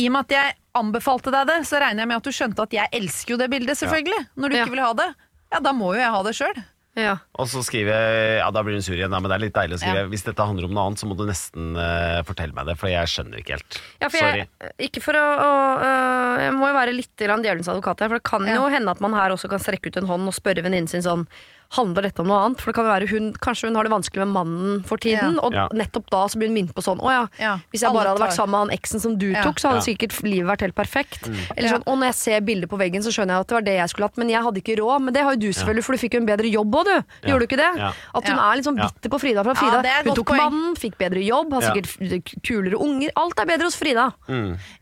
i 0.00 0.06
og 0.08 0.14
med 0.14 0.24
at 0.28 0.32
jeg 0.36 0.54
anbefalte 0.78 1.32
deg 1.32 1.48
det, 1.50 1.58
så 1.68 1.80
regner 1.82 2.04
jeg 2.04 2.08
med 2.08 2.20
at 2.20 2.28
du 2.28 2.32
skjønte 2.32 2.64
at 2.64 2.76
jeg 2.76 2.88
elsker 2.96 3.34
jo 3.34 3.40
det 3.40 3.48
bildet, 3.52 3.76
selvfølgelig. 3.80 4.22
Når 4.40 4.48
du 4.48 4.56
Ja. 4.56 4.62
ikke 4.64 4.76
vil 4.76 4.84
ha 4.84 4.92
det. 4.96 5.08
Ja, 5.52 5.60
da 5.60 5.72
må 5.76 5.90
jo 5.92 6.00
jeg 6.00 6.12
ha 6.14 6.22
det 6.24 6.32
sjøl. 6.36 6.62
Ja. 6.98 7.14
Og 7.40 7.48
så 7.48 7.62
skriver 7.64 7.94
jeg 7.94 8.34
Ja, 8.42 8.50
da 8.52 8.60
blir 8.66 8.76
hun 8.76 8.84
sur 8.84 8.92
igjen, 8.98 9.12
men 9.14 9.24
det 9.30 9.36
er 9.38 9.42
litt 9.46 9.54
deilig 9.56 9.78
å 9.78 9.80
skrive. 9.80 10.02
Ja. 10.04 10.10
Hvis 10.12 10.26
dette 10.26 10.44
handler 10.44 10.66
om 10.68 10.74
noe 10.76 10.84
annet, 10.90 11.00
så 11.00 11.08
må 11.08 11.16
du 11.16 11.24
nesten 11.28 11.70
uh, 11.78 12.20
fortelle 12.28 12.52
meg 12.56 12.68
det, 12.68 12.74
for 12.80 12.92
jeg 12.92 13.08
skjønner 13.08 13.40
ikke 13.40 13.56
helt. 13.56 13.78
Ja, 14.02 14.10
for 14.10 14.18
Sorry. 14.20 14.44
jeg, 14.44 14.74
ikke 14.90 15.04
for 15.04 15.16
å, 15.16 15.24
å 15.24 15.54
uh, 15.80 16.42
Jeg 16.44 16.52
må 16.58 16.68
jo 16.68 16.76
være 16.76 16.96
litt 16.98 17.14
djevelens 17.16 17.70
advokat 17.72 18.04
her, 18.04 18.12
for 18.12 18.20
det 18.20 18.28
kan 18.28 18.44
Ja. 18.50 18.58
jo 18.60 18.68
hende 18.74 18.92
at 18.92 19.00
man 19.00 19.16
her 19.16 19.32
også 19.32 19.48
kan 19.48 19.62
strekke 19.62 19.88
ut 19.88 19.96
en 20.02 20.10
hånd 20.10 20.28
og 20.28 20.36
spørre 20.36 20.64
venninnen 20.66 20.90
sin 20.90 21.04
sånn 21.06 21.24
Handler 21.72 22.02
dette 22.02 22.20
om 22.20 22.26
noe 22.28 22.38
annet? 22.44 22.60
For 22.60 22.70
det 22.70 22.76
kan 22.76 22.84
jo 22.84 22.92
være 22.92 23.08
hun, 23.08 23.32
Kanskje 23.40 23.68
hun 23.70 23.74
har 23.76 23.84
det 23.84 23.92
vanskelig 23.92 24.26
med 24.26 24.32
mannen 24.34 24.84
for 24.84 24.96
tiden, 25.00 25.34
Ja. 25.36 25.40
og 25.40 25.52
Ja. 25.54 25.68
nettopp 25.72 26.10
da 26.10 26.26
så 26.28 26.36
blir 26.36 26.48
hun 26.48 26.54
minnet 26.54 26.74
på 26.74 26.82
sånn 26.84 27.00
Å 27.00 27.08
ja, 27.10 27.26
Ja. 27.40 27.58
hvis 27.72 27.80
jeg 27.80 27.88
Alle 27.88 27.98
bare 27.98 28.08
hadde 28.12 28.20
vært 28.20 28.36
tar- 28.36 28.44
sammen 28.46 28.50
med 28.50 28.60
han 28.68 28.78
eksen 28.78 29.00
som 29.00 29.16
du 29.16 29.30
Ja. 29.32 29.42
tok, 29.42 29.56
så 29.56 29.70
hadde 29.70 29.80
Ja. 29.80 29.88
sikkert 29.92 30.12
livet 30.22 30.46
vært 30.46 30.60
helt 30.60 30.74
perfekt. 30.74 31.28
Eller 31.56 31.68
Ja. 31.68 31.74
sånn 31.78 31.82
og 31.86 31.98
når 31.98 32.04
jeg 32.12 32.14
ser 32.14 32.40
bildet 32.42 32.68
på 32.68 32.78
veggen, 32.78 33.00
så 33.02 33.08
skjønner 33.08 33.32
jeg 33.34 33.40
at 33.40 33.46
det 33.48 33.54
var 33.54 33.62
det 33.62 33.76
jeg 33.78 33.88
skulle 33.88 34.04
hatt, 34.08 34.16
men 34.18 34.28
jeg 34.28 34.42
hadde 34.42 34.60
ikke 34.62 34.76
råd. 34.78 35.00
Men 35.02 35.14
det 35.14 35.22
har 35.22 35.32
jo 35.34 35.40
du 35.40 35.48
selvfølgelig, 35.52 35.84
for 35.84 35.92
du 35.92 35.98
fikk 35.98 36.12
jo 36.14 36.20
en 36.20 36.26
bedre 36.26 36.52
jobb 36.52 36.70
òg, 36.74 36.84
du. 36.84 37.28
Gjorde 37.28 37.38
du 37.40 37.46
ikke 37.46 37.56
det? 37.56 37.76
Ja. 37.78 37.92
At 38.14 38.28
hun 38.28 38.36
Ja. 38.36 38.52
er 38.52 38.56
litt 38.56 38.64
sånn 38.66 38.76
Ja. 38.76 38.88
bitter 38.92 39.08
på 39.08 39.20
Frida 39.20 39.42
fra 39.42 39.52
Ja, 39.54 39.60
Frida. 39.60 39.82
det 39.82 39.90
er 39.90 39.98
et 40.00 40.04
hun 40.04 40.14
godt 40.14 40.16
tok 40.16 40.26
poeng. 40.36 40.50
mannen, 40.52 40.74
fikk 40.76 40.94
bedre 40.98 41.24
jobb, 41.26 41.52
har 41.52 41.62
Ja. 41.62 41.70
sikkert 41.72 41.86
f- 41.88 42.42
kulere 42.42 42.74
unger. 42.78 43.10
Alt 43.16 43.38
er 43.40 43.46
bedre 43.46 43.62
hos 43.64 43.76
Frida. 43.76 44.12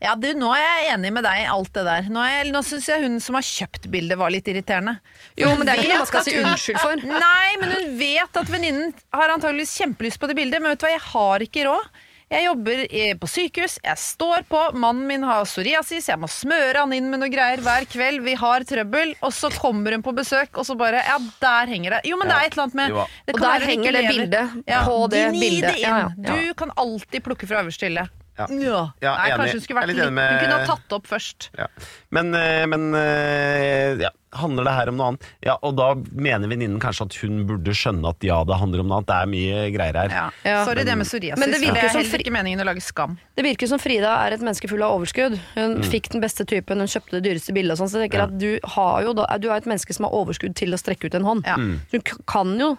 Ja, 0.01 0.15
du, 0.15 0.33
nå 0.33 0.51
er 0.53 0.59
jeg 0.59 0.97
enig 0.99 1.13
med 1.13 1.23
deg 1.23 1.45
i 1.45 1.45
alt 1.47 1.71
det 1.73 1.85
der. 1.85 2.01
Nå, 2.09 2.19
er 2.19 2.43
jeg- 2.43 2.53
nå 2.53 2.59
syns 2.63 2.85
jeg 2.87 3.01
hun 3.01 3.19
som 3.19 3.35
har 3.35 3.41
kjøpt 3.41 3.89
bildet, 3.89 4.17
var 4.17 4.29
litt 4.29 4.45
irriterende. 4.45 4.99
Jo, 5.37 5.55
men 5.55 5.65
det 5.65 5.69
er 5.77 5.81
ikke 5.83 5.89
noe 5.89 5.97
man 5.99 6.05
skal 6.07 6.23
si 6.23 6.31
unnskyld 6.31 6.79
for. 6.81 7.03
Nei, 7.25 7.49
men 7.61 7.75
hun 7.77 7.91
vet 7.99 8.41
at 8.43 8.53
venninnen 8.53 8.93
har 9.15 9.35
antageligvis 9.35 9.75
kjempelyst 9.81 10.21
på 10.21 10.29
det 10.31 10.37
bildet, 10.39 10.61
men 10.61 10.73
vet 10.73 10.81
du 10.81 10.87
hva, 10.87 10.95
jeg 10.95 11.05
har 11.11 11.45
ikke 11.47 11.67
råd. 11.69 11.91
Jeg 12.31 12.45
jobber 12.45 12.81
på 13.19 13.27
sykehus, 13.27 13.73
jeg 13.83 13.99
står 13.99 14.45
på, 14.47 14.59
mannen 14.79 15.03
min 15.09 15.25
har 15.27 15.43
psoriasis, 15.43 16.05
jeg 16.07 16.19
må 16.21 16.29
smøre 16.31 16.79
han 16.79 16.93
inn 16.95 17.09
med 17.11 17.19
noe 17.19 17.31
greier 17.31 17.59
hver 17.59 17.83
kveld, 17.91 18.21
vi 18.23 18.37
har 18.39 18.63
trøbbel, 18.69 19.11
og 19.19 19.33
så 19.35 19.49
kommer 19.51 19.97
hun 19.97 20.05
på 20.05 20.13
besøk, 20.15 20.55
og 20.55 20.63
så 20.63 20.77
bare 20.79 21.01
Ja, 21.03 21.17
der 21.43 21.73
henger 21.73 21.97
det. 21.97 22.01
Jo, 22.07 22.15
men 22.21 22.31
det 22.31 22.37
er 22.37 22.47
et 22.47 22.55
eller 22.55 22.69
annet 22.69 22.79
med 22.79 22.95
det 23.27 23.35
Og 23.35 23.43
der 23.43 23.67
henger 23.67 23.97
det 23.97 24.05
bildet 24.07 24.55
Ja, 24.63 24.79
på 24.87 24.95
det 25.11 25.25
gni 25.35 25.49
det 25.59 25.75
inn. 25.75 25.83
Ja, 25.83 25.97
ja, 25.99 26.09
ja. 26.15 26.39
Du 26.39 26.55
kan 26.55 26.71
alltid 26.79 27.19
plukke 27.27 27.51
fra 27.51 27.65
øverste 27.65 27.89
hylle. 27.89 28.07
Ja. 28.39 28.45
Ja. 28.47 28.79
Ja, 29.01 29.11
Nei, 29.17 29.27
enig. 29.29 29.37
kanskje 29.37 29.51
hun 29.53 29.61
skulle 29.61 29.77
er 29.77 29.81
vært 29.83 29.87
litt 29.91 29.97
litt, 30.05 30.13
med- 30.13 30.31
Hun 30.31 30.39
kunne 30.39 30.59
ha 30.59 30.65
tatt 30.65 30.85
det 30.89 30.95
opp 30.97 31.07
først. 31.07 31.49
Ja. 31.57 31.67
Men, 32.11 32.33
eh, 32.33 32.65
men 32.65 32.95
eh, 32.95 33.97
ja, 34.01 34.09
handler 34.33 34.63
det 34.63 34.73
her 34.73 34.89
om 34.89 34.97
noe 34.97 35.07
annet? 35.11 35.23
Ja, 35.43 35.57
og 35.61 35.75
da 35.75 35.93
mener 36.15 36.47
venninnen 36.47 36.79
kanskje 36.79 37.05
at 37.05 37.13
hun 37.21 37.45
burde 37.45 37.73
skjønne 37.75 38.07
at 38.09 38.23
ja, 38.23 38.43
det 38.47 38.57
handler 38.57 38.79
om 38.79 38.87
noe 38.87 38.97
annet. 39.01 39.07
Det 39.11 39.17
er 39.19 39.29
mye 39.33 39.71
greier 39.75 39.99
her. 39.99 40.09
Ja. 40.15 40.25
Ja. 40.47 40.65
Sorry 40.65 40.83
det 40.87 40.95
med 40.97 41.05
psoriasis. 41.05 41.37
Men 41.43 41.51
det 41.51 41.59
det, 41.59 41.67
virker 41.67 41.83
er 41.83 41.89
som 41.89 42.01
heller 42.01 42.11
fri- 42.15 42.23
ikke 42.23 42.35
meningen 42.37 42.61
å 42.63 42.65
lage 42.71 42.81
skam. 42.81 43.17
Det 43.35 43.43
virker 43.45 43.67
som 43.67 43.79
Frida 43.83 44.13
er 44.25 44.33
et 44.37 44.41
menneske 44.41 44.69
full 44.71 44.81
av 44.81 44.95
overskudd. 44.99 45.37
Hun 45.55 45.75
Mm. 45.81 45.83
fikk 45.83 46.09
den 46.15 46.21
beste 46.21 46.45
typen, 46.47 46.77
hun 46.79 46.87
kjøpte 46.87 47.19
det 47.21 47.23
dyreste 47.27 47.53
bildet. 47.53 47.71
Og 47.75 47.83
sånn, 47.83 47.91
så 47.91 47.99
jeg 48.01 48.09
tenker 48.11 48.23
Ja. 48.23 48.29
at 48.31 48.37
du, 48.39 48.59
har 48.63 49.03
jo 49.03 49.13
da, 49.13 49.27
du 49.37 49.49
er 49.51 49.57
et 49.57 49.65
menneske 49.65 49.93
som 49.93 50.05
har 50.05 50.13
overskudd 50.13 50.55
til 50.55 50.69
å 50.71 50.79
strekke 50.79 51.05
ut 51.05 51.15
en 51.15 51.23
hånd. 51.27 51.45
Ja. 51.45 51.55
Mm. 51.57 51.79
Hun 51.91 52.01
kan 52.25 52.57
jo, 52.59 52.77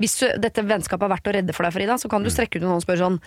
hvis 0.00 0.20
dette 0.40 0.62
vennskapet 0.62 1.02
er 1.02 1.08
verdt 1.16 1.26
å 1.26 1.34
redde 1.34 1.52
for 1.54 1.64
deg, 1.64 1.72
Frida, 1.72 1.94
så 1.98 2.08
kan 2.08 2.22
Mm. 2.22 2.24
du 2.24 2.30
strekke 2.30 2.56
ut 2.56 2.62
en 2.62 2.68
hånd 2.70 2.82
og 2.82 2.86
spørre 2.86 3.02
sånn 3.02 3.20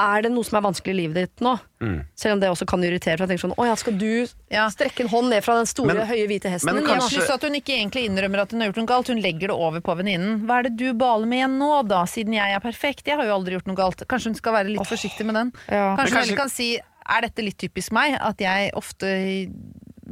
Er 0.00 0.22
det 0.24 0.30
noe 0.32 0.42
som 0.42 0.56
er 0.56 0.62
vanskelig 0.64 0.88
i 0.94 0.98
livet 1.02 1.14
ditt 1.14 1.42
nå? 1.44 1.52
Mm. 1.84 1.98
Selv 2.16 2.32
om 2.34 2.40
det 2.40 2.48
også 2.50 2.66
kan 2.66 2.80
irritere. 2.82 3.18
For 3.18 3.26
jeg 3.26 3.36
tenker 3.36 3.44
sånn, 3.48 3.56
å 3.60 3.66
ja, 3.68 3.74
Skal 3.76 3.98
du 3.98 4.26
Ja. 4.50 4.66
strekke 4.68 5.00
en 5.04 5.08
hånd 5.08 5.28
ned 5.30 5.44
fra 5.44 5.54
den 5.58 5.66
store, 5.66 5.94
Men- 5.94 6.06
høye, 6.08 6.26
hvite 6.26 6.48
hesten? 6.50 6.74
men 6.74 6.82
kanskje- 6.84 7.10
Jeg 7.12 7.20
synes 7.20 7.30
at 7.34 7.42
hun 7.42 7.52
ikke 7.54 7.76
egentlig 7.76 8.08
innrømmer 8.08 8.40
at 8.40 8.50
hun 8.52 8.60
har 8.60 8.72
gjort 8.72 8.76
noe 8.78 8.86
galt. 8.86 9.06
Hun 9.08 9.20
legger 9.22 9.48
det 9.48 9.50
over 9.50 9.80
på 9.80 9.96
venninnen. 9.96 10.40
Hva 10.46 10.58
er 10.58 10.62
det 10.64 10.76
du 10.78 10.94
baler 10.94 11.26
med 11.26 11.38
igjen 11.44 11.58
nå, 11.58 11.86
da, 11.86 12.04
siden 12.04 12.32
jeg 12.32 12.54
er 12.56 12.60
perfekt? 12.60 13.04
Jeg 13.06 13.16
har 13.16 13.24
jo 13.26 13.34
aldri 13.38 13.52
gjort 13.58 13.66
noe 13.66 13.76
galt. 13.76 14.02
Kanskje 14.08 14.24
hun 14.24 14.34
skal 14.34 14.52
være 14.54 14.68
litt 14.72 14.86
forsiktig 14.88 15.24
med 15.26 15.34
den. 15.34 15.52
Ja. 15.70 15.94
Kanskje 15.96 16.08
hun 16.10 16.22
kanskje- 16.22 16.36
kan 16.36 16.48
si 16.48 16.76
er 16.76 17.20
dette 17.20 17.42
litt 17.44 17.58
typisk 17.58 17.92
meg, 17.92 18.16
at 18.20 18.38
jeg 18.38 18.72
ofte 18.74 19.50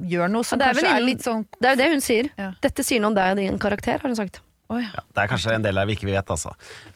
gjør 0.00 0.30
noe 0.30 0.44
som 0.44 0.58
Ja, 0.60 0.66
er 0.70 0.74
kanskje 0.74 0.96
er 0.96 1.00
litt 1.00 1.18
sånn 1.22 1.46
Det 1.60 1.66
er 1.68 1.76
jo 1.76 1.82
det 1.82 1.90
hun 1.90 2.00
sier. 2.00 2.30
Ja. 2.38 2.52
Dette 2.60 2.84
sier 2.84 3.00
noe 3.00 3.08
om 3.08 3.14
deg 3.14 3.30
og 3.30 3.36
din 3.36 3.58
karakter, 3.58 3.98
har 4.00 4.08
hun 4.08 4.14
sagt. 4.16 4.40
Oi. 4.70 4.84
Ja, 4.86 5.02
det 5.16 5.22
er 5.24 5.30
kanskje 5.32 5.52
en 5.56 5.64
del 5.64 5.74
her 5.80 5.86
vi 5.88 5.96
ikke 5.96 6.06
vet, 6.06 6.28
altså. 6.30 6.52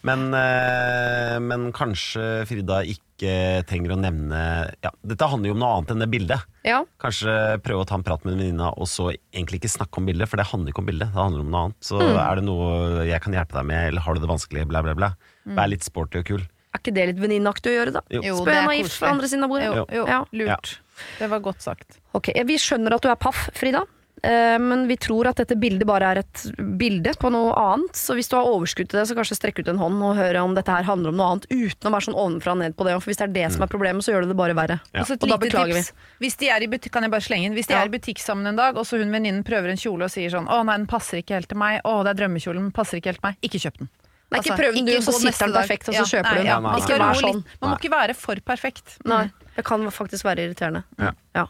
Men, 0.06 0.28
eh, 0.38 1.38
men 1.42 1.72
kanskje 1.74 2.44
Frida 2.46 2.82
ikke 2.86 3.32
trenger 3.66 3.94
å 3.94 3.98
nevne 3.98 4.38
ja, 4.84 4.90
Dette 5.06 5.26
handler 5.30 5.50
jo 5.50 5.54
om 5.56 5.60
noe 5.62 5.72
annet 5.78 5.90
enn 5.94 6.02
det 6.04 6.08
bildet. 6.12 6.44
Ja, 6.66 6.80
Kanskje 7.02 7.34
prøve 7.66 7.82
å 7.82 7.88
ta 7.88 7.98
en 7.98 8.04
prat 8.06 8.22
med 8.24 8.34
en 8.34 8.40
venninne, 8.42 8.70
og 8.78 8.86
så 8.90 9.08
egentlig 9.34 9.60
ikke 9.62 9.72
snakke 9.74 9.98
om 9.98 10.06
bildet, 10.06 10.28
for 10.30 10.36
det 10.40 10.46
handler 10.50 10.70
ikke 10.74 10.82
om 10.84 10.88
bildet. 10.90 11.10
Det 11.14 11.18
handler 11.22 11.44
om 11.44 11.50
noe 11.50 11.62
annet. 11.68 11.78
Så 11.82 11.98
Mm. 11.98 12.16
er 12.30 12.34
det 12.36 12.44
noe 12.44 13.06
jeg 13.06 13.20
kan 13.22 13.32
hjelpe 13.32 13.52
deg 13.58 13.66
med, 13.66 13.88
eller 13.88 14.00
har 14.06 14.14
du 14.14 14.20
det 14.20 14.28
vanskelig, 14.30 14.66
bla, 14.68 14.82
bla, 14.82 14.94
bla. 14.94 15.10
Mm. 15.46 15.56
Vær 15.56 15.68
litt 15.70 15.82
sporty 15.84 16.18
og 16.18 16.24
kul. 16.26 16.40
Er 16.74 16.78
ikke 16.82 16.94
det 16.94 17.06
litt 17.10 17.20
venninneaktig 17.22 17.70
å 17.70 17.74
gjøre, 17.78 17.92
da? 17.92 18.00
Jo. 18.10 18.22
Spør 18.42 18.44
det 18.50 18.54
en 18.58 18.64
er 18.64 18.70
naif 18.72 18.90
fra 18.98 19.10
andre 19.14 19.26
siden 19.30 19.44
av 19.44 19.50
bordet. 19.50 19.74
Jo, 19.74 19.84
jo, 19.94 20.06
Ja. 20.06 20.24
lurt. 20.32 20.78
Det 21.18 21.28
var 21.30 21.40
godt 21.40 21.60
sagt. 21.62 21.98
Ok, 22.14 22.30
Vi 22.46 22.56
skjønner 22.58 22.94
at 22.94 23.02
du 23.02 23.08
er 23.10 23.16
paff, 23.16 23.48
Frida. 23.54 23.84
Eh, 24.24 24.56
Men 24.58 24.86
vi 24.88 24.96
tror 24.96 25.28
at 25.30 25.36
dette 25.36 25.56
bildet 25.60 25.86
bare 25.86 26.10
er 26.14 26.20
et 26.22 26.42
bilde 26.80 27.12
på 27.20 27.30
noe 27.34 27.52
annet. 27.60 27.92
Så 27.98 28.16
hvis 28.16 28.28
du 28.32 28.36
har 28.38 28.48
overskudd 28.48 28.88
til 28.90 28.98
det, 29.00 29.04
så 29.10 29.16
kanskje 29.18 29.36
strekk 29.38 29.60
ut 29.62 29.68
en 29.68 29.78
hånd 29.82 30.02
og 30.02 30.16
høre 30.18 30.42
om 30.42 30.54
dette 30.56 30.72
her 30.72 30.82
handler 30.88 31.12
om 31.12 31.18
noe 31.20 31.28
annet. 31.34 31.46
Uten 31.52 31.90
å 31.90 31.92
være 31.94 32.08
sånn 32.08 32.18
ovenfra 32.18 32.54
og 32.56 32.60
ned 32.64 32.76
på 32.78 32.86
det. 32.88 32.96
For 33.02 33.12
hvis 33.12 33.20
det 33.20 33.28
er 33.28 33.34
det 33.36 33.46
som 33.54 33.62
er 33.66 33.70
problemet, 33.72 34.04
så 34.06 34.14
gjør 34.14 34.26
det 34.26 34.32
det 34.34 34.38
bare 34.40 34.56
verre. 34.58 34.80
Ja. 34.94 35.02
Og 35.04 35.10
Og 35.14 35.28
da 35.28 35.36
beklager 35.36 35.74
tips. 35.80 35.92
Hvis 36.24 36.36
de 36.40 36.48
er 36.50 36.62
i 36.64 36.70
butikk, 36.72 36.92
kan 36.92 37.02
jeg 37.06 37.10
bare 37.14 37.26
slenge 37.28 37.46
inn 37.50 37.54
Hvis 37.54 37.66
de 37.68 37.74
Ja. 37.74 37.82
er 37.82 37.86
i 37.86 37.94
butikk 37.98 38.18
sammen 38.18 38.46
en 38.46 38.56
dag, 38.56 38.76
og 38.76 38.84
så 38.86 38.98
hun 38.98 39.10
venninnen 39.12 39.44
prøver 39.44 39.68
en 39.70 39.76
kjole 39.76 40.04
og 40.04 40.10
sier 40.10 40.30
sånn 40.30 40.48
'Å 40.48 40.64
nei, 40.64 40.76
den 40.78 40.86
passer 40.86 41.18
ikke 41.22 41.34
helt 41.38 41.48
til 41.48 41.58
meg', 41.58 41.80
'Å, 41.84 42.02
det 42.04 42.10
er 42.18 42.26
drømmekjolen, 42.26 42.62
den 42.68 42.72
passer 42.72 42.98
ikke 42.98 43.12
helt 43.12 43.20
til 43.20 43.28
meg', 43.30 43.36
ikke 43.42 43.60
kjøp 43.60 43.78
den. 43.78 43.88
Nei, 44.32 44.40
ikke 44.40 44.50
Altså, 44.50 44.62
prøv 44.62 44.74
den 44.74 44.84
du, 44.86 44.92
så 45.04 45.12
gå 45.12 45.20
sitter 45.20 45.46
den 45.46 45.54
perfekt, 45.54 45.88
og 45.88 45.94
så 45.94 46.00
Ja, 46.00 46.04
kjøper 46.10 46.34
du 46.34 46.42
den. 46.42 46.64
Ikke 46.80 46.98
vær 46.98 47.14
sånn. 47.14 47.44
man 47.60 47.70
må 47.70 47.76
ikke 47.78 47.90
være 47.92 48.14
for 48.16 48.34
perfekt. 48.40 48.96
Nei, 49.04 49.30
det 49.54 49.64
kan 49.64 49.84
faktisk 49.90 50.24
være 50.24 50.48
irriterende. 50.48 50.82
Ja. 50.98 51.12
Ja. 51.34 51.46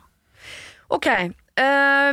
Ok, 0.91 1.07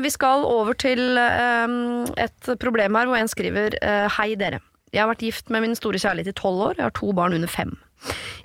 vi 0.01 0.11
skal 0.13 0.45
over 0.45 0.75
til 0.77 1.17
eh, 1.17 1.77
et 2.21 2.51
problem 2.61 2.97
her 2.99 3.09
hvor 3.09 3.17
en 3.17 3.31
skriver 3.31 3.77
eh, 3.81 4.07
Hei 4.17 4.35
dere. 4.39 4.61
Jeg 4.91 5.03
har 5.03 5.09
vært 5.11 5.23
gift 5.23 5.49
med 5.53 5.63
min 5.63 5.77
store 5.77 6.01
kjærlighet 6.01 6.33
i 6.33 6.37
tolv 6.37 6.67
år. 6.67 6.77
Jeg 6.77 6.89
har 6.89 6.95
to 6.97 7.11
barn 7.15 7.33
under 7.37 7.49
fem. 7.49 7.77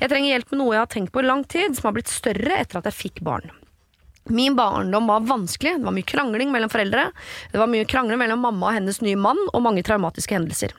Jeg 0.00 0.10
trenger 0.12 0.30
hjelp 0.30 0.52
med 0.52 0.60
noe 0.60 0.74
jeg 0.76 0.82
har 0.84 0.90
tenkt 0.92 1.12
på 1.14 1.22
i 1.22 1.26
lang 1.26 1.42
tid, 1.48 1.74
som 1.76 1.88
har 1.88 1.96
blitt 1.96 2.12
større 2.12 2.60
etter 2.60 2.78
at 2.78 2.86
jeg 2.90 3.00
fikk 3.00 3.22
barn. 3.26 3.50
Min 4.30 4.56
barndom 4.58 5.06
var 5.10 5.26
vanskelig. 5.26 5.76
Det 5.78 5.86
var 5.86 5.94
mye 5.94 6.06
krangling 6.06 6.50
mellom 6.54 6.70
foreldre. 6.70 7.08
Det 7.52 7.60
var 7.62 7.70
mye 7.70 7.86
krangling 7.86 8.18
mellom 8.18 8.42
mamma 8.42 8.70
og 8.70 8.78
hennes 8.78 8.98
nye 9.02 9.18
mann, 9.18 9.38
og 9.52 9.62
mange 9.62 9.84
traumatiske 9.86 10.34
hendelser. 10.34 10.74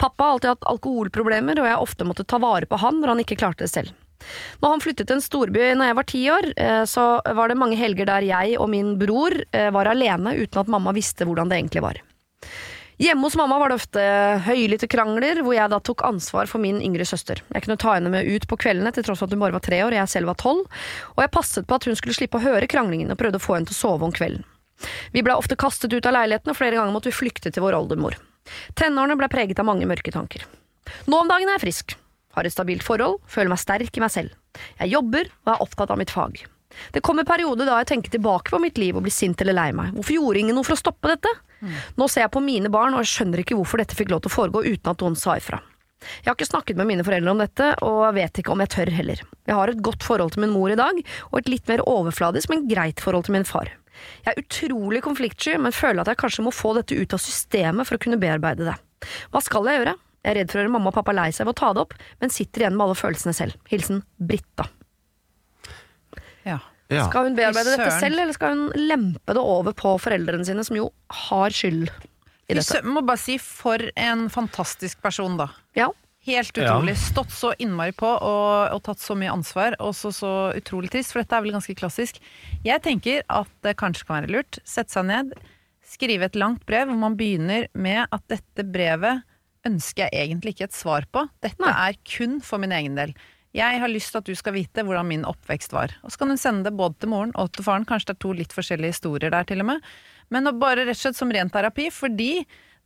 Pappa 0.00 0.24
har 0.24 0.36
alltid 0.36 0.52
hatt 0.54 0.68
alkoholproblemer, 0.72 1.60
og 1.60 1.68
jeg 1.68 1.76
har 1.76 1.84
ofte 1.84 2.08
måttet 2.08 2.28
ta 2.32 2.40
vare 2.42 2.68
på 2.68 2.80
han 2.80 3.00
når 3.00 3.14
han 3.14 3.24
ikke 3.24 3.38
klarte 3.40 3.64
det 3.66 3.72
selv. 3.72 3.92
Når 4.62 4.72
han 4.74 4.82
flyttet 4.84 5.08
til 5.08 5.18
en 5.18 5.24
storby 5.24 5.62
når 5.76 5.90
jeg 5.90 5.98
var 5.98 6.08
ti 6.10 6.22
år, 6.32 6.48
eh, 6.56 6.82
så 6.88 7.06
var 7.36 7.50
det 7.50 7.58
mange 7.60 7.78
helger 7.80 8.08
der 8.08 8.26
jeg 8.26 8.56
og 8.60 8.70
min 8.72 8.94
bror 9.00 9.36
eh, 9.50 9.70
var 9.74 9.90
alene 9.90 10.36
uten 10.38 10.62
at 10.62 10.72
mamma 10.72 10.94
visste 10.96 11.28
hvordan 11.28 11.52
det 11.52 11.60
egentlig 11.60 11.84
var. 11.84 12.02
Hjemme 12.96 13.26
hos 13.28 13.34
mamma 13.36 13.58
var 13.60 13.68
det 13.68 13.76
ofte 13.76 14.02
høylytte 14.46 14.88
krangler, 14.88 15.42
hvor 15.44 15.52
jeg 15.52 15.68
da 15.68 15.78
tok 15.84 16.00
ansvar 16.08 16.48
for 16.48 16.62
min 16.62 16.78
yngre 16.80 17.04
søster. 17.04 17.42
Jeg 17.52 17.66
kunne 17.66 17.76
ta 17.76 17.92
henne 17.98 18.08
med 18.12 18.24
ut 18.24 18.46
på 18.48 18.56
kveldene 18.56 18.92
til 18.96 19.04
tross 19.04 19.20
for 19.20 19.28
at 19.28 19.36
hun 19.36 19.42
bare 19.42 19.52
var 19.58 19.64
tre 19.66 19.82
år 19.84 19.92
og 19.92 20.00
jeg 20.00 20.12
selv 20.14 20.30
var 20.32 20.38
tolv, 20.40 20.64
og 21.12 21.20
jeg 21.20 21.32
passet 21.34 21.68
på 21.68 21.76
at 21.76 21.84
hun 21.84 21.98
skulle 21.98 22.16
slippe 22.16 22.40
å 22.40 22.46
høre 22.46 22.70
kranglingen 22.72 23.12
og 23.12 23.20
prøvde 23.20 23.36
å 23.36 23.44
få 23.44 23.58
henne 23.58 23.68
til 23.68 23.76
å 23.76 23.80
sove 23.82 24.08
om 24.08 24.16
kvelden. 24.16 24.46
Vi 25.12 25.24
ble 25.24 25.36
ofte 25.36 25.60
kastet 25.60 25.92
ut 25.92 26.08
av 26.08 26.16
leiligheten, 26.16 26.52
og 26.52 26.56
flere 26.56 26.80
ganger 26.80 26.96
måtte 26.96 27.12
vi 27.12 27.18
flykte 27.18 27.52
til 27.52 27.64
vår 27.64 27.76
oldemor. 27.76 28.16
Tenårene 28.80 29.16
ble 29.20 29.28
preget 29.32 29.60
av 29.60 29.68
mange 29.68 29.88
mørke 29.88 30.12
tanker. 30.14 30.48
Nå 31.04 31.20
om 31.20 31.28
dagen 31.28 31.50
er 31.50 31.58
jeg 31.58 31.66
frisk, 31.66 31.96
har 32.36 32.48
et 32.48 32.54
stabilt 32.54 32.84
forhold, 32.86 33.18
føler 33.30 33.52
meg 33.52 33.62
sterk 33.62 33.96
i 33.96 34.04
meg 34.04 34.12
selv. 34.12 34.36
Jeg 34.80 34.92
jobber 34.92 35.30
og 35.44 35.54
er 35.54 35.64
opptatt 35.64 35.92
av 35.92 36.00
mitt 36.00 36.12
fag. 36.12 36.44
Det 36.92 37.00
kommer 37.04 37.24
perioder 37.24 37.68
da 37.68 37.78
jeg 37.80 37.88
tenker 37.92 38.12
tilbake 38.12 38.52
på 38.52 38.60
mitt 38.60 38.78
liv 38.80 38.96
og 38.96 39.06
blir 39.06 39.14
sint 39.14 39.40
eller 39.40 39.56
lei 39.56 39.70
meg. 39.76 39.94
Hvorfor 39.96 40.16
gjorde 40.18 40.42
ingen 40.42 40.58
noe 40.58 40.66
for 40.66 40.76
å 40.76 40.80
stoppe 40.80 41.12
dette? 41.12 41.32
Nå 41.96 42.08
ser 42.12 42.26
jeg 42.26 42.34
på 42.34 42.42
mine 42.44 42.68
barn, 42.72 42.94
og 42.94 43.02
jeg 43.02 43.12
skjønner 43.14 43.42
ikke 43.42 43.56
hvorfor 43.56 43.80
dette 43.80 43.96
fikk 43.96 44.12
lov 44.12 44.22
til 44.24 44.32
å 44.32 44.36
foregå 44.36 44.62
uten 44.66 44.92
at 44.92 45.02
noen 45.04 45.16
sa 45.18 45.38
ifra. 45.40 45.62
Jeg 46.20 46.28
har 46.28 46.36
ikke 46.36 46.50
snakket 46.50 46.78
med 46.78 46.90
mine 46.90 47.04
foreldre 47.06 47.32
om 47.32 47.40
dette, 47.40 47.70
og 47.82 48.02
jeg 48.04 48.16
vet 48.18 48.40
ikke 48.42 48.52
om 48.52 48.62
jeg 48.62 48.72
tør 48.74 48.92
heller. 48.92 49.22
Jeg 49.48 49.56
har 49.56 49.72
et 49.72 49.82
godt 49.82 50.04
forhold 50.04 50.34
til 50.34 50.44
min 50.44 50.52
mor 50.52 50.70
i 50.70 50.78
dag, 50.78 51.00
og 51.30 51.38
et 51.40 51.50
litt 51.50 51.72
mer 51.72 51.82
overfladisk, 51.88 52.52
men 52.52 52.66
greit 52.68 53.00
forhold 53.02 53.26
til 53.26 53.38
min 53.38 53.48
far. 53.48 53.72
Jeg 54.26 54.34
er 54.34 54.42
utrolig 54.42 55.00
konfliktsky, 55.06 55.56
men 55.56 55.74
føler 55.74 56.04
at 56.04 56.12
jeg 56.12 56.20
kanskje 56.20 56.44
må 56.44 56.52
få 56.52 56.74
dette 56.76 56.98
ut 56.98 57.16
av 57.16 57.22
systemet 57.22 57.88
for 57.88 57.96
å 57.96 58.02
kunne 58.02 58.20
bearbeide 58.20 58.68
det. 58.68 58.76
Hva 59.32 59.40
skal 59.44 59.70
jeg 59.70 59.80
gjøre? 59.80 59.96
Jeg 60.26 60.32
er 60.32 60.40
redd 60.40 60.50
for 60.50 60.58
å 60.58 60.64
gjøre 60.64 60.72
mamma 60.74 60.90
og 60.90 60.96
pappa 60.98 61.12
lei 61.14 61.28
seg 61.30 61.46
ved 61.46 61.54
å 61.54 61.60
ta 61.60 61.68
det 61.76 61.84
opp, 61.86 61.92
men 62.20 62.32
sitter 62.34 62.64
igjen 62.64 62.74
med 62.74 62.88
alle 62.88 62.98
følelsene 62.98 63.34
selv. 63.38 63.54
Hilsen 63.70 64.00
Britta. 64.18 64.66
Ja. 66.46 66.58
Ja. 66.90 67.08
Skal 67.08 67.28
hun 67.30 67.36
bearbeide 67.38 67.72
dette 67.76 67.92
selv, 67.98 68.18
eller 68.22 68.34
skal 68.36 68.52
hun 68.54 68.66
lempe 68.88 69.34
det 69.34 69.42
over 69.42 69.74
på 69.74 69.96
foreldrene 70.02 70.46
sine, 70.46 70.62
som 70.66 70.76
jo 70.78 70.88
har 71.26 71.54
skyld 71.54 71.88
i 71.90 72.54
dette? 72.58 72.80
Vi 72.82 72.92
Må 72.94 73.02
bare 73.06 73.18
si 73.22 73.38
for 73.42 73.82
en 73.98 74.26
fantastisk 74.30 75.00
person, 75.02 75.38
da. 75.40 75.48
Ja. 75.78 75.88
Helt 76.26 76.56
Ja. 76.58 76.72
utrolig. 76.74 76.96
Stått 76.98 77.30
så 77.30 77.52
innmari 77.62 77.92
på 77.94 78.06
og, 78.06 78.72
og 78.74 78.80
tatt 78.82 78.98
så 78.98 79.14
mye 79.18 79.30
ansvar. 79.30 79.76
Og 79.78 79.94
så 79.94 80.10
så 80.14 80.30
utrolig 80.58 80.90
trist, 80.90 81.12
for 81.14 81.22
dette 81.22 81.36
er 81.38 81.42
vel 81.44 81.54
ganske 81.54 81.74
klassisk. 81.78 82.18
Jeg 82.66 82.82
tenker 82.82 83.22
at 83.30 83.46
det 83.62 83.76
kanskje 83.78 84.06
kan 84.08 84.22
være 84.24 84.32
lurt. 84.34 84.58
Sette 84.66 84.90
seg 84.90 85.06
ned, 85.06 85.34
skrive 85.86 86.26
et 86.26 86.34
langt 86.38 86.64
brev 86.66 86.88
hvor 86.90 86.98
man 86.98 87.14
begynner 87.18 87.68
med 87.78 88.08
at 88.10 88.22
dette 88.26 88.66
brevet 88.66 89.22
ønsker 89.66 90.06
jeg 90.06 90.26
egentlig 90.26 90.56
ikke 90.56 90.68
et 90.70 90.76
svar 90.76 91.06
på. 91.12 91.26
Dette 91.44 91.62
Nei. 91.62 91.72
er 91.90 91.98
kun 92.06 92.38
for 92.44 92.62
min 92.62 92.74
egen 92.76 92.98
del. 92.98 93.14
Jeg 93.56 93.80
har 93.80 93.88
lyst 93.88 94.12
til 94.12 94.20
at 94.20 94.28
du 94.28 94.36
skal 94.36 94.56
vite 94.56 94.84
hvordan 94.84 95.08
min 95.08 95.24
oppvekst 95.28 95.72
var. 95.72 95.94
Og 96.04 96.12
så 96.12 96.20
kan 96.20 96.32
hun 96.32 96.40
sende 96.40 96.68
det 96.68 96.76
både 96.76 96.98
til 97.00 97.12
moren 97.12 97.32
og 97.40 97.54
til 97.56 97.64
faren. 97.64 97.86
Kanskje 97.88 98.12
det 98.12 98.16
er 98.18 98.24
to 98.26 98.34
litt 98.36 98.56
forskjellige 98.56 98.98
historier 98.98 99.32
der, 99.32 99.48
til 99.48 99.64
og 99.64 99.70
med. 99.72 99.90
Men 100.34 100.50
bare 100.60 100.84
rett 100.84 100.98
og 100.98 101.04
slett 101.06 101.18
som 101.18 101.32
ren 101.32 101.52
terapi, 101.52 101.88
fordi 101.94 102.32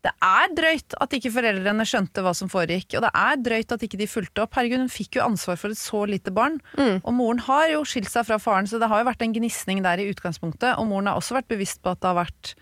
det 0.01 0.13
er 0.25 0.53
drøyt 0.57 0.95
at 1.03 1.15
ikke 1.17 1.33
foreldrene 1.35 1.85
skjønte 1.89 2.23
hva 2.25 2.33
som 2.37 2.49
foregikk, 2.49 2.95
og 2.97 3.05
det 3.05 3.11
er 3.21 3.43
drøyt 3.45 3.75
at 3.75 3.83
ikke 3.85 3.99
de 4.01 4.09
fulgte 4.09 4.45
opp. 4.47 4.57
Herregud, 4.57 4.87
hun 4.87 4.93
fikk 4.93 5.19
jo 5.19 5.27
ansvar 5.27 5.59
for 5.61 5.75
et 5.75 5.81
så 5.81 6.07
lite 6.09 6.33
barn. 6.33 6.57
Mm. 6.79 7.03
Og 7.03 7.13
moren 7.19 7.43
har 7.45 7.67
jo 7.75 7.83
skilt 7.89 8.09
seg 8.13 8.25
fra 8.29 8.41
faren, 8.41 8.71
så 8.71 8.81
det 8.81 8.89
har 8.89 9.03
jo 9.03 9.11
vært 9.11 9.27
en 9.27 9.35
gnisning 9.37 9.83
der 9.85 10.01
i 10.01 10.09
utgangspunktet. 10.13 10.79
Og 10.81 10.89
moren 10.89 11.11
har 11.11 11.21
også 11.21 11.37
vært 11.37 11.51
bevisst 11.53 11.83
på 11.85 11.93
at 11.93 12.01
det 12.01 12.13
har 12.13 12.21
vært 12.23 12.55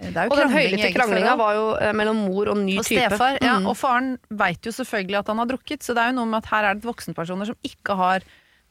Og 0.00 0.36
den 0.36 0.50
høylytte 0.50 0.92
kranglinga 0.94 1.36
var 1.38 1.54
jo 1.54 1.66
eh, 1.78 1.92
mellom 1.94 2.16
mor 2.26 2.48
og 2.50 2.56
ny 2.58 2.78
Og 2.78 2.84
type. 2.84 2.98
stefar, 3.08 3.38
ja, 3.40 3.58
Mm. 3.60 3.66
og 3.70 3.76
faren 3.78 4.18
veit 4.30 4.60
jo 4.66 4.72
selvfølgelig 4.74 5.18
at 5.20 5.26
han 5.28 5.38
har 5.38 5.46
drukket, 5.46 5.80
så 5.86 5.94
det 5.94 6.02
er 6.02 6.10
jo 6.12 6.16
noe 6.18 6.26
med 6.26 6.42
at 6.44 6.50
her 6.50 6.64
er 6.64 6.74
det 6.74 6.82
voksenpersoner 6.84 7.46
som 7.46 7.56
ikke 7.62 7.94
har 7.96 8.20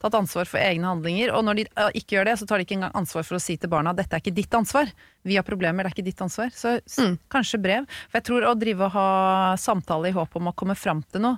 tatt 0.03 0.13
ansvar 0.19 0.45
for 0.45 0.59
egne 0.59 0.83
handlinger, 0.83 1.31
og 1.33 1.45
når 1.45 1.55
de 1.55 1.65
eh, 1.77 1.89
ikke 1.95 2.17
gjør 2.17 2.25
det, 2.25 2.33
så 2.39 2.45
tar 2.45 2.57
de 2.59 2.65
ikke 2.65 2.75
engang 2.75 2.91
ansvar 2.93 3.23
for 3.23 3.35
å 3.37 3.41
si 3.41 3.55
til 3.55 3.69
barna 3.71 3.93
dette 3.95 4.11
er 4.13 4.19
ikke 4.19 4.35
ditt 4.35 4.51
ansvar. 4.51 4.91
Vi 5.23 5.35
har 5.39 5.43
problemer, 5.47 5.83
det 5.83 5.93
er 5.93 5.95
ikke 5.95 6.05
ditt 6.11 6.19
ansvar. 6.21 6.51
Så 6.51 6.81
Mm. 6.99 7.17
kanskje 7.31 7.61
brev. 7.61 7.87
For 8.11 8.19
jeg 8.19 8.23
tror 8.25 8.41
å 8.43 8.59
drive 8.59 8.81
og 8.81 8.91
ha 8.91 9.55
samtale 9.55 10.09
i 10.09 10.11
håp 10.11 10.35
om 10.35 10.51
å 10.51 10.55
komme 10.55 10.75
fram 10.75 11.03
til 11.09 11.21
noe 11.21 11.37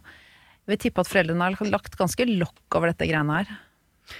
Jeg 0.67 0.79
vil 0.79 0.89
tippe 0.89 0.99
at 1.01 1.07
foreldrene 1.07 1.41
har 1.53 1.69
lagt 1.69 1.95
ganske 1.95 2.25
lokk 2.25 2.73
over 2.73 2.87
dette 2.91 3.05
greiene 3.07 3.35
her. 3.37 3.45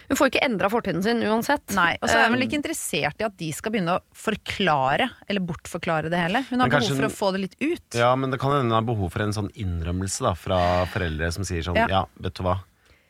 Hun 0.10 0.18
får 0.18 0.32
ikke 0.32 0.44
endra 0.44 0.70
fortiden 0.70 1.04
sin 1.04 1.22
uansett. 1.24 1.74
Nei, 1.76 1.98
Og 2.02 2.10
så 2.10 2.18
er 2.18 2.24
hun 2.30 2.34
vel 2.38 2.44
Um, 2.44 2.48
ikke 2.50 2.58
interessert 2.64 3.22
i 3.22 3.26
at 3.26 3.38
de 3.38 3.52
skal 3.54 3.72
begynne 3.72 3.98
å 3.98 4.02
forklare, 4.14 5.10
eller 5.30 5.42
bortforklare 5.46 6.10
det 6.10 6.20
hele. 6.20 6.42
Hun 6.50 6.60
har 6.64 6.70
kanskje 6.70 6.96
behov 6.96 6.98
for 6.98 7.06
hun- 7.06 7.12
å 7.12 7.20
få 7.20 7.32
det 7.34 7.42
litt 7.42 7.56
ut. 7.62 7.96
Ja, 8.00 8.16
men 8.16 8.32
det 8.32 8.40
kan 8.40 8.52
hende 8.52 8.64
hun 8.64 8.72
har 8.72 8.82
behov 8.82 9.12
for 9.12 9.22
en 9.22 9.32
sånn 9.34 9.52
innrømmelse 9.56 10.22
da, 10.22 10.34
fra 10.34 10.86
foreldre 10.86 11.32
som 11.34 11.44
sier 11.44 11.62
sånn 11.64 11.76
Ja. 11.76 11.88
Ja, 11.90 12.06
vet 12.20 12.34
du 12.34 12.44
hva, 12.44 12.60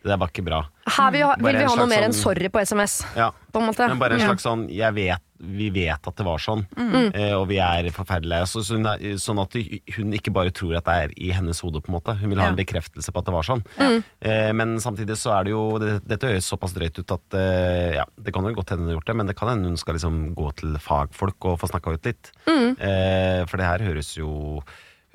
det 0.03 0.09
der 0.11 0.17
var 0.17 0.27
ikke 0.27 0.43
bra. 0.45 0.67
Her 0.87 1.11
vil, 1.11 1.19
vi 1.19 1.23
ha- 1.25 1.35
vil 1.37 1.57
vi 1.57 1.63
ha 1.65 1.75
noe 1.75 1.87
mer 1.87 2.03
enn 2.03 2.11
sånn- 2.13 2.23
sorry 2.23 2.49
på 2.49 2.59
SMS, 2.61 3.03
Ja, 3.15 3.31
på 3.51 3.59
en 3.61 3.67
måte. 3.73 3.87
men 3.87 3.97
bare 3.99 4.13
en 4.13 4.19
slags 4.19 4.43
sånn 4.43 4.69
Jeg 4.69 4.93
vet, 4.93 5.19
vi 5.39 5.67
vet 5.69 6.07
at 6.07 6.15
det 6.15 6.23
var 6.25 6.39
sånn, 6.39 6.61
Mm. 6.77 7.09
eh, 7.13 7.33
og 7.35 7.47
vi 7.49 7.57
er 7.59 7.89
forferdelige. 7.91 8.47
Så, 8.47 8.61
så 8.63 8.77
hun 8.77 8.85
er, 8.87 8.97
sånn 9.19 9.41
at 9.41 9.53
hun 9.97 10.13
ikke 10.15 10.31
bare 10.33 10.51
tror 10.55 10.77
at 10.77 10.85
det 10.87 10.95
er 10.95 11.13
i 11.17 11.31
hennes 11.35 11.59
hode, 11.61 11.81
på 11.83 11.91
en 11.91 11.97
måte. 11.97 12.15
Hun 12.19 12.29
vil 12.31 12.39
ha 12.39 12.47
en 12.47 12.55
bekreftelse 12.55 13.11
på 13.11 13.19
at 13.19 13.25
det 13.27 13.33
var 13.35 13.43
sånn. 13.43 13.63
Mm. 13.77 13.97
Eh, 14.21 14.51
men 14.55 14.75
samtidig 14.79 15.17
så 15.19 15.33
er 15.39 15.43
det 15.43 15.51
jo 15.51 15.63
det, 15.81 15.91
Dette 16.07 16.31
høres 16.31 16.47
såpass 16.47 16.73
drøyt 16.77 16.99
ut 17.03 17.11
at 17.17 17.37
eh, 17.39 17.95
ja, 17.99 18.05
det 18.17 18.33
kan 18.33 18.47
jo 18.47 18.53
godt 18.55 18.69
hende 18.71 18.85
hun 18.87 18.93
har 18.93 18.99
gjort 19.01 19.11
det, 19.11 19.15
men 19.19 19.27
det 19.27 19.35
kan 19.35 19.51
hende 19.51 19.67
hun 19.73 19.77
skal 19.81 19.95
liksom 19.99 20.21
gå 20.39 20.49
til 20.61 20.77
fagfolk 20.79 21.49
og 21.51 21.59
få 21.59 21.67
snakka 21.73 21.93
ut 21.97 22.05
litt. 22.11 22.31
Mm. 22.47 22.75
Eh, 22.79 23.41
for 23.51 23.57
det 23.59 23.65
her 23.69 23.85
høres 23.91 24.15
jo 24.17 24.61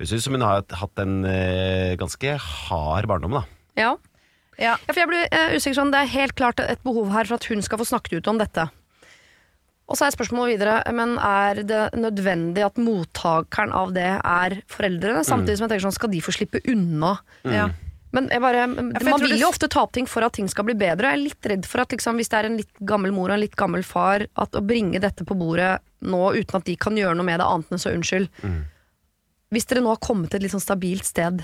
Høres 0.01 0.13
ut 0.17 0.23
som 0.23 0.33
hun 0.33 0.41
har 0.41 0.63
hatt 0.73 0.97
en 1.03 1.19
eh, 1.29 1.91
ganske 1.99 2.31
hard 2.41 3.05
barndom, 3.05 3.35
da. 3.37 3.43
Ja. 3.77 3.91
Ja. 4.57 4.73
Ja, 4.81 4.93
for 4.93 4.97
jeg 4.99 5.09
blir 5.09 5.27
eh, 5.31 5.53
usikker 5.57 5.77
sånn, 5.77 5.91
Det 5.93 5.99
er 6.03 6.09
helt 6.13 6.33
klart 6.37 6.59
et 6.59 6.81
behov 6.85 7.09
her 7.13 7.25
for 7.29 7.37
at 7.37 7.45
hun 7.49 7.61
skal 7.65 7.77
få 7.81 7.85
snakket 7.85 8.17
ut 8.19 8.27
om 8.29 8.37
dette. 8.41 8.65
Og 9.91 9.97
så 9.99 10.07
er 10.07 10.15
spørsmålet 10.15 10.55
videre, 10.55 10.75
men 10.95 11.17
er 11.19 11.61
det 11.67 11.81
nødvendig 11.99 12.63
at 12.63 12.79
mottakeren 12.79 13.73
av 13.75 13.91
det 13.95 14.07
er 14.07 14.61
foreldrene? 14.71 15.23
Samtidig 15.27 15.59
som 15.59 15.67
jeg 15.67 15.73
tenker 15.75 15.87
sånn, 15.89 15.97
skal 15.99 16.13
de 16.13 16.21
få 16.23 16.33
slippe 16.35 16.61
unna? 16.71 17.17
Ja. 17.43 17.69
Men 18.11 18.27
jeg 18.27 18.41
bare, 18.43 18.65
Man 18.67 18.91
vil 19.21 19.29
det- 19.29 19.39
jo 19.39 19.47
ofte 19.49 19.69
ta 19.71 19.83
opp 19.83 19.93
ting 19.93 20.05
for 20.05 20.23
at 20.23 20.33
ting 20.33 20.47
skal 20.51 20.65
bli 20.65 20.73
bedre. 20.75 21.11
Jeg 21.11 21.13
er 21.13 21.23
litt 21.23 21.41
redd 21.47 21.65
for 21.65 21.81
at 21.81 21.89
liksom, 21.89 22.15
hvis 22.19 22.27
det 22.29 22.39
er 22.39 22.45
en 22.49 22.57
litt 22.57 22.73
gammel 22.83 23.13
mor 23.13 23.29
og 23.29 23.35
en 23.35 23.39
litt 23.39 23.55
gammel 23.55 23.83
far, 23.83 24.25
at 24.35 24.51
å 24.51 24.65
bringe 24.65 24.99
dette 24.99 25.23
på 25.23 25.37
bordet 25.37 25.79
nå 26.01 26.33
uten 26.35 26.55
at 26.55 26.65
de 26.65 26.75
kan 26.75 26.95
gjøre 26.95 27.15
noe 27.15 27.23
med 27.23 27.39
det 27.39 27.47
annet 27.47 27.71
enn 27.71 27.79
så 27.79 27.93
unnskyld 27.95 28.27
Hvis 29.51 29.65
dere 29.67 29.81
nå 29.83 29.87
har 29.91 29.97
kommet 29.97 30.29
til 30.31 30.37
et 30.39 30.43
litt 30.43 30.51
sånn 30.53 30.63
stabilt 30.63 31.03
sted, 31.03 31.43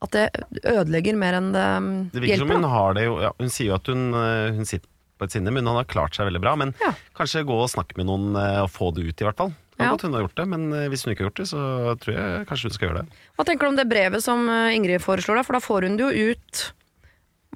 at 0.00 0.10
det 0.14 0.30
ødelegger 0.64 1.16
mer 1.18 1.34
enn 1.34 1.52
det, 1.52 1.64
hjelper? 1.64 2.12
Det 2.12 2.22
virker 2.22 2.38
som 2.38 2.50
hun 2.50 2.62
har 2.70 2.94
det 2.94 3.04
jo 3.04 3.20
ja, 3.20 3.32
Hun 3.38 3.48
sier 3.50 3.66
jo 3.66 3.74
at 3.74 3.86
hun, 3.86 4.14
eh, 4.14 4.52
hun 4.54 4.64
sitter 4.64 4.88
på 5.18 5.26
et 5.28 5.34
sinne, 5.34 5.50
men 5.54 5.66
hun 5.66 5.76
har 5.78 5.84
klart 5.90 6.14
seg 6.16 6.28
veldig 6.30 6.40
bra. 6.44 6.54
Men 6.56 6.74
Ja. 6.80 6.92
kanskje 7.18 7.44
gå 7.46 7.56
og 7.58 7.68
snakke 7.70 7.96
med 7.98 8.06
noen 8.06 8.36
eh, 8.38 8.62
og 8.62 8.70
få 8.70 8.92
det 8.94 9.04
ut, 9.08 9.20
i 9.20 9.24
hvert 9.26 9.36
fall. 9.36 9.52
Kan 9.78 9.86
Ja. 9.86 9.90
godt 9.94 10.02
hun 10.08 10.14
har 10.14 10.22
gjort 10.26 10.34
det, 10.40 10.46
men 10.48 10.72
eh, 10.72 10.88
hvis 10.88 11.04
hun 11.04 11.12
ikke 11.14 11.22
har 11.24 11.30
gjort 11.30 11.42
det, 11.42 11.48
så 11.50 11.60
tror 12.00 12.14
jeg 12.16 12.46
kanskje 12.48 12.68
hun 12.68 12.74
skal 12.74 12.88
gjøre 12.88 13.02
det. 13.04 13.20
Hva 13.38 13.44
tenker 13.46 13.66
du 13.66 13.68
om 13.68 13.76
det 13.78 13.88
brevet 13.90 14.22
som 14.24 14.48
eh, 14.48 14.74
Ingrid 14.74 15.00
foreslår, 15.04 15.36
da? 15.38 15.42
For 15.46 15.52
da 15.58 15.60
får 15.62 15.82
hun 15.88 15.96
det 15.98 16.06
jo 16.08 16.32
ut 16.32 16.72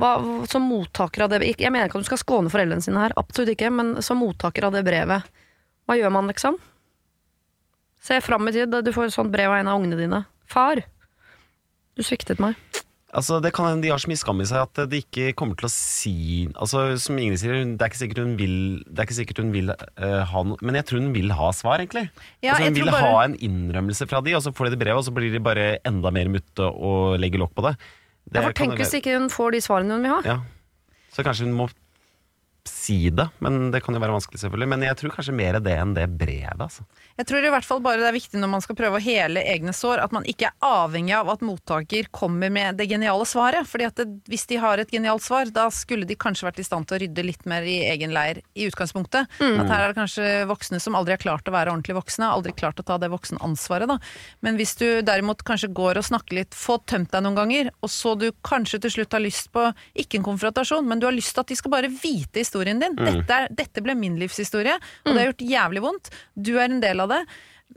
hva, 0.00 0.12
som 0.48 0.62
mottaker 0.64 1.24
av 1.26 1.30
det 1.34 1.42
Jeg 1.58 1.70
mener 1.70 1.86
ikke 1.90 1.98
at 2.00 2.06
du 2.06 2.10
skal 2.12 2.22
skåne 2.22 2.48
foreldrene 2.50 2.80
sine 2.82 2.96
her, 3.02 3.12
absolutt 3.20 3.50
ikke, 3.56 3.68
men 3.70 4.00
som 4.02 4.16
mottaker 4.22 4.64
av 4.64 4.72
det 4.72 4.84
brevet, 4.86 5.22
hva 5.86 5.96
gjør 5.98 6.12
man, 6.14 6.28
liksom? 6.30 6.56
Se 8.02 8.16
fram 8.24 8.48
i 8.48 8.52
tid, 8.52 8.70
du 8.70 8.92
får 8.92 9.10
et 9.10 9.14
sånt 9.14 9.30
brev 9.30 9.50
av 9.52 9.58
en 9.60 9.68
av 9.68 9.78
ungene 9.82 9.98
dine. 10.00 10.24
Far, 10.50 10.80
du 11.94 12.02
sviktet 12.02 12.40
meg. 12.42 12.56
Altså, 13.12 13.42
det 13.44 13.50
kan 13.52 13.66
hende 13.68 13.84
de 13.84 13.90
har 13.92 14.00
så 14.00 14.08
mye 14.08 14.16
skam 14.20 14.38
i 14.40 14.46
seg 14.48 14.62
at 14.64 14.78
de 14.88 15.02
ikke 15.02 15.34
kommer 15.36 15.58
til 15.60 15.68
å 15.68 15.72
si 15.72 16.12
Altså, 16.54 16.94
Som 16.96 17.18
Ingrid 17.20 17.42
sier, 17.42 17.58
det 17.60 17.84
er 17.84 17.90
ikke 17.90 18.00
sikkert 18.00 18.22
hun 18.22 18.38
vil, 18.38 18.54
det 18.88 19.02
er 19.02 19.08
ikke 19.08 19.16
sikkert 19.18 19.42
hun 19.42 19.50
vil 19.52 19.68
uh, 19.68 20.22
ha 20.30 20.44
noe 20.48 20.56
Men 20.64 20.78
jeg 20.80 20.86
tror 20.88 21.02
hun 21.04 21.12
vil 21.12 21.34
ha 21.36 21.50
svar, 21.56 21.82
egentlig. 21.84 22.06
Ja, 22.40 22.54
altså, 22.54 22.70
hun 22.70 22.78
vil 22.78 22.88
bare- 22.88 23.10
ha 23.12 23.26
en 23.26 23.36
innrømmelse 23.36 24.08
fra 24.08 24.22
de, 24.24 24.32
og 24.38 24.40
så 24.46 24.54
får 24.56 24.70
de 24.70 24.76
det 24.76 24.80
brevet, 24.86 25.02
og 25.02 25.04
så 25.04 25.12
blir 25.12 25.28
de 25.34 25.44
bare 25.44 25.66
enda 25.84 26.14
mer 26.14 26.32
mutte 26.32 26.64
og 26.72 27.20
legger 27.20 27.44
lokk 27.44 27.52
på 27.58 27.66
det. 27.68 27.76
det 28.32 28.40
Ja, 28.40 28.48
for 28.48 28.56
tenk 28.62 28.80
hvis 28.80 28.96
ikke 28.96 29.18
hun 29.18 29.28
får 29.28 29.52
de 29.52 29.62
svarene 29.68 29.98
hun 29.98 30.08
vil 30.08 30.16
ha. 30.16 30.20
Ja. 30.24 30.38
Så 31.12 31.20
kanskje 31.26 31.44
hun 31.50 31.56
må 31.60 31.68
si 32.64 33.10
det, 33.10 33.28
men 33.42 33.70
det 33.74 33.82
kan 33.84 33.94
jo 33.94 34.00
være 34.00 34.14
vanskelig, 34.14 34.40
selvfølgelig. 34.40 34.68
Men 34.72 34.84
jeg 34.86 34.96
tror 34.96 35.12
kanskje 35.16 35.34
mer 35.36 35.58
det 35.60 35.76
enn 35.76 35.94
det 35.96 36.06
brevet, 36.16 36.60
altså. 36.62 36.86
Jeg 37.18 37.28
tror 37.28 37.44
i 37.44 37.50
hvert 37.52 37.66
fall 37.66 37.82
bare 37.84 38.00
det 38.00 38.08
er 38.08 38.16
viktig 38.16 38.40
når 38.40 38.50
man 38.54 38.62
skal 38.64 38.76
prøve 38.78 38.98
å 38.98 39.02
hele 39.02 39.42
egne 39.52 39.74
sår, 39.76 40.00
at 40.04 40.14
man 40.14 40.26
ikke 40.28 40.48
er 40.48 40.66
avhengig 40.66 41.14
av 41.16 41.30
at 41.34 41.44
mottaker 41.44 42.08
kommer 42.14 42.52
med 42.52 42.78
det 42.80 42.88
geniale 42.90 43.26
svaret. 43.28 43.68
Fordi 43.68 43.86
at 43.88 44.00
det, 44.00 44.06
hvis 44.30 44.46
de 44.50 44.60
har 44.62 44.80
et 44.80 44.92
genialt 44.92 45.24
svar, 45.24 45.50
da 45.52 45.68
skulle 45.74 46.08
de 46.08 46.16
kanskje 46.18 46.48
vært 46.48 46.62
i 46.62 46.66
stand 46.66 46.88
til 46.88 46.96
å 46.96 47.00
rydde 47.04 47.26
litt 47.26 47.44
mer 47.48 47.66
i 47.68 47.78
egen 47.92 48.14
leir 48.14 48.40
i 48.54 48.68
utgangspunktet. 48.70 49.28
At 49.42 49.68
her 49.68 49.84
er 49.84 49.92
det 49.92 49.98
kanskje 50.00 50.30
voksne 50.50 50.80
som 50.82 50.96
aldri 50.98 51.16
har 51.16 51.22
klart 51.22 51.48
å 51.48 51.54
være 51.54 51.72
ordentlig 51.74 51.96
voksne, 51.98 52.30
aldri 52.32 52.54
klart 52.56 52.80
å 52.80 52.86
ta 52.86 52.98
det 53.02 53.10
voksenansvaret, 53.12 53.90
da. 53.90 53.98
Men 54.40 54.58
hvis 54.60 54.74
du 54.80 54.86
derimot 55.04 55.44
kanskje 55.46 55.70
går 55.74 56.00
og 56.00 56.08
snakker 56.08 56.40
litt, 56.40 56.56
få 56.56 56.78
tømt 56.88 57.12
deg 57.12 57.24
noen 57.26 57.38
ganger, 57.38 57.70
og 57.82 57.92
så 57.92 58.14
du 58.18 58.30
kanskje 58.46 58.80
til 58.86 58.96
slutt 58.96 59.16
har 59.16 59.24
lyst 59.24 59.52
på, 59.52 59.68
ikke 59.98 60.20
en 60.20 60.26
konfrontasjon, 60.26 60.86
men 60.88 61.02
du 61.02 61.06
har 61.08 61.16
lyst 61.16 61.34
til 61.36 61.44
at 61.44 61.52
de 61.52 61.58
skal 61.58 61.74
bare 61.74 61.90
vite 61.92 62.42
historien 62.42 62.80
din. 62.82 62.96
Dette, 62.98 63.36
er, 63.36 63.48
dette 63.52 63.84
ble 63.84 63.96
min 63.98 64.18
livshistorie, 64.20 64.78
og 65.04 65.12
det 65.12 65.18
har 65.20 65.30
gjort 65.32 65.46
jævlig 65.52 65.84
vondt. 65.84 66.12
Du 66.34 66.54
er 66.56 66.68
en 66.68 66.82
del 66.82 67.01
av 67.01 67.01
det. 67.10 67.24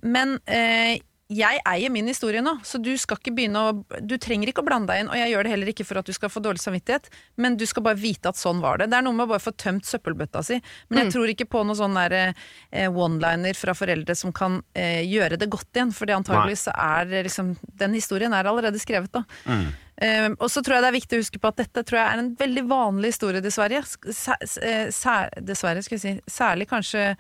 Men 0.03 0.37
eh, 0.45 0.97
jeg 1.25 1.57
eier 1.65 1.89
min 1.89 2.05
historie 2.05 2.37
nå, 2.45 2.51
så 2.61 2.77
du 2.77 2.91
skal 3.01 3.17
ikke 3.17 3.31
begynne 3.33 3.57
å 3.57 3.69
Du 4.05 4.13
trenger 4.21 4.51
ikke 4.51 4.61
å 4.61 4.65
blande 4.67 4.91
deg 4.93 4.99
inn, 5.01 5.07
og 5.09 5.17
jeg 5.17 5.31
gjør 5.31 5.47
det 5.47 5.51
heller 5.55 5.69
ikke 5.71 5.85
for 5.89 5.97
at 5.97 6.05
du 6.05 6.13
skal 6.13 6.29
få 6.29 6.41
dårlig 6.45 6.61
samvittighet, 6.61 7.07
men 7.41 7.55
du 7.57 7.63
skal 7.65 7.81
bare 7.87 7.97
vite 7.97 8.29
at 8.29 8.37
sånn 8.37 8.59
var 8.61 8.77
det. 8.77 8.91
Det 8.91 8.99
er 8.99 9.05
noe 9.07 9.15
med 9.17 9.25
å 9.25 9.31
bare 9.31 9.41
få 9.41 9.55
tømt 9.57 9.87
søppelbøtta 9.89 10.43
si. 10.45 10.59
Men 10.89 10.99
jeg 11.01 11.13
tror 11.15 11.31
ikke 11.33 11.47
på 11.49 11.63
noen 11.65 11.79
sånn 11.79 11.97
eh, 11.97 12.85
one-liner 12.93 13.57
fra 13.57 13.73
foreldre 13.73 14.13
som 14.15 14.31
kan 14.37 14.59
eh, 14.77 15.01
gjøre 15.09 15.39
det 15.41 15.49
godt 15.49 15.71
igjen, 15.73 15.95
for 15.97 16.05
antageligvis 16.13 16.67
så 16.67 16.75
er 16.77 17.09
liksom 17.25 17.55
Den 17.73 17.97
historien 17.97 18.33
er 18.37 18.45
allerede 18.45 18.77
skrevet, 18.83 19.09
da. 19.17 19.23
Eh, 19.97 20.27
og 20.37 20.49
så 20.51 20.61
tror 20.61 20.75
jeg 20.77 20.83
det 20.85 20.91
er 20.91 20.99
viktig 20.99 21.17
å 21.17 21.23
huske 21.23 21.39
på 21.41 21.47
at 21.49 21.57
dette 21.63 21.81
tror 21.87 22.01
jeg 22.03 22.05
er 22.11 22.21
en 22.21 22.35
veldig 22.37 22.65
vanlig 22.69 23.15
historie, 23.15 23.41
dessverre. 23.41 23.81
Sæ- 24.13 24.37
eh, 24.61 25.41
dessverre, 25.41 25.81
skal 25.81 25.97
jeg 25.97 26.03
si. 26.05 26.13
Særlig 26.29 26.69
kanskje 26.69 27.15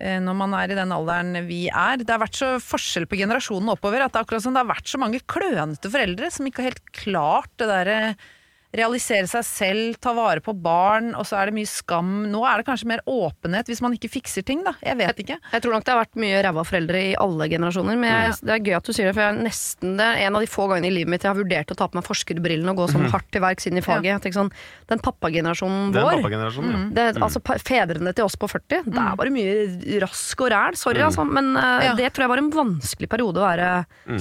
når 0.00 0.36
man 0.36 0.54
er 0.56 0.72
i 0.72 0.76
den 0.78 0.92
alderen 0.96 1.36
vi 1.44 1.66
er. 1.68 2.00
Det 2.00 2.14
har 2.14 2.22
vært 2.22 2.38
så 2.38 2.54
forskjell 2.64 3.08
på 3.10 3.18
generasjonen 3.20 3.72
oppover 3.74 4.04
at 4.04 4.14
det 4.14 4.20
er 4.20 4.26
akkurat 4.26 4.44
som 4.46 4.56
det 4.56 4.62
har 4.62 4.70
vært 4.70 4.88
så 4.88 5.00
mange 5.02 5.20
klønete 5.28 5.92
foreldre 5.92 6.30
som 6.32 6.48
ikke 6.48 6.62
har 6.62 6.70
helt 6.72 6.92
klart 6.96 7.52
det 7.60 7.68
derre 7.68 7.98
realisere 8.76 9.26
seg 9.26 9.44
selv, 9.46 9.96
ta 10.02 10.12
vare 10.14 10.42
på 10.44 10.52
barn, 10.54 11.10
og 11.18 11.26
så 11.26 11.40
er 11.40 11.50
det 11.50 11.56
mye 11.56 11.68
skam. 11.68 12.10
Nå 12.30 12.42
er 12.46 12.60
det 12.60 12.66
kanskje 12.68 12.86
mer 12.90 13.02
åpenhet 13.10 13.66
hvis 13.70 13.82
man 13.82 13.96
ikke 13.96 14.10
fikser 14.12 14.44
ting, 14.46 14.62
da. 14.66 14.76
Jeg 14.84 14.98
vet 15.00 15.22
ikke. 15.24 15.38
Jeg 15.54 15.64
tror 15.64 15.74
nok 15.74 15.86
det 15.86 15.94
har 15.94 16.00
vært 16.04 16.20
mye 16.22 16.42
ræva 16.46 16.64
foreldre 16.68 17.00
i 17.10 17.16
alle 17.18 17.48
generasjoner, 17.50 17.98
men 17.98 18.10
jeg, 18.12 18.36
det 18.46 18.54
er 18.54 18.62
gøy 18.68 18.76
at 18.78 18.86
du 18.86 18.92
sier 18.94 19.10
det, 19.10 19.14
for 19.16 19.24
jeg 19.24 19.34
er 19.34 19.40
nesten 19.48 19.96
det 19.98 20.08
en 20.26 20.38
av 20.38 20.44
de 20.44 20.50
få 20.50 20.68
gangene 20.70 20.90
i 20.90 20.94
livet 21.00 21.10
mitt 21.14 21.26
jeg 21.26 21.32
har 21.32 21.40
vurdert 21.40 21.74
å 21.74 21.78
ta 21.80 21.88
på 21.90 21.98
meg 21.98 22.06
forskerbrillene 22.06 22.74
og 22.74 22.82
gå 22.84 22.86
sånn 22.92 23.08
hardt 23.10 23.30
til 23.34 23.42
verks 23.42 23.66
inn 23.70 23.80
i 23.80 23.84
faget. 23.84 24.28
Jeg 24.30 24.36
sånn, 24.36 24.52
Den 24.90 25.02
pappagenerasjonen 25.02 25.90
Den 25.96 26.06
vår, 26.06 26.20
pappagenerasjonen, 26.20 26.76
ja. 26.76 26.84
det, 26.94 27.08
altså 27.26 27.42
fedrene 27.66 28.14
til 28.14 28.28
oss 28.28 28.38
på 28.38 28.48
40, 28.50 28.86
det 28.86 29.02
er 29.02 29.18
bare 29.18 29.34
mye 29.34 29.98
rask 30.04 30.46
og 30.46 30.52
ræl, 30.54 30.78
sorry 30.78 31.02
altså, 31.04 31.26
men 31.26 31.52
uh, 31.58 31.80
Ja. 31.80 31.94
det 31.98 32.12
tror 32.14 32.26
jeg 32.26 32.32
var 32.36 32.42
en 32.42 32.52
vanskelig 32.54 33.08
periode 33.10 33.40
å 33.40 33.46
være 33.46 33.68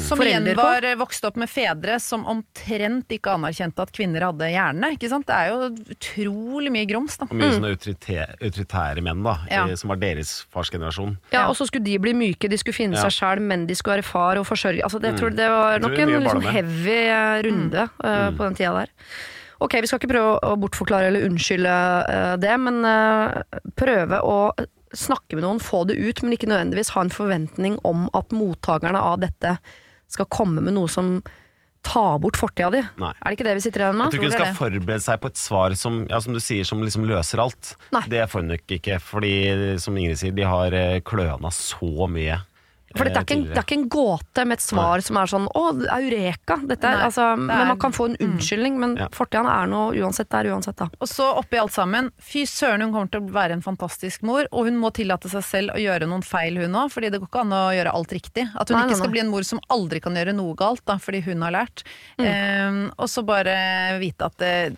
Som 0.02 0.22
forelder 0.22 0.54
igjen 0.54 0.60
var 0.60 0.88
vokst 1.04 1.26
opp 1.28 1.38
med 1.40 1.52
fedre 1.52 2.00
som 2.02 2.26
omtrent 2.30 3.12
ikke 3.14 3.36
anerkjente 3.38 3.84
at 3.84 3.94
kvinner 3.96 4.26
hadde 4.30 4.39
hjerne. 4.48 4.92
Ikke 4.96 5.10
sant? 5.12 5.28
Det 5.28 5.36
er 5.36 5.50
jo 5.52 5.70
utrolig 5.96 6.72
mye 6.72 6.88
grums, 6.90 7.18
da. 7.20 7.28
Og 7.30 7.36
mye 7.36 7.52
sånne 7.58 7.74
autoritære, 7.76 8.38
autoritære 8.40 9.04
menn, 9.06 9.24
da, 9.26 9.36
Ja. 9.52 9.66
eh, 9.68 9.76
som 9.76 9.90
var 9.90 9.98
deres 9.98 10.46
fars 10.50 10.70
generasjon. 10.70 11.18
Ja. 11.32 11.48
Og 11.50 11.56
så 11.56 11.68
skulle 11.68 11.84
de 11.84 11.98
bli 12.00 12.14
myke, 12.14 12.50
de 12.50 12.58
skulle 12.58 12.76
finne 12.76 12.96
Ja. 12.96 13.10
seg 13.10 13.12
sjæl, 13.20 13.42
men 13.42 13.66
de 13.68 13.76
skulle 13.76 13.98
være 14.00 14.08
far 14.08 14.38
og 14.38 14.46
forsørge. 14.46 14.82
Altså, 14.84 15.02
det, 15.02 15.14
mm. 15.14 15.20
tror 15.20 15.30
det 15.36 15.50
var 15.50 15.80
nok 15.80 15.96
det 15.96 16.00
en 16.00 16.24
liksom, 16.24 16.42
heavy 16.42 17.00
eh, 17.10 17.42
runde 17.44 17.90
eh, 18.04 18.32
på 18.32 18.44
den 18.44 18.56
tida 18.56 18.74
der. 18.74 18.88
Ok, 19.60 19.74
vi 19.82 19.88
skal 19.88 20.00
ikke 20.00 20.14
prøve 20.14 20.40
å 20.40 20.56
bortforklare 20.56 21.10
eller 21.12 21.26
unnskylde 21.28 21.68
uh, 22.08 22.36
det, 22.40 22.54
men 22.64 22.80
uh, 22.88 23.42
prøve 23.76 24.22
å 24.24 24.54
snakke 24.96 25.36
med 25.36 25.44
noen, 25.44 25.60
få 25.60 25.84
det 25.90 25.98
ut, 26.00 26.24
men 26.24 26.34
ikke 26.34 26.48
nødvendigvis 26.48 26.94
ha 26.96 27.04
en 27.04 27.12
forventning 27.14 27.76
om 27.84 28.08
at 28.18 28.32
mottakerne 28.32 29.02
av 29.04 29.20
dette 29.20 29.58
skal 30.10 30.30
komme 30.32 30.64
med 30.64 30.78
noe 30.78 30.90
som 30.90 31.20
tar 31.86 32.20
bort 32.20 32.38
fortida 32.38 32.70
di. 32.74 32.82
Nei. 33.02 33.14
Er 33.22 33.30
det 33.32 33.38
ikke 33.38 33.46
det 33.48 33.54
vi 33.58 33.64
sitter 33.66 33.86
igjen 33.86 33.94
Jeg 33.96 34.00
med? 34.00 34.12
tror 34.12 34.20
ikke 34.20 34.30
hun 34.30 34.36
skal 34.38 34.58
forberede 34.60 35.04
seg 35.06 35.22
på 35.24 35.30
et 35.32 35.40
svar 35.40 35.76
som, 35.80 36.02
ja, 36.10 36.20
som 36.20 36.34
du 36.36 36.40
sier, 36.44 36.68
som 36.68 36.82
liksom 36.84 37.06
løser 37.10 37.42
alt. 37.44 37.74
Nei. 37.96 38.04
Det 38.12 38.26
får 38.30 38.44
hun 38.44 38.52
nok 38.54 38.76
ikke, 38.80 39.00
fordi 39.02 39.34
som 39.80 39.98
Ingrid 39.98 40.20
sier, 40.22 40.36
de 40.36 40.44
har 40.46 40.76
eh, 40.76 41.00
kløna 41.02 41.52
så 41.56 42.08
mye. 42.12 42.42
For 42.98 43.06
dette 43.06 43.18
er, 43.18 43.22
eh, 43.22 43.26
ikke 43.26 43.36
en, 43.38 43.44
det 43.50 43.58
er 43.58 43.66
ikke 43.68 43.78
en 43.78 43.90
gåte 43.90 44.46
med 44.50 44.58
et 44.58 44.64
svar 44.66 45.02
som 45.06 45.18
er 45.18 45.26
sånn 45.30 45.48
'Å, 45.48 45.64
eureka!' 46.00 46.58
Dette 46.68 46.84
er, 46.88 46.96
Nei, 46.98 47.06
altså, 47.06 47.36
det 47.36 47.46
Men 47.46 47.60
er- 47.60 47.66
man 47.66 47.80
kan 47.80 47.92
få 47.92 48.06
en 48.10 48.16
unnskyldning, 48.18 48.78
men 48.80 48.96
Ja. 48.98 49.08
fortida 49.10 49.46
er 49.64 49.68
noe 49.68 49.94
uansett 49.94 50.30
det 50.30 50.46
er 50.46 50.50
uansett, 50.54 50.76
da. 50.76 50.90
Og 51.00 51.08
så 51.08 51.36
oppi 51.38 51.58
alt 51.60 51.72
sammen, 51.72 52.12
fy 52.20 52.46
søren 52.46 52.82
hun 52.82 52.92
kommer 52.94 53.12
til 53.12 53.22
å 53.22 53.30
være 53.32 53.52
en 53.52 53.62
fantastisk 53.62 54.24
mor, 54.24 54.46
og 54.52 54.66
hun 54.66 54.80
må 54.80 54.92
tillate 54.92 55.30
seg 55.30 55.44
selv 55.44 55.70
å 55.72 55.78
gjøre 55.78 56.08
noen 56.08 56.24
feil 56.24 56.58
hun 56.58 56.74
òg, 56.74 56.92
fordi 56.92 57.12
det 57.12 57.20
går 57.22 57.28
ikke 57.30 57.42
an 57.42 57.52
å 57.52 57.74
gjøre 57.76 57.94
alt 57.94 58.10
riktig. 58.10 58.50
At 58.56 58.70
hun 58.70 58.78
Nei, 58.78 58.88
ikke 58.88 58.98
skal 58.98 59.12
bli 59.12 59.20
en 59.20 59.30
mor 59.30 59.44
som 59.44 59.60
aldri 59.70 60.02
kan 60.02 60.16
gjøre 60.16 60.34
noe 60.36 60.56
galt, 60.56 60.84
da, 60.86 60.96
fordi 60.98 61.22
hun 61.24 61.42
har 61.42 61.52
lært. 61.52 61.84
Mm. 62.18 62.26
Um, 62.70 62.92
og 62.98 63.08
så 63.08 63.24
bare 63.26 64.00
vite 64.00 64.26
at 64.26 64.42
eh, 64.42 64.70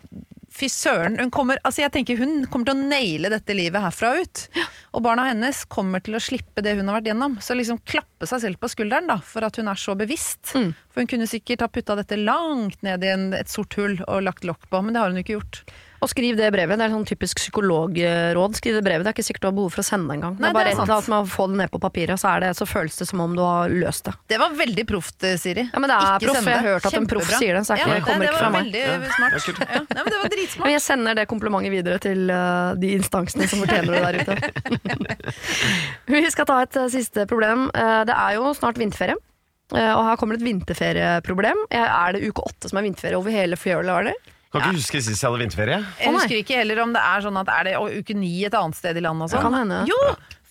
Fy 0.52 0.68
søren, 0.68 1.16
hun 1.20 1.32
kommer, 1.32 1.62
altså 1.64 1.86
jeg 1.86 1.94
tenker 1.94 2.20
hun 2.20 2.42
kommer 2.52 2.68
til 2.68 2.76
å 2.76 2.90
naile 2.92 3.30
dette 3.32 3.56
livet 3.56 3.84
herfra 3.86 4.10
og 4.12 4.26
ut. 4.26 4.42
Og 4.92 5.04
barna 5.06 5.30
hennes 5.30 5.62
kommer 5.72 6.04
til 6.04 6.18
å 6.18 6.22
slippe 6.24 6.64
det 6.66 6.74
hun 6.76 6.90
har 6.92 7.00
vært 7.00 7.08
gjennom. 7.08 7.38
Så 7.40 7.56
liksom 7.56 7.80
klappe 7.88 8.28
seg 8.28 8.44
selv 8.44 8.60
på 8.60 8.70
skulderen 8.74 9.08
da, 9.08 9.16
for 9.24 9.48
at 9.48 9.56
hun 9.62 9.72
er 9.72 9.80
så 9.80 9.96
bevisst. 9.96 10.52
Mm. 10.52 10.74
For 10.92 11.04
hun 11.04 11.12
kunne 11.14 11.30
sikkert 11.32 11.64
ha 11.64 11.70
putta 11.72 11.96
dette 12.02 12.20
langt 12.20 12.84
ned 12.84 13.08
i 13.08 13.14
en, 13.14 13.30
et 13.38 13.52
sort 13.52 13.80
hull 13.80 13.96
og 14.10 14.28
lagt 14.28 14.44
lokk 14.48 14.68
på, 14.68 14.84
men 14.84 14.92
det 14.92 15.04
har 15.04 15.14
hun 15.14 15.22
jo 15.22 15.26
ikke 15.26 15.38
gjort. 15.40 15.64
Og 16.02 16.10
skriv 16.10 16.34
det 16.34 16.48
brevet. 16.50 16.80
Det 16.82 16.86
er 16.88 16.94
sånn 16.96 17.04
typisk 17.06 17.38
psykologråd. 17.38 18.56
Skriv 18.58 18.78
det 18.80 18.82
brevet. 18.82 19.06
Det 19.06 19.12
er 19.12 19.14
ikke 19.14 19.26
sikkert 19.28 19.44
du 19.44 19.48
har 19.52 19.58
behov 19.60 19.76
for 19.76 19.84
å 19.84 19.86
sende 19.86 20.10
det 20.10 20.18
engang. 20.18 20.38
Det 20.40 20.48
er 20.50 20.56
bare 20.56 20.72
rett 20.72 20.80
at 20.82 20.90
man 20.90 21.04
får 21.06 21.12
med 21.12 21.28
å 21.30 21.34
få 21.36 21.46
det 21.52 21.60
ned 21.60 21.72
på 21.76 21.82
papiret, 21.84 22.18
så, 22.18 22.32
er 22.32 22.42
det, 22.42 22.50
så 22.58 22.66
føles 22.66 22.98
det 22.98 23.06
som 23.12 23.22
om 23.22 23.36
du 23.38 23.42
har 23.46 23.70
løst 23.70 24.10
det. 24.10 24.16
Det 24.34 24.40
var 24.42 24.56
veldig 24.58 24.86
proft, 24.90 25.20
eh, 25.30 25.38
Siri. 25.38 25.68
Ja, 25.68 25.84
men 25.84 25.94
det 25.94 26.00
er 26.00 26.16
Ikke 26.16 26.32
proff, 26.32 26.50
jeg 26.50 26.58
har 26.58 26.66
hørt 26.66 26.90
at 26.90 26.98
en 26.98 27.08
proff 27.12 27.30
sier 27.36 27.60
det, 27.60 27.62
så 27.68 27.78
det 27.78 27.86
er 27.86 27.92
det 27.92 28.00
ja, 28.00 28.06
kommer 28.08 28.26
det, 28.26 28.32
ikke 28.32 28.42
det 28.42 28.48
var 28.48 28.58
veldig 28.58 29.14
smart. 29.14 29.38
er. 29.62 29.78
Ja, 29.78 30.02
men 30.02 30.10
det 30.16 30.24
var 30.24 30.66
Men 30.66 30.74
jeg 30.74 30.84
sender 30.88 31.22
det 31.22 31.28
komplimentet 31.30 31.76
videre 31.76 32.02
til 32.02 32.34
uh, 32.34 32.74
de 32.82 32.94
instansene 32.98 33.52
som 33.52 33.62
fortjener 33.62 33.94
det 33.94 34.02
der 34.02 34.20
ute. 34.26 35.32
Vi 36.18 36.26
skal 36.34 36.50
ta 36.50 36.64
et 36.66 36.82
uh, 36.82 36.90
siste 36.90 37.30
problem. 37.30 37.70
Uh, 37.78 38.02
det 38.10 38.18
er 38.18 38.40
jo 38.40 38.56
snart 38.58 38.82
vinterferie. 38.82 39.22
og 39.72 40.04
her 40.10 40.18
kommer 40.18 40.36
det 40.36 40.42
et 40.42 40.50
vinterferieproblem. 40.50 41.68
Er 41.70 42.18
det 42.18 42.26
uke 42.26 42.50
åtte 42.50 42.74
som 42.74 42.82
er 42.82 42.90
vinterferie 42.90 43.22
over 43.22 43.38
hele 43.38 43.60
fjøla? 43.60 44.02
Kan 44.52 44.66
ikke 44.68 44.82
huske 44.82 45.00
sist 45.00 45.24
jeg 45.24 45.30
hadde 45.30 45.40
vinterferie. 45.46 45.80
Jeg 46.02 46.12
husker 46.18 46.42
ikke 46.42 46.60
heller 46.60 46.84
om 46.84 46.92
det 46.96 47.02
er 47.08 47.24
sånn 47.24 47.40
at 47.40 47.56
er 47.56 47.70
det 47.70 47.78
å, 47.80 47.88
uke 47.88 48.18
ni 48.18 48.34
et 48.48 48.56
annet 48.58 48.76
sted 48.76 49.00
i 49.00 49.04
landet 49.04 49.30
og 49.30 49.36
sånn. 49.38 49.48
Kan 49.48 49.60
hende. 49.62 49.84
Jo! 49.88 50.00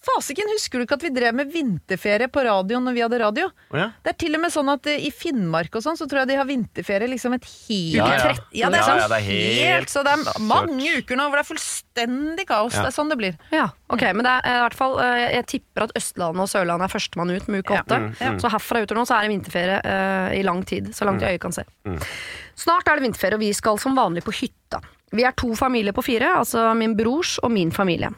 Fasiken, 0.00 0.48
husker 0.54 0.80
du 0.80 0.86
ikke 0.86 0.96
at 0.96 1.02
vi 1.04 1.10
drev 1.12 1.34
med 1.36 1.50
vinterferie 1.52 2.30
på 2.32 2.40
radioen 2.46 2.86
når 2.88 2.94
vi 2.96 3.02
hadde 3.04 3.18
radio? 3.20 3.48
Oh, 3.68 3.76
ja? 3.76 3.90
Det 4.00 4.14
er 4.14 4.16
til 4.22 4.38
og 4.38 4.40
med 4.40 4.52
sånn 4.54 4.70
at 4.72 4.88
uh, 4.88 4.94
i 4.96 5.10
Finnmark 5.12 5.76
og 5.76 5.84
sånn, 5.84 5.98
så 6.00 6.06
tror 6.08 6.22
jeg 6.22 6.30
de 6.30 6.38
har 6.40 6.48
vinterferie 6.48 7.10
liksom 7.10 7.36
et 7.36 7.44
helt 7.44 7.98
Ja, 7.98 8.06
ja. 8.08 8.30
Ja, 8.62 8.70
det 8.72 8.80
er, 8.80 8.86
sånn 8.86 9.02
ja, 9.02 9.10
det 9.12 9.18
er 9.18 9.26
helt 9.28 9.92
Så 9.92 10.04
det 10.06 10.14
er 10.16 10.40
mange 10.48 10.94
uker 10.96 11.20
nå 11.20 11.28
hvor 11.28 11.36
det 11.36 11.44
er 11.44 11.50
fullstendig 11.50 12.48
kaos. 12.48 12.78
Ja. 12.78 12.86
Det 12.86 12.94
er 12.94 12.96
sånn 12.96 13.12
det 13.12 13.20
blir. 13.20 13.36
Ja, 13.52 13.66
ok, 13.92 14.06
men 14.16 14.24
det 14.24 14.32
er 14.38 14.48
eh, 14.48 14.56
i 14.56 14.64
hvert 14.64 14.78
fall 14.78 14.96
eh, 15.04 15.26
Jeg 15.36 15.48
tipper 15.52 15.84
at 15.90 15.96
Østlandet 16.00 16.46
og 16.46 16.52
Sørlandet 16.54 16.88
er 16.88 16.94
førstemann 16.96 17.34
ut 17.36 17.52
med 17.52 17.60
uke 17.66 17.76
Ja. 17.76 17.84
åtte. 17.84 18.00
Mm, 18.00 18.14
mm. 18.16 18.40
Så 18.40 18.54
herfra 18.56 18.80
utover 18.80 19.02
nå 19.02 19.08
så 19.10 19.18
er 19.18 19.28
det 19.28 19.34
vinterferie 19.36 19.82
uh, 19.84 20.30
i 20.32 20.40
lang 20.48 20.64
tid. 20.64 20.94
Så 20.96 21.04
langt 21.04 21.20
øyet 21.20 21.42
kan 21.44 21.52
se. 21.52 21.68
Mm. 21.84 22.00
Snart 22.60 22.88
er 22.88 22.98
det 22.98 23.06
vinterferie, 23.08 23.38
og 23.38 23.44
vi 23.44 23.52
skal 23.56 23.78
som 23.80 23.96
vanlig 23.96 24.24
på 24.26 24.34
hytta. 24.36 24.82
Vi 25.16 25.24
er 25.26 25.34
to 25.34 25.48
familier 25.58 25.94
på 25.96 26.04
fire, 26.06 26.36
altså 26.38 26.68
min 26.78 26.92
brors 26.98 27.38
og 27.42 27.50
min 27.50 27.72
familie. 27.74 28.12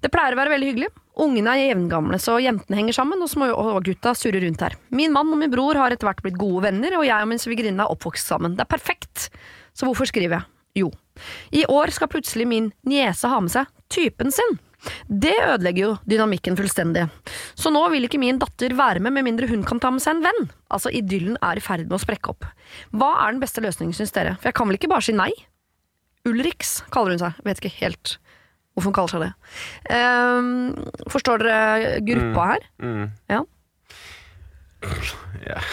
Det 0.00 0.10
pleier 0.12 0.32
å 0.32 0.38
være 0.38 0.54
veldig 0.54 0.68
hyggelig. 0.70 0.88
Ungene 1.20 1.52
er 1.52 1.66
jevngamle, 1.66 2.16
så 2.22 2.38
jentene 2.40 2.78
henger 2.78 2.96
sammen, 2.96 3.20
og 3.20 3.82
gutta 3.84 4.14
surrer 4.16 4.40
rundt 4.46 4.64
her. 4.64 4.78
Min 4.96 5.12
mann 5.12 5.28
og 5.34 5.42
min 5.42 5.52
bror 5.52 5.76
har 5.76 5.92
etter 5.92 6.08
hvert 6.08 6.22
blitt 6.24 6.40
gode 6.40 6.64
venner, 6.70 6.96
og 6.96 7.04
jeg 7.04 7.26
og 7.26 7.28
min 7.28 7.42
svigerinne 7.42 7.84
er 7.84 7.92
oppvokst 7.92 8.32
sammen. 8.32 8.56
Det 8.56 8.64
er 8.64 8.72
perfekt! 8.72 9.28
Så 9.76 9.88
hvorfor 9.88 10.08
skriver 10.08 10.38
jeg? 10.38 10.48
Jo. 10.84 10.88
I 11.52 11.66
år 11.68 11.92
skal 11.92 12.08
plutselig 12.08 12.46
min 12.48 12.72
niese 12.88 13.28
ha 13.28 13.40
med 13.44 13.52
seg 13.52 13.68
typen 13.92 14.32
sin. 14.32 14.56
Det 15.06 15.34
ødelegger 15.36 15.82
jo 15.84 15.92
dynamikken 16.08 16.56
fullstendig. 16.58 17.06
Så 17.58 17.70
nå 17.74 17.82
vil 17.92 18.08
ikke 18.08 18.20
min 18.22 18.40
datter 18.42 18.74
være 18.78 19.02
med 19.04 19.14
med 19.14 19.26
mindre 19.28 19.48
hun 19.50 19.62
kan 19.66 19.80
ta 19.82 19.92
med 19.94 20.02
seg 20.02 20.16
en 20.18 20.24
venn. 20.26 20.50
Altså, 20.72 20.90
idyllen 20.90 21.38
er 21.44 21.60
i 21.60 21.64
ferd 21.64 21.86
med 21.86 21.98
å 21.98 22.02
sprekke 22.02 22.34
opp. 22.34 22.48
Hva 22.90 23.12
er 23.22 23.34
den 23.34 23.42
beste 23.42 23.62
løsningen, 23.64 23.94
syns 23.96 24.14
dere? 24.14 24.36
For 24.40 24.50
jeg 24.50 24.58
kan 24.58 24.70
vel 24.70 24.80
ikke 24.80 24.90
bare 24.92 25.06
si 25.06 25.14
nei? 25.16 25.30
Ulriks 26.28 26.80
kaller 26.94 27.14
hun 27.14 27.22
seg. 27.22 27.40
Vet 27.46 27.62
ikke 27.62 27.76
helt 27.80 28.16
hvorfor 28.72 28.88
hun 28.88 28.96
kaller 28.96 29.12
seg 29.12 29.24
det. 29.26 29.32
Um, 29.92 31.06
forstår 31.12 31.42
dere 31.44 31.96
gruppa 32.06 32.46
her? 32.54 32.68
Mm. 32.82 33.10
Ja. 33.30 33.42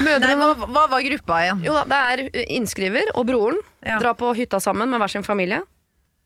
Nei, 0.05 0.33
hva, 0.37 0.51
hva 0.67 0.83
var 0.91 1.01
gruppa 1.05 1.39
igjen? 1.45 1.63
Jo 1.65 1.75
da, 1.77 1.83
det 1.89 1.99
er 2.13 2.47
innskriver 2.57 3.09
og 3.15 3.25
broren. 3.29 3.59
Ja. 3.85 3.97
Dra 4.01 4.13
på 4.17 4.33
hytta 4.37 4.59
sammen 4.61 4.91
med 4.91 5.01
hver 5.01 5.13
sin 5.15 5.25
familie. 5.25 5.63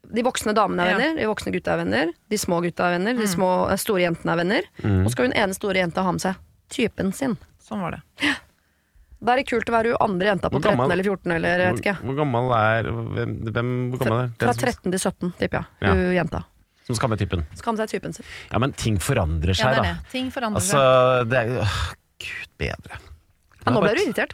De 0.03 0.23
voksne 0.25 0.53
damene 0.53 0.83
er 0.83 0.91
Ja. 0.91 0.97
venner, 0.97 1.21
de 1.21 1.27
voksne 1.29 1.51
gutta 1.53 1.73
er 1.73 1.77
venner, 1.85 2.09
de 2.29 2.37
små 2.37 2.61
gutta 2.61 2.89
er 2.89 2.97
venner, 2.99 3.13
de 3.15 3.27
små, 3.27 3.69
eh, 3.71 3.75
store 3.79 4.01
jentene 4.03 4.31
er 4.33 4.37
venner. 4.37 4.63
Og 4.83 5.05
så 5.07 5.11
skal 5.15 5.25
hun 5.29 5.33
ene 5.33 5.53
store 5.55 5.79
jenta 5.79 6.03
ha 6.03 6.11
med 6.11 6.21
seg 6.21 6.35
typen 6.69 7.13
sin. 7.13 7.37
Sånn 7.63 7.79
var 7.81 7.91
det. 7.91 8.01
Da 9.23 9.31
er 9.31 9.37
det 9.37 9.47
kult 9.47 9.69
å 9.69 9.71
være 9.71 9.93
hun 9.93 9.97
andre 10.03 10.27
jenta 10.35 10.49
på 10.51 10.59
13 10.61 10.91
eller 10.91 11.03
14 11.03 11.31
eller 11.31 11.57
jeg 11.63 11.73
vet 11.73 11.81
ikke. 11.85 11.95
Hvor, 12.01 12.11
hvor 12.11 12.17
gammel 12.19 12.51
er 12.57 12.83
hvem, 12.91 13.35
hvem 13.53 13.69
hvor 13.93 13.99
gammel 14.03 14.23
er 14.25 14.29
Fra 14.43 14.53
13 14.53 14.91
til 14.91 14.99
17, 14.99 15.33
tipper 15.39 15.57
jeg. 15.61 15.65
Ja. 15.81 15.93
Hun 15.93 16.13
jenta. 16.17 16.43
som 16.85 16.95
skal 16.99 17.09
med 17.09 17.19
typen? 17.19 17.45
Skal 17.55 17.73
med 17.77 17.79
seg 17.89 18.01
typen 18.01 18.13
sin. 18.13 18.25
Ja, 18.51 18.59
men 18.59 18.73
ting 18.73 18.97
forandrer 18.99 19.55
Ja, 19.55 19.63
seg, 19.63 19.71
det 19.71 19.79
er 19.79 19.93
da. 19.93 19.95
Ting 20.11 20.29
forandrer 20.29 20.59
Altså, 20.59 20.81
seg. 20.83 21.29
det 21.29 21.37
er 21.39 21.47
jo 21.47 21.63
Gud 22.19 22.51
bedre. 22.59 22.99
Ja, 23.65 23.71
nå 23.71 23.79
ble 23.79 23.93
du 23.95 24.01
irritert. 24.03 24.33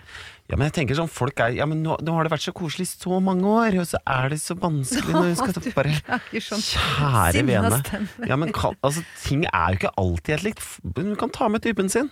Ja, 0.50 0.58
men 0.58 0.66
jeg 0.66 0.74
tenker 0.80 0.98
sånn, 0.98 1.10
folk 1.14 1.38
er 1.46 1.54
Ja, 1.54 1.66
men 1.70 1.84
nå, 1.86 1.94
nå 2.02 2.14
har 2.16 2.26
det 2.26 2.32
vært 2.34 2.42
så 2.48 2.54
koselig 2.58 2.88
i 2.88 2.92
så 3.06 3.20
mange 3.22 3.46
år, 3.46 3.76
og 3.84 3.86
så 3.86 4.00
er 4.10 4.30
det 4.34 4.40
så 4.42 4.56
vanskelig 4.58 5.14
når 5.14 5.28
vi 5.28 5.36
skal 5.38 5.54
ta 5.54 5.62
bare 5.76 5.92
sånn 6.42 6.64
Kjære 6.66 7.44
vene. 7.46 7.82
Ja, 8.28 8.36
men 8.42 8.52
kan, 8.56 8.74
altså, 8.82 9.04
ting 9.24 9.46
er 9.46 9.76
jo 9.76 9.80
ikke 9.84 9.94
alltid 10.02 10.34
helt 10.36 10.48
likt. 10.48 10.66
Du 10.98 11.04
kan 11.22 11.30
ta 11.30 11.48
med 11.54 11.62
typen 11.62 11.90
sin. 11.94 12.10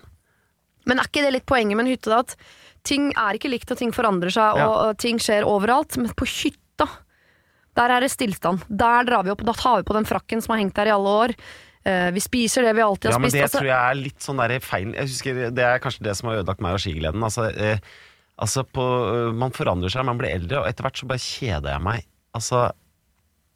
Men 0.85 1.01
er 1.01 1.09
ikke 1.09 1.23
det 1.25 1.33
litt 1.33 1.47
poenget 1.49 1.75
med 1.75 1.87
en 1.87 1.91
hytte, 1.95 2.13
da? 2.13 2.19
At 2.21 2.35
ting 2.87 3.09
er 3.17 3.35
ikke 3.39 3.49
likt, 3.51 3.71
og 3.73 3.81
ting 3.81 3.89
forandrer 3.91 4.31
seg, 4.31 4.53
og, 4.53 4.61
Ja. 4.61 4.67
og 4.91 4.97
ting 5.01 5.17
skjer 5.19 5.43
overalt. 5.43 5.97
Men 5.97 6.13
på 6.15 6.29
hytta, 6.29 6.87
der 7.75 7.89
er 7.97 7.99
det 8.05 8.11
stillstand. 8.13 8.61
Der 8.69 9.03
drar 9.09 9.25
vi 9.25 9.33
opp, 9.33 9.41
da 9.43 9.51
tar 9.57 9.81
vi 9.81 9.87
på 9.89 9.97
den 9.97 10.05
frakken 10.07 10.41
som 10.45 10.53
har 10.53 10.61
hengt 10.61 10.77
der 10.77 10.87
i 10.87 10.93
alle 10.95 11.09
år. 11.25 11.33
Eh, 11.87 12.11
vi 12.11 12.19
spiser 12.21 12.61
det 12.63 12.75
vi 12.77 12.81
alltid 12.85 13.09
har 13.09 13.11
Ja, 13.11 13.17
har 13.17 13.19
men 13.25 13.31
spist. 13.31 13.41
det 13.41 13.49
altså- 13.49 13.59
tror 13.59 13.67
jeg 13.73 13.91
er 13.91 13.95
litt 13.95 14.19
sånn 14.19 14.37
der 14.37 14.59
feil 14.59 14.93
Jeg 14.93 15.07
husker, 15.07 15.33
Det 15.55 15.63
er 15.63 15.79
kanskje 15.79 16.03
det 16.03 16.15
som 16.17 16.29
har 16.29 16.37
ødelagt 16.43 16.61
meg 16.61 16.73
og 16.73 16.79
skigleden. 16.79 17.23
Altså, 17.23 17.49
eh, 17.57 17.79
altså 18.39 18.63
på, 18.63 18.83
øh, 18.83 19.33
man 19.35 19.51
forandrer 19.55 19.89
seg, 19.93 20.05
man 20.05 20.17
blir 20.19 20.35
eldre, 20.35 20.61
og 20.61 20.67
etter 20.69 20.83
hvert 20.87 20.99
så 21.01 21.07
bare 21.09 21.23
kjeder 21.23 21.73
jeg 21.75 21.81
meg. 21.87 22.05
Altså 22.37 22.67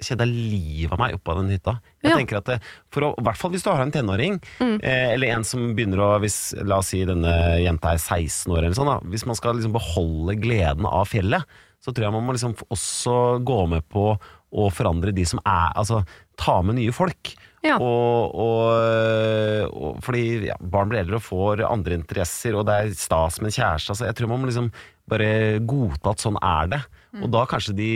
Kjeda 0.02 0.26
livet 0.26 0.96
av 0.96 0.98
meg 0.98 1.12
oppå 1.14 1.36
den 1.38 1.52
hytta. 1.54 1.76
Jeg 2.02 2.10
Ja. 2.10 2.16
tenker 2.18 2.38
at 2.40 2.46
det, 2.50 2.56
for 2.90 3.02
å, 3.06 3.10
I 3.20 3.22
hvert 3.22 3.38
fall 3.38 3.52
hvis 3.54 3.62
du 3.62 3.70
har 3.70 3.84
en 3.84 3.92
tenåring, 3.94 4.40
Mm. 4.60 4.80
eh, 4.82 5.14
eller 5.14 5.28
en 5.28 5.44
som 5.44 5.76
begynner 5.76 6.00
å 6.02 6.20
hvis, 6.20 6.56
La 6.66 6.78
oss 6.80 6.88
si 6.88 7.06
denne 7.06 7.62
jenta 7.62 7.92
er 7.94 8.00
16 8.02 8.50
år, 8.52 8.64
eller 8.66 8.74
sånn. 8.74 8.88
Da. 8.90 9.00
Hvis 9.08 9.28
man 9.28 9.36
skal 9.36 9.54
liksom 9.54 9.74
beholde 9.74 10.42
gleden 10.42 10.88
av 10.90 11.06
fjellet, 11.06 11.44
så 11.86 11.94
tror 11.94 12.06
jeg 12.06 12.14
man 12.14 12.26
må 12.26 12.34
liksom 12.34 12.56
også 12.72 13.46
gå 13.46 13.70
med 13.70 13.88
på 13.90 14.18
å 14.52 14.72
forandre 14.74 15.14
de 15.14 15.24
som 15.24 15.40
er 15.46 15.72
Altså 15.78 16.04
ta 16.36 16.64
med 16.64 16.76
nye 16.78 16.92
folk. 16.92 17.36
Ja. 17.62 17.76
Og, 17.78 18.34
og, 18.42 19.76
og 19.78 20.00
fordi 20.02 20.48
ja, 20.48 20.56
barn 20.58 20.90
blir 20.90 21.04
eldre 21.04 21.20
og 21.20 21.26
får 21.28 21.62
andre 21.68 22.00
interesser, 22.00 22.58
og 22.58 22.66
det 22.70 22.78
er 22.78 22.96
stas 22.98 23.38
med 23.42 23.52
en 23.52 23.58
kjæreste. 23.60 23.94
Altså, 23.94 24.08
jeg 24.10 24.18
tror 24.18 24.32
man 24.32 24.42
må 24.42 24.50
liksom 24.50 24.72
bare 25.12 25.32
godta 25.68 26.16
at 26.16 26.24
sånn 26.24 26.40
er 26.42 26.72
det. 26.74 26.82
Og 27.22 27.32
da 27.34 27.46
kanskje 27.50 27.76
de, 27.78 27.94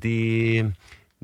de, 0.00 0.16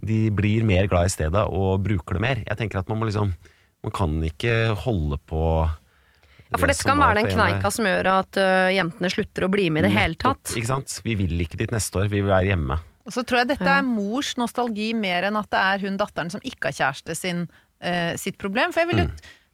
de 0.05 0.19
blir 0.35 0.67
mer 0.69 0.89
glad 0.91 1.09
i 1.09 1.15
stedet 1.15 1.45
og 1.49 1.85
bruker 1.85 2.19
det 2.19 2.25
mer. 2.25 2.43
Jeg 2.45 2.61
tenker 2.61 2.83
at 2.83 2.91
man 2.91 3.01
må 3.01 3.11
liksom 3.11 3.37
Man 3.79 3.93
kan 3.95 4.17
ikke 4.27 4.75
holde 4.75 5.21
på 5.31 5.41
Ja, 5.63 6.59
for 6.59 6.67
det 6.67 6.75
dette 6.75 6.83
det 6.83 6.89
kan 6.89 6.99
være 6.99 7.21
den 7.21 7.29
kneika 7.31 7.71
som 7.71 7.87
gjør 7.87 8.09
at 8.11 8.39
uh, 8.43 8.67
jentene 8.75 9.11
slutter 9.13 9.47
å 9.47 9.51
bli 9.53 9.69
med 9.71 9.85
i 9.85 9.87
det 9.87 9.93
hele 9.95 10.19
tatt. 10.19 10.51
Ikke 10.59 10.71
sant? 10.73 10.97
Vi 11.05 11.15
vil 11.21 11.45
ikke 11.45 11.61
dit 11.61 11.71
neste 11.71 12.01
år, 12.01 12.09
vi 12.11 12.19
vil 12.19 12.33
være 12.33 12.51
hjemme. 12.51 12.81
Og 13.07 13.15
så 13.15 13.23
tror 13.23 13.45
jeg 13.45 13.53
dette 13.53 13.71
er 13.71 13.87
mors 13.87 14.35
nostalgi 14.37 14.91
mer 14.99 15.29
enn 15.29 15.39
at 15.39 15.47
det 15.55 15.61
er 15.61 15.85
hun 15.87 16.01
datteren 16.01 16.33
som 16.35 16.43
ikke 16.43 16.73
har 16.73 16.77
kjæreste 16.81 17.15
sin, 17.17 17.47
eh, 17.81 18.15
sitt 18.21 18.39
problem. 18.41 18.73
For 18.75 18.85
jeg 18.85 18.93
vil 18.93 19.05
jo 19.05 19.09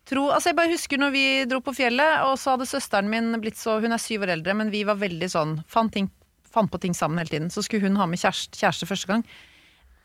tro 0.04 0.26
Altså 0.34 0.50
jeg 0.50 0.58
bare 0.58 0.72
husker 0.72 1.00
når 1.00 1.14
vi 1.14 1.24
dro 1.48 1.62
på 1.64 1.72
fjellet, 1.76 2.26
og 2.28 2.36
så 2.40 2.54
hadde 2.54 2.68
søsteren 2.68 3.08
min 3.08 3.32
blitt 3.40 3.56
så 3.56 3.78
Hun 3.80 3.96
er 3.96 4.02
syv 4.02 4.26
år 4.26 4.34
eldre, 4.36 4.56
men 4.56 4.72
vi 4.72 4.84
var 4.84 5.00
veldig 5.00 5.30
sånn 5.32 5.56
Fant, 5.70 5.92
ting, 5.94 6.10
fant 6.52 6.70
på 6.70 6.80
ting 6.82 6.96
sammen 6.96 7.22
hele 7.22 7.32
tiden. 7.32 7.50
Så 7.52 7.64
skulle 7.64 7.88
hun 7.88 7.96
ha 8.00 8.06
med 8.10 8.20
kjæreste, 8.20 8.58
kjæreste 8.60 8.88
første 8.90 9.10
gang. 9.10 9.24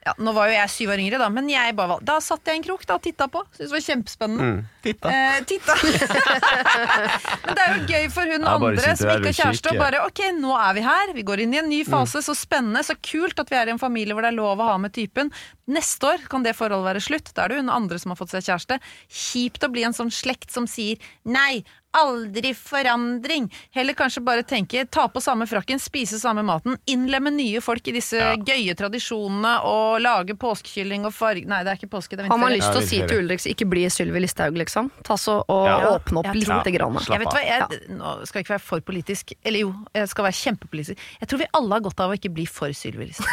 Ja, 0.06 0.14
nå 0.16 0.32
var 0.32 0.48
jo 0.48 0.56
jeg 0.56 0.72
syv 0.72 0.94
år 0.94 1.02
yngre, 1.02 1.18
da, 1.20 1.28
men 1.28 1.50
jeg 1.52 1.76
bare 1.76 1.98
Da 2.06 2.16
satt 2.24 2.48
jeg 2.48 2.56
i 2.56 2.62
en 2.62 2.64
krok 2.64 2.86
da, 2.88 2.96
og 2.96 3.04
titta 3.04 3.28
på. 3.28 3.42
Syntes 3.52 3.68
det 3.68 3.76
var 3.76 3.86
kjempespennende. 3.90 4.46
Mm. 4.48 4.62
Titta. 4.82 5.10
Eh, 5.12 5.40
titta. 5.44 5.74
Men 7.44 7.56
det 7.56 7.64
er 7.64 7.74
jo 7.74 7.86
gøy 7.90 8.06
for 8.14 8.32
hun 8.32 8.46
Ja, 8.46 8.54
andre 8.56 8.94
som 8.96 9.12
ikke 9.12 9.30
har 9.30 9.38
kjæreste, 9.40 9.74
og 9.74 9.80
bare 9.82 10.02
ok, 10.06 10.22
nå 10.38 10.54
er 10.56 10.76
vi 10.78 10.84
her. 10.86 11.14
Vi 11.16 11.24
går 11.26 11.44
inn 11.44 11.56
i 11.56 11.60
en 11.60 11.68
ny 11.70 11.82
fase. 11.88 12.22
Så 12.24 12.36
spennende, 12.38 12.82
så 12.86 12.96
kult 12.96 13.40
at 13.42 13.52
vi 13.52 13.58
er 13.60 13.70
i 13.70 13.74
en 13.74 13.82
familie 13.82 14.16
hvor 14.16 14.24
det 14.24 14.32
er 14.32 14.38
lov 14.38 14.60
å 14.60 14.70
ha 14.72 14.78
med 14.80 14.94
typen. 14.96 15.32
Neste 15.70 16.14
år 16.14 16.24
kan 16.30 16.46
det 16.46 16.56
forholdet 16.58 16.88
være 16.94 17.04
slutt. 17.04 17.34
Da 17.36 17.44
er 17.44 17.52
det 17.52 17.60
hun 17.60 17.72
andre 17.72 18.00
som 18.00 18.14
har 18.14 18.20
fått 18.20 18.32
seg 18.34 18.46
kjæreste. 18.48 18.80
Kjipt 19.10 19.66
å 19.66 19.72
bli 19.72 19.84
en 19.86 19.96
sånn 19.96 20.12
slekt 20.14 20.50
som 20.54 20.66
sier 20.70 20.98
nei. 21.28 21.60
Aldri 21.98 22.52
forandring. 22.54 23.48
Heller 23.74 23.96
kanskje 23.98 24.20
bare 24.22 24.44
tenke 24.46 24.84
ta 24.86 25.08
på 25.10 25.18
samme 25.20 25.48
frakken, 25.50 25.80
spise 25.82 26.20
samme 26.22 26.44
maten, 26.46 26.76
innlemme 26.86 27.32
nye 27.34 27.58
folk 27.64 27.88
i 27.90 27.94
disse 27.96 28.20
gøye 28.46 28.76
tradisjonene 28.78 29.56
og 29.66 29.96
lage 30.04 30.36
påskekylling 30.38 31.08
og 31.08 31.14
farge 31.16 31.50
Nei, 31.50 31.64
det 31.66 31.72
er 31.72 31.80
ikke 31.80 31.90
påske, 31.96 32.14
det 32.14 32.28
er 32.28 32.30
Har 32.30 32.38
man 32.38 32.54
lyst 32.54 32.70
til 32.70 32.78
å 32.78 32.86
si 32.86 33.00
til 33.10 33.24
Ulriks 33.24 33.48
ikke 33.50 33.66
bli 33.66 33.88
Sylvi 33.90 34.22
Listhaug, 34.22 34.54
liksom? 34.62 34.69
Ta 35.04 35.16
så 35.20 35.38
og 35.48 35.66
Ja. 35.66 35.76
åpne 35.96 36.18
opp 36.22 36.26
Jeg 36.30 36.34
lite 36.42 36.70
ja. 36.70 36.74
grann. 36.78 36.98
Jeg 37.08 37.18
vet 37.22 37.32
hva, 37.34 37.42
jeg, 37.44 37.80
Nå 37.96 38.14
skal 38.26 38.38
jeg 38.40 38.44
ikke 38.46 38.54
være 38.56 38.64
for 38.66 38.80
politisk. 38.80 39.32
Eller 39.44 39.60
jo, 39.64 39.72
jeg 39.94 40.08
skal 40.08 40.24
være 40.28 40.38
kjempepolitisk. 40.40 40.98
Jeg 41.20 41.28
tror 41.28 41.38
vi 41.42 41.48
alle 41.58 41.72
har 41.78 41.80
godt 41.88 42.00
av 42.00 42.10
å 42.10 42.16
ikke 42.18 42.32
bli 42.34 42.46
for 42.46 42.72
Sylvi 42.76 43.10
Listhaug. 43.10 43.28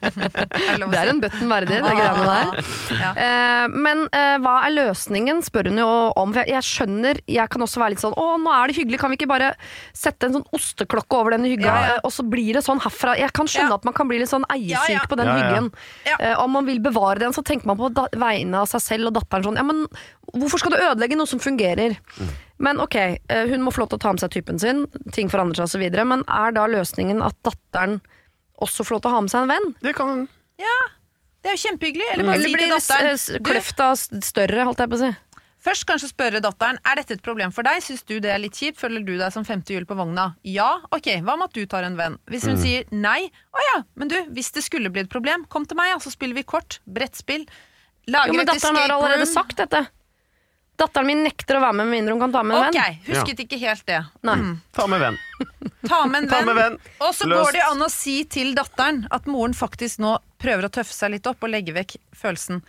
Det 0.90 0.98
er 0.98 1.10
en 1.12 1.20
button 1.22 1.50
verdig, 1.50 1.78
det 1.82 1.92
greiene 1.94 2.24
der. 2.26 2.70
Ja. 3.00 3.10
Eh, 3.14 3.66
men 3.72 4.02
eh, 4.16 4.36
hva 4.42 4.54
er 4.66 4.74
løsningen, 4.74 5.42
spør 5.46 5.68
hun 5.70 5.80
jo 5.82 5.88
om. 6.18 6.32
Jeg, 6.36 6.48
jeg 6.52 6.66
skjønner, 6.66 7.20
jeg 7.30 7.52
kan 7.52 7.64
også 7.64 7.80
være 7.82 7.94
litt 7.94 8.02
sånn 8.02 8.14
Å, 8.20 8.26
nå 8.42 8.52
er 8.54 8.70
det 8.70 8.76
hyggelig, 8.80 9.00
kan 9.02 9.12
vi 9.12 9.18
ikke 9.20 9.28
bare 9.30 9.52
sette 9.96 10.28
en 10.28 10.38
sånn 10.38 10.46
osteklokke 10.56 11.18
over 11.20 11.36
denne 11.36 11.50
hygga, 11.52 11.68
Ja, 11.70 11.76
ja. 11.90 11.94
eh, 11.98 12.04
og 12.06 12.14
så 12.14 12.24
blir 12.26 12.56
det 12.58 12.64
sånn 12.66 12.80
herfra. 12.84 13.16
Jeg 13.20 13.32
kan 13.36 13.48
skjønne 13.50 13.70
Ja. 13.74 13.78
at 13.80 13.84
man 13.88 13.94
kan 13.96 14.08
bli 14.10 14.18
litt 14.22 14.30
sånn 14.32 14.46
eiesyk 14.50 14.88
Ja, 14.90 15.00
ja. 15.02 15.06
på 15.10 15.18
den 15.20 15.28
Ja, 15.30 15.36
ja. 15.36 15.42
hyggen. 15.50 15.70
Ja. 16.08 16.16
Eh, 16.20 16.34
om 16.42 16.50
man 16.56 16.66
vil 16.68 16.80
bevare 16.82 17.18
den, 17.22 17.32
så 17.36 17.44
tenker 17.46 17.66
man 17.70 17.78
på 17.80 17.90
vegne 18.18 18.62
av 18.64 18.68
seg 18.70 18.80
selv 18.84 19.10
og 19.10 19.14
datteren 19.20 19.44
sånn 19.50 19.60
Ja, 19.60 19.66
men 19.66 19.79
hvorfor 20.32 20.62
skal 20.62 20.74
du 20.74 20.80
ødelegge 20.80 21.18
noe 21.18 21.30
som 21.30 21.42
fungerer? 21.42 21.96
Men 22.60 22.80
ok, 22.82 22.96
eh, 23.00 23.46
hun 23.50 23.64
må 23.64 23.72
få 23.72 23.84
lov 23.84 23.92
til 23.92 24.00
å 24.00 24.04
ta 24.04 24.12
med 24.14 24.22
seg 24.22 24.34
typen 24.34 24.60
sin, 24.60 24.84
ting 25.16 25.32
forandrer 25.32 25.62
seg 25.62 25.70
osv., 25.70 26.04
men 26.10 26.26
er 26.28 26.56
da 26.56 26.66
løsningen 26.70 27.22
at 27.24 27.38
datteren 27.46 28.00
også 28.60 28.84
får 28.84 28.98
lov 28.98 29.02
til 29.04 29.10
å 29.10 29.14
ha 29.14 29.24
med 29.24 29.32
seg 29.32 29.46
en 29.46 29.54
venn? 29.54 29.72
Det 29.80 29.96
kan 29.96 30.28
Det 31.40 31.48
er 31.48 31.56
jo 31.56 31.62
kjempehyggelig. 31.64 32.06
Eller 32.12 32.28
bare 32.28 32.36
Eller 32.36 33.16
si 33.16 33.32
blir 33.38 33.44
kløfta 33.48 33.90
større, 33.96 34.64
holdt 34.68 34.82
jeg 34.84 34.92
på 34.92 34.98
å 34.98 35.04
si? 35.06 35.12
Først 35.60 35.84
kanskje 35.88 36.08
spørre 36.08 36.40
datteren 36.40 36.78
Er 36.88 37.00
dette 37.00 37.18
et 37.18 37.24
problem 37.24 37.52
for 37.52 37.66
deg. 37.66 37.82
Syns 37.84 38.04
du 38.08 38.14
det 38.22 38.32
er 38.32 38.40
litt 38.40 38.56
kjipt? 38.56 38.78
Føler 38.80 39.04
du 39.04 39.12
deg 39.20 39.32
som 39.34 39.44
femte 39.44 39.74
hjul 39.74 39.86
på 39.88 39.96
vogna? 39.98 40.30
Ja? 40.48 40.70
Ok, 40.94 41.10
hva 41.24 41.36
med 41.36 41.50
at 41.50 41.56
du 41.56 41.66
tar 41.68 41.84
en 41.84 41.98
venn? 42.00 42.16
Hvis 42.32 42.46
hun 42.48 42.60
sier 42.60 42.86
nei, 42.92 43.28
å 43.52 43.64
ja, 43.66 43.80
men 44.00 44.12
du, 44.12 44.16
hvis 44.36 44.52
det 44.56 44.64
skulle 44.64 44.92
bli 44.92 45.04
et 45.04 45.12
problem, 45.12 45.44
kom 45.52 45.66
til 45.68 45.76
meg, 45.80 45.92
ja, 45.92 45.98
så 46.00 46.12
spiller 46.12 46.38
vi 46.38 46.46
kort. 46.48 46.80
Brettspill. 46.88 47.44
Lager 48.10 48.32
Jo, 48.32 48.36
men 48.40 48.46
datteren 48.48 48.76
har 48.80 48.92
allerede 48.96 49.24
room. 49.24 49.32
sagt 49.34 49.56
dette. 49.60 49.84
Datteren 50.80 51.06
min 51.10 51.22
nekter 51.26 51.58
å 51.58 51.60
være 51.60 51.76
med 51.76 51.86
med 51.90 51.92
mindre 51.98 52.14
hun 52.16 52.20
kan 52.22 52.32
ta 52.32 52.42
med 52.42 52.56
en 52.56 52.68
Ok, 52.70 52.78
venn. 52.80 53.00
husket 53.10 53.42
ikke 53.44 53.58
helt 53.60 53.84
det. 53.86 53.98
Nei. 54.24 54.36
Mm. 54.40 54.54
Ta 54.72 54.86
med 54.88 55.00
venn. 55.02 55.18
Ta 55.86 55.98
med 56.08 56.22
en 56.22 56.28
Ta 56.30 56.36
venn. 56.38 56.46
med 56.48 56.56
venn. 56.56 56.78
Og 57.04 57.12
så 57.14 57.28
Løst. 57.28 57.44
går 57.44 57.52
det 57.58 57.64
an 57.68 57.84
å 57.84 57.90
si 57.92 58.14
til 58.24 58.54
datteren 58.56 59.02
at 59.12 59.26
moren 59.28 59.52
faktisk 59.54 60.00
nå 60.00 60.14
prøver 60.40 60.64
å 60.64 60.72
tøffe 60.72 60.96
seg 60.96 61.12
litt 61.12 61.26
opp 61.28 61.44
og 61.44 61.52
legge 61.52 61.74
vekk 61.76 61.98
følelsen. 62.16 62.62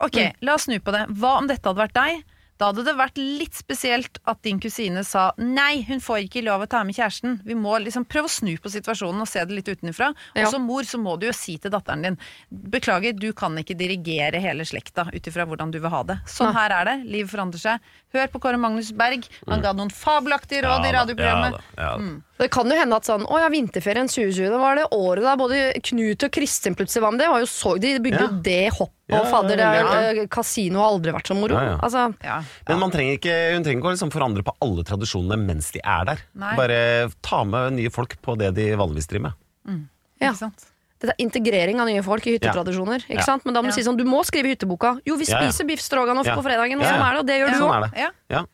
Ok, 0.00 0.12
Mm. 0.20 0.32
la 0.42 0.54
oss 0.54 0.64
snu 0.68 0.78
på 0.78 0.92
det. 0.92 1.06
Hva 1.16 1.38
om 1.38 1.46
dette 1.48 1.64
hadde 1.64 1.80
vært 1.80 1.94
deg? 1.94 2.22
Da 2.60 2.68
hadde 2.70 2.84
det 2.86 2.94
vært 2.94 3.18
litt 3.18 3.56
spesielt 3.58 4.20
at 4.30 4.40
din 4.46 4.60
kusine 4.62 5.02
sa 5.06 5.26
nei, 5.40 5.82
hun 5.88 6.02
får 6.02 6.26
ikke 6.28 6.44
lov 6.46 6.64
å 6.64 6.68
ta 6.70 6.84
med 6.86 6.94
kjæresten. 6.94 7.40
Vi 7.46 7.56
må 7.58 7.76
liksom 7.82 8.06
prøve 8.06 8.30
å 8.30 8.32
snu 8.32 8.52
på 8.62 8.70
situasjonen 8.70 9.24
og 9.24 9.30
se 9.30 9.42
det 9.42 9.56
litt 9.56 9.70
utenfra. 9.70 10.12
Ja. 10.36 10.46
Og 10.46 10.54
som 10.54 10.66
mor 10.68 10.86
så 10.86 11.00
må 11.02 11.16
du 11.18 11.26
jo 11.28 11.34
si 11.34 11.56
til 11.58 11.74
datteren 11.74 12.04
din 12.06 12.18
beklager, 12.50 13.16
du 13.18 13.32
kan 13.36 13.58
ikke 13.58 13.76
dirigere 13.78 14.42
hele 14.42 14.66
slekta 14.68 15.08
ut 15.10 15.30
ifra 15.30 15.48
hvordan 15.50 15.74
du 15.74 15.80
vil 15.82 15.92
ha 15.92 16.04
det. 16.06 16.20
Sånn 16.30 16.52
Nei. 16.52 16.60
her 16.60 16.76
er 16.78 16.90
det. 16.92 16.96
Livet 17.10 17.34
forandrer 17.34 17.64
seg. 17.64 17.90
Hør 18.14 18.30
på 18.30 18.42
Kåre 18.46 18.60
Magnus 18.60 18.92
Berg. 18.94 19.26
Han 19.48 19.64
ga 19.64 19.74
noen 19.74 19.90
fabelaktige 19.94 20.62
råd 20.68 20.86
i 20.86 20.94
radioprogrammet. 20.94 21.58
Ja, 21.58 21.74
da, 21.74 21.90
ja, 21.90 21.98
da. 21.98 22.33
Det 22.36 22.48
kan 22.50 22.66
jo 22.66 22.74
hende 22.74 22.96
at 22.98 23.06
sånn 23.06 23.22
Å 23.30 23.38
ja, 23.38 23.48
vinterferien 23.48 24.08
2020, 24.10 24.48
det 24.50 24.58
var 24.58 24.74
det 24.74 24.88
året 24.90 25.22
da 25.22 25.36
både 25.38 25.58
Knut 25.86 26.24
og 26.26 26.32
Kristin 26.34 26.74
plutselig 26.74 27.02
var 27.04 27.12
med. 27.14 27.20
Det 27.22 27.28
var 27.30 27.38
jo 27.44 27.46
så 27.46 27.74
De 27.78 27.92
bygde 28.02 28.24
jo 28.24 28.26
Ja. 28.26 28.40
det 28.42 28.72
hoppet, 28.74 28.90
Ja, 29.08 29.20
og 29.20 29.28
fadder, 29.30 29.56
det 29.60 29.68
ja. 29.68 30.00
eh, 30.10 30.26
kasino 30.26 30.80
har 30.82 30.88
aldri 30.96 31.12
vært 31.14 31.28
så 31.30 31.36
moro. 31.38 31.54
Ja, 31.54 31.62
ja. 31.62 31.78
Altså, 31.78 32.14
Ja. 32.24 32.42
Men 32.68 32.78
man 32.80 32.90
trenger 32.90 33.18
ikke, 33.20 33.36
hun 33.54 33.62
trenger 33.62 33.78
ikke 33.78 33.90
å 33.92 33.94
liksom 33.94 34.10
forandre 34.10 34.42
på 34.42 34.54
alle 34.66 34.82
tradisjonene 34.82 35.38
mens 35.46 35.70
de 35.70 35.80
er 35.84 36.04
der. 36.10 36.18
Nei. 36.34 36.56
Bare 36.56 37.10
ta 37.22 37.44
med 37.44 37.74
nye 37.78 37.90
folk 37.94 38.16
på 38.20 38.36
det 38.36 38.52
de 38.54 38.70
vanligvis 38.74 39.06
driver 39.06 39.30
med. 39.30 39.86
Ja. 40.20 40.30
Ikke 40.32 40.38
sant? 40.38 40.70
dette 41.04 41.12
er 41.18 41.22
integrering 41.26 41.78
av 41.80 41.86
nye 41.86 42.00
folk 42.02 42.24
i 42.26 42.38
hyttetradisjoner. 42.38 43.02
Ikke 43.12 43.24
sant? 43.26 43.44
Men 43.44 43.52
da 43.52 43.60
må 43.60 43.68
du 43.68 43.76
Ja. 43.76 43.76
si 43.76 43.82
sånn 43.82 43.96
Du 43.98 44.04
må 44.04 44.24
skrive 44.24 44.46
i 44.48 44.54
hytteboka. 44.56 44.98
Jo, 45.04 45.16
vi 45.16 45.26
Ja, 45.28 45.42
ja. 45.42 45.50
spiser 45.50 45.66
biff 45.68 45.80
stroganoff 45.80 46.24
Ja. 46.26 46.34
på 46.34 46.42
fredagen, 46.42 46.80
og 46.80 46.86
sånn 46.86 46.96
ja. 46.98 47.10
er 47.10 47.12
det, 47.12 47.18
og 47.20 47.26
det 47.26 47.34
gjør 47.40 47.46
Ja. 47.46 47.52
du 47.52 47.60
Sånn 47.60 47.74
òg. 47.74 47.90
det. 47.92 48.00
Ja. 48.00 48.10
Ja. 48.30 48.44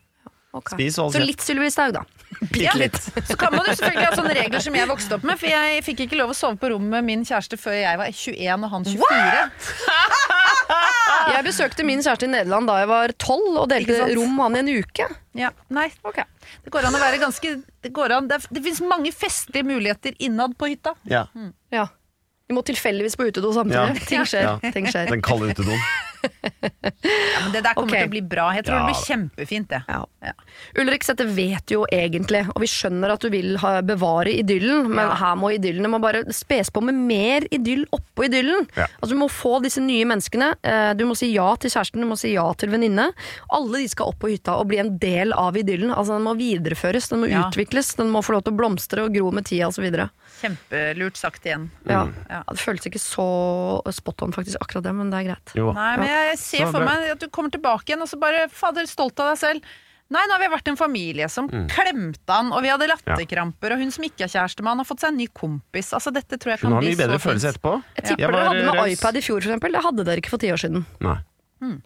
Så 0.53 1.25
litt 1.25 1.39
Sylvi 1.39 1.71
Staug, 1.71 1.93
da. 1.95 2.03
Bitte 2.39 2.77
litt. 2.79 2.97
Så 3.27 3.37
kan 3.37 3.53
man 3.53 3.67
jo 3.67 3.75
selvfølgelig 3.75 4.07
ha 4.07 4.17
sånne 4.17 4.35
regler 4.37 4.63
som 4.63 4.77
jeg 4.79 4.89
vokste 4.91 5.17
opp 5.17 5.25
med, 5.27 5.39
for 5.41 5.51
jeg 5.51 5.83
fikk 5.87 6.05
ikke 6.07 6.19
lov 6.21 6.33
å 6.33 6.37
sove 6.37 6.61
på 6.63 6.71
rommet 6.73 6.93
med 6.95 7.09
min 7.09 7.25
kjæreste 7.27 7.59
før 7.61 7.77
jeg 7.77 8.01
var 8.01 8.13
21 8.15 8.67
og 8.67 8.75
han 8.75 8.87
24. 8.87 9.43
Jeg 11.31 11.45
besøkte 11.45 11.85
min 11.87 12.03
kjæreste 12.05 12.29
i 12.29 12.31
Nederland 12.31 12.71
da 12.71 12.79
jeg 12.81 12.89
var 12.91 13.13
tolv, 13.21 13.59
og 13.63 13.69
delte 13.73 13.99
rom 14.15 14.37
med 14.37 14.45
han 14.47 14.57
i 14.57 14.61
en 14.63 14.85
uke. 14.85 15.09
Ja, 15.39 15.51
nei, 15.75 15.89
okay. 16.07 16.27
det 16.65 16.73
går 16.75 16.89
an 16.89 16.97
å 16.99 17.03
være 17.03 17.21
ganske 17.23 17.53
Det, 17.61 17.91
an, 17.95 18.29
det, 18.31 18.41
det 18.51 18.63
finnes 18.65 18.83
mange 18.85 19.13
festlige 19.15 19.67
muligheter 19.67 20.17
innad 20.23 20.57
på 20.59 20.71
hytta. 20.73 20.95
Ja. 21.11 21.27
Ja. 21.75 21.87
Vi 22.51 22.55
må 22.57 22.65
tilfeldigvis 22.67 23.15
på 23.17 23.29
utedo 23.31 23.53
samtidig. 23.55 23.95
Ja. 23.95 24.07
Ting 24.11 24.27
skjer. 24.27 24.43
Ja. 24.49 24.73
Ting 24.75 24.91
skjer. 24.91 25.07
Den 25.15 25.23
kalde 25.23 25.53
utedoen. 25.55 25.79
Ja, 26.21 27.41
men 27.45 27.53
det 27.55 27.63
der 27.65 27.73
kommer 27.73 27.89
okay. 27.89 28.03
til 28.03 28.09
å 28.11 28.13
bli 28.13 28.21
bra. 28.29 28.47
Jeg 28.53 28.67
tror 28.67 28.75
Ja. 28.77 28.81
det 28.85 28.91
blir 28.91 29.05
kjempefint, 29.09 29.69
det. 29.71 29.79
Ja. 29.89 30.01
Ja. 30.27 30.33
Ulrik, 30.77 31.07
dette 31.09 31.25
vet 31.25 31.65
du 31.71 31.75
jo 31.79 31.85
egentlig, 31.91 32.43
og 32.53 32.61
vi 32.61 32.69
skjønner 32.69 33.15
at 33.15 33.23
du 33.25 33.31
vil 33.33 33.55
ha, 33.63 33.71
bevare 33.81 34.29
idyllen, 34.37 34.91
men 34.91 35.09
Ja. 35.09 35.15
her 35.17 35.39
må 35.41 35.49
idyllene 35.57 35.89
må 35.89 36.01
bare 36.03 36.21
spes 36.37 36.69
på 36.71 36.83
med 36.85 36.95
mer 36.95 37.47
idyll 37.51 37.87
oppå 37.97 38.27
idyllen. 38.29 38.69
Ja. 38.77 38.87
Altså, 39.01 39.15
du 39.15 39.21
må 39.23 39.31
få 39.33 39.63
disse 39.65 39.81
nye 39.81 40.05
menneskene. 40.05 40.51
eh, 40.63 40.93
Du 40.93 41.07
må 41.07 41.17
si 41.17 41.33
ja 41.33 41.55
til 41.57 41.71
kjæresten, 41.71 42.01
du 42.05 42.07
må 42.13 42.19
si 42.19 42.35
ja 42.35 42.53
til 42.53 42.69
venninne. 42.69 43.13
Alle 43.51 43.79
de 43.79 43.89
skal 43.89 44.07
opp 44.13 44.19
på 44.21 44.29
hytta 44.35 44.59
og 44.61 44.69
bli 44.69 44.77
en 44.79 44.99
del 44.99 45.33
av 45.33 45.55
idyllen. 45.57 45.89
Altså, 45.95 46.19
den 46.19 46.27
må 46.29 46.37
videreføres, 46.37 47.09
den 47.09 47.21
må 47.25 47.31
Ja. 47.31 47.49
utvikles, 47.49 47.97
den 47.97 48.11
må 48.13 48.21
få 48.23 48.33
lov 48.37 48.45
til 48.45 48.53
å 48.53 48.57
blomstre 48.61 49.05
og 49.07 49.15
gro 49.15 49.31
med 49.31 49.47
tida 49.47 49.69
osv. 49.69 49.89
Kjempelurt 50.41 51.19
sagt 51.21 51.45
igjen. 51.47 51.69
Ja. 51.85 52.07
Ja. 52.07 52.39
Ja, 52.39 52.41
det 52.49 52.63
føles 52.63 52.87
ikke 52.89 53.03
så 53.03 53.27
spot 53.93 54.23
on, 54.27 54.33
faktisk, 54.33 54.57
akkurat 54.65 54.87
det, 54.89 54.95
men 54.97 55.13
det 55.13 55.21
er 55.21 55.29
greit. 55.33 55.55
Jo. 55.59 55.71
Nei, 55.77 55.93
men 56.01 56.09
jeg 56.11 56.41
ser 56.41 56.67
for 56.73 56.85
meg 56.87 57.11
at 57.13 57.21
du 57.23 57.29
kommer 57.29 57.53
tilbake 57.55 57.93
igjen 57.93 58.03
og 58.05 58.09
så 58.11 58.19
bare 58.21 58.49
Fader, 58.53 58.89
stolt 58.91 59.21
av 59.21 59.35
deg 59.35 59.41
selv. 59.43 59.71
Nei, 60.11 60.25
nå 60.27 60.35
har 60.35 60.41
vi 60.43 60.49
vært 60.51 60.69
en 60.73 60.79
familie 60.81 61.29
som 61.31 61.47
klemte 61.71 62.35
han, 62.35 62.49
og 62.51 62.65
vi 62.65 62.71
hadde 62.73 62.89
latterkramper, 62.91 63.77
og 63.77 63.79
hun 63.85 63.93
som 63.95 64.03
ikke 64.09 64.25
er 64.27 64.33
kjærestemann, 64.33 64.81
har 64.83 64.89
fått 64.89 65.05
seg 65.05 65.13
en 65.13 65.21
ny 65.21 65.29
kompis. 65.31 65.93
Altså, 65.95 66.11
dette 66.11 66.35
tror 66.35 66.57
jeg 66.57 66.65
Hun 66.65 66.73
har 66.75 66.83
mye 66.83 66.99
bedre 66.99 67.21
følelse 67.23 67.53
etterpå. 67.53 67.77
Jeg 67.95 68.09
tipper 68.09 68.25
Jeg 68.25 68.33
dere 68.35 68.49
hadde 68.49 68.65
med 68.75 68.97
iPad 68.97 69.21
i 69.21 69.23
fjor, 69.23 69.39
for 69.39 69.53
eksempel. 69.53 69.77
Det 69.79 69.85
hadde 69.87 70.07
dere 70.09 70.19
ikke 70.25 70.33
for 70.35 70.43
ti 70.43 70.51
år 70.51 70.59
siden. 70.65 70.83
Nei. 71.07 71.15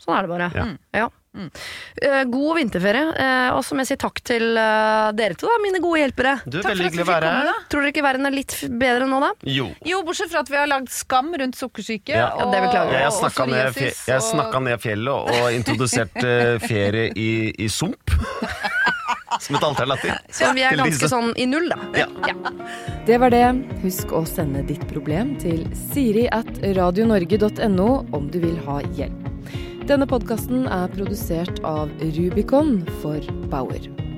Sånn 0.00 0.16
er 0.16 0.24
det 0.24 0.30
bare. 0.32 0.48
Ja. 0.56 0.64
Ja. 1.02 1.10
Eh, 1.34 2.20
god 2.30 2.56
vinterferie, 2.60 3.08
eh, 3.18 3.48
og 3.56 3.64
så 3.66 3.74
må 3.74 3.82
jeg 3.82 3.90
si 3.92 3.96
takk 3.98 4.20
til 4.26 4.44
eh, 4.60 5.08
dere 5.18 5.34
to, 5.38 5.48
da, 5.50 5.56
mine 5.64 5.80
gode 5.82 5.98
hjelpere. 6.04 6.36
Du, 6.46 6.60
Takk 6.60 6.68
for 6.68 6.70
veldig 6.70 6.86
hyggelig 6.90 7.04
å 7.04 7.08
være 7.10 7.30
komme, 7.32 7.48
her. 7.50 7.64
Tror 7.72 7.82
dere 7.84 7.92
ikke 7.94 8.04
verden 8.06 8.28
er 8.30 8.36
litt 8.36 8.54
bedre 8.84 9.08
nå, 9.10 9.18
da? 9.24 9.30
Jo. 9.50 9.66
Jo, 9.88 10.02
bortsett 10.06 10.30
fra 10.30 10.44
at 10.44 10.52
vi 10.52 10.60
har 10.60 10.70
lagd 10.70 10.92
skam 10.94 11.32
rundt 11.34 11.58
sukkersyke 11.58 12.14
Ja. 12.14 12.28
Ja, 12.38 12.46
det 12.52 12.60
beklager 12.68 12.94
jeg. 12.94 13.02
Jeg 13.02 13.10
og 13.10 13.18
snakka 13.18 13.46
ned, 13.50 13.74
fje- 13.74 13.90
og- 13.90 14.62
ned 14.68 14.80
fjellet 14.84 15.34
og 15.34 15.52
introduserte 15.58 16.34
ferie 16.62 17.10
i, 17.18 17.30
i 17.58 17.68
sump. 17.68 18.14
Som 19.42 19.56
et 19.58 19.64
alternativ. 19.66 20.12
Så 20.30 20.52
vi 20.54 20.62
er 20.62 20.76
ganske 20.78 21.08
sånn 21.10 21.32
i 21.42 21.44
null, 21.50 21.66
da. 21.72 21.78
Ja. 21.98 22.06
Det 23.08 23.18
var 23.18 23.34
det. 23.34 23.42
Husk 23.82 24.12
å 24.14 24.22
sende 24.28 24.62
ditt 24.68 24.84
problem 24.88 25.34
til 25.42 25.64
siri 25.90 26.28
at 26.30 26.46
radionorge.no 26.78 27.88
om 28.14 28.30
du 28.30 28.38
vil 28.44 28.60
ha 28.68 28.78
hjelp. 28.94 29.30
Denne 29.84 30.06
podkasten 30.08 30.64
er 30.64 30.88
produsert 30.94 31.58
av 31.68 31.90
Rubicon 32.00 32.78
for 33.02 33.20
Bauer. 33.52 34.13